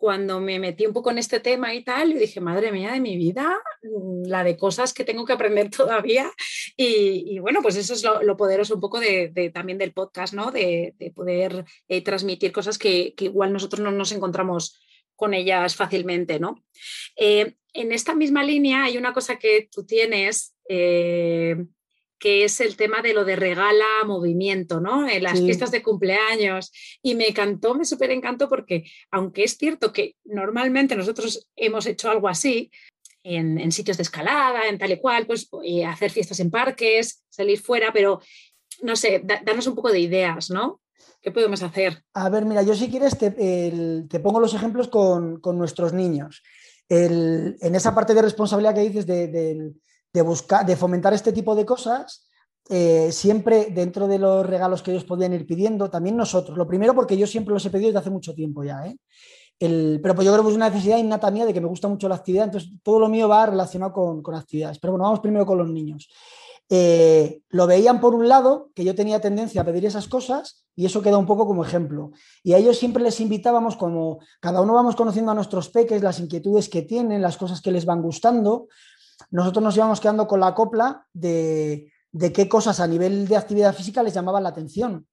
cuando 0.00 0.40
me 0.40 0.58
metí 0.58 0.86
un 0.86 0.94
poco 0.94 1.10
en 1.10 1.18
este 1.18 1.40
tema 1.40 1.74
y 1.74 1.84
tal, 1.84 2.14
yo 2.14 2.18
dije, 2.18 2.40
madre 2.40 2.72
mía 2.72 2.92
de 2.92 3.00
mi 3.00 3.18
vida, 3.18 3.60
mm, 3.82 4.26
la 4.28 4.42
de 4.42 4.56
cosas 4.56 4.94
que 4.94 5.04
tengo 5.04 5.26
que 5.26 5.34
aprender 5.34 5.70
todavía. 6.08 6.32
Y, 6.76 7.38
bueno, 7.40 7.60
pues 7.62 7.76
eso 7.76 7.92
es 7.92 8.02
lo, 8.02 8.36
poderoso 8.36 8.74
un 8.74 8.80
poco 8.80 8.98
de, 8.98 9.50
también 9.52 9.76
del 9.76 9.92
podcast, 9.92 10.32
¿no? 10.32 10.50
De, 10.50 10.94
poder 11.14 11.66
eh, 11.88 12.02
transmitir 12.02 12.50
cosas 12.50 12.78
que, 12.78 13.14
igual 13.18 13.52
nosotros 13.52 13.80
no 13.80 13.90
nos 13.90 14.12
encontramos 14.12 14.80
con 15.20 15.34
ellas 15.34 15.76
fácilmente, 15.76 16.40
¿no? 16.40 16.64
Eh, 17.14 17.52
en 17.74 17.92
esta 17.92 18.14
misma 18.14 18.42
línea 18.42 18.84
hay 18.84 18.96
una 18.96 19.12
cosa 19.12 19.36
que 19.36 19.68
tú 19.70 19.84
tienes 19.84 20.56
eh, 20.66 21.56
que 22.18 22.44
es 22.44 22.58
el 22.62 22.74
tema 22.76 23.02
de 23.02 23.12
lo 23.12 23.26
de 23.26 23.36
regala 23.36 23.84
movimiento, 24.06 24.80
¿no? 24.80 25.06
En 25.06 25.22
las 25.22 25.38
fiestas 25.38 25.70
de 25.70 25.82
cumpleaños. 25.82 26.72
Y 27.02 27.14
me 27.14 27.28
encantó, 27.28 27.74
me 27.74 27.84
súper 27.84 28.10
encantó 28.10 28.48
porque, 28.48 28.84
aunque 29.10 29.44
es 29.44 29.56
cierto 29.58 29.92
que 29.92 30.16
normalmente 30.24 30.96
nosotros 30.96 31.48
hemos 31.54 31.84
hecho 31.86 32.10
algo 32.10 32.28
así, 32.28 32.70
en, 33.22 33.70
sitios 33.72 33.98
de 33.98 34.04
escalada, 34.04 34.68
en 34.68 34.78
tal 34.78 34.92
y 34.92 34.98
cual, 34.98 35.26
pues 35.26 35.48
hacer 35.86 36.10
fiestas 36.10 36.40
en 36.40 36.50
parques, 36.50 37.24
salir 37.28 37.58
fuera, 37.60 37.92
pero 37.92 38.20
no 38.82 38.96
sé, 38.96 39.22
darnos 39.22 39.66
un 39.66 39.74
poco 39.74 39.90
de 39.90 40.00
ideas, 40.00 40.50
¿no? 40.50 40.80
¿Qué 41.20 41.30
podemos 41.30 41.62
hacer? 41.62 42.02
A 42.14 42.28
ver, 42.28 42.44
mira, 42.44 42.62
yo 42.62 42.74
si 42.74 42.90
quieres 42.90 43.16
te, 43.18 44.20
pongo 44.22 44.40
los 44.40 44.54
ejemplos 44.54 44.88
con, 44.88 45.40
nuestros 45.56 45.92
niños. 45.92 46.42
en 46.88 47.74
esa 47.74 47.94
parte 47.94 48.14
de 48.14 48.22
responsabilidad 48.22 48.74
que 48.74 48.88
dices 48.88 49.06
de, 49.06 50.22
buscar, 50.24 50.64
de 50.64 50.76
fomentar 50.76 51.12
este 51.12 51.32
tipo 51.32 51.54
de 51.54 51.66
cosas, 51.66 52.28
eh, 52.68 53.10
siempre 53.10 53.68
dentro 53.70 54.06
de 54.06 54.18
los 54.18 54.46
regalos 54.46 54.82
que 54.82 54.92
ellos 54.92 55.04
podían 55.04 55.32
ir 55.32 55.46
pidiendo, 55.46 55.90
también 55.90 56.16
nosotros. 56.16 56.56
Lo 56.56 56.66
primero 56.66 56.94
porque 56.94 57.16
yo 57.16 57.26
siempre 57.26 57.52
los 57.52 57.64
he 57.66 57.70
pedido 57.70 57.88
desde 57.88 57.98
hace 57.98 58.10
mucho 58.10 58.34
tiempo 58.34 58.62
ya. 58.64 58.86
¿eh? 58.86 58.96
pero 59.60 60.14
pues 60.14 60.24
yo 60.24 60.32
creo 60.32 60.42
que 60.42 60.50
es 60.50 60.56
una 60.56 60.70
necesidad 60.70 60.96
innata 60.96 61.30
mía 61.30 61.44
de 61.44 61.52
que 61.52 61.60
me 61.60 61.66
gusta 61.66 61.86
mucho 61.86 62.08
la 62.08 62.14
actividad, 62.14 62.46
entonces 62.46 62.70
todo 62.82 62.98
lo 62.98 63.10
mío 63.10 63.28
va 63.28 63.44
relacionado 63.44 63.92
con, 63.92 64.34
actividades. 64.34 64.78
Pero 64.78 64.92
bueno, 64.92 65.04
vamos 65.04 65.20
primero 65.20 65.44
con 65.44 65.58
los 65.58 65.68
niños. 65.68 66.08
Eh, 66.72 67.42
lo 67.48 67.66
veían 67.66 68.00
por 68.00 68.14
un 68.14 68.28
lado, 68.28 68.70
que 68.76 68.84
yo 68.84 68.94
tenía 68.94 69.20
tendencia 69.20 69.62
a 69.62 69.64
pedir 69.64 69.84
esas 69.84 70.06
cosas, 70.06 70.64
y 70.76 70.86
eso 70.86 71.02
queda 71.02 71.18
un 71.18 71.26
poco 71.26 71.44
como 71.44 71.64
ejemplo. 71.64 72.12
Y 72.44 72.52
a 72.52 72.58
ellos 72.58 72.78
siempre 72.78 73.02
les 73.02 73.20
invitábamos, 73.20 73.76
como 73.76 74.20
cada 74.40 74.60
uno 74.60 74.74
vamos 74.74 74.94
conociendo 74.94 75.32
a 75.32 75.34
nuestros 75.34 75.68
peques, 75.68 76.00
las 76.00 76.20
inquietudes 76.20 76.68
que 76.68 76.82
tienen, 76.82 77.20
las 77.20 77.36
cosas 77.36 77.60
que 77.60 77.72
les 77.72 77.84
van 77.84 78.00
gustando, 78.00 78.68
nosotros 79.30 79.62
nos 79.64 79.76
íbamos 79.76 80.00
quedando 80.00 80.28
con 80.28 80.38
la 80.40 80.54
copla 80.54 81.06
de, 81.12 81.92
qué 82.32 82.48
cosas 82.48 82.78
a 82.78 82.86
nivel 82.86 83.26
de 83.26 83.36
actividad 83.36 83.74
física 83.74 84.02
les 84.02 84.14
llamaban 84.14 84.44
la 84.44 84.50
atención. 84.50 85.06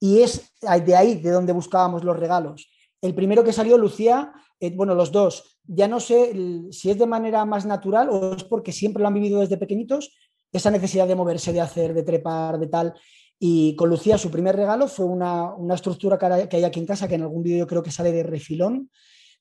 Y 0.00 0.22
es 0.22 0.52
de 0.84 0.96
ahí 0.96 1.16
de 1.16 1.30
donde 1.30 1.52
buscábamos 1.52 2.04
los 2.04 2.18
regalos. 2.18 2.70
El 3.02 3.14
primero 3.14 3.44
que 3.44 3.52
salió, 3.52 3.76
Lucía, 3.76 4.32
eh, 4.60 4.74
bueno, 4.74 4.94
los 4.94 5.12
dos, 5.12 5.58
ya 5.64 5.88
no 5.88 6.00
sé 6.00 6.32
si 6.70 6.90
es 6.90 6.98
de 6.98 7.06
manera 7.06 7.44
más 7.44 7.66
natural 7.66 8.08
o 8.10 8.34
es 8.34 8.44
porque 8.44 8.72
siempre 8.72 9.02
lo 9.02 9.08
han 9.08 9.14
vivido 9.14 9.40
desde 9.40 9.58
pequeñitos, 9.58 10.16
esa 10.52 10.70
necesidad 10.70 11.06
de 11.06 11.14
moverse, 11.14 11.52
de 11.52 11.60
hacer, 11.60 11.94
de 11.94 12.02
trepar, 12.02 12.58
de 12.58 12.66
tal. 12.68 12.94
Y 13.38 13.76
con 13.76 13.90
Lucía 13.90 14.16
su 14.16 14.30
primer 14.30 14.56
regalo 14.56 14.88
fue 14.88 15.04
una, 15.04 15.54
estructura 15.74 16.18
que 16.18 16.56
hay 16.56 16.64
aquí 16.64 16.80
en 16.80 16.86
casa, 16.86 17.08
que 17.08 17.16
en 17.16 17.22
algún 17.22 17.42
vídeo 17.42 17.66
creo 17.66 17.82
que 17.82 17.90
sale 17.90 18.12
de 18.12 18.22
refilón, 18.22 18.90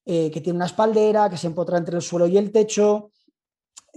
eh, 0.05 0.29
que 0.29 0.41
tiene 0.41 0.57
una 0.57 0.65
espaldera, 0.65 1.29
que 1.29 1.37
se 1.37 1.47
empotra 1.47 1.77
entre 1.77 1.95
el 1.95 2.01
suelo 2.01 2.27
y 2.27 2.37
el 2.37 2.51
techo, 2.51 3.11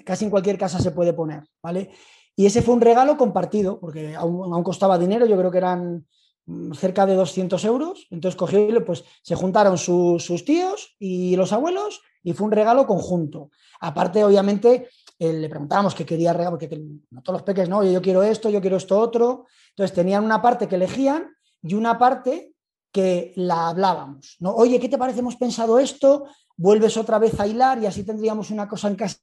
casi 0.04 0.24
en 0.24 0.30
cualquier 0.30 0.56
casa 0.56 0.80
se 0.80 0.92
puede 0.92 1.12
poner, 1.12 1.42
¿vale? 1.62 1.90
Y 2.34 2.46
ese 2.46 2.62
fue 2.62 2.74
un 2.74 2.80
regalo 2.80 3.16
compartido, 3.16 3.80
porque 3.80 4.14
aún, 4.14 4.62
costaba 4.62 4.96
dinero, 4.96 5.26
yo 5.26 5.36
creo 5.36 5.50
que 5.50 5.58
eran 5.58 6.06
mm, 6.46 6.72
cerca 6.72 7.04
de 7.04 7.14
200 7.14 7.62
euros, 7.64 8.06
entonces 8.10 8.36
cogió, 8.36 8.84
pues 8.84 9.04
se 9.22 9.34
juntaron 9.34 9.76
sus 9.76 10.44
tíos 10.44 10.96
y 10.98 11.36
los 11.36 11.52
abuelos 11.52 12.00
y 12.22 12.32
fue 12.32 12.46
un 12.46 12.52
regalo 12.52 12.86
conjunto. 12.86 13.50
Aparte, 13.80 14.24
obviamente, 14.24 14.88
le 15.18 15.48
preguntábamos 15.48 15.94
qué 15.94 16.06
quería 16.06 16.32
regalo, 16.32 16.58
porque 16.58 16.80
no 17.10 17.22
todos 17.22 17.40
los 17.40 17.42
peques, 17.42 17.68
no, 17.68 17.82
yo 17.84 18.00
quiero 18.00 18.22
esto, 18.22 18.50
yo 18.50 18.60
quiero 18.60 18.76
esto 18.76 18.98
otro, 18.98 19.46
entonces 19.70 19.94
tenían 19.94 20.24
una 20.24 20.40
parte 20.40 20.68
que 20.68 20.76
elegían 20.76 21.34
y 21.62 21.74
una 21.74 21.98
parte 21.98 22.54
que 22.92 23.32
la 23.36 23.68
hablábamos, 23.68 24.36
¿no? 24.40 24.54
Oye, 24.54 24.78
¿qué 24.78 24.88
te 24.88 24.96
parece? 24.96 25.20
Hemos 25.20 25.36
pensado 25.36 25.78
esto, 25.78 26.26
vuelves 26.56 26.96
otra 26.96 27.18
vez 27.18 27.38
a 27.38 27.46
hilar 27.46 27.82
y 27.82 27.86
así 27.86 28.04
tendríamos 28.04 28.50
una 28.50 28.68
cosa 28.68 28.88
en 28.88 28.96
casa 28.96 29.18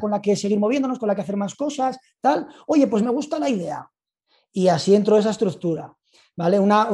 con 0.00 0.10
la 0.10 0.20
que 0.20 0.34
seguir 0.36 0.58
moviéndonos, 0.58 0.98
con 0.98 1.08
la 1.08 1.14
que 1.14 1.22
hacer 1.22 1.36
más 1.36 1.54
cosas, 1.54 1.98
tal. 2.20 2.48
Oye, 2.66 2.86
pues 2.88 3.02
me 3.02 3.10
gusta 3.10 3.38
la 3.38 3.48
idea. 3.48 3.88
Y 4.52 4.68
así 4.68 4.94
entró 4.94 5.16
esa 5.16 5.30
estructura, 5.30 5.94
¿vale? 6.34 6.58
Una, 6.58 6.88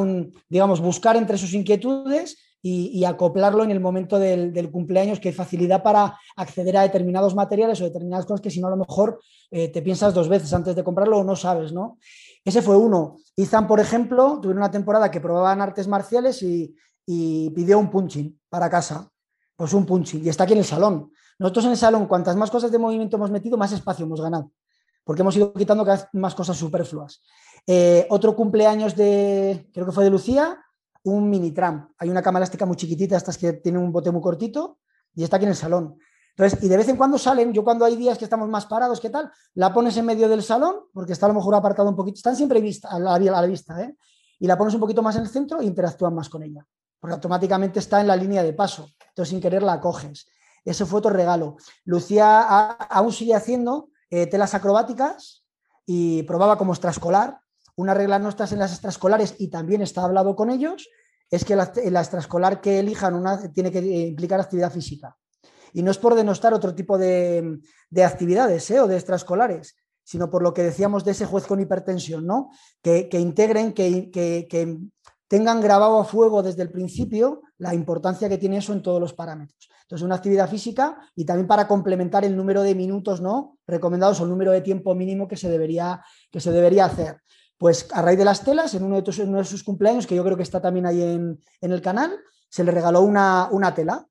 digamos, 0.48 0.80
buscar 0.80 1.16
entre 1.16 1.38
sus 1.38 1.54
inquietudes 1.54 2.36
y, 2.64 3.04
acoplarlo 3.04 3.64
en 3.64 3.72
el 3.72 3.80
momento 3.80 4.20
del, 4.20 4.70
cumpleaños, 4.70 5.18
que 5.18 5.32
facilidad 5.32 5.82
para 5.82 6.16
acceder 6.36 6.76
a 6.76 6.82
determinados 6.82 7.34
materiales 7.34 7.80
o 7.80 7.84
determinadas 7.84 8.24
cosas 8.24 8.40
que 8.40 8.50
si 8.50 8.60
no 8.60 8.68
a 8.68 8.70
lo 8.70 8.76
mejor 8.76 9.20
eh, 9.50 9.68
te 9.68 9.82
piensas 9.82 10.14
dos 10.14 10.28
veces 10.28 10.52
antes 10.52 10.76
de 10.76 10.84
comprarlo 10.84 11.18
o 11.18 11.24
no 11.24 11.34
sabes, 11.34 11.72
¿no? 11.72 11.98
Ese 12.44 12.62
fue 12.62 12.76
uno. 12.76 13.16
Izan, 13.34 13.66
por 13.66 13.80
ejemplo, 13.80 14.38
tuvieron 14.40 14.62
una 14.62 14.70
temporada 14.70 15.10
que 15.10 15.20
probaban 15.20 15.60
artes 15.60 15.88
marciales 15.88 16.42
y, 16.42 16.74
pidió 17.04 17.80
un 17.80 17.90
punching 17.90 18.40
para 18.48 18.70
casa. 18.70 19.10
Pues 19.56 19.74
un 19.74 19.84
punching. 19.84 20.24
Y 20.24 20.28
está 20.28 20.44
aquí 20.44 20.52
en 20.52 20.60
el 20.60 20.64
salón. 20.64 21.10
Nosotros 21.38 21.64
en 21.64 21.70
el 21.72 21.76
salón, 21.76 22.06
cuantas 22.06 22.36
más 22.36 22.50
cosas 22.50 22.70
de 22.70 22.78
movimiento 22.78 23.16
hemos 23.16 23.30
metido, 23.30 23.58
más 23.58 23.72
espacio 23.72 24.04
hemos 24.04 24.20
ganado, 24.20 24.52
porque 25.02 25.22
hemos 25.22 25.36
ido 25.36 25.52
quitando 25.52 25.84
cada 25.84 25.96
vez 25.96 26.06
más 26.12 26.34
cosas 26.34 26.56
superfluas. 26.56 27.22
Eh, 27.66 28.06
otro 28.10 28.36
cumpleaños 28.36 28.94
de, 28.94 29.68
creo 29.72 29.86
que 29.86 29.92
fue 29.92 30.04
de 30.04 30.10
Lucía, 30.10 30.58
un 31.04 31.28
mini 31.28 31.52
tram. 31.52 31.92
Hay 31.98 32.08
una 32.08 32.22
cama 32.22 32.38
elástica 32.38 32.66
muy 32.66 32.76
chiquitita, 32.76 33.16
estas 33.16 33.38
que 33.38 33.54
tienen 33.54 33.82
un 33.82 33.92
bote 33.92 34.10
muy 34.10 34.20
cortito, 34.20 34.78
y 35.14 35.24
está 35.24 35.36
aquí 35.36 35.44
en 35.44 35.50
el 35.50 35.56
salón. 35.56 35.98
Entonces, 36.36 36.62
y 36.62 36.68
de 36.68 36.76
vez 36.76 36.88
en 36.88 36.96
cuando 36.96 37.18
salen, 37.18 37.52
yo 37.52 37.62
cuando 37.62 37.84
hay 37.84 37.96
días 37.96 38.16
que 38.16 38.24
estamos 38.24 38.48
más 38.48 38.64
parados, 38.66 39.00
¿qué 39.00 39.10
tal? 39.10 39.30
La 39.54 39.72
pones 39.74 39.96
en 39.98 40.06
medio 40.06 40.28
del 40.28 40.42
salón, 40.42 40.76
porque 40.92 41.12
está 41.12 41.26
a 41.26 41.28
lo 41.28 41.34
mejor 41.34 41.54
apartado 41.54 41.88
un 41.88 41.96
poquito, 41.96 42.16
están 42.16 42.36
siempre 42.36 42.62
a, 42.84 42.98
la, 42.98 43.18
la 43.18 43.42
vista, 43.42 43.80
¿eh? 43.82 43.94
y 44.38 44.46
la 44.46 44.56
pones 44.56 44.74
un 44.74 44.80
poquito 44.80 45.02
más 45.02 45.14
en 45.16 45.22
el 45.22 45.28
centro 45.28 45.60
e 45.60 45.64
interactúan 45.64 46.14
más 46.14 46.28
con 46.30 46.42
ella, 46.42 46.66
porque 46.98 47.14
automáticamente 47.14 47.80
está 47.80 48.00
en 48.00 48.06
la 48.06 48.16
línea 48.16 48.42
de 48.42 48.54
paso, 48.54 48.88
entonces 49.08 49.28
sin 49.28 49.40
querer 49.40 49.62
la 49.62 49.78
coges. 49.80 50.26
Ese 50.64 50.86
fue 50.86 51.00
otro 51.00 51.10
regalo. 51.10 51.56
Lucía 51.84 52.40
aún 52.42 53.12
sigue 53.12 53.34
haciendo 53.34 53.90
eh, 54.10 54.26
telas 54.26 54.54
acrobáticas 54.54 55.44
y 55.84 56.22
probaba 56.22 56.56
como 56.56 56.72
extraescolar. 56.72 57.40
Una 57.76 57.94
regla 57.94 58.18
nuestras 58.18 58.52
en 58.52 58.58
las 58.58 58.72
extraescolares, 58.72 59.34
y 59.38 59.48
también 59.48 59.82
está 59.82 60.04
hablado 60.04 60.36
con 60.36 60.50
ellos, 60.50 60.88
es 61.32 61.46
que 61.46 61.56
la, 61.56 61.64
extraescolar 61.64 62.60
que 62.60 62.78
elijan 62.78 63.14
una, 63.14 63.50
tiene 63.52 63.72
que 63.72 63.78
eh, 63.78 64.06
implicar 64.08 64.38
actividad 64.38 64.70
física. 64.70 65.16
Y 65.72 65.82
no 65.82 65.90
es 65.90 65.96
por 65.96 66.14
denostar 66.14 66.52
otro 66.52 66.74
tipo 66.74 66.98
de, 66.98 67.58
actividades 68.04 68.70
¿eh? 68.70 68.80
o 68.80 68.86
de 68.86 68.96
extraescolares, 68.96 69.74
sino 70.04 70.28
por 70.28 70.42
lo 70.42 70.52
que 70.52 70.62
decíamos 70.62 71.04
de 71.04 71.12
ese 71.12 71.24
juez 71.24 71.46
con 71.46 71.60
hipertensión, 71.60 72.26
¿no? 72.26 72.50
que, 72.82 73.08
integren, 73.12 73.72
que, 73.72 74.10
tengan 75.26 75.62
grabado 75.62 75.98
a 75.98 76.04
fuego 76.04 76.42
desde 76.42 76.60
el 76.60 76.70
principio 76.70 77.40
la 77.56 77.74
importancia 77.74 78.28
que 78.28 78.36
tiene 78.36 78.58
eso 78.58 78.74
en 78.74 78.82
todos 78.82 79.00
los 79.00 79.14
parámetros. 79.14 79.70
Entonces, 79.80 80.04
una 80.04 80.16
actividad 80.16 80.50
física 80.50 80.98
y 81.16 81.24
también 81.24 81.46
para 81.46 81.66
complementar 81.66 82.26
el 82.26 82.36
número 82.36 82.62
de 82.62 82.74
minutos 82.74 83.22
¿no? 83.22 83.56
recomendados 83.66 84.20
o 84.20 84.24
el 84.24 84.30
número 84.30 84.52
de 84.52 84.60
tiempo 84.60 84.94
mínimo 84.94 85.26
que 85.26 85.38
se 85.38 85.48
debería, 85.48 86.04
que 86.30 86.40
se 86.40 86.52
debería 86.52 86.84
hacer. 86.84 87.22
Pues 87.62 87.86
a 87.92 88.02
raíz 88.02 88.18
de 88.18 88.24
las 88.24 88.42
telas, 88.42 88.74
en 88.74 88.82
uno 88.82 89.00
de, 89.00 89.24
de 89.24 89.44
sus 89.44 89.62
cumpleaños, 89.62 90.04
que 90.04 90.16
yo 90.16 90.24
creo 90.24 90.36
que 90.36 90.42
está 90.42 90.60
también 90.60 90.84
ahí 90.84 91.00
en, 91.00 91.38
el 91.60 91.80
canal, 91.80 92.18
se 92.48 92.64
le 92.64 92.72
regaló 92.72 93.02
una, 93.02 93.72
tela, 93.72 94.04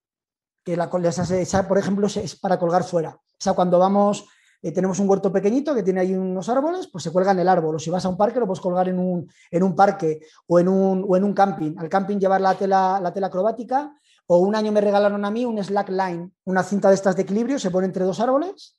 que 0.64 0.78
la, 0.78 0.89
esa, 1.10 1.68
por 1.68 1.78
ejemplo, 1.78 2.08
es 2.08 2.39
para 2.39 2.58
colgar 2.58 2.86
fuera. 2.86 3.10
O 3.10 3.38
sea, 3.38 3.52
cuando 3.52 3.78
vamos, 3.78 4.26
eh, 4.62 4.72
tenemos 4.72 4.99
un 4.99 5.10
huerto 5.10 5.34
pequeñito 5.34 5.76
que 5.76 5.84
tiene 5.84 5.99
ahí 5.99 6.14
unos 6.14 6.47
árboles, 6.47 6.88
pues 6.88 7.04
se 7.04 7.12
cuelga 7.12 7.34
en 7.34 7.39
el 7.39 7.49
árbol. 7.49 7.76
O 7.76 7.80
si 7.80 7.89
vas 7.89 8.06
a 8.06 8.08
un 8.08 8.16
parque, 8.16 8.39
lo 8.39 8.47
puedes 8.47 8.62
colgar 8.62 8.88
en 8.88 8.97
un, 8.97 9.30
en 9.52 9.64
un 9.64 9.76
parque 9.76 10.22
o 10.47 10.58
en 10.58 10.70
un, 10.70 11.06
o 11.06 11.18
en 11.18 11.26
un 11.26 11.34
camping. 11.34 11.76
Al 11.78 11.89
camping 11.89 12.20
llevar 12.20 12.39
la 12.39 12.56
tela, 12.56 13.02
la 13.02 13.12
tela 13.12 13.28
acrobática. 13.28 13.93
O 14.28 14.38
un 14.38 14.56
año 14.56 14.72
me 14.72 14.80
regalaron 14.80 15.26
a 15.26 15.30
mí 15.30 15.43
un 15.43 15.62
slack 15.62 15.89
line, 15.89 16.32
una 16.45 16.64
cinta 16.64 16.88
de 16.88 16.95
estas 16.95 17.18
de 17.18 17.24
equilibrio, 17.24 17.60
se 17.60 17.70
pone 17.70 17.86
entre 17.86 18.06
dos 18.06 18.22
árboles 18.22 18.78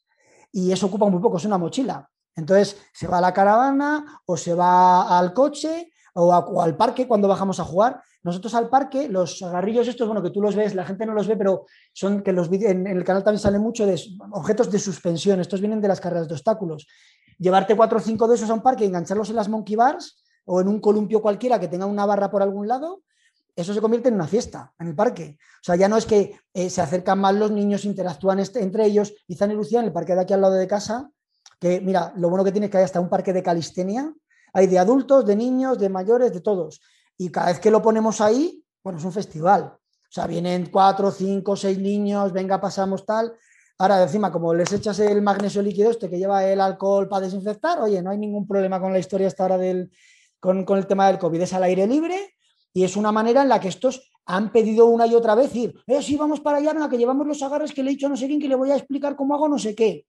y 0.51 0.73
eso 0.73 0.87
ocupa 0.87 1.11
muy 1.11 1.21
poco, 1.21 1.37
es 1.37 1.45
una 1.45 1.59
mochila. 1.59 2.09
Entonces 2.37 2.77
se 2.93 3.07
va 3.07 3.19
a 3.19 3.21
la 3.21 3.33
caravana 3.33 4.21
o 4.27 4.37
se 4.37 4.55
va 4.55 5.19
al 5.19 5.33
coche 5.33 5.93
o, 6.15 6.61
al 6.63 6.77
parque 6.77 7.07
cuando 7.07 7.29
bajamos 7.29 7.61
a 7.61 7.65
jugar. 7.65 8.03
Nosotros 8.23 8.55
al 8.55 8.69
parque, 8.69 9.09
los 9.09 9.43
agarrillos 9.43 9.89
estos, 9.89 10.07
bueno, 10.07 10.23
que 10.23 10.31
tú 10.31 10.41
los 10.41 10.55
ves, 10.55 10.75
la 10.75 10.85
gente 10.85 11.07
no 11.07 11.15
los 11.15 11.27
ve, 11.27 11.37
pero 11.37 11.67
son 11.93 12.23
que 12.23 12.33
los 12.33 12.51
en, 12.53 12.87
en 12.87 12.97
el 12.97 13.05
canal 13.05 13.25
también 13.25 13.41
sale 13.41 13.59
mucho 13.59 13.85
de 13.87 14.01
objetos 14.33 14.71
de 14.71 14.79
suspensión. 14.79 15.41
Estos 15.41 15.61
vienen 15.61 15.81
de 15.81 15.89
las 15.89 16.01
carreras 16.01 16.29
de 16.29 16.35
obstáculos. 16.35 16.87
Llevarte 17.39 17.77
cuatro 17.77 17.99
o 17.99 18.01
cinco 18.01 18.29
de 18.29 18.37
esos 18.37 18.51
a 18.51 18.55
un 18.55 18.63
parque, 18.63 18.85
engancharlos 18.85 19.31
en 19.31 19.37
las 19.37 19.49
monkey 19.49 19.77
bars 19.77 20.23
o 20.45 20.61
en 20.61 20.69
un 20.69 20.81
columpio 20.81 21.21
cualquiera 21.23 21.59
que 21.59 21.69
tenga 21.69 21.87
una 21.87 22.07
barra 22.07 22.31
por 22.31 22.43
algún 22.43 22.69
lado, 22.69 23.03
eso 23.55 23.75
se 23.75 23.81
convierte 23.81 24.09
en 24.09 24.15
una 24.15 24.27
fiesta 24.27 24.73
en 24.79 24.89
el 24.89 24.95
parque. 24.95 25.37
O 25.61 25.65
sea, 25.65 25.77
ya 25.77 25.89
no 25.89 25.97
es 25.97 26.07
que 26.07 26.39
eh, 26.55 26.71
se 26.71 26.81
acercan 26.81 27.19
más 27.19 27.35
los 27.35 27.51
niños, 27.51 27.85
interactúan 27.85 28.39
entre 28.41 28.87
ellos. 28.87 29.13
Izan 29.27 29.51
y 29.51 29.55
Lucía, 29.55 29.81
en 29.81 29.87
el 29.87 29.93
parque 29.93 30.15
de 30.15 30.23
aquí 30.23 30.33
al 30.33 30.41
lado 30.41 30.55
de 30.55 30.67
casa, 30.67 31.11
que 31.63 31.81
mira, 31.81 32.13
lo 32.17 32.29
bueno 32.29 32.43
que 32.45 32.51
tiene 32.51 32.67
es 32.67 32.73
que 32.73 32.79
hay 32.79 32.83
hasta 32.83 32.99
un 32.99 33.09
parque 33.09 33.33
de 33.33 33.41
calistenia, 33.41 34.13
hay 34.53 34.67
de 34.67 34.81
adultos, 34.81 35.25
de 35.25 35.37
niños, 35.37 35.79
de 35.79 35.89
mayores, 35.89 36.33
de 36.33 36.41
todos. 36.41 36.81
Y 37.17 37.31
cada 37.31 37.47
vez 37.47 37.61
que 37.61 37.71
lo 37.71 37.81
ponemos 37.81 38.21
ahí, 38.21 38.65
bueno, 38.83 38.99
es 38.99 39.05
un 39.05 39.13
festival. 39.13 39.73
O 39.73 40.11
sea, 40.11 40.27
vienen 40.27 40.71
cuatro, 40.73 41.13
cinco, 41.13 41.55
seis 41.55 41.79
niños, 41.79 42.33
venga, 42.33 42.61
pasamos 42.61 43.07
tal. 43.07 43.33
Ahora, 43.79 44.03
encima, 44.03 44.33
como 44.33 44.53
les 44.53 44.73
echas 44.73 44.99
el 44.99 45.23
magnesio 45.23 45.63
líquido 45.63 45.93
este 45.93 46.11
que 46.11 46.19
lleva 46.19 46.45
el 46.45 46.61
alcohol 46.61 47.09
para 47.09 47.27
desinfectar, 47.27 47.81
oye, 47.81 48.03
no 48.03 48.11
hay 48.11 48.19
ningún 48.19 48.45
problema 48.45 48.81
con 48.81 48.93
la 48.93 48.99
historia 48.99 49.29
hasta 49.29 49.45
ahora 49.45 49.59
del, 49.59 49.93
con, 50.41 50.67
el 50.69 50.87
tema 50.89 51.07
del 51.07 51.19
COVID. 51.21 51.43
Es 51.43 51.53
al 51.53 51.63
aire 51.63 51.87
libre 51.87 52.35
y 52.73 52.83
es 52.83 52.97
una 52.97 53.13
manera 53.13 53.43
en 53.43 53.49
la 53.49 53.61
que 53.61 53.69
estos 53.69 54.11
han 54.27 54.51
pedido 54.51 54.87
una 54.87 55.07
y 55.07 55.15
otra 55.15 55.37
vez 55.37 55.55
ir, 55.55 55.81
eh, 55.87 56.03
sí, 56.03 56.17
vamos 56.17 56.41
para 56.41 56.59
allá, 56.59 56.73
en 56.73 56.81
la 56.81 56.89
que 56.89 56.99
llevamos 56.99 57.25
los 57.25 57.41
agarres 57.41 57.73
que 57.73 57.85
le 57.85 57.91
he 57.91 57.95
dicho 57.95 58.07
a 58.07 58.11
no 58.11 58.17
sé 58.17 58.27
quién 58.27 58.41
que 58.41 58.49
le 58.49 58.57
voy 58.57 58.73
a 58.73 58.77
explicar 58.77 59.15
cómo 59.15 59.35
hago 59.35 59.49
no 59.49 59.59
sé 59.59 59.75
qué 59.75 60.07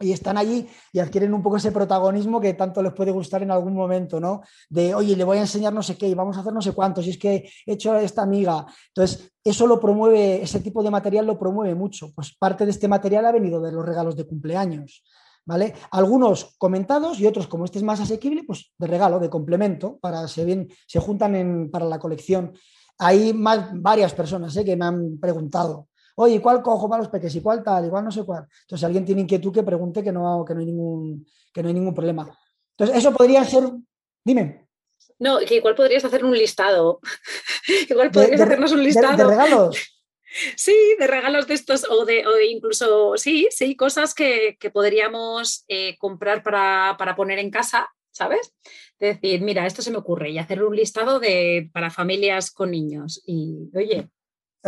y 0.00 0.12
están 0.12 0.36
allí 0.36 0.66
y 0.92 0.98
adquieren 0.98 1.32
un 1.32 1.42
poco 1.42 1.56
ese 1.56 1.72
protagonismo 1.72 2.40
que 2.40 2.54
tanto 2.54 2.82
les 2.82 2.92
puede 2.92 3.10
gustar 3.12 3.42
en 3.42 3.50
algún 3.50 3.74
momento, 3.74 4.20
¿no? 4.20 4.42
De, 4.68 4.94
oye, 4.94 5.16
le 5.16 5.24
voy 5.24 5.38
a 5.38 5.42
enseñar 5.42 5.72
no 5.72 5.82
sé 5.82 5.96
qué 5.96 6.08
y 6.08 6.14
vamos 6.14 6.36
a 6.36 6.40
hacer 6.40 6.52
no 6.52 6.62
sé 6.62 6.72
cuántos, 6.72 7.06
y 7.06 7.10
es 7.10 7.18
que 7.18 7.48
he 7.66 7.72
hecho 7.72 7.94
esta 7.96 8.22
amiga. 8.22 8.66
Entonces, 8.88 9.32
eso 9.44 9.66
lo 9.66 9.80
promueve, 9.80 10.42
ese 10.42 10.60
tipo 10.60 10.82
de 10.82 10.90
material 10.90 11.26
lo 11.26 11.38
promueve 11.38 11.74
mucho. 11.74 12.12
Pues 12.14 12.36
parte 12.36 12.64
de 12.64 12.70
este 12.70 12.88
material 12.88 13.26
ha 13.26 13.32
venido 13.32 13.60
de 13.60 13.72
los 13.72 13.84
regalos 13.84 14.16
de 14.16 14.26
cumpleaños, 14.26 15.04
¿vale? 15.44 15.74
Algunos 15.90 16.54
comentados 16.58 17.20
y 17.20 17.26
otros, 17.26 17.46
como 17.46 17.64
este 17.64 17.78
es 17.78 17.84
más 17.84 18.00
asequible, 18.00 18.44
pues 18.44 18.72
de 18.78 18.86
regalo, 18.86 19.18
de 19.18 19.30
complemento, 19.30 19.98
para 20.00 20.26
se, 20.28 20.44
bien, 20.44 20.68
se 20.86 21.00
juntan 21.00 21.70
para 21.70 21.86
la 21.86 21.98
colección. 21.98 22.52
Hay 22.98 23.32
más, 23.32 23.70
varias 23.74 24.14
personas 24.14 24.56
¿eh? 24.56 24.64
que 24.64 24.76
me 24.76 24.84
han 24.84 25.18
preguntado 25.18 25.88
oye, 26.22 26.40
¿cuál 26.40 26.62
cojo 26.62 26.88
para 26.88 27.02
los 27.02 27.10
peques? 27.10 27.34
¿Y 27.34 27.40
cuál 27.40 27.62
tal? 27.62 27.86
Igual 27.86 28.04
no 28.04 28.10
sé 28.10 28.24
cuál. 28.24 28.44
Entonces, 28.62 28.80
si 28.80 28.86
alguien 28.86 29.04
tiene 29.04 29.22
inquietud, 29.22 29.52
que 29.52 29.62
pregunte 29.62 30.02
que 30.02 30.12
no, 30.12 30.44
que 30.46 30.54
no, 30.54 30.60
hay, 30.60 30.66
ningún, 30.66 31.26
que 31.52 31.62
no 31.62 31.68
hay 31.68 31.74
ningún 31.74 31.94
problema. 31.94 32.38
Entonces, 32.76 32.96
eso 32.96 33.12
podría 33.12 33.44
ser. 33.44 33.64
Dime. 34.24 34.68
No, 35.18 35.38
que 35.38 35.56
igual 35.56 35.74
podrías 35.74 36.04
hacer 36.04 36.24
un 36.24 36.32
listado. 36.32 37.00
igual 37.88 38.10
podrías 38.10 38.40
hacernos 38.40 38.72
un 38.72 38.82
listado. 38.82 39.16
De, 39.16 39.24
regalos. 39.24 39.76
Sí, 40.56 40.74
de 40.98 41.06
regalos 41.06 41.46
de 41.46 41.52
estos 41.52 41.86
o 41.90 42.06
de, 42.06 42.24
incluso, 42.48 43.18
sí, 43.18 43.48
sí, 43.50 43.76
cosas 43.76 44.14
que, 44.14 44.56
podríamos 44.72 45.66
eh, 45.68 45.98
comprar 45.98 46.42
para, 46.42 46.96
para, 46.98 47.14
poner 47.14 47.38
en 47.38 47.50
casa, 47.50 47.90
¿sabes? 48.12 48.54
De 48.98 49.08
decir, 49.08 49.42
mira, 49.42 49.66
esto 49.66 49.82
se 49.82 49.90
me 49.90 49.98
ocurre 49.98 50.30
y 50.30 50.38
hacer 50.38 50.62
un 50.64 50.74
listado 50.74 51.20
de, 51.20 51.68
para 51.74 51.90
familias 51.90 52.50
con 52.50 52.70
niños. 52.70 53.22
Y, 53.26 53.68
oye, 53.74 54.08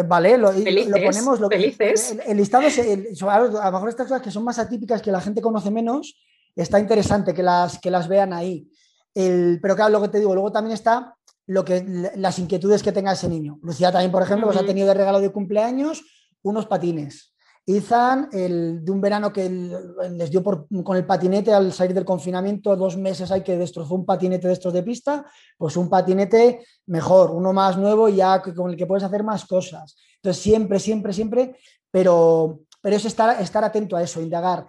vale, 0.07 0.39
lo, 0.39 0.51
ponemos. 0.51 1.41
Lo, 1.41 1.49
felices. 1.49 2.17
El, 2.27 2.37
listado, 2.37 2.67
a 2.67 3.67
lo 3.67 3.73
mejor 3.73 3.89
estas 3.89 4.09
cosas 4.09 4.23
que 4.23 4.31
son 4.31 4.45
más 4.45 4.59
atípicas, 4.59 5.03
que 5.03 5.13
la 5.13 5.21
gente 5.21 5.41
conoce 5.41 5.71
menos, 5.71 6.17
está 6.57 6.81
interesante 6.81 7.35
que 7.35 7.43
las, 7.43 7.79
que 7.79 7.91
las 7.91 8.09
vean 8.09 8.33
ahí. 8.33 8.69
pero 9.15 9.77
claro, 9.77 9.93
lo 9.93 10.03
que 10.03 10.09
te 10.09 10.19
digo, 10.19 10.35
luego 10.35 10.53
también 10.53 10.75
está 10.75 11.15
lo 11.47 11.65
que, 11.65 12.11
las 12.17 12.39
inquietudes 12.39 12.83
que 12.83 12.93
tenga 12.93 13.13
ese 13.13 13.29
niño. 13.29 13.59
Lucía 13.63 13.93
también, 13.93 14.11
por 14.11 14.23
ejemplo, 14.23 14.47
pues 14.47 14.59
ha 14.59 14.67
tenido 14.67 14.89
de 14.89 14.95
regalo 14.95 15.21
de 15.21 15.31
cumpleaños 15.31 16.03
unos 16.43 16.67
patines. 16.67 17.34
Izan, 17.67 18.29
el, 18.33 18.85
de 18.85 18.93
un 18.93 19.01
verano 19.01 19.33
que 19.33 19.49
les 19.49 20.31
dio 20.31 20.43
con 20.43 20.97
el 20.97 21.07
patinete 21.07 21.53
al 21.53 21.73
salir 21.73 21.95
del 21.95 22.05
confinamiento, 22.05 22.77
dos 22.77 22.99
meses 22.99 23.31
hay 23.31 23.43
que 23.43 23.57
destrozó 23.57 23.95
un 23.95 24.05
patinete 24.05 24.49
de 24.49 24.53
estos 24.53 24.73
de 24.73 24.83
pista, 24.83 25.25
pues 25.57 25.77
un 25.79 25.89
patinete 25.89 26.67
mejor, 26.87 27.31
uno 27.31 27.55
más 27.55 27.79
nuevo 27.79 28.09
y 28.09 28.17
ya 28.17 28.43
con 28.43 28.71
el 28.71 28.77
que 28.77 28.87
puedes 28.87 29.05
hacer 29.05 29.23
más 29.23 29.47
cosas. 29.47 29.97
Entonces, 30.17 30.43
siempre, 30.43 30.79
siempre, 30.79 31.13
siempre, 31.15 31.57
pero, 31.91 32.61
pero 32.83 32.97
es 32.97 33.05
estar, 33.07 33.41
estar 33.41 33.65
atento 33.65 33.97
a 33.97 34.03
eso, 34.03 34.21
indagar. 34.21 34.67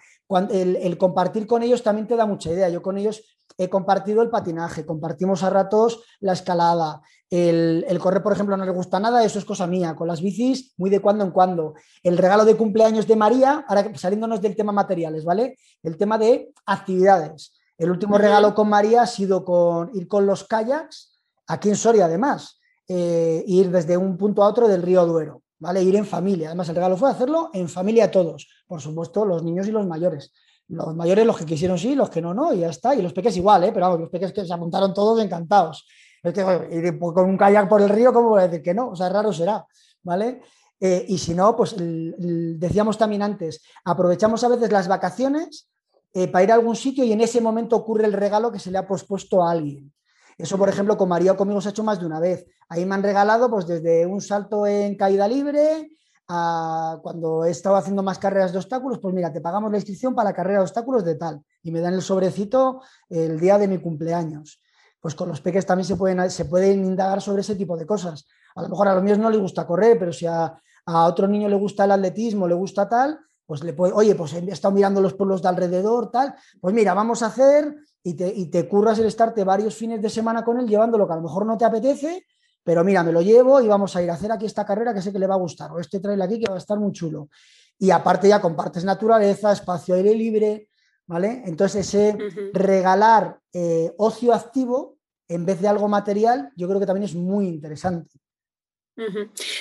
el, 0.52 0.78
el 0.78 0.98
compartir 0.98 1.46
con 1.48 1.64
ellos 1.64 1.84
también 1.84 2.08
te 2.08 2.16
da 2.16 2.26
mucha 2.26 2.50
idea. 2.50 2.70
Yo 2.70 2.82
con 2.82 2.98
ellos 2.98 3.38
he 3.58 3.70
compartido 3.70 4.22
el 4.22 4.30
patinaje, 4.30 4.86
compartimos 4.86 5.44
a 5.44 5.50
ratos 5.50 6.02
la 6.20 6.34
escalada, 6.34 7.02
el, 7.30 8.00
correr, 8.00 8.22
por 8.22 8.34
ejemplo, 8.34 8.56
no 8.56 8.66
le 8.66 8.72
gusta 8.72 9.00
nada, 9.00 9.24
eso 9.24 9.40
es 9.40 9.46
cosa 9.46 9.68
mía. 9.68 9.96
Con 9.96 10.08
las 10.08 10.22
bicis, 10.22 10.74
muy 10.78 10.90
de 10.90 11.00
cuando 11.00 11.24
en 11.24 11.32
cuando. 11.32 11.74
El 12.04 12.18
regalo 12.18 12.46
de 12.46 12.56
cumpleaños 12.56 13.08
de 13.08 13.16
María, 13.16 13.66
ahora 13.68 13.92
saliéndonos 13.96 14.42
del 14.42 14.56
tema 14.56 14.72
materiales, 14.72 15.26
¿vale? 15.26 15.58
El 15.82 15.98
tema 15.98 16.18
de 16.18 16.54
actividades. 16.66 17.54
El 17.78 17.92
último 17.92 18.18
regalo 18.18 18.54
con 18.54 18.70
María 18.70 19.02
ha 19.02 19.08
sido 19.08 19.44
con 19.44 19.90
ir 19.94 20.08
con 20.08 20.26
los 20.26 20.46
kayaks, 20.46 21.20
aquí 21.48 21.70
en 21.70 21.76
Soria 21.76 22.06
además, 22.06 22.60
eh, 22.88 23.44
ir 23.48 23.70
desde 23.70 23.98
un 23.98 24.18
punto 24.18 24.44
a 24.44 24.48
otro 24.48 24.68
del 24.68 24.82
río 24.82 25.06
Duero, 25.06 25.42
¿vale? 25.60 25.84
Ir 25.84 25.96
en 25.96 26.06
familia. 26.06 26.50
Además, 26.50 26.70
el 26.70 26.76
regalo 26.76 26.96
fue 26.96 27.10
hacerlo 27.10 27.50
en 27.54 27.68
familia 27.68 28.12
todos, 28.12 28.48
por 28.68 28.80
supuesto, 28.80 29.26
los 29.26 29.44
niños 29.44 29.68
y 29.68 29.72
los 29.72 29.86
mayores. 29.86 30.32
Los 30.68 30.96
mayores, 30.96 31.26
los 31.26 31.38
que 31.38 31.46
quisieron 31.46 31.78
sí, 31.78 31.94
los 31.96 32.10
que 32.10 32.22
no, 32.22 32.34
no, 32.34 32.54
y 32.54 32.60
ya 32.60 32.70
está. 32.70 32.96
Y 32.96 33.02
los 33.02 33.14
peques 33.14 33.36
igual, 33.38 33.66
¿eh? 33.66 33.72
pero 33.74 33.88
vamos, 33.88 34.02
los 34.02 34.10
peques 34.10 34.32
que 34.32 34.46
se 34.46 34.54
apuntaron 34.54 34.94
todos 34.94 35.22
encantados. 35.22 35.86
Es 36.26 36.34
que, 36.34 36.42
ir 36.72 36.98
con 36.98 37.30
un 37.30 37.38
kayak 37.38 37.70
por 37.70 37.82
el 37.82 37.90
río, 37.90 38.12
¿cómo 38.12 38.30
voy 38.30 38.42
a 38.42 38.48
decir 38.48 38.64
que 38.64 38.74
no? 38.74 38.90
O 38.90 38.96
sea, 38.96 39.10
raro 39.10 39.32
será, 39.32 39.64
¿vale? 40.02 40.42
Eh, 40.80 41.06
y 41.08 41.20
si 41.20 41.36
no, 41.36 41.56
pues 41.56 41.76
decíamos 41.78 42.98
también 42.98 43.22
antes, 43.22 43.62
aprovechamos 43.84 44.44
a 44.44 44.48
veces 44.48 44.72
las 44.72 44.88
vacaciones 44.88 45.70
eh, 46.14 46.28
para 46.28 46.44
ir 46.44 46.52
a 46.52 46.56
algún 46.56 46.76
sitio 46.76 47.04
y 47.04 47.14
en 47.14 47.22
ese 47.22 47.42
momento 47.42 47.76
ocurre 47.76 48.06
el 48.06 48.14
regalo 48.14 48.52
que 48.52 48.58
se 48.58 48.72
le 48.72 48.80
ha 48.80 48.88
pospuesto 48.88 49.44
a 49.44 49.52
alguien. 49.52 49.94
Eso, 50.36 50.58
por 50.58 50.68
ejemplo, 50.68 50.98
con 50.98 51.10
María 51.10 51.34
o 51.34 51.38
conmigo 51.38 51.62
se 51.62 51.70
ha 51.70 51.72
hecho 51.72 51.84
más 51.84 52.00
de 52.00 52.08
una 52.08 52.20
vez. 52.20 52.46
Ahí 52.70 52.86
me 52.88 52.96
han 52.96 53.04
regalado 53.04 53.50
pues 53.50 53.68
desde 53.68 54.08
un 54.08 54.20
salto 54.20 54.66
en 54.66 54.98
caída 54.98 55.28
libre 55.28 55.92
a 56.28 57.00
cuando 57.04 57.46
he 57.46 57.52
estado 57.52 57.76
haciendo 57.76 58.02
más 58.02 58.18
carreras 58.18 58.52
de 58.52 58.58
obstáculos, 58.58 58.98
pues 58.98 59.14
mira, 59.14 59.32
te 59.32 59.42
pagamos 59.42 59.72
la 59.72 59.78
inscripción 59.78 60.16
para 60.16 60.32
la 60.32 60.36
carrera 60.36 60.58
de 60.58 60.64
obstáculos 60.64 61.06
de 61.06 61.16
tal 61.16 61.40
y 61.62 61.70
me 61.70 61.82
dan 61.82 61.94
el 61.94 62.02
sobrecito 62.02 62.82
el 63.10 63.40
día 63.40 63.60
de 63.60 63.68
mi 63.68 63.78
cumpleaños 63.78 64.60
pues 65.06 65.14
con 65.14 65.30
los 65.30 65.40
peques 65.40 65.68
también 65.68 65.86
se 65.86 65.96
pueden, 65.98 66.32
se 66.32 66.46
pueden 66.46 66.84
indagar 66.84 67.22
sobre 67.22 67.42
ese 67.42 67.54
tipo 67.54 67.78
de 67.78 67.86
cosas. 67.86 68.26
A 68.56 68.64
lo 68.64 68.70
mejor 68.70 68.88
a 68.88 68.96
los 68.96 69.04
míos 69.04 69.20
no 69.20 69.30
les 69.30 69.40
gusta 69.40 69.68
correr, 69.68 70.00
pero 70.00 70.12
si 70.12 70.26
a, 70.26 70.60
otro 70.88 71.28
niño 71.28 71.48
le 71.48 71.56
gusta 71.56 71.86
el 71.86 71.92
atletismo, 71.92 72.48
le 72.48 72.56
gusta 72.56 72.90
tal, 72.90 73.20
pues 73.46 73.64
le 73.64 73.74
puede, 73.74 73.94
oye, 73.94 74.16
pues 74.16 74.34
he 74.34 74.40
estado 74.50 74.74
mirando 74.74 75.02
los 75.02 75.14
pueblos 75.14 75.44
de 75.44 75.50
alrededor, 75.50 76.10
tal, 76.10 76.34
pues 76.60 76.74
mira, 76.74 76.96
vamos 76.96 77.22
a 77.22 77.28
hacer 77.28 77.76
y 78.02 78.16
te, 78.16 78.34
y 78.36 78.48
te 78.48 78.68
curras 78.68 78.98
el 78.98 79.06
estarte 79.06 79.44
varios 79.44 79.76
fines 79.76 80.02
de 80.02 80.10
semana 80.10 80.44
con 80.44 80.60
él 80.60 80.68
llevándolo 80.68 81.06
que 81.06 81.14
a 81.14 81.18
lo 81.18 81.22
mejor 81.22 81.46
no 81.46 81.56
te 81.56 81.66
apetece, 81.66 82.26
pero 82.64 82.84
mira, 82.84 83.04
me 83.04 83.12
lo 83.12 83.22
llevo 83.22 83.62
y 83.62 83.68
vamos 83.68 83.96
a 83.96 84.02
ir 84.02 84.10
a 84.10 84.16
hacer 84.16 84.32
aquí 84.32 84.48
esta 84.48 84.66
carrera 84.66 84.92
que 84.92 85.04
sé 85.04 85.14
que 85.14 85.20
le 85.20 85.28
va 85.28 85.36
a 85.36 85.38
gustar, 85.38 85.72
o 85.72 85.80
este 85.80 86.00
trail 86.00 86.20
aquí 86.20 86.40
que 86.40 86.50
va 86.50 86.56
a 86.56 86.58
estar 86.58 86.80
muy 86.80 86.92
chulo. 86.94 87.30
Y 87.78 87.92
aparte 87.92 88.28
ya 88.28 88.42
compartes 88.42 88.84
naturaleza, 88.84 89.52
espacio 89.52 89.94
aire 89.94 90.16
libre, 90.16 90.70
¿vale? 91.06 91.44
Entonces 91.46 91.88
ese 91.88 92.18
regalar 92.54 93.40
eh, 93.54 93.94
ocio 94.00 94.34
activo 94.34 94.95
en 95.28 95.46
vez 95.46 95.62
de 95.62 95.68
algo 95.68 95.88
material, 95.88 96.52
yo 96.56 96.68
creo 96.68 96.80
que 96.80 96.86
también 96.86 97.06
es 97.06 97.16
muy 97.16 97.48
interesante. 97.48 98.20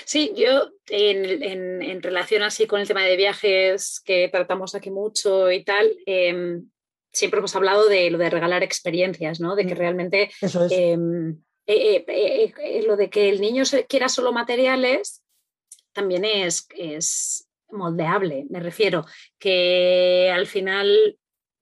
Sí, 0.04 0.32
yo 0.36 0.70
en, 0.88 2.02
relación 2.02 2.42
así 2.42 2.66
con 2.66 2.80
el 2.80 2.86
tema 2.86 3.02
de 3.02 3.16
viajes 3.16 4.00
que 4.04 4.28
tratamos 4.28 4.74
aquí 4.74 4.90
mucho 4.90 5.50
y 5.50 5.64
tal, 5.64 5.90
em, 6.06 6.70
siempre 7.12 7.38
hemos 7.38 7.56
hablado 7.56 7.88
de 7.88 8.10
lo 8.10 8.18
de 8.18 8.30
regalar 8.30 8.62
experiencias, 8.62 9.40
¿no? 9.40 9.56
De 9.56 9.66
que 9.66 9.74
mm. 9.74 9.78
realmente 9.78 10.30
em, 10.70 11.36
eh, 11.66 12.04
eh, 12.06 12.82
lo 12.86 12.96
de 12.96 13.10
que 13.10 13.28
el 13.28 13.40
niño 13.40 13.64
quiera 13.88 14.08
solo 14.08 14.32
materiales 14.32 15.22
también 15.92 16.24
es, 16.24 16.68
es 16.76 17.48
moldeable, 17.70 18.46
me 18.50 18.60
refiero, 18.60 19.04
que 19.38 20.30
al 20.32 20.46
final 20.46 21.18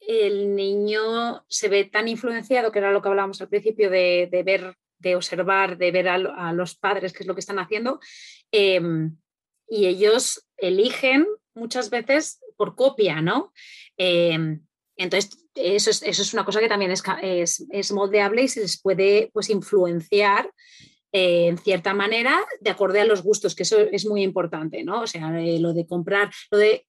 el 0.06 0.54
niño 0.54 1.44
se 1.48 1.68
ve 1.68 1.84
tan 1.84 2.08
influenciado, 2.08 2.72
que 2.72 2.78
era 2.78 2.92
lo 2.92 3.02
que 3.02 3.08
hablábamos 3.08 3.40
al 3.40 3.48
principio, 3.48 3.90
de, 3.90 4.28
ver, 4.44 4.76
de 4.98 5.16
observar, 5.16 5.78
de 5.78 5.92
ver 5.92 6.08
a, 6.08 6.52
los 6.52 6.76
padres 6.76 7.12
qué 7.12 7.22
es 7.22 7.26
lo 7.26 7.34
que 7.34 7.40
están 7.40 7.58
haciendo, 7.58 8.00
em, 8.50 9.16
y 9.68 9.86
ellos 9.86 10.46
eligen 10.56 11.26
muchas 11.54 11.90
veces 11.90 12.40
por 12.56 12.74
copia, 12.74 13.20
¿no? 13.20 13.52
Em, 13.96 14.64
entonces, 14.96 15.46
eso 15.54 15.90
es, 15.90 16.02
eso 16.02 16.22
es, 16.22 16.34
una 16.34 16.44
cosa 16.44 16.60
que 16.60 16.68
también 16.68 16.90
es, 16.90 17.02
es, 17.70 17.92
moldeable 17.92 18.42
y 18.42 18.48
se 18.48 18.60
les 18.60 18.80
puede 18.80 19.30
pues, 19.32 19.50
influenciar 19.50 20.50
eh, 21.12 21.48
en 21.48 21.58
cierta 21.58 21.92
manera 21.92 22.44
de 22.60 22.70
acorde 22.70 23.00
a 23.00 23.04
los 23.04 23.22
gustos, 23.22 23.54
que 23.54 23.64
eso 23.64 23.78
es 23.78 24.06
muy 24.06 24.22
importante, 24.22 24.82
¿no? 24.82 25.02
O 25.02 25.06
sea, 25.06 25.38
eh, 25.40 25.58
lo 25.58 25.72
de 25.74 25.86
comprar, 25.86 26.30
lo 26.50 26.58
de 26.58 26.86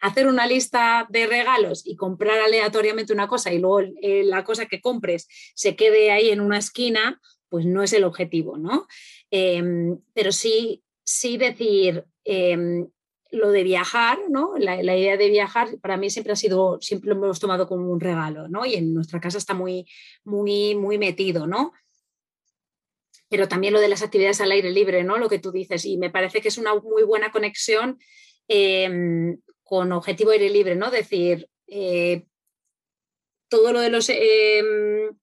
hacer 0.00 0.26
una 0.26 0.46
lista 0.46 1.06
de 1.10 1.26
regalos 1.26 1.86
y 1.86 1.96
comprar 1.96 2.40
aleatoriamente 2.40 3.12
una 3.12 3.28
cosa 3.28 3.52
y 3.52 3.58
luego 3.58 3.80
eh, 4.02 4.24
la 4.24 4.44
cosa 4.44 4.66
que 4.66 4.80
compres 4.80 5.28
se 5.54 5.76
quede 5.76 6.10
ahí 6.10 6.30
en 6.30 6.40
una 6.40 6.58
esquina, 6.58 7.20
pues 7.48 7.66
no 7.66 7.82
es 7.82 7.92
el 7.92 8.04
objetivo, 8.04 8.56
¿no? 8.56 8.86
Em, 9.30 9.98
pero 10.14 10.32
sí, 10.32 10.82
sí 11.04 11.36
decir 11.36 12.04
em, 12.24 12.88
lo 13.30 13.50
de 13.50 13.62
viajar, 13.62 14.18
¿no? 14.28 14.54
La, 14.58 14.80
idea 14.80 15.16
de 15.16 15.28
viajar 15.28 15.78
para 15.80 15.96
mí 15.96 16.10
siempre 16.10 16.32
ha 16.32 16.36
sido, 16.36 16.80
siempre 16.80 17.10
lo 17.10 17.16
hemos 17.16 17.38
tomado 17.38 17.68
como 17.68 17.90
un 17.90 18.00
regalo, 18.00 18.48
¿no? 18.48 18.64
Y 18.64 18.74
en 18.74 18.94
nuestra 18.94 19.20
casa 19.20 19.38
está 19.38 19.54
muy, 19.54 19.86
muy, 20.24 20.74
muy 20.74 20.98
metido, 20.98 21.46
¿no? 21.46 21.72
Pero 23.28 23.46
también 23.46 23.72
lo 23.72 23.80
de 23.80 23.88
las 23.88 24.02
actividades 24.02 24.40
al 24.40 24.50
aire 24.50 24.70
libre, 24.70 25.04
¿no? 25.04 25.18
Lo 25.18 25.28
que 25.28 25.38
tú 25.38 25.52
dices, 25.52 25.84
y 25.84 25.98
me 25.98 26.10
parece 26.10 26.40
que 26.40 26.48
es 26.48 26.58
una 26.58 26.74
muy 26.74 27.04
buena 27.04 27.30
conexión 27.30 27.98
em, 28.48 29.38
con 29.70 29.92
objetivo 29.92 30.32
aire 30.32 30.50
libre, 30.50 30.74
¿no? 30.74 30.90
Decir, 30.90 31.48
eh, 31.68 32.24
todo 33.48 33.72
lo 33.72 33.78
de 33.78 33.88
los 33.88 34.08
em, 34.08 35.16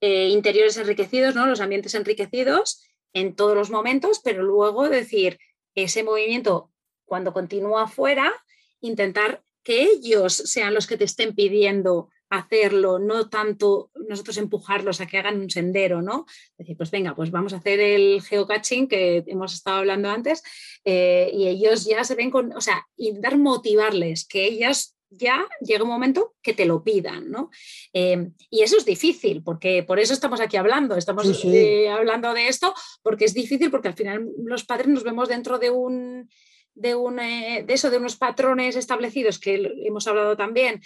eh, 0.00 0.28
interiores 0.28 0.76
enriquecidos, 0.76 1.34
¿no? 1.34 1.46
Los 1.46 1.60
ambientes 1.60 1.96
enriquecidos 1.96 2.80
en 3.12 3.34
todos 3.34 3.56
los 3.56 3.70
momentos, 3.70 4.20
pero 4.22 4.44
luego 4.44 4.88
decir, 4.88 5.40
ese 5.74 6.04
movimiento 6.04 6.70
cuando 7.06 7.32
continúa 7.32 7.84
afuera, 7.84 8.32
intentar 8.80 9.42
que 9.64 9.82
ellos 9.82 10.32
sean 10.32 10.74
los 10.74 10.86
que 10.86 10.96
te 10.96 11.04
estén 11.04 11.34
pidiendo 11.34 12.08
hacerlo, 12.30 12.98
no 12.98 13.28
tanto 13.28 13.90
nosotros 14.08 14.36
empujarlos 14.36 15.00
a 15.00 15.06
que 15.06 15.18
hagan 15.18 15.40
un 15.40 15.50
sendero, 15.50 16.02
¿no? 16.02 16.26
Decir, 16.56 16.76
pues 16.76 16.90
venga, 16.90 17.14
pues 17.14 17.30
vamos 17.30 17.52
a 17.52 17.56
hacer 17.56 17.80
el 17.80 18.22
geocaching 18.22 18.88
que 18.88 19.24
hemos 19.26 19.54
estado 19.54 19.78
hablando 19.78 20.10
antes 20.10 20.42
eh, 20.84 21.30
y 21.32 21.48
ellos 21.48 21.86
ya 21.86 22.04
se 22.04 22.14
ven 22.14 22.30
con, 22.30 22.54
o 22.54 22.60
sea, 22.60 22.86
intentar 22.96 23.38
motivarles, 23.38 24.26
que 24.26 24.44
ellos 24.44 24.94
ya 25.10 25.48
llega 25.60 25.84
un 25.84 25.88
momento 25.88 26.34
que 26.42 26.52
te 26.52 26.66
lo 26.66 26.84
pidan, 26.84 27.30
¿no? 27.30 27.50
Eh, 27.94 28.28
y 28.50 28.62
eso 28.62 28.76
es 28.76 28.84
difícil, 28.84 29.42
porque 29.42 29.82
por 29.82 29.98
eso 29.98 30.12
estamos 30.12 30.40
aquí 30.40 30.58
hablando, 30.58 30.96
estamos 30.96 31.44
eh, 31.44 31.88
hablando 31.88 32.34
de 32.34 32.48
esto, 32.48 32.74
porque 33.02 33.24
es 33.24 33.32
difícil, 33.32 33.70
porque 33.70 33.88
al 33.88 33.94
final 33.94 34.28
los 34.44 34.64
padres 34.64 34.88
nos 34.88 35.04
vemos 35.04 35.28
dentro 35.28 35.58
de 35.58 35.70
un 35.70 36.28
de, 36.74 36.94
un, 36.94 37.16
de 37.16 37.64
eso, 37.68 37.90
de 37.90 37.96
unos 37.96 38.16
patrones 38.16 38.76
establecidos 38.76 39.40
que 39.40 39.72
hemos 39.84 40.06
hablado 40.06 40.36
también, 40.36 40.80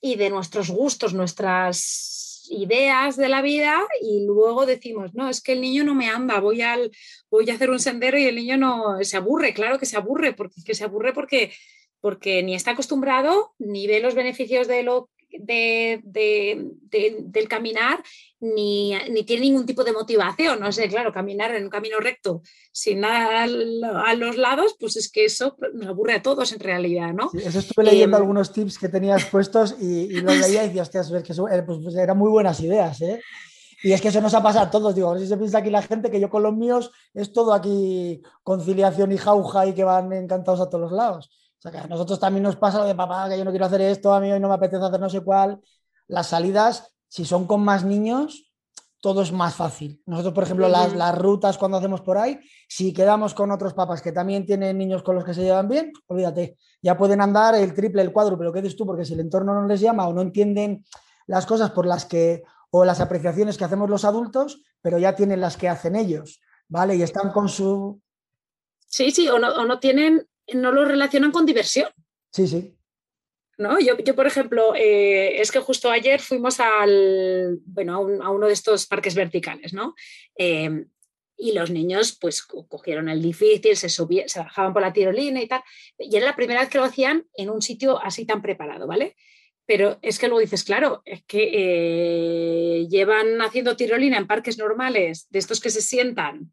y 0.00 0.16
de 0.16 0.30
nuestros 0.30 0.70
gustos, 0.70 1.14
nuestras 1.14 2.46
ideas 2.50 3.16
de 3.16 3.28
la 3.28 3.42
vida 3.42 3.78
y 4.00 4.24
luego 4.26 4.66
decimos, 4.66 5.14
no, 5.14 5.28
es 5.28 5.40
que 5.40 5.52
el 5.52 5.60
niño 5.60 5.84
no 5.84 5.94
me 5.94 6.08
anda, 6.08 6.40
voy, 6.40 6.62
al, 6.62 6.90
voy 7.30 7.48
a 7.48 7.54
hacer 7.54 7.70
un 7.70 7.78
sendero 7.78 8.18
y 8.18 8.24
el 8.24 8.36
niño 8.36 8.56
no 8.56 9.02
se 9.02 9.16
aburre, 9.16 9.54
claro 9.54 9.78
que 9.78 9.86
se 9.86 9.96
aburre, 9.96 10.32
porque 10.32 10.62
que 10.64 10.74
se 10.74 10.84
aburre 10.84 11.12
porque, 11.12 11.52
porque 12.00 12.42
ni 12.42 12.54
está 12.54 12.72
acostumbrado, 12.72 13.54
ni 13.58 13.86
ve 13.86 14.00
los 14.00 14.14
beneficios 14.14 14.66
de 14.66 14.82
lo 14.82 15.10
de, 15.38 16.00
del 16.02 17.48
caminar 17.48 18.02
ni, 18.40 18.94
tiene 19.26 19.42
ningún 19.42 19.66
tipo 19.66 19.84
de 19.84 19.92
motivación. 19.92 20.60
No 20.60 20.72
sé, 20.72 20.88
claro, 20.88 21.12
caminar 21.12 21.54
en 21.54 21.64
un 21.64 21.70
camino 21.70 21.98
recto 21.98 22.42
sin 22.72 23.00
nada 23.00 23.44
a 23.44 24.14
los 24.14 24.36
lados, 24.36 24.76
pues 24.78 24.96
es 24.96 25.10
que 25.10 25.24
eso 25.24 25.56
nos 25.74 25.88
aburre 25.88 26.14
a 26.14 26.22
todos 26.22 26.52
en 26.52 26.60
realidad, 26.60 27.12
¿no? 27.12 27.30
eso 27.34 27.58
estuve 27.58 27.84
leyendo 27.84 28.16
em, 28.16 28.22
algunos 28.22 28.52
tips 28.52 28.78
que 28.78 28.88
tenías 28.88 29.24
puestos 29.26 29.76
y, 29.80 30.04
y 30.04 30.20
los 30.20 30.36
leía 30.40 30.64
y 30.64 30.68
decía, 30.68 30.82
hostias, 30.82 31.10
que 31.10 31.32
eh, 31.32 31.62
pues, 31.62 31.78
pues, 31.82 31.94
eran 31.96 32.16
muy 32.16 32.30
buenas 32.30 32.60
ideas, 32.60 33.00
¿eh? 33.02 33.20
Y 33.82 33.92
es 33.92 34.00
que 34.00 34.08
eso 34.08 34.20
nos 34.20 34.34
ha 34.34 34.42
pasado 34.42 34.66
a 34.66 34.70
todos, 34.70 34.94
digo, 34.94 35.08
a 35.08 35.14
ver 35.14 35.22
si 35.22 35.28
se 35.28 35.38
piensa 35.38 35.58
aquí 35.58 35.70
la 35.70 35.82
gente 35.82 36.10
que 36.10 36.20
yo 36.20 36.28
con 36.28 36.42
los 36.42 36.54
míos 36.54 36.90
es 37.14 37.32
todo 37.32 37.54
aquí 37.54 38.20
conciliación 38.42 39.10
y 39.12 39.16
jauja 39.16 39.66
y 39.66 39.74
que 39.74 39.84
van 39.84 40.12
encantados 40.12 40.60
a 40.60 40.68
todos 40.68 40.82
los 40.82 40.92
lados. 40.92 41.30
O 41.60 41.62
sea, 41.62 41.72
que 41.72 41.78
a 41.78 41.86
nosotros 41.86 42.18
también 42.18 42.42
nos 42.42 42.56
pasa 42.56 42.78
lo 42.78 42.86
de 42.86 42.94
papá, 42.94 43.28
que 43.28 43.36
yo 43.36 43.44
no 43.44 43.50
quiero 43.50 43.66
hacer 43.66 43.82
esto, 43.82 44.14
a 44.14 44.20
mí 44.20 44.32
hoy 44.32 44.40
no 44.40 44.48
me 44.48 44.54
apetece 44.54 44.82
hacer 44.82 44.98
no 44.98 45.10
sé 45.10 45.20
cuál. 45.20 45.60
Las 46.08 46.28
salidas, 46.28 46.96
si 47.06 47.26
son 47.26 47.46
con 47.46 47.62
más 47.62 47.84
niños, 47.84 48.50
todo 49.02 49.20
es 49.20 49.30
más 49.30 49.56
fácil. 49.56 50.02
Nosotros, 50.06 50.32
por 50.32 50.44
ejemplo, 50.44 50.68
las, 50.70 51.18
rutas 51.18 51.58
cuando 51.58 51.76
hacemos 51.76 52.00
por 52.00 52.16
ahí, 52.16 52.40
si 52.66 52.94
quedamos 52.94 53.34
con 53.34 53.50
otros 53.50 53.74
papás 53.74 54.00
que 54.00 54.10
también 54.10 54.46
tienen 54.46 54.78
niños 54.78 55.02
con 55.02 55.16
los 55.16 55.24
que 55.24 55.34
se 55.34 55.42
llevan 55.42 55.68
bien, 55.68 55.92
olvídate, 56.06 56.56
ya 56.80 56.96
pueden 56.96 57.20
andar 57.20 57.54
el 57.54 57.74
triple, 57.74 58.00
el 58.00 58.12
cuádruple, 58.12 58.46
lo 58.46 58.52
que 58.54 58.62
dices 58.62 58.78
tú, 58.78 58.86
porque 58.86 59.04
si 59.04 59.12
el 59.12 59.20
entorno 59.20 59.52
no 59.52 59.66
les 59.66 59.80
llama 59.80 60.08
o 60.08 60.14
no 60.14 60.22
entienden 60.22 60.86
las 61.26 61.44
cosas 61.44 61.72
por 61.72 61.84
las 61.84 62.06
que, 62.06 62.42
o 62.70 62.86
las 62.86 63.00
apreciaciones 63.00 63.58
que 63.58 63.64
hacemos 63.64 63.90
los 63.90 64.06
adultos, 64.06 64.62
pero 64.80 64.98
ya 64.98 65.14
tienen 65.14 65.42
las 65.42 65.58
que 65.58 65.68
hacen 65.68 65.94
ellos, 65.94 66.40
¿vale? 66.68 66.96
Y 66.96 67.02
están 67.02 67.32
con 67.32 67.50
su... 67.50 68.00
Sí, 68.86 69.10
sí, 69.10 69.28
o 69.28 69.38
no, 69.38 69.48
o 69.54 69.64
no 69.66 69.78
tienen 69.78 70.26
no 70.54 70.72
lo 70.72 70.84
relacionan 70.84 71.32
con 71.32 71.46
diversión. 71.46 71.90
Sí, 72.32 72.46
sí. 72.46 72.76
¿No? 73.58 73.78
Yo, 73.78 73.96
por 74.16 74.26
ejemplo, 74.26 74.74
eh, 74.74 75.40
es 75.40 75.52
que 75.52 75.60
justo 75.60 75.90
ayer 75.90 76.20
fuimos 76.20 76.60
al, 76.60 77.58
bueno, 77.66 77.96
a, 78.22 78.30
uno 78.30 78.46
de 78.46 78.54
estos 78.54 78.86
parques 78.86 79.14
verticales, 79.14 79.74
¿no? 79.74 79.94
Em, 80.34 80.88
y 81.36 81.52
los 81.52 81.70
niños 81.70 82.16
pues 82.20 82.42
cogieron 82.42 83.08
el 83.08 83.20
difícil, 83.20 83.76
se, 83.76 83.88
subían, 83.88 84.28
se 84.28 84.40
bajaban 84.40 84.72
por 84.72 84.82
la 84.82 84.92
tirolina 84.92 85.42
y 85.42 85.48
tal. 85.48 85.62
Y 85.98 86.16
era 86.16 86.26
la 86.26 86.36
primera 86.36 86.60
vez 86.60 86.70
que 86.70 86.78
lo 86.78 86.84
hacían 86.84 87.26
en 87.34 87.50
un 87.50 87.60
sitio 87.60 88.02
así 88.02 88.24
tan 88.24 88.40
preparado, 88.40 88.86
¿vale? 88.86 89.16
Pero 89.66 89.98
es 90.02 90.18
que 90.18 90.28
luego 90.28 90.40
dices, 90.40 90.64
claro, 90.64 91.02
es 91.04 91.22
que 91.24 91.50
eh, 91.52 92.86
llevan 92.88 93.40
haciendo 93.42 93.76
tirolina 93.76 94.18
en 94.18 94.26
parques 94.26 94.58
normales, 94.58 95.26
de 95.30 95.38
estos 95.38 95.60
que 95.60 95.70
se 95.70 95.82
sientan 95.82 96.52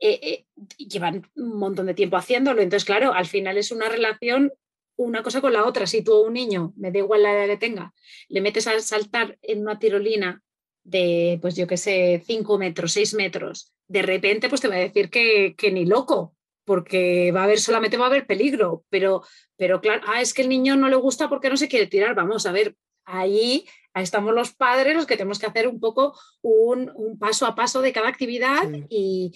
eh, 0.00 0.20
eh, 0.22 0.44
llevan 0.76 1.28
un 1.36 1.58
montón 1.58 1.86
de 1.86 1.94
tiempo 1.94 2.16
haciéndolo. 2.16 2.62
Entonces, 2.62 2.84
claro, 2.84 3.12
al 3.12 3.26
final 3.26 3.56
es 3.58 3.70
una 3.70 3.88
relación 3.88 4.52
una 4.98 5.22
cosa 5.22 5.40
con 5.40 5.52
la 5.52 5.64
otra. 5.64 5.86
Si 5.86 6.02
tú 6.02 6.20
un 6.20 6.34
niño, 6.34 6.74
me 6.76 6.90
da 6.90 6.98
igual 6.98 7.22
la 7.22 7.32
edad 7.32 7.46
que 7.46 7.56
tenga, 7.56 7.94
le 8.28 8.40
metes 8.40 8.66
a 8.66 8.78
saltar 8.80 9.38
en 9.42 9.60
una 9.60 9.78
tirolina 9.78 10.42
de, 10.82 11.38
pues 11.40 11.54
yo 11.54 11.66
qué 11.66 11.76
sé, 11.76 12.22
5 12.26 12.58
metros, 12.58 12.92
6 12.92 13.14
metros, 13.14 13.72
de 13.86 14.02
repente 14.02 14.48
pues 14.48 14.60
te 14.60 14.68
va 14.68 14.74
a 14.74 14.78
decir 14.78 15.10
que, 15.10 15.54
que, 15.56 15.70
ni 15.70 15.84
loco, 15.86 16.34
porque 16.64 17.30
va 17.30 17.42
a 17.42 17.44
haber, 17.44 17.60
solamente 17.60 17.96
va 17.96 18.04
a 18.04 18.08
haber 18.08 18.26
peligro, 18.26 18.84
pero, 18.88 19.22
pero 19.56 19.80
claro, 19.80 20.02
ah, 20.06 20.20
es 20.20 20.34
que 20.34 20.42
el 20.42 20.48
niño 20.48 20.76
no 20.76 20.88
le 20.88 20.96
gusta 20.96 21.28
porque 21.28 21.50
no 21.50 21.56
se 21.56 21.68
quiere 21.68 21.86
tirar, 21.86 22.14
vamos 22.14 22.46
a 22.46 22.52
ver, 22.52 22.74
ahí 23.04 23.66
estamos 24.02 24.34
los 24.34 24.54
padres 24.54 24.94
los 24.94 25.06
que 25.06 25.16
tenemos 25.16 25.38
que 25.38 25.46
hacer 25.46 25.68
un 25.68 25.80
poco 25.80 26.18
un, 26.42 27.18
paso 27.18 27.46
a 27.46 27.54
paso 27.54 27.80
de 27.80 27.92
cada 27.92 28.08
actividad 28.08 28.68
y, 28.88 29.32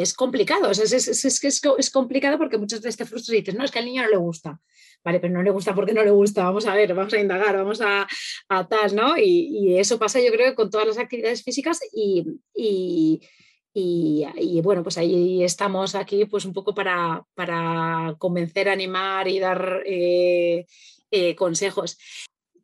es 0.00 0.14
complicado. 0.14 0.70
es, 0.70 0.92
es, 0.92 1.90
complicado 1.90 2.38
porque 2.38 2.58
muchas 2.58 2.80
veces 2.80 2.96
te 2.96 3.04
frustras 3.04 3.34
y 3.34 3.40
dices, 3.40 3.54
no, 3.54 3.64
es 3.64 3.70
que 3.70 3.78
al 3.78 3.84
niño 3.84 4.02
no 4.02 4.08
le 4.08 4.16
gusta. 4.16 4.60
Vale, 5.04 5.18
pero 5.18 5.32
no 5.32 5.42
le 5.42 5.50
gusta 5.50 5.74
porque 5.74 5.92
no 5.92 6.04
le 6.04 6.10
gusta. 6.10 6.44
Vamos 6.44 6.66
a 6.66 6.74
ver, 6.74 6.94
vamos 6.94 7.12
a 7.12 7.20
indagar, 7.20 7.56
vamos 7.56 7.80
a, 7.80 8.06
a 8.48 8.68
tal, 8.68 8.94
¿no? 8.94 9.16
Y, 9.18 9.76
eso 9.78 9.98
pasa 9.98 10.20
yo 10.20 10.30
creo 10.32 10.54
con 10.54 10.70
todas 10.70 10.86
las 10.86 10.98
actividades 10.98 11.42
físicas 11.42 11.80
y, 11.92 12.24
y, 13.74 14.60
bueno, 14.62 14.82
pues 14.82 14.98
ahí 14.98 15.42
estamos 15.42 15.94
aquí 15.94 16.24
pues 16.26 16.44
un 16.44 16.52
poco 16.52 16.74
para, 16.74 17.24
para 17.34 18.14
convencer, 18.18 18.68
animar 18.68 19.26
y 19.28 19.38
dar 19.38 19.82
eh, 19.86 20.66
eh, 21.10 21.34
consejos 21.34 21.98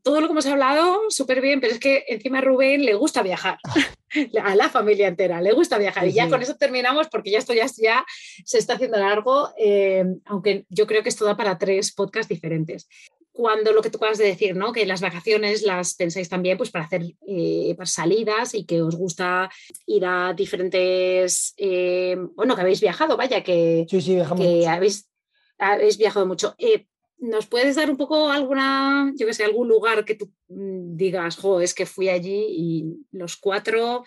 todo 0.09 0.23
lo 0.23 0.27
que 0.29 0.33
hemos 0.33 0.47
hablado, 0.47 1.03
súper 1.11 1.43
bien, 1.43 1.61
pero 1.61 1.75
es 1.75 1.79
que 1.79 2.03
encima 2.09 2.39
a 2.39 2.41
Rubén 2.41 2.83
le 2.83 2.95
gusta 2.95 3.23
viajar, 3.23 3.59
a 4.43 4.55
la 4.57 4.71
familia 4.71 5.07
entera, 5.07 5.43
le 5.43 5.53
gusta 5.53 5.77
viajar. 5.77 6.09
y 6.09 6.15
ya 6.15 6.31
con 6.31 6.41
eso 6.41 6.57
terminamos 6.57 7.09
porque 7.09 7.31
ya 7.31 7.37
esto 7.39 7.53
ya, 7.53 7.69
se 7.69 8.57
está 8.57 8.73
haciendo 8.73 8.97
largo, 8.97 9.51
eh, 9.59 10.07
aunque 10.25 10.65
yo 10.71 10.87
creo 10.87 11.03
que 11.03 11.11
esto 11.11 11.27
da 11.27 11.37
para 11.37 11.59
tres 11.59 11.93
podcasts 11.93 12.31
diferentes. 12.31 12.89
Cuando 13.31 13.71
lo 13.73 13.83
que 13.83 13.91
tú 13.91 13.99
acabas 13.99 14.17
de 14.17 14.25
decir, 14.25 14.57
¿no? 14.57 14.73
que 14.73 14.87
las 14.87 15.03
vacaciones 15.03 15.63
las 15.63 15.95
pensáis 15.95 16.31
también 16.31 16.57
pues, 16.57 16.71
para 16.71 16.87
hacer 16.87 17.03
eh, 17.29 17.77
salidas 17.85 18.55
y 18.55 18.65
que 18.65 18.81
os 18.81 18.97
gusta 18.97 19.51
ir 19.87 20.07
a 20.07 20.33
diferentes, 20.33 21.53
eh, 21.59 22.17
bueno, 22.35 22.57
que 22.57 22.63
habéis 22.63 22.81
viajado, 22.81 23.19
vaya, 23.19 23.45
que, 23.45 23.87
sí, 23.91 24.01
sí, 24.01 24.19
que 24.39 24.67
habéis, 24.67 25.07
habéis 25.59 25.99
viajado 25.99 26.25
mucho 26.25 26.55
¿nos 27.19 27.47
puedes 27.47 27.77
dar 27.77 27.91
un 27.91 27.97
poco 27.97 28.31
alguna, 28.31 29.13
yo 29.17 29.27
que 29.27 29.35
sé, 29.35 29.45
algún 29.45 29.69
lugar 29.69 30.05
que 30.05 30.15
tú 30.15 30.31
mm, 30.49 30.97
digas, 30.97 31.37
jo, 31.37 31.61
es 31.61 31.75
que 31.75 31.87
fui 31.87 32.09
allí 32.09 32.47
y 32.49 32.85
los 33.13 33.37
cuatro, 33.37 34.05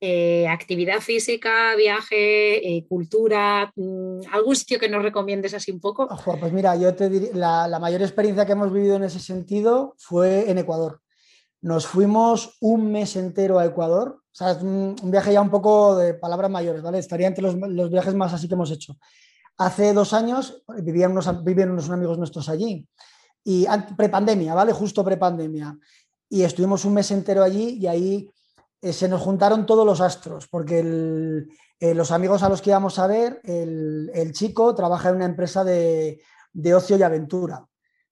eh, 0.00 0.46
actividad 0.46 1.00
física, 1.00 1.74
viaje, 1.76 2.76
eh, 2.76 2.86
cultura, 2.88 3.72
mm, 3.74 4.20
algún 4.32 4.54
sitio 4.56 4.78
que 4.78 4.88
nos 4.88 5.02
recomiendes 5.02 5.54
así 5.54 5.70
un 5.70 5.80
poco? 5.80 6.08
pues 6.40 6.52
mira, 6.52 6.76
yo 6.76 6.94
te 6.94 7.08
diría, 7.08 7.66
la, 7.68 7.78
mayor 7.78 8.02
experiencia 8.02 8.46
que 8.46 8.52
hemos 8.52 8.72
vivido 8.72 8.96
en 8.96 9.04
ese 9.04 9.18
sentido 9.20 9.94
fue 9.98 10.50
en 10.50 10.58
Ecuador. 10.58 11.00
Nos 11.60 11.86
fuimos 11.86 12.56
un 12.60 12.92
mes 12.92 13.16
entero 13.16 13.58
a 13.58 13.66
Ecuador, 13.66 14.20
o 14.20 14.34
sea, 14.34 14.52
es 14.52 14.62
un, 14.62 14.94
viaje 15.04 15.32
ya 15.32 15.40
un 15.40 15.50
poco 15.50 15.96
de 15.96 16.14
palabras 16.14 16.50
mayores, 16.50 16.82
¿vale? 16.82 16.98
Estaría 16.98 17.26
entre 17.26 17.42
los, 17.42 17.56
los 17.56 17.90
viajes 17.90 18.14
más 18.14 18.32
así 18.32 18.46
que 18.46 18.54
hemos 18.54 18.70
hecho. 18.70 18.96
Hace 19.58 19.92
dos 19.92 20.12
años 20.12 20.62
vivían 20.82 21.12
unos, 21.12 21.44
vivían 21.44 21.70
unos 21.70 21.90
amigos 21.90 22.16
nuestros 22.16 22.48
allí, 22.48 22.88
y 23.44 23.66
prepandemia, 23.96 24.54
¿vale? 24.54 24.72
Justo 24.72 25.04
prepandemia. 25.04 25.76
Y 26.28 26.42
estuvimos 26.42 26.84
un 26.84 26.94
mes 26.94 27.10
entero 27.10 27.42
allí 27.42 27.78
y 27.80 27.86
ahí 27.86 28.30
eh, 28.80 28.92
se 28.92 29.08
nos 29.08 29.22
juntaron 29.22 29.66
todos 29.66 29.86
los 29.86 30.00
astros, 30.00 30.46
porque 30.48 30.80
eh, 31.80 31.94
los 31.94 32.10
amigos 32.12 32.42
a 32.42 32.48
los 32.48 32.60
que 32.60 32.70
íbamos 32.70 32.98
a 32.98 33.06
ver, 33.06 33.40
el, 33.44 34.32
chico 34.32 34.74
trabaja 34.74 35.08
en 35.08 35.16
una 35.16 35.24
empresa 35.24 35.64
de, 35.64 36.20
ocio 36.74 36.96
y 36.96 37.02
aventura. 37.02 37.64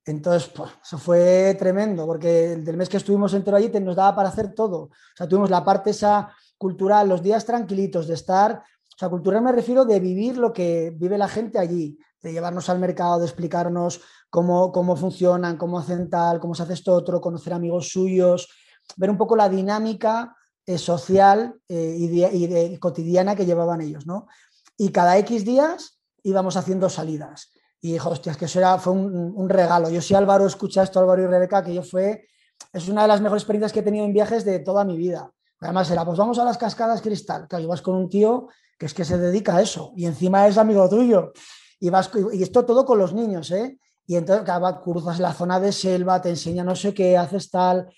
Entonces, 0.05 0.49
pues, 0.49 0.71
eso 0.83 0.99
fue 0.99 1.55
tremendo, 1.59 2.07
porque 2.07 2.57
del 2.57 2.77
mes 2.77 2.89
que 2.89 2.97
estuvimos 2.97 3.35
entero 3.35 3.57
allí 3.57 3.69
nos 3.81 3.97
daba 3.97 4.17
para 4.17 4.29
hacer 4.31 4.55
todo. 4.55 4.79
O 4.85 4.91
sea, 5.17 5.29
tuvimos 5.29 5.51
la 5.51 5.65
parte 5.65 5.91
esa 5.91 6.33
cultural, 6.57 7.09
los 7.09 7.23
días 7.23 7.45
tranquilitos, 7.45 8.07
de 8.07 8.15
estar 8.15 8.63
o 8.97 8.99
sea, 8.99 9.11
cultural 9.11 9.43
me 9.43 9.53
refiero 9.53 9.85
de 9.85 10.01
vivir 10.01 10.39
lo 10.39 10.55
que 10.55 10.91
vive 10.97 11.19
la 11.19 11.29
gente 11.29 11.59
allí, 11.59 11.99
de 12.23 12.33
llevarnos 12.33 12.71
al 12.71 12.79
mercado, 12.79 13.19
de 13.19 13.27
explicarnos 13.27 14.01
cómo, 14.31 14.73
cómo 14.73 14.97
funcionan, 14.97 15.59
cómo 15.59 15.79
hacen 15.79 16.09
tal, 16.09 16.41
cómo 16.41 16.55
se 16.55 16.63
hace 16.63 16.73
esto 16.73 16.95
otro, 16.95 17.21
conocer 17.21 17.53
amigos 17.53 17.91
suyos, 17.91 18.49
ver 18.97 19.11
un 19.11 19.19
poco 19.19 19.37
la 19.37 19.51
dinámica 19.51 20.35
eh, 20.65 20.79
social 20.79 21.61
eh, 21.69 21.95
y, 21.99 22.79
cotidiana 22.79 23.37
que 23.37 23.45
llevaban 23.45 23.83
ellos, 23.83 24.07
¿no? 24.07 24.29
Y 24.79 24.89
cada 24.89 25.19
X 25.19 25.45
días 25.45 26.01
íbamos 26.23 26.57
haciendo 26.57 26.89
salidas. 26.89 27.53
Y 27.83 27.93
dijo, 27.93 28.09
hostias, 28.09 28.39
que 28.39 28.47
eso 28.47 28.61
era, 28.61 28.79
fue 28.79 28.95
un, 28.95 29.49
regalo. 29.51 29.91
Yo 29.91 30.01
sí, 30.01 30.15
Álvaro, 30.15 30.47
escucha 30.47 30.83
esto, 30.83 31.01
Álvaro 31.01 31.23
y 31.23 31.27
Rebeca, 31.27 31.63
que 31.63 31.75
yo 31.75 31.83
fue, 31.83 32.29
es 32.73 32.89
una 32.89 33.03
de 33.03 33.09
las 33.09 33.21
mejores 33.21 33.43
experiencias 33.43 33.75
que 33.75 33.81
he 33.81 33.83
tenido 33.83 34.07
en 34.07 34.15
viajes 34.15 34.47
de 34.47 34.59
toda 34.61 34.85
mi 34.85 34.97
vida. 34.97 35.31
Además 35.61 35.91
era, 35.91 36.03
pues 36.07 36.17
vamos 36.17 36.39
a 36.39 36.45
las 36.45 36.57
cascadas 36.57 37.03
cristal. 37.03 37.47
que 37.47 37.61
ibas 37.61 37.83
con 37.83 37.95
un 37.95 38.09
tío 38.09 38.49
que 38.79 38.87
es 38.87 38.95
que 38.95 39.05
se 39.05 39.19
dedica 39.19 39.57
a 39.57 39.63
eso 39.63 39.93
y 39.97 40.07
encima 40.07 40.47
es 40.47 40.59
amigo 40.59 40.89
tuyo. 40.89 41.33
Y, 41.79 41.91
vas, 41.91 42.11
y 42.33 42.43
esto 42.43 42.65
todo 42.65 42.85
con 42.85 42.99
los 42.99 43.13
niños, 43.13 43.51
¿eh? 43.51 43.79
Y 44.07 44.17
entonces 44.17 44.49
cruzas 44.83 45.19
la 45.19 45.33
zona 45.33 45.59
de 45.59 45.73
selva, 45.73 46.23
te 46.23 46.31
enseña 46.31 46.63
no 46.63 46.77
sé 46.77 46.95
qué, 46.95 47.17
haces 47.17 47.51
tal. 47.51 47.89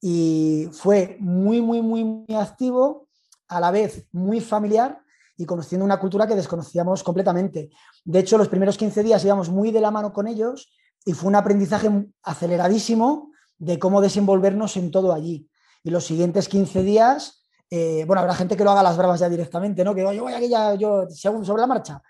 Y 0.00 0.68
fue 0.72 1.16
muy, 1.20 1.60
muy, 1.60 1.82
muy, 1.82 2.04
muy 2.04 2.34
activo, 2.36 3.08
a 3.48 3.60
la 3.60 3.70
vez 3.70 4.06
muy 4.12 4.40
familiar 4.40 5.00
y 5.36 5.46
conociendo 5.46 5.84
una 5.84 6.00
cultura 6.00 6.26
que 6.26 6.34
desconocíamos 6.34 7.02
completamente. 7.02 7.70
De 8.04 8.18
hecho, 8.18 8.38
los 8.38 8.48
primeros 8.48 8.76
15 8.76 9.02
días 9.02 9.24
íbamos 9.24 9.50
muy 9.50 9.70
de 9.70 9.80
la 9.80 9.90
mano 9.90 10.12
con 10.12 10.26
ellos 10.26 10.70
y 11.04 11.12
fue 11.12 11.28
un 11.28 11.36
aprendizaje 11.36 11.90
aceleradísimo 12.22 13.30
de 13.58 13.78
cómo 13.78 14.00
desenvolvernos 14.00 14.76
en 14.76 14.90
todo 14.90 15.12
allí. 15.12 15.48
Y 15.82 15.90
los 15.90 16.04
siguientes 16.04 16.48
15 16.48 16.82
días 16.82 17.37
eh, 17.70 18.04
bueno, 18.06 18.20
habrá 18.20 18.34
gente 18.34 18.56
que 18.56 18.64
lo 18.64 18.70
haga 18.70 18.82
las 18.82 18.96
bravas 18.96 19.20
ya 19.20 19.28
directamente, 19.28 19.84
¿no? 19.84 19.94
Que 19.94 20.02
yo 20.02 20.22
voy 20.22 20.32
aquí 20.32 20.48
ya, 20.48 20.74
yo, 20.74 21.06
según 21.10 21.44
sobre 21.44 21.60
la 21.60 21.66
marcha. 21.66 22.02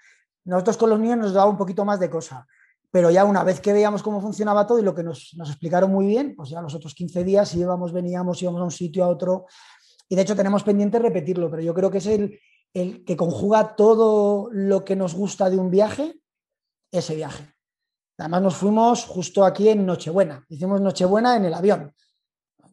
Nosotros 0.44 0.76
con 0.76 0.90
los 0.90 1.00
niños 1.00 1.18
nos 1.18 1.32
daba 1.32 1.50
un 1.50 1.56
poquito 1.56 1.84
más 1.84 1.98
de 1.98 2.08
cosa, 2.08 2.46
pero 2.90 3.10
ya 3.10 3.24
una 3.24 3.42
vez 3.42 3.60
que 3.60 3.72
veíamos 3.72 4.02
cómo 4.02 4.20
funcionaba 4.20 4.66
todo 4.66 4.78
y 4.78 4.82
lo 4.82 4.94
que 4.94 5.02
nos, 5.02 5.34
explicaron 5.38 5.90
muy 5.90 6.06
bien, 6.06 6.34
pues 6.36 6.50
ya 6.50 6.62
los 6.62 6.74
otros 6.74 6.94
15 6.94 7.24
días 7.24 7.54
íbamos, 7.54 7.92
veníamos, 7.92 8.40
íbamos 8.40 8.60
a 8.60 8.64
un 8.64 8.70
sitio, 8.70 9.04
a 9.04 9.08
otro, 9.08 9.46
y 10.08 10.14
de 10.14 10.22
hecho 10.22 10.36
tenemos 10.36 10.62
pendiente 10.62 10.98
repetirlo, 10.98 11.50
pero 11.50 11.62
yo 11.62 11.74
creo 11.74 11.90
que 11.90 11.98
es 11.98 12.06
el, 12.06 12.38
el 12.72 13.04
que 13.04 13.16
conjuga 13.16 13.74
todo 13.76 14.48
lo 14.52 14.84
que 14.84 14.96
nos 14.96 15.14
gusta 15.14 15.50
de 15.50 15.58
un 15.58 15.70
viaje, 15.70 16.20
ese 16.90 17.14
viaje. 17.14 17.52
Además 18.16 18.42
nos 18.42 18.56
fuimos 18.56 19.04
justo 19.04 19.44
aquí 19.44 19.68
en 19.68 19.84
Nochebuena, 19.84 20.46
hicimos 20.48 20.80
Nochebuena 20.80 21.36
en 21.36 21.44
el 21.44 21.54
avión 21.54 21.92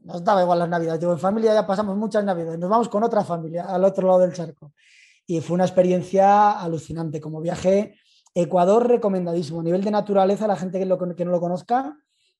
nos 0.06 0.24
daba 0.24 0.44
igual 0.44 0.60
las 0.60 0.70
navidades. 0.70 1.00
Digo, 1.00 1.12
en 1.12 1.20
familia 1.20 1.54
ya 1.54 1.66
pasamos 1.66 1.98
muchas 1.98 2.24
navidades, 2.24 2.60
nos 2.60 2.70
vamos 2.70 2.90
con 2.90 3.04
otra 3.04 3.24
familia 3.24 3.66
al 3.66 3.84
otro 3.84 4.08
lado 4.08 4.20
del 4.20 4.34
charco. 4.34 4.74
Y 5.26 5.42
fue 5.42 5.56
una 5.56 5.66
experiencia 5.66 6.52
alucinante. 6.52 7.20
Como 7.20 7.42
viaje, 7.42 7.96
Ecuador 8.34 8.88
recomendadísimo. 8.88 9.62
A 9.62 9.64
nivel 9.64 9.84
de 9.84 9.90
naturaleza, 9.90 10.46
la 10.46 10.56
gente 10.56 10.78
que, 10.78 10.86
no 10.86 11.32
lo 11.32 11.40
conozca, 11.40 11.98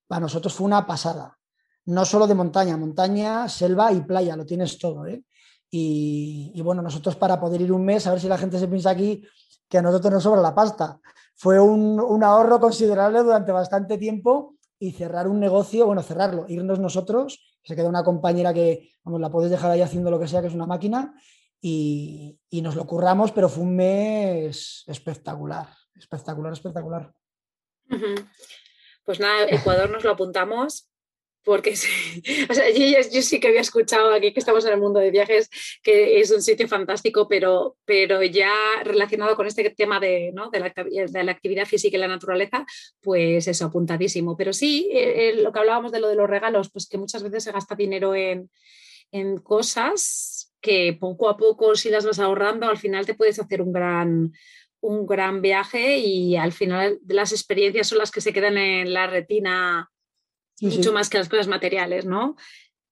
para 0.08 0.22
nosotros 0.22 0.54
fue 0.54 0.68
una 0.68 0.86
pasada. 0.86 1.40
No 1.86 2.06
solo 2.06 2.28
de 2.28 2.36
montaña, 2.36 2.78
montaña, 2.78 3.50
selva 3.50 3.92
y 3.92 4.02
playa, 4.02 4.36
lo 4.36 4.46
tienes 4.46 4.78
todo. 4.78 5.08
¿eh? 5.08 5.24
Y, 5.72 6.62
bueno, 6.62 6.84
nosotros 6.84 7.16
para 7.16 7.40
poder 7.40 7.62
ir 7.62 7.72
un 7.72 7.84
mes, 7.84 8.06
a 8.06 8.12
ver 8.12 8.20
si 8.20 8.28
la 8.28 8.38
gente 8.38 8.60
se 8.60 8.68
piensa 8.68 8.92
aquí 8.92 9.24
que 9.68 9.80
a 9.80 9.82
nosotros 9.82 10.14
nos 10.14 10.24
sobra 10.24 10.42
la 10.42 10.54
pasta. 10.54 11.00
Fue 11.34 11.60
un, 11.60 12.00
un 12.00 12.24
ahorro 12.24 12.60
considerable 12.60 13.24
durante 13.24 13.52
bastante 13.52 13.98
tiempo 13.98 14.55
y 14.86 14.92
cerrar 14.92 15.28
un 15.28 15.40
negocio, 15.40 15.88
bueno, 15.88 16.04
cerrarlo, 16.04 16.46
irnos 16.48 16.80
nosotros 16.80 17.58
se 17.64 17.76
queda 17.76 17.90
una 17.90 18.04
compañera 18.04 18.54
que, 18.54 18.92
vamos, 19.04 19.20
la 19.20 19.32
puedes 19.32 19.50
dejar 19.50 19.72
ahí 19.72 19.82
haciendo 19.82 20.12
lo 20.12 20.20
que 20.20 20.28
sea, 20.28 20.42
que 20.42 20.48
es 20.48 20.54
una 20.54 20.68
máquina, 20.68 21.16
y, 21.60 22.38
nos 22.62 22.76
lo 22.76 22.86
curramos, 22.86 23.32
pero 23.32 23.50
fue 23.50 23.64
un 23.64 23.76
mes 23.76 24.84
espectacular, 24.86 25.68
espectacular, 25.96 26.54
espectacular. 26.54 27.12
Pues 29.04 29.20
nada, 29.20 29.48
Ecuador 29.50 29.90
nos 29.90 30.04
lo 30.04 30.12
apuntamos 30.12 30.92
porque 31.46 31.76
sí, 31.76 32.22
o 32.50 32.54
sea, 32.54 32.70
yo, 32.70 33.22
sí 33.22 33.40
que 33.40 33.48
había 33.48 33.62
escuchado 33.62 34.12
aquí 34.12 34.34
que 34.34 34.40
estamos 34.40 34.66
en 34.66 34.74
el 34.74 34.80
mundo 34.80 35.00
de 35.00 35.12
viajes, 35.12 35.50
que 35.82 36.20
es 36.20 36.32
un 36.32 36.42
sitio 36.42 36.68
fantástico, 36.68 37.28
pero, 37.28 37.78
pero 37.86 38.22
ya 38.24 38.52
relacionado 38.84 39.36
con 39.36 39.46
este 39.46 39.70
tema 39.70 40.00
de, 40.00 40.32
¿no? 40.34 40.50
de, 40.50 40.60
la, 40.60 40.74
de, 40.76 41.24
la, 41.24 41.32
actividad 41.32 41.66
física 41.66 41.96
y 41.96 42.00
la 42.00 42.08
naturaleza, 42.08 42.66
pues 43.02 43.48
eso, 43.48 43.66
apuntadísimo. 43.66 44.36
Pero 44.36 44.52
sí, 44.52 44.90
eh, 44.92 45.30
eh, 45.30 45.42
lo 45.42 45.54
que 45.54 45.60
hablábamos 45.60 45.92
de 45.92 46.00
lo 46.00 46.10
de 46.10 46.16
los 46.16 46.30
regalos, 46.30 46.72
pues 46.72 46.88
que 46.90 46.98
muchas 46.98 47.22
veces 47.22 47.44
se 47.44 47.52
gasta 47.52 47.76
dinero 47.76 48.16
en, 48.16 48.50
en 49.12 49.38
cosas 49.38 50.52
que 50.62 50.98
poco 51.00 51.30
a 51.30 51.38
poco, 51.38 51.76
si 51.76 51.92
las 51.92 52.06
vas 52.06 52.20
ahorrando, 52.20 52.68
al 52.68 52.80
final 52.80 53.06
te 53.06 53.14
puedes 53.14 53.40
hacer 53.40 53.62
un 53.62 53.72
gran, 53.72 54.34
un 54.82 55.06
gran 55.06 55.44
viaje 55.44 56.00
y 56.00 56.38
al 56.38 56.54
final 56.54 57.00
las 57.08 57.32
experiencias 57.32 57.88
son 57.88 58.00
las 58.00 58.10
que 58.10 58.22
se 58.22 58.34
quedan 58.34 58.58
en 58.58 58.92
la 58.92 59.06
retina 59.06 59.92
mucho 60.62 60.94
más 60.94 61.10
que 61.10 61.18
las 61.18 61.30
cosas 61.30 61.48
materiales, 61.48 62.06
¿no? 62.06 62.36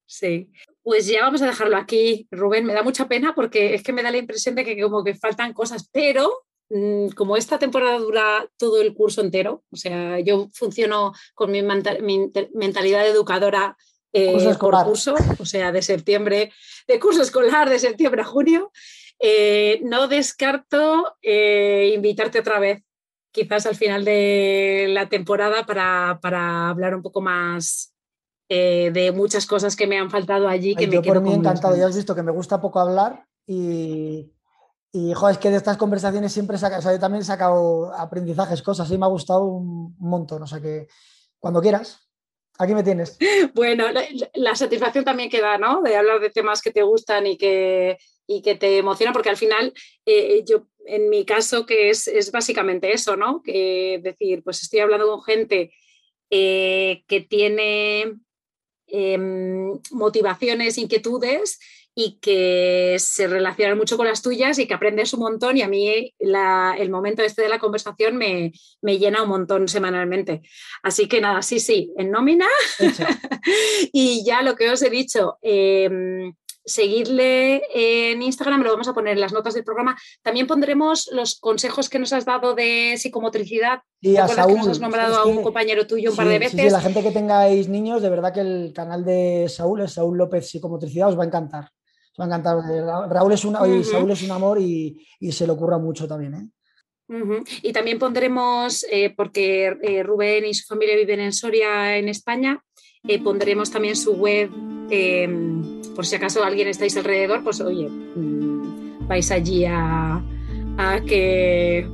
Sí. 0.06 0.50
Pues 0.82 1.06
ya 1.06 1.22
vamos 1.22 1.42
a 1.42 1.46
dejarlo 1.46 1.76
aquí, 1.76 2.28
Rubén. 2.30 2.64
Me 2.64 2.74
da 2.74 2.82
mucha 2.82 3.08
pena 3.08 3.34
porque 3.34 3.74
es 3.74 3.82
que 3.82 3.92
me 3.92 4.02
da 4.02 4.10
la 4.10 4.18
impresión 4.18 4.54
de 4.54 4.64
que 4.64 4.80
como 4.80 5.02
que 5.02 5.14
faltan 5.14 5.52
cosas, 5.52 5.88
pero 5.90 6.44
mm, 6.68 7.08
como 7.08 7.36
esta 7.36 7.58
temporada 7.58 7.98
dura 7.98 8.46
todo 8.58 8.80
el 8.80 8.94
curso 8.94 9.22
entero, 9.22 9.64
o 9.70 9.76
sea, 9.76 10.20
yo 10.20 10.48
funciono 10.52 11.12
con 11.34 11.50
mi, 11.50 11.62
mentalidad 11.62 13.06
educadora 13.06 13.76
eh, 14.12 14.54
por 14.60 14.84
curso, 14.84 15.14
o 15.38 15.44
sea, 15.44 15.72
de 15.72 15.82
septiembre, 15.82 16.52
de 16.86 17.00
curso 17.00 17.22
escolar 17.22 17.68
de 17.68 17.78
septiembre 17.78 18.22
a 18.22 18.26
junio, 18.26 18.70
eh, 19.18 19.80
no 19.82 20.06
descarto 20.06 21.16
eh, 21.22 21.92
invitarte 21.94 22.40
otra 22.40 22.60
vez 22.60 22.82
quizás 23.34 23.66
al 23.66 23.74
final 23.74 24.04
de 24.04 24.86
la 24.90 25.08
temporada 25.08 25.66
para, 25.66 26.68
hablar 26.68 26.94
un 26.94 27.02
poco 27.02 27.20
más 27.20 27.92
eh, 28.48 28.90
de 28.94 29.10
muchas 29.10 29.44
cosas 29.44 29.74
que 29.74 29.88
me 29.88 29.98
han 29.98 30.08
faltado 30.08 30.48
allí. 30.48 30.76
Que 30.76 30.88
yo 30.88 31.02
por 31.02 31.20
mí 31.20 31.34
encantado, 31.34 31.76
ya 31.76 31.86
has 31.86 31.96
visto 31.96 32.14
que 32.14 32.22
me 32.22 32.30
gusta 32.30 32.60
poco 32.60 32.78
hablar 32.78 33.26
y, 33.44 34.32
y 34.92 35.12
es 35.12 35.38
que 35.38 35.50
de 35.50 35.56
estas 35.56 35.76
conversaciones 35.76 36.32
siempre 36.32 36.56
saca, 36.56 36.78
o 36.78 36.82
sea, 36.82 36.92
yo 36.92 37.00
también 37.00 37.22
he 37.22 37.26
sacado 37.26 37.92
aprendizajes, 37.92 38.62
cosas, 38.62 38.88
y 38.92 38.96
me 38.96 39.04
ha 39.04 39.08
gustado 39.08 39.44
un 39.44 39.96
montón, 39.98 40.44
o 40.44 40.46
sea 40.46 40.60
que 40.60 40.86
cuando 41.40 41.60
quieras. 41.60 42.00
Aquí 42.56 42.72
me 42.72 42.84
tienes. 42.84 43.18
Bueno, 43.54 43.86
la, 44.34 44.54
satisfacción 44.54 45.04
también 45.04 45.28
queda, 45.28 45.58
¿no? 45.58 45.82
De 45.82 45.96
hablar 45.96 46.20
de 46.20 46.30
temas 46.30 46.62
que 46.62 46.70
te 46.70 46.84
gustan 46.84 47.26
y 47.26 47.36
que, 47.36 47.98
y 48.28 48.42
que 48.42 48.54
te 48.54 48.78
emocionan, 48.78 49.12
porque 49.12 49.30
al 49.30 49.36
final 49.36 49.74
eh, 50.06 50.44
yo 50.46 50.68
en 50.86 51.10
mi 51.10 51.24
caso, 51.24 51.66
que 51.66 51.90
es, 51.90 52.30
básicamente 52.32 52.92
eso, 52.92 53.16
¿no? 53.16 53.42
Que 53.42 54.00
decir, 54.02 54.42
pues 54.42 54.62
estoy 54.62 54.80
hablando 54.80 55.06
con 55.08 55.22
gente 55.22 55.72
eh, 56.30 57.04
que 57.06 57.20
tiene 57.20 58.14
em, 58.86 59.80
motivaciones, 59.90 60.78
inquietudes 60.78 61.58
y 61.94 62.18
que 62.20 62.96
se 62.98 63.28
relacionan 63.28 63.78
mucho 63.78 63.96
con 63.96 64.06
las 64.06 64.20
tuyas 64.20 64.58
y 64.58 64.66
que 64.66 64.74
aprendes 64.74 65.14
un 65.14 65.20
montón 65.20 65.56
y 65.56 65.62
a 65.62 65.68
mí 65.68 66.12
el 66.18 66.90
momento 66.90 67.22
este 67.22 67.42
de 67.42 67.48
la 67.48 67.60
conversación 67.60 68.16
me, 68.16 68.52
llena 68.82 69.22
un 69.22 69.28
montón 69.28 69.68
semanalmente. 69.68 70.42
Así 70.82 71.06
que 71.06 71.20
nada, 71.20 71.40
sí, 71.42 71.60
sí, 71.60 71.92
en 71.96 72.10
nómina. 72.10 72.48
y 73.92 74.24
ya 74.24 74.42
lo 74.42 74.56
que 74.56 74.70
os 74.70 74.82
he 74.82 74.90
dicho, 74.90 75.38
em, 75.40 76.34
seguirle 76.64 77.62
en 77.74 78.22
Instagram, 78.22 78.62
lo 78.62 78.70
vamos 78.70 78.88
a 78.88 78.94
poner 78.94 79.14
en 79.14 79.20
las 79.20 79.32
notas 79.32 79.54
del 79.54 79.64
programa. 79.64 79.96
También 80.22 80.46
pondremos 80.46 81.08
los 81.12 81.38
consejos 81.38 81.88
que 81.88 81.98
nos 81.98 82.12
has 82.12 82.24
dado 82.24 82.54
de 82.54 82.96
psicomotricidad. 82.96 83.80
Y 84.00 84.16
a 84.16 84.28
Saúl, 84.28 84.54
que 84.54 84.58
nos 84.58 84.68
has 84.68 84.80
nombrado 84.80 85.16
a 85.16 85.26
un 85.26 85.42
compañero 85.42 85.86
tuyo 85.86 86.10
un 86.10 86.16
par 86.16 86.28
de 86.28 86.38
veces. 86.38 86.60
Sí, 86.60 86.70
la 86.70 86.80
gente 86.80 87.02
que 87.02 87.10
tengáis 87.10 87.68
niños, 87.68 88.02
de 88.02 88.10
verdad 88.10 88.32
que 88.32 88.40
el 88.40 88.72
canal 88.74 89.04
de 89.04 89.46
Saúl, 89.48 89.82
es 89.82 89.92
Saúl 89.92 90.18
López 90.18 90.48
Psicomotricidad, 90.48 91.08
os 91.08 91.18
va 91.18 91.24
a 91.24 91.26
encantar. 91.26 91.70
Os 92.12 92.20
va 92.20 92.24
a 92.24 92.26
encantar. 92.26 93.10
Raúl 93.10 93.32
es, 93.32 93.44
una, 93.44 93.60
Saúl 93.84 94.10
es 94.10 94.22
un 94.22 94.30
amor 94.30 94.60
y, 94.60 95.06
se 95.30 95.46
le 95.46 95.52
ocurra 95.52 95.78
mucho 95.78 96.06
también. 96.06 96.34
¿eh? 96.34 96.48
Y 97.62 97.72
también 97.72 97.98
pondremos, 97.98 98.84
eh, 98.90 99.12
porque 99.14 99.76
eh, 99.82 100.02
Rubén 100.02 100.46
y 100.46 100.54
su 100.54 100.66
familia 100.66 100.96
viven 100.96 101.20
en 101.20 101.32
Soria, 101.32 101.98
en 101.98 102.08
España, 102.08 102.62
eh, 103.06 103.22
pondremos 103.22 103.70
también 103.70 103.96
su 103.96 104.14
web, 104.14 104.50
em, 104.88 105.82
por 105.94 106.06
si 106.06 106.16
acaso 106.16 106.42
alguien 106.42 106.68
estáis 106.68 106.96
alrededor, 106.96 107.44
pues 107.44 107.60
oye, 107.60 107.88
mm, 107.88 109.06
vais 109.06 109.30
allí 109.30 109.66
a, 109.66 110.22
que 111.06 111.86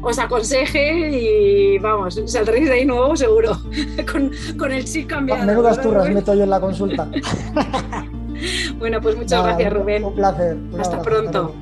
os 0.00 0.18
aconseje 0.18 1.10
y 1.10 1.78
vamos, 1.78 2.20
saldréis 2.26 2.68
de 2.68 2.74
ahí 2.74 2.84
nuevo 2.86 3.14
seguro, 3.16 3.58
con, 4.58 4.72
el 4.72 4.84
chip 4.84 5.08
cambiado. 5.08 5.44
Menudas 5.44 5.80
turras 5.82 6.08
meto 6.10 6.34
yo 6.34 6.44
en 6.44 6.50
la 6.50 6.60
consulta. 6.60 7.06
bueno, 8.78 9.00
pues 9.02 9.16
muchas 9.16 9.44
gracias 9.44 9.72
Rubén. 9.72 10.04
Un 10.04 10.14
placer. 10.14 10.56
hasta 10.78 11.02
pronto. 11.02 11.54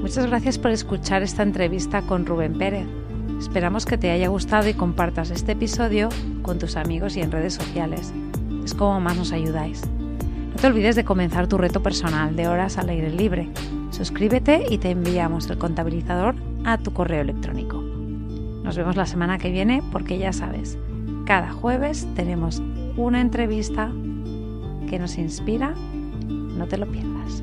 Muchas 0.00 0.26
gracias 0.28 0.58
por 0.58 0.70
escuchar 0.70 1.24
esta 1.24 1.42
entrevista 1.42 2.02
con 2.02 2.24
Rubén 2.24 2.56
Pérez. 2.56 2.86
Esperamos 3.38 3.84
que 3.84 3.98
te 3.98 4.10
haya 4.10 4.28
gustado 4.28 4.68
y 4.68 4.74
compartas 4.74 5.30
este 5.30 5.52
episodio 5.52 6.08
con 6.42 6.58
tus 6.58 6.76
amigos 6.76 7.16
y 7.16 7.20
en 7.20 7.30
redes 7.30 7.54
sociales. 7.54 8.12
Es 8.64 8.74
como 8.74 9.00
más 9.00 9.16
nos 9.16 9.32
ayudáis. 9.32 9.82
No 10.50 10.56
te 10.56 10.66
olvides 10.66 10.96
de 10.96 11.04
comenzar 11.04 11.46
tu 11.46 11.58
reto 11.58 11.82
personal 11.82 12.34
de 12.34 12.48
horas 12.48 12.78
al 12.78 12.88
aire 12.88 13.10
libre. 13.10 13.50
Suscríbete 13.90 14.64
y 14.70 14.78
te 14.78 14.90
enviamos 14.90 15.48
el 15.50 15.58
contabilizador 15.58 16.34
a 16.64 16.78
tu 16.78 16.92
correo 16.92 17.20
electrónico. 17.20 17.82
Nos 18.62 18.76
vemos 18.76 18.96
la 18.96 19.06
semana 19.06 19.38
que 19.38 19.50
viene 19.50 19.82
porque 19.92 20.18
ya 20.18 20.32
sabes, 20.32 20.78
cada 21.26 21.52
jueves 21.52 22.08
tenemos 22.16 22.62
una 22.96 23.20
entrevista 23.20 23.92
que 24.88 24.98
nos 24.98 25.18
inspira. 25.18 25.74
No 26.26 26.66
te 26.66 26.78
lo 26.78 26.86
pierdas. 26.86 27.42